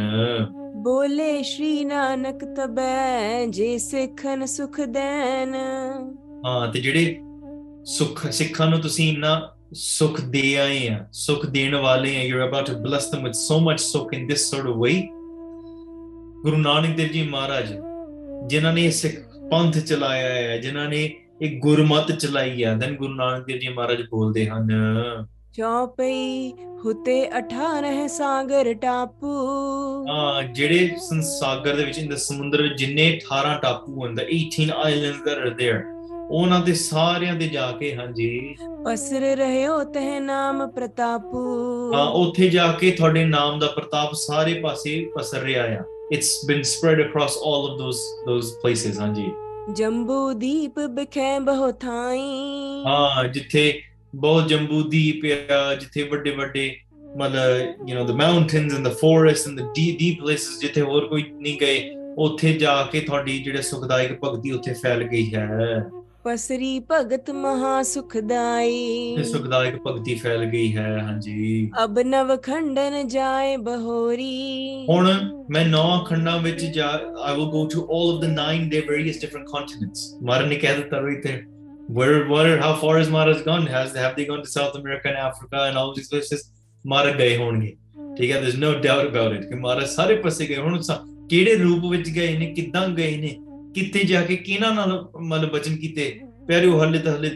ਬੋਲੇ 0.75 1.43
ਸ਼੍ਰੀ 1.43 1.85
ਨਾਨਕ 1.85 2.43
ਤਬੈ 2.43 3.45
ਜੇ 3.45 3.77
ਸਿੱਖਨ 3.77 4.45
ਸੁਖ 4.45 4.81
ਦੇਨ 4.81 5.55
ਹਾਂ 6.45 6.67
ਤੇ 6.67 6.79
ਜਿਹੜੇ 6.79 7.19
ਸੁਖ 7.85 8.27
ਸਿੱਖਾਂ 8.27 8.67
ਨੂੰ 8.67 8.81
ਤੁਸੀਂ 8.81 9.13
ਇੰਨਾ 9.13 9.57
ਸੁਖ 9.73 10.21
ਦੇ 10.21 10.57
ਆਏ 10.57 10.87
ਆ 10.87 11.05
ਸੁਖ 11.11 11.45
ਦੇਣ 11.45 11.75
ਵਾਲੇ 11.75 12.17
ਆ 12.17 12.23
you 12.23 12.41
are 12.41 12.47
about 12.47 12.67
to 12.67 12.73
bless 12.73 13.15
them 13.15 13.19
with 13.19 13.37
so 13.49 13.59
much 13.67 13.77
ਸੁਖ 13.77 14.13
ਇਨ 14.13 14.27
this 14.31 14.47
sort 14.53 14.65
of 14.65 14.75
way 14.75 14.95
ਗੁਰੂ 16.43 16.57
ਨਾਨਕ 16.57 16.95
ਦੇਵ 16.97 17.07
ਜੀ 17.07 17.27
ਮਹਾਰਾਜ 17.27 17.73
ਜਿਨ੍ਹਾਂ 18.47 18.73
ਨੇ 18.73 18.89
ਸਿੱਖ 18.91 19.15
ਪੰਥ 19.51 19.77
ਚਲਾਇਆ 19.77 20.29
ਹੈ 20.29 20.57
ਜਿਨ੍ਹਾਂ 20.57 20.87
ਨੇ 20.89 21.03
ਇੱਕ 21.41 21.59
ਗੁਰਮਤ 21.59 22.11
ਚਲਾਈ 22.11 22.63
ਹੈ 22.63 22.73
ਦਨ 22.75 22.95
ਗੁਰੂ 22.95 23.13
ਨਾਨਕ 23.13 23.45
ਦੇਵ 23.45 23.57
ਜੀ 23.57 23.69
ਮਹਾਰਾਜ 23.69 24.01
ਬੋਲਦੇ 24.11 24.47
ਹਨ 24.49 24.67
ਚੌਪਈ 25.53 26.51
ਹੁਤੇ 26.85 27.21
18 27.39 28.07
ਸਾਗਰ 28.07 28.73
ਟਾਪੂ 28.73 29.33
ਆ 30.09 30.41
ਜਿਹੜੇ 30.41 30.89
ਸੰਸਾਗਰ 30.99 31.75
ਦੇ 31.75 31.83
ਵਿੱਚ 31.83 31.97
ਇਹ 31.97 32.15
ਸਮੁੰਦਰ 32.17 32.67
ਜਿੰਨੇ 32.67 33.07
18 33.15 33.57
ਟਾਪੂ 33.61 34.01
ਹੁੰਦਾ 34.01 34.23
18 34.35 34.69
ਆਈਲੈਂਡਸ 34.85 35.23
ਦੈਟ 35.25 35.37
ਆਰ 35.37 35.49
देयर 35.49 35.81
ਉਹਨਾਂ 36.31 36.59
ਦੇ 36.59 36.73
ਸਾਰਿਆਂ 36.73 37.33
ਦੇ 37.35 37.47
ਜਾ 37.47 37.71
ਕੇ 37.71 37.95
ਹਾਂਜੀ 37.95 38.55
ਅਸਰ 38.93 39.21
ਰਹਿਓ 39.37 39.83
ਤਹ 39.83 40.19
ਨਾਮ 40.21 40.67
ਪ੍ਰਤਾਪੂ 40.67 41.93
ਹਾਂ 41.93 42.05
ਉੱਥੇ 42.17 42.49
ਜਾ 42.49 42.71
ਕੇ 42.71 42.91
ਤੁਹਾਡੇ 42.91 43.23
ਨਾਮ 43.25 43.59
ਦਾ 43.59 43.67
ਪ੍ਰਤਾਪ 43.67 44.13
ਸਾਰੇ 44.17 44.53
ਪਾਸੇ 44.53 45.03
ਪਸਰ 45.17 45.41
ਰਿਹਾ 45.41 45.63
ਆ 45.63 45.83
it's 46.11 46.31
been 46.45 46.63
spread 46.63 46.99
across 46.99 47.37
all 47.39 47.61
of 47.67 47.79
those 47.79 48.01
those 48.25 48.51
places 48.63 48.99
hanji 48.99 49.29
ਜੰਬੂ 49.75 50.33
ਦੀਪ 50.33 50.79
ਬਖੇ 50.89 51.39
ਬਹੁ 51.39 51.71
ਥਾਈ 51.81 52.19
ਹਾਂ 52.85 53.23
ਜਿੱਥੇ 53.27 53.63
ਬਹੁਤ 54.15 54.47
ਜੰਬੂ 54.47 54.81
ਦੀਪ 54.89 55.25
ਆ 55.51 55.73
ਜਿੱਥੇ 55.75 56.03
ਵੱਡੇ 56.03 56.31
ਵੱਡੇ 56.31 56.63
ਮਤਲਬ 57.17 57.89
you 57.89 57.97
know 57.97 58.05
the 58.07 58.11
mountains 58.15 58.73
and 58.73 58.87
the 58.87 58.91
forest 58.93 59.47
and 59.47 59.59
the 59.59 59.63
deep 59.75 59.97
deep 59.99 60.19
places 60.21 60.59
ਜਿੱਥੇ 60.61 60.81
ਹੋਰ 60.81 61.07
ਕੋਈ 61.07 61.23
ਨਹੀਂ 61.31 61.57
ਗਏ 61.59 61.95
ਉੱਥੇ 62.17 62.53
ਜਾ 62.53 62.81
ਕੇ 62.91 62.99
ਤੁਹਾਡੀ 62.99 63.37
ਜਿਹੜੇ 63.39 63.61
ਸੁਖਦਾਇਕ 63.61 64.17
ਭਗਤੀ 64.23 64.51
ਉੱਥੇ 64.51 64.73
ਫੈਲ 64.73 65.03
ਗਈ 65.03 65.33
ਹੈ 65.35 65.81
ਪਸਰੀ 66.25 66.79
ਭਗਤ 66.89 67.29
ਮਹਾ 67.31 67.81
ਸੁਖਦਾਈ 67.83 69.15
ਸੁਖਦਾਈ 69.17 69.23
ਸੁਖਦਾਇਕ 69.23 69.75
ਭਗਤੀ 69.85 70.15
ਫੈਲ 70.15 70.45
ਗਈ 70.49 70.75
ਹੈ 70.75 70.97
ਹਾਂਜੀ 70.97 71.69
ਅਬ 71.83 71.99
ਨਵ 71.99 72.35
ਖੰਡਨ 72.37 73.07
ਜਾਏ 73.07 73.55
ਬਹੋਰੀ 73.57 74.85
ਹੁਣ 74.89 75.09
ਮੈਂ 75.51 75.65
ਨੌ 75.65 76.03
ਖੰਡਾਂ 76.09 76.37
ਵਿੱਚ 76.41 76.63
ਜਾ 76.75 76.89
I 77.23 77.35
will 77.35 77.45
go 77.51 77.65
to 77.73 77.81
올 77.81 78.13
of 78.15 78.21
the 78.21 78.29
nine 78.33 78.69
they 78.69 78.81
various 78.89 79.19
different 79.21 79.47
continents 79.47 80.13
ਮਾਰਨ 80.23 80.49
ਨੇ 80.49 80.55
ਕਹਿ 80.55 80.75
ਦਿੱਤਾ 80.77 80.99
ਰਹੀ 80.99 81.21
ਤੇ 81.21 81.41
where 81.89 82.57
how 82.59 82.73
far 82.81 82.91
is 82.97 83.09
Mara's 83.13 83.39
gone 83.45 83.65
has 83.67 83.95
have 84.01 84.13
they 84.17 84.25
gone 84.27 84.43
to 84.43 84.51
South 84.51 84.75
America 84.79 85.09
and 85.11 85.17
Africa 85.21 85.63
and 85.63 85.79
all 85.79 85.89
these 85.95 86.09
places 86.11 86.43
Mara 86.85 87.15
gaye 87.21 87.37
honge 87.39 87.69
ਠੀਕ 88.17 88.31
ਹੈ 88.31 88.41
there's 88.41 88.59
no 88.61 88.73
doubt 88.85 89.07
about 89.07 89.37
it 89.37 89.47
ki 89.49 89.61
Mara 89.63 89.87
ਸਾਰੇ 89.95 90.21
gaye 90.23 90.59
hun 90.59 90.83
sa 90.83 90.99
kede 91.33 91.53
roop 91.63 91.89
vich 91.93 92.13
gaye 92.19 92.37
ne 92.43 92.53
kidda 92.59 92.85
gaye 92.99 93.17
ne 93.25 93.33
ਕਿੱਥੇ 93.75 94.03
ਜਾ 94.03 94.21
ਕੇ 94.21 94.35
ਕਿਹਨਾਂ 94.35 94.73
ਨਾਲ 94.75 95.09
ਮਤਲਬ 95.21 95.51
ਬਚਨ 95.51 95.75
ਕੀਤੇ 95.75 96.19
ਪਿਆਰੇ 96.47 96.67
ਉਹ 96.67 96.83
ਹਲੇ 96.83 96.99
ਤਾਂ 96.99 97.13
ਹੱਲੇ 97.13 97.29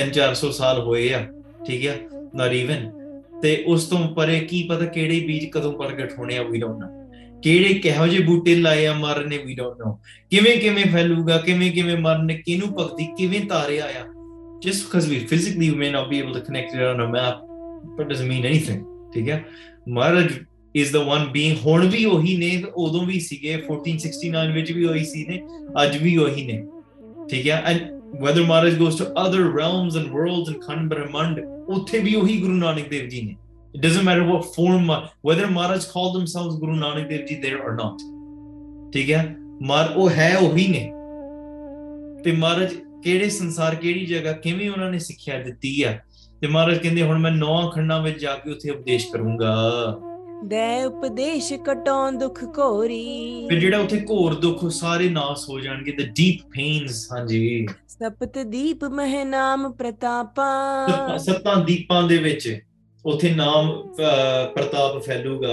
3-400 0.00 0.50
ਸਾਲ 0.52 0.80
ਹੋਏ 0.80 1.12
ਆ 1.14 1.26
ਠੀਕ 1.66 1.86
ਆ 1.86 1.94
ਨਾਟ 2.34 2.52
ਇਵਨ 2.52 2.90
ਤੇ 3.42 3.64
ਉਸ 3.66 3.84
ਤੋਂ 3.84 3.98
ਪਰੇ 4.14 4.40
ਕੀ 4.40 4.62
ਪਤਾ 4.68 4.84
ਕਿਹੜੇ 4.84 5.20
ਬੀਜ 5.20 5.50
ਕਦੋਂ 5.50 5.72
ਪ੍ਰਗਟ 5.72 6.18
ਹੋਣੇ 6.18 6.38
ਆ 6.38 6.42
ਵੀ 6.42 6.60
ਡੋਨਟ 6.60 6.80
ਨੋ 6.80 7.40
ਕਿਹੜੇ 7.42 7.74
ਕਿਹੋ 7.74 8.06
ਜਿਹੇ 8.06 8.22
ਬੂਟੇ 8.22 8.54
ਲਾਏ 8.54 8.86
ਆ 8.86 8.92
ਮਰਨੇ 8.94 9.38
ਵੀ 9.38 9.54
ਡੋਨਟ 9.54 9.86
ਨੋ 9.86 9.98
ਕਿਵੇਂ 10.30 10.56
ਕਿਵੇਂ 10.56 10.84
ਫੈਲੂਗਾ 10.84 11.38
ਕਿਵੇਂ 11.38 11.72
ਕਿਵੇਂ 11.72 11.96
ਮਰਨੇ 11.96 12.34
ਕਿਨੂੰ 12.46 12.68
ਭਗਤੀ 12.68 13.06
ਕਿਵੇਂ 13.18 13.40
ਤਾਰੇ 13.40 13.80
ਆ 13.80 13.88
just 14.62 14.84
because 14.84 15.08
we 15.08 15.18
physically 15.26 15.68
may 15.74 15.90
not 15.90 16.08
be 16.08 16.18
able 16.20 16.32
to 16.32 16.40
connect 16.40 16.74
it 16.74 16.82
on 16.82 17.00
a 17.00 17.08
map, 17.08 17.40
but 17.96 18.08
doesn't 18.08 18.28
mean 18.28 18.44
anything. 18.44 18.84
ठीक 19.14 19.28
है? 19.28 19.44
ਇਜ਼ 20.76 20.92
ਦਾ 20.92 21.02
ਵਨ 21.04 21.26
ਬੀਇੰਗ 21.32 21.56
ਹੁਣ 21.66 21.86
ਵੀ 21.86 22.04
ਉਹੀ 22.04 22.36
ਨੇ 22.36 22.50
ਉਦੋਂ 22.76 23.04
ਵੀ 23.06 23.20
ਸੀਗੇ 23.20 23.56
1469 23.56 24.52
ਵਿੱਚ 24.54 24.72
ਵੀ 24.72 24.84
ਉਹੀ 24.84 25.04
ਸੀ 25.04 25.24
ਨੇ 25.28 25.40
ਅੱਜ 25.82 25.96
ਵੀ 26.02 26.16
ਉਹੀ 26.16 26.44
ਨੇ 26.44 26.62
ਠੀਕ 27.30 27.48
ਹੈ 27.48 27.62
and 27.66 27.90
whether 28.14 28.42
Maharaj 28.44 28.74
goes 28.78 28.96
to 28.96 29.04
other 29.16 29.50
realms 29.50 29.94
and 29.96 30.10
worlds 30.12 30.48
and 30.48 30.58
Khan 30.64 30.88
Brahmand, 30.88 31.38
ਉੱਥੇ 31.68 31.98
ਵੀ 31.98 32.14
ਉਹੀ 32.14 32.36
ਗੁਰੂ 32.40 32.54
ਨਾਨਕ 32.54 32.88
ਦੇਵ 32.88 33.08
ਜੀ 33.08 33.22
ਨੇ 33.22 33.36
it 33.74 33.80
doesn't 33.80 34.06
matter 34.08 34.24
what 34.30 34.48
form 34.54 34.90
whether 35.28 35.46
Maharaj 35.52 35.86
called 35.92 36.16
themselves 36.16 36.58
Guru 36.62 36.74
Nanak 36.80 37.06
Dev 37.12 37.22
Ji 37.28 37.38
there 37.44 37.60
or 37.66 37.72
not 37.76 38.02
ਠੀਕ 38.92 39.10
ਹੈ 39.10 39.22
ਮਾਰ 39.62 39.92
ਉਹ 39.96 40.10
ਹੈ 40.10 40.36
ਉਹੀ 40.36 40.66
ਨੇ 40.68 40.84
ਤੇ 42.24 42.32
ਮਹਾਰਾਜ 42.32 42.74
ਕਿਹੜੇ 43.04 43.28
ਸੰਸਾਰ 43.30 43.74
ਕਿਹੜੀ 43.74 44.04
ਜਗ੍ਹਾ 44.06 44.32
ਕਿਵੇਂ 44.32 44.70
ਉਹਨਾਂ 44.70 44.90
ਨੇ 44.90 44.98
ਸਿੱਖਿਆ 44.98 45.38
ਦਿੱਤੀ 45.42 45.82
ਆ 45.82 45.92
ਤੇ 46.42 46.46
ਮਹਾਰਾਜ 46.46 46.78
ਕਹਿੰਦੇ 46.78 47.02
ਹੁਣ 47.02 47.18
ਮੈਂ 47.18 47.30
ਨੌ 47.30 47.68
ਖੰਡਾਂ 47.70 48.02
ਵਿੱਚ 48.02 48.18
ਜਾ 48.18 48.34
ਕੇ 48.34 48.50
ਉੱਥੇ 48.50 48.70
ਉਪਦੇਸ਼ 48.70 49.10
ਕਰੂੰਗਾ 49.12 49.54
ਦੇ 50.42 50.84
ਉਪਦੇਸ਼ 50.84 51.52
ਕਟੋਂ 51.66 52.12
ਦੁੱਖ 52.12 52.44
ਕੋਰੀ 52.44 53.46
ਫਿਰ 53.48 53.58
ਜਿਹੜਾ 53.60 53.78
ਉੱਥੇ 53.78 54.00
ਘੋਰ 54.10 54.34
ਦੁੱਖ 54.34 54.64
ਸਾਰੇ 54.70 55.08
ਨਾਸ 55.08 55.48
ਹੋ 55.48 55.58
ਜਾਣਗੇ 55.60 55.92
ਤੇ 55.92 56.04
ਡੀਪ 56.16 56.40
ਪੇਨਸ 56.52 57.06
ਹਾਂਜੀ 57.12 57.66
ਸਪਤ 57.88 58.38
ਦੀਪ 58.46 58.84
ਮਹਿ 58.84 59.24
ਨਾਮ 59.24 59.70
ਪ੍ਰਤਾਪਾ 59.72 61.16
ਸਤਾਂ 61.18 61.56
ਦੀਪਾਂ 61.64 62.02
ਦੇ 62.02 62.18
ਵਿੱਚ 62.18 62.48
ਉਥੇ 63.04 63.30
ਨਾਮ 63.34 63.70
ਪ੍ਰਤਾਪ 64.54 65.02
ਫੈਲੂਗਾ 65.02 65.52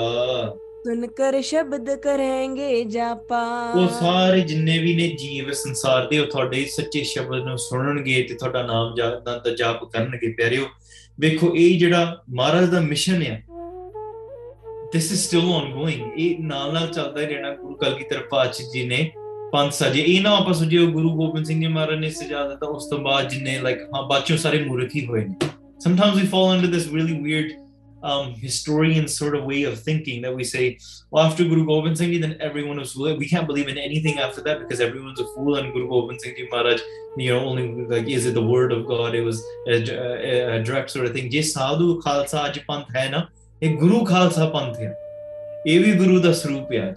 ਸੁਨ 0.86 1.08
ਕਰ 1.08 1.42
ਸ਼ਬਦ 1.42 1.90
ਕਰਾਂਗੇ 1.96 2.84
ਜਾਪਾ 2.84 3.42
ਉਹ 3.76 3.88
ਸਾਰੇ 3.90 4.42
ਜਿੰਨੇ 4.42 4.78
ਵੀ 4.80 4.96
ਨੇ 4.96 5.08
ਜੀਵ 5.20 5.52
ਸੰਸਾਰ 5.54 6.08
ਦੇ 6.08 6.20
ਉਹ 6.20 6.26
ਤੁਹਾਡੇ 6.26 6.66
ਸੱਚੇ 6.66 7.04
ਸ਼ਬਦ 7.04 7.46
ਨੂੰ 7.46 7.58
ਸੁਣਨਗੇ 7.58 8.22
ਤੇ 8.24 8.36
ਤੁਹਾਡਾ 8.36 8.62
ਨਾਮ 8.64 8.96
ਦਾ 8.96 9.54
ਜਾਪ 9.56 9.84
ਕਰਨਗੇ 9.86 10.32
ਪਿਆਰਿਓ 10.32 10.66
ਵੇਖੋ 11.20 11.54
ਇਹ 11.56 11.80
ਜਿਹੜਾ 11.80 12.24
ਮਹਾਰਾਜ 12.30 12.70
ਦਾ 12.70 12.80
ਮਿਸ਼ਨ 12.80 13.22
ਹੈ 13.22 13.44
दिस 14.94 15.12
इज 15.12 15.20
स्टिल 15.24 15.50
ऑनगोइंग 15.56 16.20
ਇਹ 16.22 16.40
ਨਾਲ 16.44 16.74
ਨਾਲ 16.74 16.88
ਚੱਲਦਾ 16.94 17.22
ਹੀ 17.22 17.26
ਰਹਿਣਾ 17.26 17.54
ਗੁਰੂ 17.56 17.76
ਕਲਗੀ 17.82 18.04
ਤਰਫ 18.10 18.28
ਪਾਤਸ਼ਾਹ 18.32 18.72
ਜੀ 18.72 18.84
ਨੇ 18.88 19.12
ਪੰਜ 19.52 19.74
ਸਜੇ 19.74 20.02
ਇਹ 20.02 20.22
ਨਾ 20.22 20.36
ਆਪਾਂ 20.38 20.54
ਸੋਚੀਏ 20.54 20.86
ਗੁਰੂ 20.92 21.12
ਗੋਬਿੰਦ 21.18 21.46
ਸਿੰਘ 21.46 21.60
ਜੀ 21.62 21.68
ਮਹਾਰਾਜ 21.68 22.00
ਨੇ 22.00 22.10
ਸਜਾ 22.18 22.48
ਦਿੱਤਾ 22.48 22.68
ਉਸ 22.68 22.90
ਤੋਂ 22.90 23.00
ਬਾਅਦ 23.04 23.30
ਜਿੰਨੇ 23.30 23.60
ਲਾਈਕ 23.60 23.82
ਹਾਂ 23.96 24.04
ਬਾਚੋ 24.08 24.38
ਸਾਰੇ 24.38 24.64
ਮੂਰਤੀ 24.66 25.06
ਹੋਏ 25.06 25.24
ਨੇ 25.26 25.48
sometimes 25.84 26.18
we 26.20 26.24
fall 26.32 26.50
under 26.54 26.70
this 26.72 26.86
really 26.94 27.14
weird 27.26 27.52
um, 28.04 28.34
historian 28.36 29.06
sort 29.08 29.36
of 29.36 29.44
way 29.44 29.64
of 29.64 29.80
thinking 29.80 30.22
that 30.22 30.34
we 30.36 30.44
say, 30.44 30.78
well, 31.12 31.24
after 31.26 31.44
Guru 31.44 31.66
Gobind 31.66 31.98
Singh 31.98 32.20
then 32.22 32.36
everyone 32.40 32.80
was 32.80 32.94
fool. 32.94 33.18
We 33.18 33.28
can't 33.28 33.48
believe 33.48 33.68
in 33.68 33.78
anything 33.78 34.20
after 34.20 34.42
that 34.42 34.60
because 34.60 34.80
everyone's 34.80 35.20
a 35.20 35.28
fool. 35.36 35.56
And 35.56 35.74
Guru 35.74 35.88
Gobind 35.90 36.22
Singh 36.22 36.36
Ji 36.36 36.48
Maharaj, 36.52 36.82
you 37.18 37.34
know, 37.34 37.46
only 37.46 37.86
like, 37.86 38.08
is 38.08 38.26
it 38.26 38.34
the 38.34 38.46
word 38.46 38.72
of 38.72 38.86
God? 38.88 39.16
It 39.16 39.22
was 39.22 39.44
a, 39.68 39.78
a, 39.90 40.58
a 40.58 40.64
direct 40.64 40.92
sort 40.92 41.06
of 41.06 41.14
thing. 41.14 41.30
Je 41.30 41.42
sadhu 41.42 42.02
khalsa 42.02 42.46
aj 42.46 42.62
panth 42.70 42.92
hai 43.00 43.10
na, 43.10 43.24
ਇਹ 43.64 43.76
ਗੁਰੂ 43.78 44.04
ਖਾਲਸਾ 44.06 44.46
ਪੰਥ 44.50 44.80
ਹੈ 44.80 44.94
ਇਹ 45.68 45.80
ਵੀ 45.80 45.92
ਗੁਰੂ 45.94 46.20
ਦਾ 46.20 46.32
ਸਰੂਪ 46.34 46.72
ਹੈ 46.74 46.94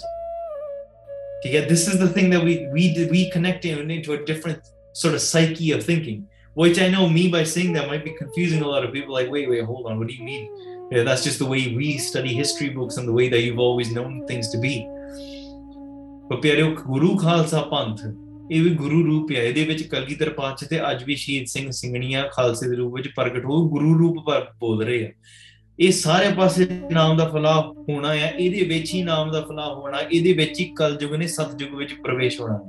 ਠੀਕ 1.42 1.54
ਹੈ 1.54 1.60
this 1.68 1.88
is 1.88 2.02
the 2.02 2.12
thing 2.12 2.32
that 2.32 2.44
we 2.44 2.58
we 2.72 3.04
we 3.10 3.24
connect 3.24 3.66
into 3.66 4.14
a 4.14 4.24
different 4.26 4.70
sort 4.94 5.14
of 5.14 5.20
psyche 5.20 5.68
of 5.72 5.82
thinking, 5.82 6.16
which 6.56 6.78
I 6.78 6.88
know 6.88 7.08
me 7.08 7.28
by 7.28 7.44
saying 7.44 7.72
that 7.74 7.86
might 7.88 8.04
be 8.04 8.10
confusing 8.16 8.62
a 8.62 8.66
lot 8.68 8.84
of 8.84 8.90
people. 8.92 9.14
Like, 9.14 9.30
wait, 9.30 9.48
wait, 9.48 9.62
hold 9.64 9.86
on, 9.86 9.98
what 9.98 10.08
do 10.08 10.14
you 10.14 10.24
mean? 10.24 10.42
You 10.90 10.96
know, 10.96 11.04
that's 11.04 11.24
just 11.24 11.38
the 11.38 11.46
way 11.46 11.74
we 11.76 11.86
study 11.98 12.34
history 12.34 12.68
books 12.68 12.98
and 12.98 13.08
the 13.08 13.12
way 13.12 13.28
that 13.28 13.40
you've 13.40 13.58
always 13.58 13.92
known 13.92 14.26
things 14.26 14.50
to 14.50 14.60
be. 14.60 14.74
But 16.28 16.42
ਪਿਆਰਿਓ 16.42 16.74
ਗੁਰੂ 16.86 17.16
ਖਾਲਸਾ 17.16 17.60
ਪੰਥ 17.72 18.02
ਇਹ 18.50 18.62
ਵੀ 18.62 18.70
ਗੁਰੂ 18.74 19.02
ਰੂਪ 19.06 19.32
ਹੈ 19.32 19.42
ਇਹਦੇ 19.42 19.64
ਵਿੱਚ 19.64 19.82
ਕਲਗੀਧਰ 19.82 20.30
ਪੰਥ 20.30 20.64
ਤੇ 20.64 20.80
ਅੱਜ 20.90 21.04
ਵੀ 21.04 21.14
ਸ਼ਹੀਦ 21.16 21.46
ਸਿੰਘ 21.46 21.70
ਸਿੰਘਣੀਆਂ 21.70 22.28
ਖਾਲਸੇ 22.32 22.68
ਦੇ 22.68 22.76
ਰੂਪ 22.76 22.94
ਵਿੱਚ 22.94 23.08
ਪ੍ਰਗਟ 23.16 23.44
ਹੋ 23.44 23.68
ਗੁਰੂ 23.68 23.98
ਰੂਪ 23.98 24.24
ਪਰ 24.26 24.46
ਬੋਲ 24.60 24.84
ਰਹੇ 24.84 25.04
ਆ 25.06 25.10
ਇਹ 25.78 25.92
ਸਾਰੇ 25.92 26.28
ਪਾਸੇ 26.34 26.66
ਨਾਮ 26.92 27.16
ਦਾ 27.16 27.28
ਫਲਾਹ 27.28 27.62
ਹੋਣਾ 27.88 28.08
ਆ 28.08 28.28
ਇਹਦੇ 28.28 28.62
ਵਿੱਚ 28.68 28.92
ਹੀ 28.94 29.02
ਨਾਮ 29.02 29.30
ਦਾ 29.32 29.40
ਫਲਾਹ 29.40 29.74
ਹੋਣਾ 29.74 30.00
ਇਹਦੇ 30.00 30.32
ਵਿੱਚ 30.32 30.60
ਹੀ 30.60 30.64
ਕਲਯੁਗ 30.76 31.14
ਨੇ 31.14 31.26
ਸਤਜੁਗ 31.26 31.74
ਵਿੱਚ 31.74 31.94
ਪ੍ਰਵੇਸ਼ 32.02 32.40
ਹੋਣਾ 32.40 32.60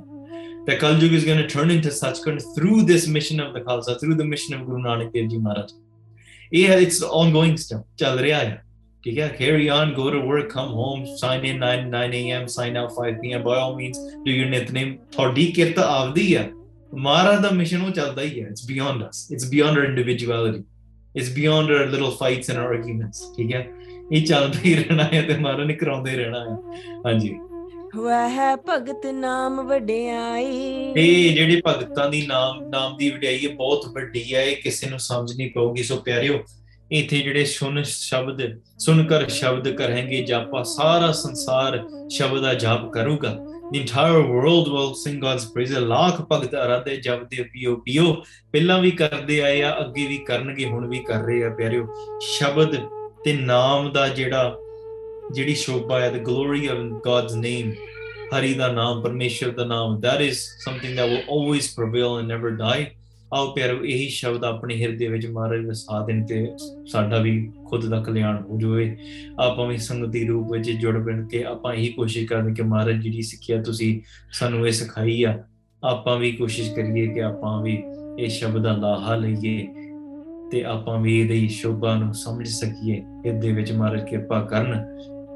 The 0.66 0.76
Kaljug 0.78 1.12
is 1.12 1.24
going 1.24 1.36
to 1.36 1.46
turn 1.46 1.70
into 1.70 1.90
Sachkhand 1.90 2.42
through 2.54 2.84
this 2.84 3.02
mission 3.06 3.38
of 3.38 3.48
the 3.52 3.60
Khalsa, 3.60 4.00
through 4.00 4.14
the 4.14 4.24
mission 4.24 4.54
of 4.54 4.62
Guru 4.68 4.78
Nanak 4.84 5.10
Dev 5.12 5.26
Ji 5.32 5.38
Maharaj. 5.38 5.72
Yeah, 6.52 6.84
it's 6.84 7.00
ongoing 7.18 7.58
still. 7.58 7.82
Chal 8.02 8.16
reha 8.18 8.38
hai. 8.38 8.54
ठीक 9.04 9.18
है 9.18 9.26
carry 9.38 9.66
on 9.68 9.92
go 9.96 10.06
to 10.12 10.20
work 10.28 10.48
come 10.52 10.70
home 10.76 11.02
sign 11.18 11.44
in 11.44 11.58
9 11.64 11.90
9 11.90 12.20
am 12.36 12.46
sign 12.54 12.78
out 12.82 12.94
5 13.00 13.18
pm 13.24 13.42
by 13.48 13.56
all 13.64 13.74
means 13.80 14.00
do 14.26 14.36
your 14.36 14.46
nitname 14.54 14.94
ਤੁਹਾਡੀ 15.12 15.46
ਕਿਰਤ 15.52 15.78
ਆਪਦੀ 15.78 16.24
ਹੈ 16.36 16.48
ਮਹਾਰਾਜ 16.94 17.42
ਦਾ 17.42 17.50
mission 17.50 17.82
ਉਹ 17.82 17.90
ਚੱਲਦਾ 17.90 18.22
ਹੀ 18.22 18.42
ਹੈ 18.42 18.48
it's 18.48 18.66
beyond 18.70 19.06
us 19.08 19.20
it's 19.36 19.50
beyond 19.52 19.80
our 19.80 19.86
individuality 19.90 20.62
it's 21.16 21.30
beyond 21.34 21.70
our 21.70 21.90
little 21.90 22.10
fights 22.10 22.50
and 22.50 22.58
arguments 22.58 23.22
ਠੀਕ 23.36 23.54
ਹੈ 23.54 23.66
ਇਹ 24.12 24.26
ਚੱਲਦਾ 24.26 24.60
ਹੀ 24.64 24.74
ਰਹਿਣਾ 24.74 25.04
ਹੈ 25.04 25.22
ਤੇ 25.22 25.34
ਮਾਰਨ 25.34 25.72
ਕਰਾਉਂਦੇ 25.72 26.16
ਰਹਿਣਾ 26.16 26.40
ਹੈ 26.40 26.56
ਹਾਂਜੀ 27.06 27.34
ਹੋਇਆ 27.96 28.28
ਹੈ 28.28 28.54
ਭਗਤ 28.56 29.06
ਨਾਮ 29.06 29.60
ਵਡਿਆਈ 29.66 30.46
ਇਹ 30.96 31.34
ਜਿਹੜੀ 31.34 31.60
ਭਗਤਾਂ 31.66 32.08
ਦੀ 32.10 32.26
ਨਾਮ 32.26 32.62
ਨਾਮ 32.68 32.96
ਦੀ 32.96 33.10
ਵਡਿਆਈ 33.10 33.46
ਹੈ 33.46 33.54
ਬਹੁਤ 33.54 33.86
ਵੱਡੀ 33.94 34.34
ਹੈ 34.34 34.42
ਇਹ 34.42 34.56
ਕਿਸੇ 34.56 34.90
ਨੂੰ 34.90 34.98
ਸਮਝ 34.98 35.32
ਨਹੀਂ 35.32 35.50
ਪਾਉਗੀ 35.50 35.82
ਸੋ 35.82 35.96
ਪਿਆਰਿਓ 35.96 36.38
ਇਥੇ 36.92 37.18
ਜਿਹੜੇ 37.18 37.44
ਸੁਣ 37.44 37.82
ਸ਼ਬਦ 37.82 38.42
ਸੁਣ 38.78 39.04
ਕਰ 39.04 39.28
ਸ਼ਬਦ 39.28 39.68
ਕਰਾਂਗੇ 39.68 40.22
ਜਾਪਾ 40.22 40.62
ਸਾਰਾ 40.62 41.12
ਸੰਸਾਰ 41.12 41.88
ਸ਼ਬਦ 42.10 42.42
ਦਾ 42.42 42.54
ਜਾਪ 42.54 42.90
ਕਰੂਗਾ 42.90 43.36
the 43.72 43.80
entire 43.80 44.22
world 44.26 44.68
will 44.68 44.94
sing 44.94 45.20
God's 45.20 45.44
praise 45.44 45.72
lakh 45.72 46.20
Bhagat 46.32 46.54
ਅਰਾਧੇ 46.54 46.96
ਜਪਦੇ 46.96 47.42
piyo 47.42 47.76
ਪੀਓ 47.76 48.14
pehla 48.56 48.76
vi 48.82 48.90
karde 49.00 49.34
aaye 49.44 49.62
ਆ 49.64 49.84
agge 49.84 50.04
vi 50.10 50.18
karnge 50.30 50.66
hun 50.72 50.88
vi 50.90 51.00
kar 51.08 51.20
rahe 51.28 51.40
aa 51.48 51.54
pyareo 51.60 51.86
ਸ਼ਬਦ 52.20 52.76
te 53.24 53.34
naam 53.40 53.90
da 53.96 54.06
jehda 54.18 54.56
ਜਿਹੜੀ 55.32 55.54
ਸ਼ੋਭਾ 55.54 56.00
ਹੈ 56.00 56.12
the 56.12 56.22
glory 56.30 56.62
of 56.74 56.82
God's 57.08 57.36
name 57.36 57.72
ਹਰੀ 58.34 58.54
ਦਾ 58.54 58.72
ਨਾਮ 58.72 59.02
ਪਰਮੇਸ਼ਰ 59.02 59.50
ਦਾ 59.50 59.64
ਨਾਮ 59.64 60.00
that 60.00 60.20
is 60.20 60.36
something 60.68 60.94
that 60.98 61.08
will 61.12 61.24
always 61.36 61.66
prevail 61.80 62.18
and 62.20 62.28
never 62.34 62.50
die 62.50 62.82
ਆਓ 63.34 63.50
ਪਿਆਰੋ 63.52 63.84
ਇਹੀ 63.84 64.08
ਸ਼ਬਦ 64.08 64.44
ਆਪਣੇ 64.44 64.74
ਹਿਰਦੇ 64.76 65.06
ਵਿੱਚ 65.08 65.26
ਮਹਾਰਾਜ 65.26 65.64
ਵਸਾ 65.66 66.04
ਦੇਣ 66.06 66.24
ਤੇ 66.26 66.46
ਸਾਡਾ 66.86 67.18
ਵੀ 67.18 67.32
ਖੁਦ 67.66 67.86
ਦਾ 67.86 68.00
ਕਲਿਆਣ 68.02 68.42
ਹੋ 68.42 68.58
ਜਾਵੇ 68.60 68.96
ਆਪਾਂ 69.40 69.66
ਵੀ 69.66 69.78
ਸੰਗਤੀ 69.78 70.24
ਰੂਪ 70.26 70.52
ਵਿੱਚ 70.52 70.70
ਜੁੜ 70.70 70.96
ਬਣ 70.98 71.26
ਕੇ 71.28 71.42
ਆਪਾਂ 71.44 71.72
ਇਹੀ 71.74 71.88
ਕੋਸ਼ਿਸ਼ 71.88 72.26
ਕਰਦੇ 72.26 72.54
ਕਿ 72.54 72.62
ਮਹਾਰਾਜ 72.62 73.00
ਜਿਹੜੀ 73.02 73.22
ਸਿੱਖਿਆ 73.22 73.62
ਤੁਸੀਂ 73.62 74.00
ਸਾਨੂੰ 74.32 74.66
ਇਹ 74.66 74.72
ਸਿਖਾਈ 74.72 75.22
ਆ 75.22 75.38
ਆਪਾਂ 75.82 76.16
ਵੀ 76.16 76.32
ਕੋਸ਼ਿਸ਼ 76.32 76.70
ਕਰੀਏ 76.74 77.06
ਕਿ 77.06 77.22
ਆਪਾਂ 77.22 77.60
ਵੀ 77.62 77.82
ਇਹ 78.18 78.28
ਸ਼ਬਦ 78.28 78.62
ਦਾ 78.62 78.72
ਲਾਹਾ 78.72 79.16
ਲਈਏ 79.16 79.66
ਤੇ 80.52 80.62
ਆਪਾਂ 80.64 80.98
ਵੀ 81.00 81.20
ਇਹਦੇ 81.20 81.46
ਸ਼ੋਭਾ 81.48 81.94
ਨੂੰ 81.94 82.12
ਸਮਝ 82.14 82.46
ਸਕੀਏ 82.48 83.02
ਇਹਦੇ 83.26 83.52
ਵਿੱਚ 83.52 83.72
ਮਹਾਰਾਜ 83.72 84.08
ਕਿਰਪਾ 84.10 84.40
ਕਰਨ 84.40 84.84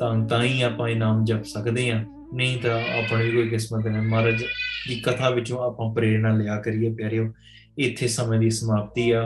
ਤਾਂ 0.00 0.14
ਤਾਂ 0.28 0.42
ਹੀ 0.42 0.62
ਆਪਾਂ 0.62 0.88
ਇਹ 0.88 0.96
ਨਾਮ 0.96 1.24
ਜਪ 1.24 1.44
ਸਕਦੇ 1.44 1.90
ਆ 1.90 2.04
ਨਹੀਂ 2.34 2.56
ਤਾਂ 2.58 2.80
ਆਪਣੀ 2.98 3.30
ਕੋਈ 3.30 3.48
ਕਿਸਮਤ 3.48 3.86
ਨਹੀਂ 3.86 4.02
ਮਹਾਰਾਜ 4.02 4.42
ਦੀ 4.88 5.00
ਕਥਾ 5.00 5.30
ਵਿੱਚੋਂ 5.30 5.62
ਆਪਾਂ 5.62 5.92
ਪ੍ਰੇਰਣਾ 5.94 6.32
ਲਿਆ 6.36 6.60
ਕਰੀਏ 6.60 6.90
ਪਿਆਰਿਓ 6.94 7.32
ਇੱਥੇ 7.78 8.08
ਸਮੇਂ 8.08 8.38
ਦੀ 8.38 8.50
ਸਮਾਪਤੀ 8.50 9.10
ਆ 9.10 9.25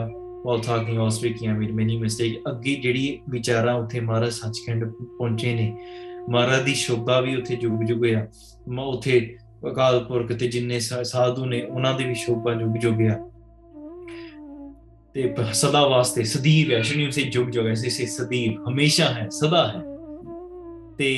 ਵਾਲ 0.45 0.59
talking 0.59 0.99
all 0.99 1.09
speaking 1.09 1.51
I 1.51 1.57
made 1.57 1.71
many 1.71 1.97
mistake 1.97 2.49
ਅੱਗੇ 2.49 2.75
ਜਿਹੜੀ 2.75 3.19
ਵਿਚਾਰਾਂ 3.29 3.73
ਉੱਥੇ 3.73 3.99
ਮਹਾਰਾਜ 3.99 4.31
ਸੱਚਖੰਡ 4.31 4.85
ਪਹੁੰਚੇ 4.85 5.53
ਨੇ 5.53 5.73
ਮਹਾਰਾਜ 6.29 6.63
ਦੀ 6.63 6.73
ਸ਼ੋਭਾ 6.73 7.21
ਵੀ 7.21 7.35
ਉੱਥੇ 7.35 7.55
ਜੁਗ 7.55 7.83
ਜੁਗ 7.83 8.05
ਆ 8.05 8.27
ਮੈਂ 8.67 8.83
ਉੱਥੇ 8.83 9.35
ਅਕਾਲ 9.71 9.99
ਤੇ 10.33 10.47
ਜਿੰਨੇ 10.47 10.79
ਸਾਧੂ 10.79 11.45
ਨੇ 11.45 11.61
ਉਹਨਾਂ 11.61 11.93
ਦੀ 11.93 12.03
ਵੀ 12.03 12.13
ਸ਼ੋਭਾ 12.13 12.53
ਜੁਗ 12.53 12.77
ਜੁਗ 12.77 13.01
ਆ 13.01 13.29
ਤੇ 15.13 15.35
ਸਦਾ 15.53 15.87
ਵਾਸਤੇ 15.87 16.23
ਸਦੀਵ 16.23 16.71
ਹੈ 16.71 16.81
ਸ਼ਨੀ 16.81 17.05
ਜੁਗ 17.23 17.49
ਜੁਗ 17.49 17.67
ਐਸੇ 17.67 17.89
ਸੇ 17.89 18.05
ਸਦੀਵ 18.05 18.69
ਹਮੇਸ਼ਾ 18.69 19.05
ਹੈ 19.05 19.29
ਸਦਾ 19.29 19.67
ਹੈ 19.67 19.81
ਤੇ 20.97 21.17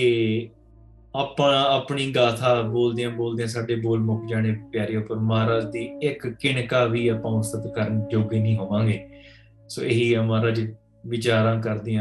ਆਪਾਂ 1.16 1.66
ਆਪਣੀ 1.66 2.12
ਗਾਥਾ 2.12 2.62
ਬੋਲਦਿਆਂ 2.62 3.10
ਬੋਲਦਿਆਂ 3.10 3.48
ਸਾਡੇ 3.48 3.76
ਬੋਲ 3.76 4.00
ਮੁੱਕ 4.00 4.26
ਜਾਣੇ 4.26 4.56
ਪਿਆਰੇ 4.72 4.96
ਉਪਰ 4.96 5.16
ਮਹਾਰਾਜ 5.16 5.66
ਦੀ 5.72 5.84
ਇੱਕ 6.02 6.28
ਕਿਣਕਾ 6.28 6.86
ਵੀ 6.86 7.08
ਆਪਾਂ 7.08 7.32
ਉਸਤ 7.32 7.68
ਕਰਨ 7.76 8.08
ਜੋਗੇ 8.12 8.40
ਨਹੀਂ 8.40 8.58
ਹੋਵਾਂਗੇ 8.58 9.08
ਸੋ 9.70 9.82
ਇਹੀ 9.82 10.16
ਹੈ 10.16 10.22
ਮਹਾਰਾਜ 10.22 10.74
ਵਿਚਾਰਾਂ 11.06 11.62
ਕਰਦੇ 11.62 11.98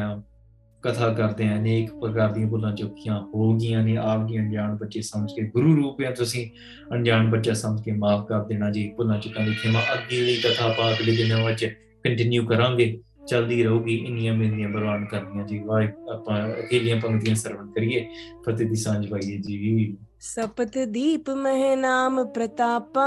ਕਥਾ 0.82 1.08
ਕਰਦੇ 1.08 1.46
ਆਂ 1.46 1.58
ਅਨੇਕ 1.58 1.94
ਪ੍ਰਕਾਰ 1.94 2.32
ਦੀਆਂ 2.32 2.46
ਬੁੱਲਾਂ 2.46 2.74
ਚੁੱਕੀਆਂ 2.76 3.20
ਹੋ 3.20 3.52
ਗਈਆਂ 3.56 3.82
ਨੇ 3.82 3.96
ਆਪ 3.96 4.26
ਜੀ 4.28 4.38
ਅਣਜਾਣ 4.38 4.76
ਬੱਚੇ 4.76 5.00
ਸਮਝ 5.00 5.32
ਕੇ 5.32 5.42
ਗੁਰੂ 5.42 5.76
ਰੂਪ 5.76 6.00
ਹੈ 6.00 6.10
ਤੁਸੀਂ 6.10 6.50
ਅਣਜਾਣ 6.94 7.30
ਬੱਚਾ 7.30 7.52
ਸਮਝ 7.52 7.82
ਕੇ 7.82 7.92
ਮਾਫ 7.92 8.26
ਕਰ 8.26 8.44
ਦੇਣਾ 8.44 8.70
ਜੀ 8.70 8.88
ਭੁੱਲਾਂ 8.96 9.18
ਚੁੱਕਾਂ 9.18 9.46
ਦੀ 9.46 9.54
ਖਿਮਾ 9.54 9.80
ਅੱਗੇ 9.94 10.24
ਦੀ 10.24 10.36
ਕਥਾ 10.36 10.64
ਆਪਾਂ 10.64 10.92
ਦਿਨਾਂ 11.06 11.46
ਵਿੱਚ 11.46 11.64
ਕੰਟੀਨਿਊ 12.04 12.46
ਕਰਾਂਗੇ 12.46 13.00
ਚਲਦੀ 13.28 13.62
ਰਹੂਗੀ 13.62 13.94
ਇੰਨੀਆਂ 13.96 14.34
ਮੇਰੀਆਂ 14.34 14.68
ਬਰਵਾਨ 14.68 15.04
ਕਰਨੀਆਂ 15.04 15.46
ਜੀ 15.46 15.58
ਵਾਹ 15.58 15.82
ਆਪਾਂ 16.12 16.40
ਅਕੇਲੀਆਂ 16.60 16.96
ਪੰਕਤੀਆਂ 17.00 17.34
ਸਰਵਣ 17.34 17.70
ਕਰੀਏ 17.70 18.06
ਫਤਿਹ 18.46 18.68
ਦੀ 18.68 18.74
ਸਾਂਝ 18.76 19.06
ਪਾਈਏ 19.10 19.36
ਜੀ 19.38 19.96
ਸਪਤ 20.20 20.78
ਦੀਪ 20.88 21.30
ਮਹਿ 21.30 21.74
ਨਾਮ 21.76 22.24
ਪ੍ਰਤਾਪਾ 22.24 23.06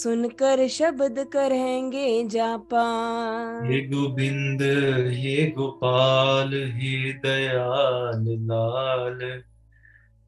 ਸੁਨ 0.00 0.28
ਕਰ 0.28 0.66
ਸ਼ਬਦ 0.68 1.22
ਕਰਹਿਂਗੇ 1.24 2.22
ਜਾਪਾ 2.24 2.84
हे 3.66 3.78
गोविंद 3.90 4.62
हे 5.14 5.34
गोपाल 5.54 6.54
हे 6.74 6.90
दयाल 7.22 8.26
लाल 8.50 9.22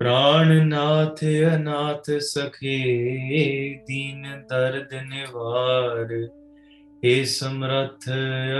प्राणनाथ 0.01 1.23
अनाथ 1.47 2.11
सखे 2.23 2.77
दीन 3.87 4.23
दर्द 4.51 4.95
निवार 5.05 6.15
हे 7.03 7.13
समरथ 7.27 8.09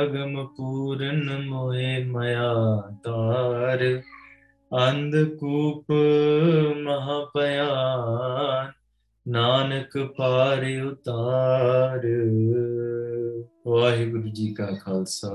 अगम 0.00 0.35
पूर्ण 0.57 1.39
मोहे 1.47 1.91
मया 2.07 2.53
तार 3.05 3.83
ਅੰਧਕੂਪ 4.73 5.93
ਮਹਾਪਿਆਨ 6.79 8.73
ਨਾਨਕ 9.27 9.97
ਪਾਰ 10.19 10.65
ਉਤਾਰ 10.83 12.03
ਵਾਹਿਗੁਰੂ 13.67 14.29
ਜੀ 14.31 14.47
ਕਾ 14.55 14.67
ਖਾਲਸਾ 14.85 15.31